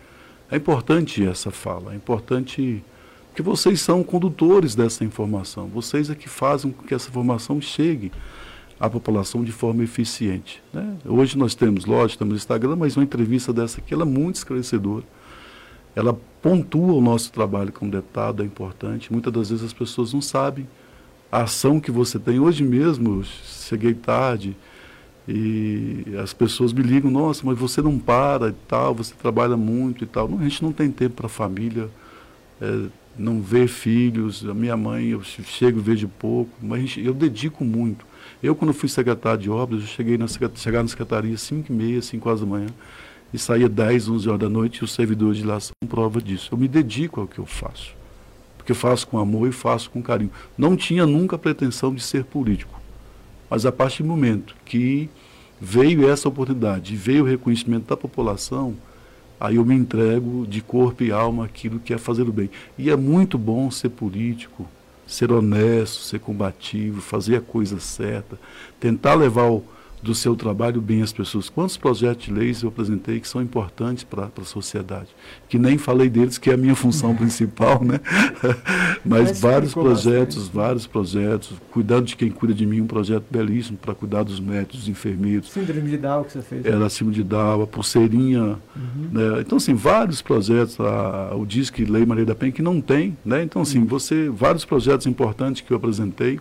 é 0.52 0.58
importante 0.58 1.26
essa 1.26 1.50
fala, 1.50 1.94
é 1.94 1.96
importante 1.96 2.84
que 3.34 3.42
vocês 3.42 3.80
são 3.80 4.04
condutores 4.04 4.76
dessa 4.76 5.06
informação. 5.06 5.68
Vocês 5.68 6.10
é 6.10 6.16
que 6.16 6.28
fazem 6.28 6.72
com 6.72 6.84
que 6.84 6.94
essa 6.94 7.08
informação 7.08 7.62
chegue 7.62 8.12
à 8.80 8.90
população 8.90 9.44
de 9.44 9.52
forma 9.52 9.84
eficiente. 9.84 10.62
Né? 10.74 10.98
Hoje 11.06 11.38
nós 11.38 11.56
temos, 11.56 11.86
lógico, 11.86 12.20
temos 12.20 12.38
Instagram, 12.38 12.76
mas 12.76 12.96
uma 12.96 13.04
entrevista 13.04 13.52
dessa 13.52 13.80
aqui 13.80 13.94
ela 13.94 14.04
é 14.04 14.06
muito 14.06 14.36
esclarecedora. 14.36 15.04
ela 15.96 16.18
pontua 16.42 16.94
o 16.94 17.02
nosso 17.02 17.32
trabalho 17.32 17.72
como 17.72 17.90
deputado, 17.90 18.44
é 18.44 18.46
importante. 18.46 19.12
Muitas 19.12 19.34
das 19.34 19.50
vezes 19.50 19.66
as 19.66 19.74
pessoas 19.74 20.14
não 20.14 20.22
sabem 20.22 20.68
a 21.32 21.42
ação 21.44 21.80
que 21.80 21.92
você 21.92 22.20
tem. 22.20 22.40
Hoje 22.40 22.64
mesmo, 22.64 23.24
cheguei 23.24 23.94
tarde 23.94 24.56
e 25.28 26.06
as 26.22 26.34
pessoas 26.34 26.72
me 26.72 26.82
ligam, 26.82 27.12
nossa, 27.12 27.42
mas 27.46 27.58
você 27.58 27.82
não 27.82 28.00
para 28.00 28.50
e 28.50 28.56
tal, 28.68 28.96
você 28.96 29.14
trabalha 29.14 29.58
muito 29.58 30.04
e 30.04 30.08
tal. 30.08 30.28
Não, 30.28 30.40
a 30.40 30.44
gente 30.44 30.64
não 30.64 30.72
tem 30.72 30.90
tempo 30.90 31.16
para 31.16 31.26
a 31.26 31.30
família, 31.30 31.90
é, 32.62 32.86
não 33.18 33.42
vê 33.42 33.68
filhos. 33.68 34.46
A 34.48 34.54
minha 34.54 34.78
mãe, 34.78 35.08
eu 35.08 35.22
chego 35.24 35.82
vejo 35.82 36.08
pouco, 36.08 36.52
mas 36.62 36.82
gente, 36.82 37.06
eu 37.06 37.14
dedico 37.14 37.66
muito. 37.66 38.06
Eu, 38.42 38.56
quando 38.56 38.74
fui 38.74 38.88
secretário 38.88 39.42
de 39.42 39.50
obras, 39.50 39.82
eu 39.82 39.88
cheguei 39.88 40.18
na, 40.18 40.28
chegar 40.28 40.84
na 40.84 40.88
secretaria 40.88 41.34
às 41.34 41.42
5 41.42 41.72
e 41.72 41.76
meia, 41.76 42.02
5 42.02 42.30
horas 42.30 42.42
da 42.42 42.46
manhã 42.46 42.68
e 43.34 43.38
saía 43.38 43.68
10, 43.68 44.10
11 44.10 44.30
horas 44.30 44.42
da 44.42 44.50
noite 44.50 44.78
e 44.78 44.84
os 44.84 44.94
servidores 44.94 45.38
de 45.38 45.44
lá 45.44 45.60
são 45.60 45.74
prova 45.88 46.22
disso. 46.22 46.50
Eu 46.52 46.58
me 46.58 46.68
dedico 46.68 47.22
ao 47.22 47.28
que 47.28 47.40
eu 47.40 47.46
faço, 47.46 47.94
porque 48.58 48.74
faço 48.74 49.08
com 49.08 49.18
amor 49.18 49.50
e 49.50 49.52
faço 49.52 49.90
com 49.90 50.02
carinho. 50.02 50.32
Não 50.58 50.76
tinha 50.76 51.06
nunca 51.06 51.36
a 51.36 51.40
pretensão 51.40 51.94
de 51.94 52.02
ser 52.02 52.24
político, 52.24 52.80
mas 53.50 53.66
a 53.66 53.72
partir 53.72 54.04
do 54.04 54.10
momento 54.10 54.56
que 54.66 55.10
veio 55.60 56.08
essa 56.08 56.30
oportunidade, 56.30 56.96
veio 56.96 57.24
o 57.24 57.28
reconhecimento 57.28 57.88
da 57.88 57.98
população, 57.98 58.76
aí 59.40 59.56
eu 59.56 59.66
me 59.66 59.76
entrego 59.76 60.46
de 60.48 60.62
corpo 60.62 61.04
e 61.04 61.12
alma 61.12 61.46
aquilo 61.46 61.80
que 61.80 61.94
é 61.94 61.98
fazer 61.98 62.24
o 62.24 62.32
bem. 62.32 62.50
E 62.78 62.90
é 62.90 62.96
muito 62.96 63.38
bom 63.38 63.70
ser 63.72 63.90
político, 63.90 64.68
ser 65.08 65.32
honesto, 65.32 66.04
ser 66.04 66.20
combativo, 66.20 67.02
fazer 67.02 67.38
a 67.38 67.42
coisa 67.42 67.80
certa, 67.80 68.38
tentar 68.80 69.16
levar 69.16 69.50
o 69.50 69.64
do 70.02 70.14
seu 70.14 70.36
trabalho 70.36 70.80
bem 70.82 71.02
as 71.02 71.12
pessoas. 71.12 71.50
Quantos 71.50 71.76
projetos 71.76 72.26
de 72.26 72.34
leis 72.34 72.62
eu 72.62 72.70
apresentei 72.70 73.20
que 73.20 73.28
são 73.28 73.42
importantes 73.42 74.04
para 74.04 74.30
a 74.40 74.46
sociedade? 74.46 75.08
Que 75.50 75.58
nem 75.58 75.78
falei 75.78 76.10
deles, 76.10 76.38
que 76.38 76.50
é 76.50 76.54
a 76.54 76.58
minha 76.58 76.76
função 76.76 77.14
principal, 77.18 77.84
né? 77.84 78.00
Mas, 79.04 79.30
Mas 79.30 79.42
vários 79.42 79.74
projetos, 79.74 80.38
bastante. 80.38 80.56
vários 80.56 80.88
projetos, 80.88 81.54
cuidando 81.72 82.06
de 82.06 82.16
quem 82.16 82.30
cuida 82.30 82.54
de 82.54 82.66
mim, 82.66 82.82
um 82.82 82.88
projeto 82.88 83.26
belíssimo 83.30 83.78
para 83.78 83.96
cuidar 83.96 84.24
dos 84.24 84.40
médicos, 84.40 84.80
dos 84.80 84.90
enfermeiros. 84.90 85.50
Síndrome 85.52 85.90
de 85.90 85.98
Down 85.98 86.24
que 86.24 86.34
você 86.34 86.42
fez. 86.42 86.66
Era 86.66 86.86
acima 86.86 87.12
de 87.12 87.24
Down, 87.24 87.64
a 87.64 87.68
pulseirinha. 87.68 88.44
Uhum. 88.76 89.10
Né? 89.12 89.42
Então, 89.42 89.58
assim, 89.58 89.74
vários 89.74 90.22
projetos, 90.22 90.80
a, 90.80 91.34
o 91.36 91.46
Disque 91.46 91.86
Lei 91.86 92.06
Maria 92.06 92.26
da 92.26 92.36
Penha, 92.36 92.52
que 92.52 92.62
não 92.62 92.80
tem, 92.82 93.18
né? 93.26 93.44
Então, 93.44 93.62
assim, 93.62 93.80
uhum. 93.80 93.86
você, 93.86 94.30
vários 94.30 94.66
projetos 94.66 95.08
importantes 95.08 95.62
que 95.62 95.72
eu 95.72 95.78
apresentei. 95.78 96.40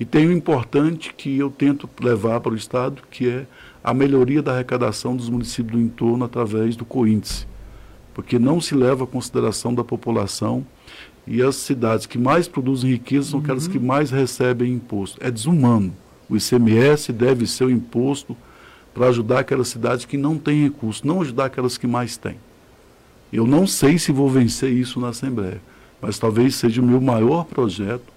E 0.00 0.04
tem 0.04 0.26
o 0.26 0.32
importante 0.32 1.12
que 1.14 1.38
eu 1.38 1.50
tento 1.50 1.88
levar 2.00 2.40
para 2.40 2.52
o 2.52 2.56
Estado, 2.56 3.02
que 3.10 3.28
é 3.28 3.46
a 3.84 3.92
melhoria 3.92 4.42
da 4.42 4.52
arrecadação 4.52 5.16
dos 5.16 5.28
municípios 5.28 5.72
do 5.72 5.84
entorno 5.84 6.24
através 6.24 6.76
do 6.76 6.84
coíndice. 6.84 7.46
Porque 8.14 8.38
não 8.38 8.60
se 8.60 8.74
leva 8.74 9.04
a 9.04 9.06
consideração 9.06 9.74
da 9.74 9.84
população 9.84 10.64
e 11.26 11.42
as 11.42 11.56
cidades 11.56 12.06
que 12.06 12.18
mais 12.18 12.48
produzem 12.48 12.90
riqueza 12.90 13.30
são 13.30 13.38
uhum. 13.38 13.44
aquelas 13.44 13.68
que 13.68 13.78
mais 13.78 14.10
recebem 14.10 14.72
imposto. 14.72 15.18
É 15.20 15.30
desumano. 15.30 15.94
O 16.28 16.36
ICMS 16.36 17.12
deve 17.12 17.46
ser 17.46 17.64
o 17.64 17.70
imposto 17.70 18.36
para 18.94 19.08
ajudar 19.08 19.40
aquelas 19.40 19.68
cidades 19.68 20.04
que 20.04 20.16
não 20.16 20.36
têm 20.36 20.64
recursos, 20.64 21.02
não 21.02 21.22
ajudar 21.22 21.46
aquelas 21.46 21.78
que 21.78 21.86
mais 21.86 22.16
têm. 22.16 22.36
Eu 23.32 23.46
não 23.46 23.66
sei 23.66 23.98
se 23.98 24.12
vou 24.12 24.28
vencer 24.28 24.70
isso 24.70 25.00
na 25.00 25.08
Assembleia, 25.08 25.60
mas 26.00 26.18
talvez 26.18 26.54
seja 26.54 26.82
o 26.82 26.84
meu 26.84 27.00
maior 27.00 27.44
projeto 27.44 28.11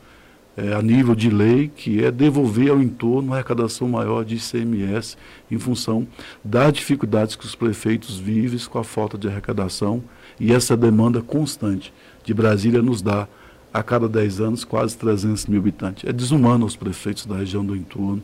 é, 0.58 0.74
a 0.74 0.82
nível 0.82 1.14
de 1.14 1.30
lei, 1.30 1.70
que 1.76 2.04
é 2.04 2.10
devolver 2.10 2.72
ao 2.72 2.82
entorno 2.82 3.28
uma 3.28 3.36
arrecadação 3.36 3.90
maior 3.90 4.24
de 4.24 4.36
ICMS 4.36 5.18
em 5.52 5.60
função 5.60 6.08
das 6.44 6.72
dificuldades 6.74 7.36
que 7.36 7.46
os 7.46 7.56
prefeitos 7.56 8.18
vivem 8.18 8.60
com 8.60 8.80
a 8.80 8.84
falta 8.84 9.18
de 9.18 9.28
arrecadação 9.28 10.04
e 10.40 10.54
essa 10.54 10.78
demanda 10.78 11.22
constante 11.22 11.94
de 12.24 12.34
Brasília 12.34 12.82
nos 12.82 13.02
dá 13.02 13.28
a 13.74 13.84
cada 13.84 14.08
10 14.08 14.40
anos 14.40 14.64
quase 14.64 14.98
300 14.98 15.48
mil 15.48 15.60
habitantes. 15.60 16.08
É 16.08 16.14
desumano 16.14 16.66
os 16.66 16.78
prefeitos 16.78 17.26
da 17.26 17.36
região 17.36 17.66
do 17.66 17.76
entorno 17.76 18.24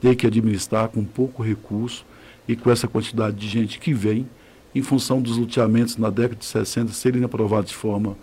ter 0.00 0.14
que 0.14 0.26
administrar 0.26 0.88
com 0.88 1.02
pouco 1.02 1.42
recurso 1.42 2.04
e 2.46 2.54
com 2.54 2.70
essa 2.70 2.86
quantidade 2.86 3.36
de 3.36 3.48
gente 3.48 3.80
que 3.80 3.92
vem 3.92 4.28
em 4.74 4.82
função 4.82 5.20
dos 5.20 5.36
loteamentos 5.36 5.96
na 5.96 6.10
década 6.10 6.36
de 6.36 6.44
60 6.44 6.92
serem 6.92 7.24
aprovados 7.24 7.70
de 7.70 7.76
forma 7.76 8.16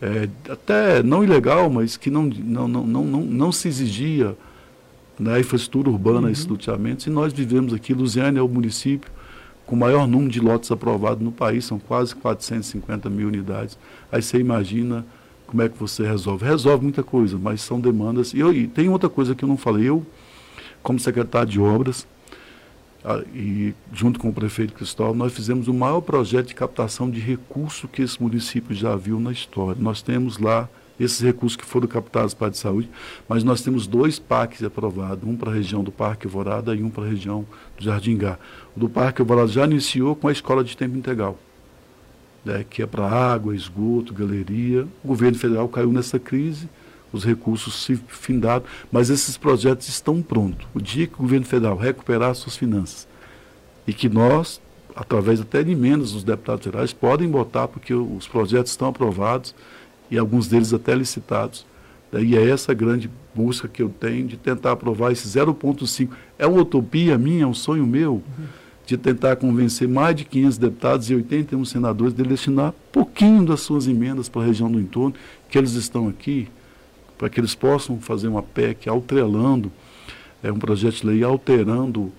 é, 0.00 0.28
até 0.50 1.02
não 1.02 1.24
ilegal, 1.24 1.68
mas 1.68 1.96
que 1.96 2.10
não, 2.10 2.24
não, 2.24 2.68
não, 2.68 2.86
não, 2.86 3.04
não, 3.04 3.20
não 3.20 3.52
se 3.52 3.68
exigia 3.68 4.36
na 5.18 5.38
infraestrutura 5.40 5.90
urbana 5.90 6.26
uhum. 6.26 6.32
esses 6.32 6.46
loteamentos. 6.46 7.06
E 7.06 7.10
nós 7.10 7.32
vivemos 7.32 7.74
aqui, 7.74 7.92
Lusiânia 7.92 8.40
é 8.40 8.42
o 8.42 8.48
município 8.48 9.10
com 9.68 9.76
o 9.76 9.78
maior 9.78 10.08
número 10.08 10.30
de 10.30 10.40
lotes 10.40 10.72
aprovados 10.72 11.22
no 11.22 11.30
país, 11.30 11.66
são 11.66 11.78
quase 11.78 12.16
450 12.16 13.10
mil 13.10 13.28
unidades. 13.28 13.78
Aí 14.10 14.22
você 14.22 14.38
imagina 14.38 15.04
como 15.46 15.60
é 15.60 15.68
que 15.68 15.78
você 15.78 16.06
resolve. 16.06 16.46
Resolve 16.46 16.82
muita 16.82 17.02
coisa, 17.02 17.36
mas 17.36 17.60
são 17.60 17.78
demandas. 17.78 18.32
E, 18.32 18.38
eu, 18.38 18.50
e 18.50 18.66
tem 18.66 18.88
outra 18.88 19.10
coisa 19.10 19.34
que 19.34 19.44
eu 19.44 19.48
não 19.48 19.58
falei. 19.58 19.86
Eu, 19.86 20.06
como 20.82 20.98
secretário 20.98 21.50
de 21.50 21.60
obras, 21.60 22.06
e 23.32 23.74
junto 23.92 24.18
com 24.18 24.28
o 24.28 24.32
prefeito 24.32 24.74
Cristóvão, 24.74 25.14
nós 25.14 25.32
fizemos 25.32 25.68
o 25.68 25.74
maior 25.74 26.00
projeto 26.00 26.48
de 26.48 26.54
captação 26.54 27.08
de 27.10 27.20
recursos 27.20 27.88
que 27.90 28.02
esse 28.02 28.20
município 28.20 28.74
já 28.74 28.96
viu 28.96 29.20
na 29.20 29.32
história. 29.32 29.80
Nós 29.80 30.02
temos 30.02 30.38
lá 30.38 30.68
esses 30.98 31.20
recursos 31.20 31.56
que 31.56 31.64
foram 31.64 31.86
captados 31.86 32.34
para 32.34 32.48
a 32.48 32.50
de 32.50 32.58
saúde, 32.58 32.90
mas 33.28 33.44
nós 33.44 33.62
temos 33.62 33.86
dois 33.86 34.18
parques 34.18 34.64
aprovados, 34.64 35.28
um 35.28 35.36
para 35.36 35.50
a 35.50 35.54
região 35.54 35.84
do 35.84 35.92
Parque 35.92 36.26
Alvorada 36.26 36.74
e 36.74 36.82
um 36.82 36.90
para 36.90 37.04
a 37.04 37.08
região 37.08 37.46
do 37.76 37.84
Jardim 37.84 38.16
Gá. 38.16 38.36
O 38.76 38.80
do 38.80 38.88
Parque 38.88 39.22
Alvorada 39.22 39.48
já 39.48 39.64
iniciou 39.64 40.16
com 40.16 40.26
a 40.26 40.32
escola 40.32 40.64
de 40.64 40.76
tempo 40.76 40.96
integral, 40.96 41.38
né, 42.44 42.64
que 42.68 42.82
é 42.82 42.86
para 42.86 43.08
água, 43.08 43.54
esgoto, 43.54 44.12
galeria. 44.12 44.88
O 45.04 45.08
governo 45.08 45.38
federal 45.38 45.68
caiu 45.68 45.92
nessa 45.92 46.18
crise, 46.18 46.68
os 47.12 47.24
recursos 47.24 47.84
se 47.84 47.96
findaram, 48.08 48.64
mas 48.90 49.10
esses 49.10 49.36
projetos 49.36 49.88
estão 49.88 50.20
prontos. 50.22 50.66
O 50.74 50.80
dia 50.80 51.06
que 51.06 51.14
o 51.14 51.22
governo 51.22 51.46
federal 51.46 51.76
recuperar 51.76 52.34
suas 52.34 52.56
finanças 52.56 53.08
e 53.86 53.92
que 53.92 54.08
nós, 54.08 54.60
através 54.94 55.40
até 55.40 55.62
de 55.62 55.72
emendas 55.72 56.12
dos 56.12 56.24
deputados 56.24 56.64
federais, 56.64 56.92
podem 56.92 57.28
botar, 57.28 57.68
porque 57.68 57.94
os 57.94 58.28
projetos 58.28 58.72
estão 58.72 58.88
aprovados 58.88 59.54
e 60.10 60.18
alguns 60.18 60.48
deles 60.48 60.72
até 60.74 60.94
licitados. 60.94 61.66
E 62.12 62.36
é 62.36 62.48
essa 62.48 62.72
grande 62.72 63.10
busca 63.34 63.68
que 63.68 63.82
eu 63.82 63.88
tenho 63.88 64.26
de 64.26 64.36
tentar 64.36 64.72
aprovar 64.72 65.12
esse 65.12 65.28
0,5. 65.28 66.10
É 66.38 66.46
uma 66.46 66.62
utopia 66.62 67.18
minha, 67.18 67.44
é 67.44 67.46
um 67.46 67.54
sonho 67.54 67.86
meu, 67.86 68.22
de 68.86 68.96
tentar 68.96 69.36
convencer 69.36 69.86
mais 69.86 70.16
de 70.16 70.24
500 70.24 70.58
deputados 70.58 71.10
e 71.10 71.14
81 71.14 71.62
senadores 71.66 72.14
de 72.14 72.22
destinar 72.22 72.72
pouquinho 72.90 73.44
das 73.44 73.60
suas 73.60 73.86
emendas 73.86 74.30
para 74.30 74.42
a 74.42 74.46
região 74.46 74.70
do 74.72 74.80
entorno, 74.80 75.14
que 75.50 75.58
eles 75.58 75.72
estão 75.72 76.08
aqui, 76.08 76.48
para 77.18 77.28
que 77.28 77.40
eles 77.40 77.54
possam 77.54 78.00
fazer 78.00 78.28
uma 78.28 78.42
PEC 78.42 78.88
alterando, 78.88 79.70
é, 80.42 80.50
um 80.52 80.58
projeto 80.58 81.00
de 81.00 81.06
lei 81.06 81.22
alterando 81.24 82.12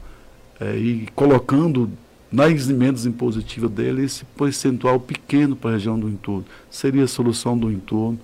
é, 0.60 0.78
e 0.78 1.08
colocando 1.16 1.90
nas 2.32 2.70
emendas 2.70 3.06
impositivas 3.06 3.72
dele 3.72 4.04
esse 4.04 4.26
percentual 4.26 5.00
pequeno 5.00 5.56
para 5.56 5.72
a 5.72 5.74
região 5.74 5.98
do 5.98 6.10
entorno. 6.10 6.46
Seria 6.70 7.06
a 7.06 7.08
solução 7.08 7.58
do 7.58 7.72
entorno. 7.72 8.20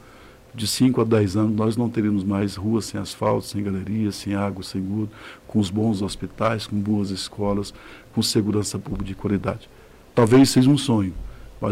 De 0.54 0.68
5 0.68 1.02
a 1.02 1.04
10 1.04 1.36
anos, 1.36 1.56
nós 1.58 1.76
não 1.76 1.90
teríamos 1.90 2.24
mais 2.24 2.56
ruas 2.56 2.86
sem 2.86 2.98
asfalto, 2.98 3.46
sem 3.46 3.62
galerias, 3.62 4.16
sem 4.16 4.36
água 4.36 4.64
seguro, 4.64 5.10
com 5.46 5.60
os 5.60 5.70
bons 5.70 6.02
hospitais, 6.02 6.66
com 6.66 6.78
boas 6.78 7.10
escolas, 7.10 7.74
com 8.14 8.22
segurança 8.22 8.80
pública 8.80 9.04
de 9.04 9.16
qualidade. 9.16 9.70
Talvez 10.14 10.50
seja 10.50 10.70
um 10.70 10.78
sonho, 10.78 11.14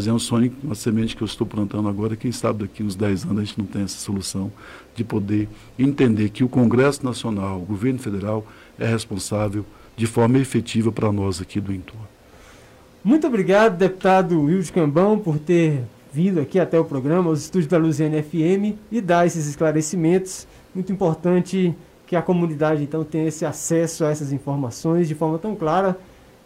é 0.07 0.13
um 0.13 0.19
sonho, 0.19 0.51
uma 0.63 0.75
semente 0.75 1.15
que 1.15 1.21
eu 1.21 1.25
estou 1.25 1.45
plantando 1.45 1.87
agora. 1.87 2.15
Quem 2.15 2.31
sabe 2.31 2.63
daqui 2.63 2.83
uns 2.83 2.95
10 2.95 3.25
anos 3.25 3.37
a 3.39 3.43
gente 3.43 3.59
não 3.59 3.65
tem 3.65 3.83
essa 3.83 3.97
solução 3.97 4.51
de 4.95 5.03
poder 5.03 5.47
entender 5.77 6.29
que 6.29 6.43
o 6.43 6.49
Congresso 6.49 7.05
Nacional, 7.05 7.57
o 7.61 7.65
governo 7.65 7.99
federal, 7.99 8.45
é 8.79 8.87
responsável 8.87 9.65
de 9.95 10.07
forma 10.07 10.37
efetiva 10.39 10.91
para 10.91 11.11
nós 11.11 11.41
aqui 11.41 11.59
do 11.59 11.73
entorno. 11.73 12.07
Muito 13.03 13.27
obrigado, 13.27 13.77
deputado 13.77 14.41
Wilde 14.41 14.71
Cambão, 14.71 15.19
por 15.19 15.37
ter 15.37 15.83
vindo 16.11 16.39
aqui 16.39 16.59
até 16.59 16.79
o 16.79 16.85
programa, 16.85 17.29
os 17.29 17.41
estúdios 17.41 17.69
da 17.69 17.77
Luziane 17.77 18.21
FM, 18.21 18.77
e 18.91 19.01
dar 19.01 19.25
esses 19.25 19.47
esclarecimentos. 19.47 20.47
Muito 20.73 20.91
importante 20.91 21.75
que 22.07 22.15
a 22.15 22.21
comunidade, 22.21 22.83
então, 22.83 23.03
tenha 23.03 23.27
esse 23.27 23.45
acesso 23.45 24.05
a 24.05 24.09
essas 24.09 24.31
informações 24.31 25.07
de 25.07 25.15
forma 25.15 25.37
tão 25.37 25.55
clara 25.55 25.97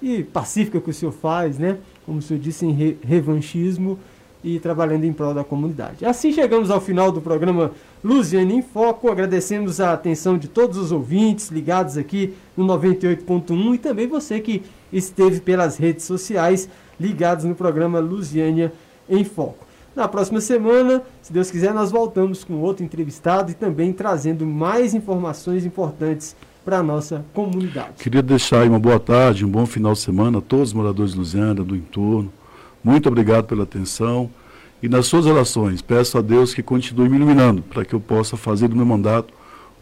e 0.01 0.23
pacífica 0.23 0.79
que 0.79 0.89
o 0.89 0.93
senhor 0.93 1.11
faz, 1.11 1.57
né? 1.57 1.77
Como 2.07 2.21
senhor 2.21 2.39
disse, 2.39 2.65
em 2.65 2.71
re 2.71 2.97
revanchismo 3.03 3.99
e 4.43 4.59
trabalhando 4.59 5.03
em 5.03 5.11
prol 5.11 5.33
da 5.33 5.43
comunidade. 5.43 6.05
Assim 6.05 6.31
chegamos 6.31 6.71
ao 6.71 6.79
final 6.79 7.11
do 7.11 7.21
programa 7.21 7.71
Luziane 8.01 8.55
em 8.55 8.61
Foco. 8.61 9.11
Agradecemos 9.11 9.81
a 9.81 9.91
atenção 9.91 10.37
de 10.37 10.47
todos 10.47 10.77
os 10.77 10.91
ouvintes 10.91 11.49
ligados 11.49 11.97
aqui 11.97 12.33
no 12.55 12.65
98.1 12.65 13.75
e 13.75 13.77
também 13.77 14.07
você 14.07 14.39
que 14.39 14.63
esteve 14.91 15.41
pelas 15.41 15.75
redes 15.75 16.05
sociais 16.05 16.69
ligados 16.97 17.43
no 17.43 17.55
programa 17.55 17.99
Luziânia 17.99 18.71
em 19.09 19.25
Foco. 19.25 19.67
Na 19.93 20.07
próxima 20.07 20.39
semana, 20.39 21.03
se 21.21 21.33
Deus 21.33 21.51
quiser, 21.51 21.73
nós 21.73 21.91
voltamos 21.91 22.43
com 22.43 22.61
outro 22.61 22.85
entrevistado 22.85 23.51
e 23.51 23.53
também 23.53 23.91
trazendo 23.91 24.45
mais 24.45 24.93
informações 24.93 25.65
importantes 25.65 26.35
para 26.67 26.79
a 26.79 26.83
nossa 26.83 27.23
comunidade. 27.33 27.93
Queria 27.97 28.21
deixar 28.21 28.63
aí 28.63 28.67
uma 28.67 28.77
boa 28.77 28.99
tarde, 28.99 29.45
um 29.45 29.49
bom 29.49 29.65
final 29.65 29.93
de 29.93 29.99
semana 29.99 30.39
a 30.39 30.41
todos 30.41 30.67
os 30.67 30.73
moradores 30.73 31.13
de 31.13 31.17
Luziana, 31.17 31.63
do 31.63 31.73
entorno. 31.73 32.29
Muito 32.83 33.07
obrigado 33.07 33.45
pela 33.45 33.63
atenção. 33.63 34.29
E 34.83 34.89
nas 34.89 35.05
suas 35.05 35.25
orações, 35.25 35.81
peço 35.81 36.17
a 36.17 36.21
Deus 36.21 36.53
que 36.53 36.61
continue 36.61 37.07
me 37.07 37.15
iluminando 37.15 37.61
para 37.61 37.85
que 37.85 37.95
eu 37.95 38.01
possa 38.01 38.35
fazer 38.35 38.67
do 38.67 38.75
meu 38.75 38.85
mandato 38.85 39.33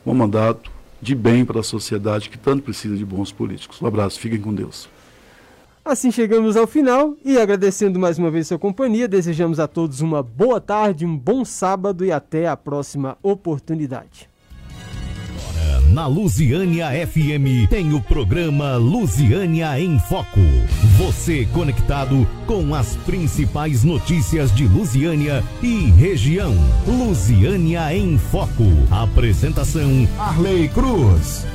um 0.06 0.14
mandato 0.14 0.70
de 1.02 1.16
bem 1.16 1.44
para 1.44 1.62
a 1.62 1.64
sociedade 1.64 2.30
que 2.30 2.38
tanto 2.38 2.62
precisa 2.62 2.96
de 2.96 3.04
bons 3.04 3.32
políticos. 3.32 3.82
Um 3.82 3.88
abraço, 3.88 4.20
fiquem 4.20 4.40
com 4.40 4.54
Deus. 4.54 4.88
Assim 5.84 6.12
chegamos 6.12 6.56
ao 6.56 6.68
final 6.68 7.16
e 7.26 7.40
agradecendo 7.40 7.98
mais 7.98 8.20
uma 8.20 8.30
vez 8.30 8.46
sua 8.46 8.60
companhia, 8.60 9.08
desejamos 9.08 9.60
a 9.60 9.68
todos 9.68 10.02
uma 10.02 10.22
boa 10.22 10.62
tarde, 10.62 11.04
um 11.04 11.18
bom 11.18 11.44
sábado 11.44 12.06
e 12.06 12.12
até 12.12 12.48
a 12.48 12.56
próxima 12.56 13.18
oportunidade. 13.24 14.30
Na 15.92 16.08
Lusiânia 16.08 16.90
FM 17.08 17.70
tem 17.70 17.94
o 17.94 18.02
programa 18.02 18.76
Lusiânia 18.76 19.80
em 19.80 20.00
Foco. 20.00 20.42
Você 20.98 21.48
conectado 21.54 22.28
com 22.46 22.76
as 22.76 22.96
principais 22.98 23.84
notícias 23.84 24.54
de 24.54 24.68
Lusiânia 24.68 25.44
e 25.62 25.86
região. 25.92 26.54
Lusiânia 26.88 27.96
em 27.96 28.18
Foco. 28.18 28.66
Apresentação 28.92 30.08
Arley 30.18 30.68
Cruz. 30.70 31.46